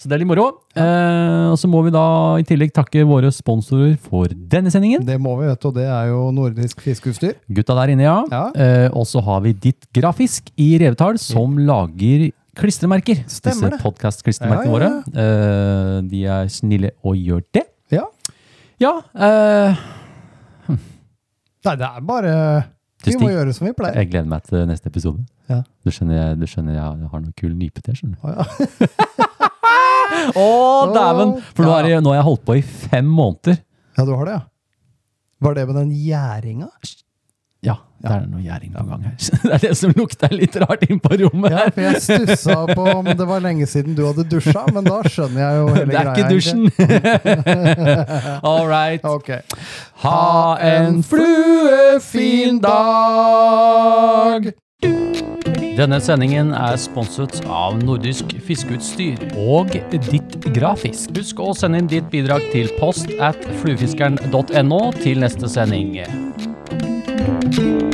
Så 0.00 0.08
det 0.08 0.16
er 0.16 0.22
litt 0.22 0.30
moro. 0.30 0.46
Eh, 0.74 1.46
og 1.52 1.58
så 1.60 1.68
må 1.68 1.82
vi 1.84 1.92
da 1.92 2.04
i 2.40 2.46
tillegg 2.48 2.72
takke 2.76 3.04
våre 3.08 3.28
sponsorer 3.34 3.98
for 4.00 4.32
denne 4.32 4.72
sendingen. 4.72 5.04
Det 5.04 5.18
må 5.20 5.34
vi, 5.40 5.46
vet 5.50 5.60
du. 5.60 5.68
Og 5.68 5.76
det 5.76 5.84
er 5.92 6.08
jo 6.08 6.22
nordisk 6.32 6.80
fiskeutstyr. 6.84 7.34
Gutta 7.52 7.76
der 7.82 7.92
inne, 7.94 8.06
ja. 8.08 8.18
Ja. 8.32 8.42
Eh, 8.56 8.88
og 8.96 9.04
så 9.10 9.20
har 9.24 9.42
vi 9.44 9.52
Ditt 9.52 9.88
Grafisk 9.92 10.48
i 10.56 10.70
Revetal, 10.80 11.20
som 11.20 11.58
lager 11.60 12.30
klistremerker. 12.58 13.20
Stemmer. 13.30 13.74
Disse 13.76 13.82
podcast-klistremerkene 13.84 14.66
Ja, 14.66 14.72
ja, 14.72 14.78
våre. 14.78 14.90
Eh, 15.12 16.00
de 16.10 16.24
er 16.38 16.48
snille 16.50 16.94
og 17.04 17.14
gjør 17.20 17.44
det. 17.54 17.66
Ja. 17.94 18.08
Ja, 18.82 18.96
eh, 19.14 19.86
Nei, 20.68 21.74
det 21.76 21.84
er 21.88 22.04
bare 22.06 22.32
Vi 23.06 23.14
må 23.20 23.28
gjøre 23.30 23.52
som 23.54 23.68
vi 23.68 23.72
pleier. 23.78 23.94
jeg 24.00 24.10
gleder 24.10 24.28
meg 24.30 24.42
til 24.48 24.64
neste 24.66 24.90
episode. 24.90 25.22
Ja. 25.48 25.60
Du 25.86 25.90
skjønner, 25.94 26.16
jeg, 26.18 26.38
du 26.40 26.46
skjønner 26.50 26.74
jeg 26.74 26.82
har 27.12 27.20
noe 27.22 27.34
kul 27.38 27.52
nype 27.54 27.82
til, 27.84 27.94
skjønner 27.94 28.16
du. 28.18 28.22
Å, 28.26 28.34
ja. 28.34 28.44
Å, 30.42 30.46
dæven! 30.94 31.34
For 31.54 31.62
nå, 31.64 31.72
er 31.78 31.86
det, 31.86 31.98
nå 32.02 32.10
har 32.12 32.18
jeg 32.20 32.26
holdt 32.26 32.44
på 32.48 32.56
i 32.58 32.62
fem 32.66 33.06
måneder. 33.06 33.60
ja, 33.98 34.04
du 34.08 34.12
har 34.18 34.24
det, 34.26 34.38
ja. 34.38 34.44
Var 35.46 35.54
det 35.54 35.66
med 35.68 35.76
den 35.78 35.92
gjæringa? 35.94 36.68
Ja, 37.66 37.74
det 37.98 38.10
er 38.14 38.26
noe 38.30 38.38
gjæring 38.44 38.70
på 38.70 38.84
gang 38.86 39.02
her. 39.08 39.14
Det 39.42 39.50
er 39.56 39.58
det 39.64 39.72
som 39.80 39.90
lukter 39.98 40.30
litt 40.30 40.54
rart 40.62 40.84
inn 40.86 41.00
på 41.02 41.10
rommet 41.18 41.50
Ja, 41.50 41.56
her. 41.64 41.70
for 41.74 41.82
jeg 41.82 42.02
stussa 42.04 42.54
på 42.70 42.84
om 42.92 43.08
det 43.10 43.26
var 43.26 43.40
lenge 43.42 43.66
siden 43.66 43.96
du 43.98 44.04
hadde 44.06 44.22
dusja, 44.30 44.62
men 44.70 44.86
da 44.86 45.00
skjønner 45.10 45.40
jeg 45.42 45.56
jo 45.58 45.64
hele 45.74 45.90
greia. 45.90 45.98
Det 45.98 46.06
er 46.06 46.10
ikke 46.14 46.30
dusjen. 46.30 46.62
All 48.52 48.66
right. 48.70 49.02
Okay. 49.02 49.40
Ha 50.04 50.56
en 50.68 51.02
fluefin 51.02 52.62
dag! 52.62 54.52
Denne 55.78 56.00
sendingen 56.02 56.50
er 56.58 56.74
sponset 56.78 57.40
av 57.46 57.76
Nordisk 57.82 58.32
Fiskeutstyr 58.46 59.18
og 59.38 59.74
Ditt 59.94 60.38
Grafisk. 60.54 61.10
Husk 61.18 61.38
å 61.42 61.52
sende 61.58 61.78
inn 61.82 61.90
ditt 61.90 62.08
bidrag 62.14 62.42
til 62.54 62.70
post 62.80 63.10
at 63.22 63.38
fluefiskeren.no 63.62 64.80
til 65.02 65.22
neste 65.22 65.50
sending. 65.50 65.98
thank 67.18 67.58
you 67.58 67.87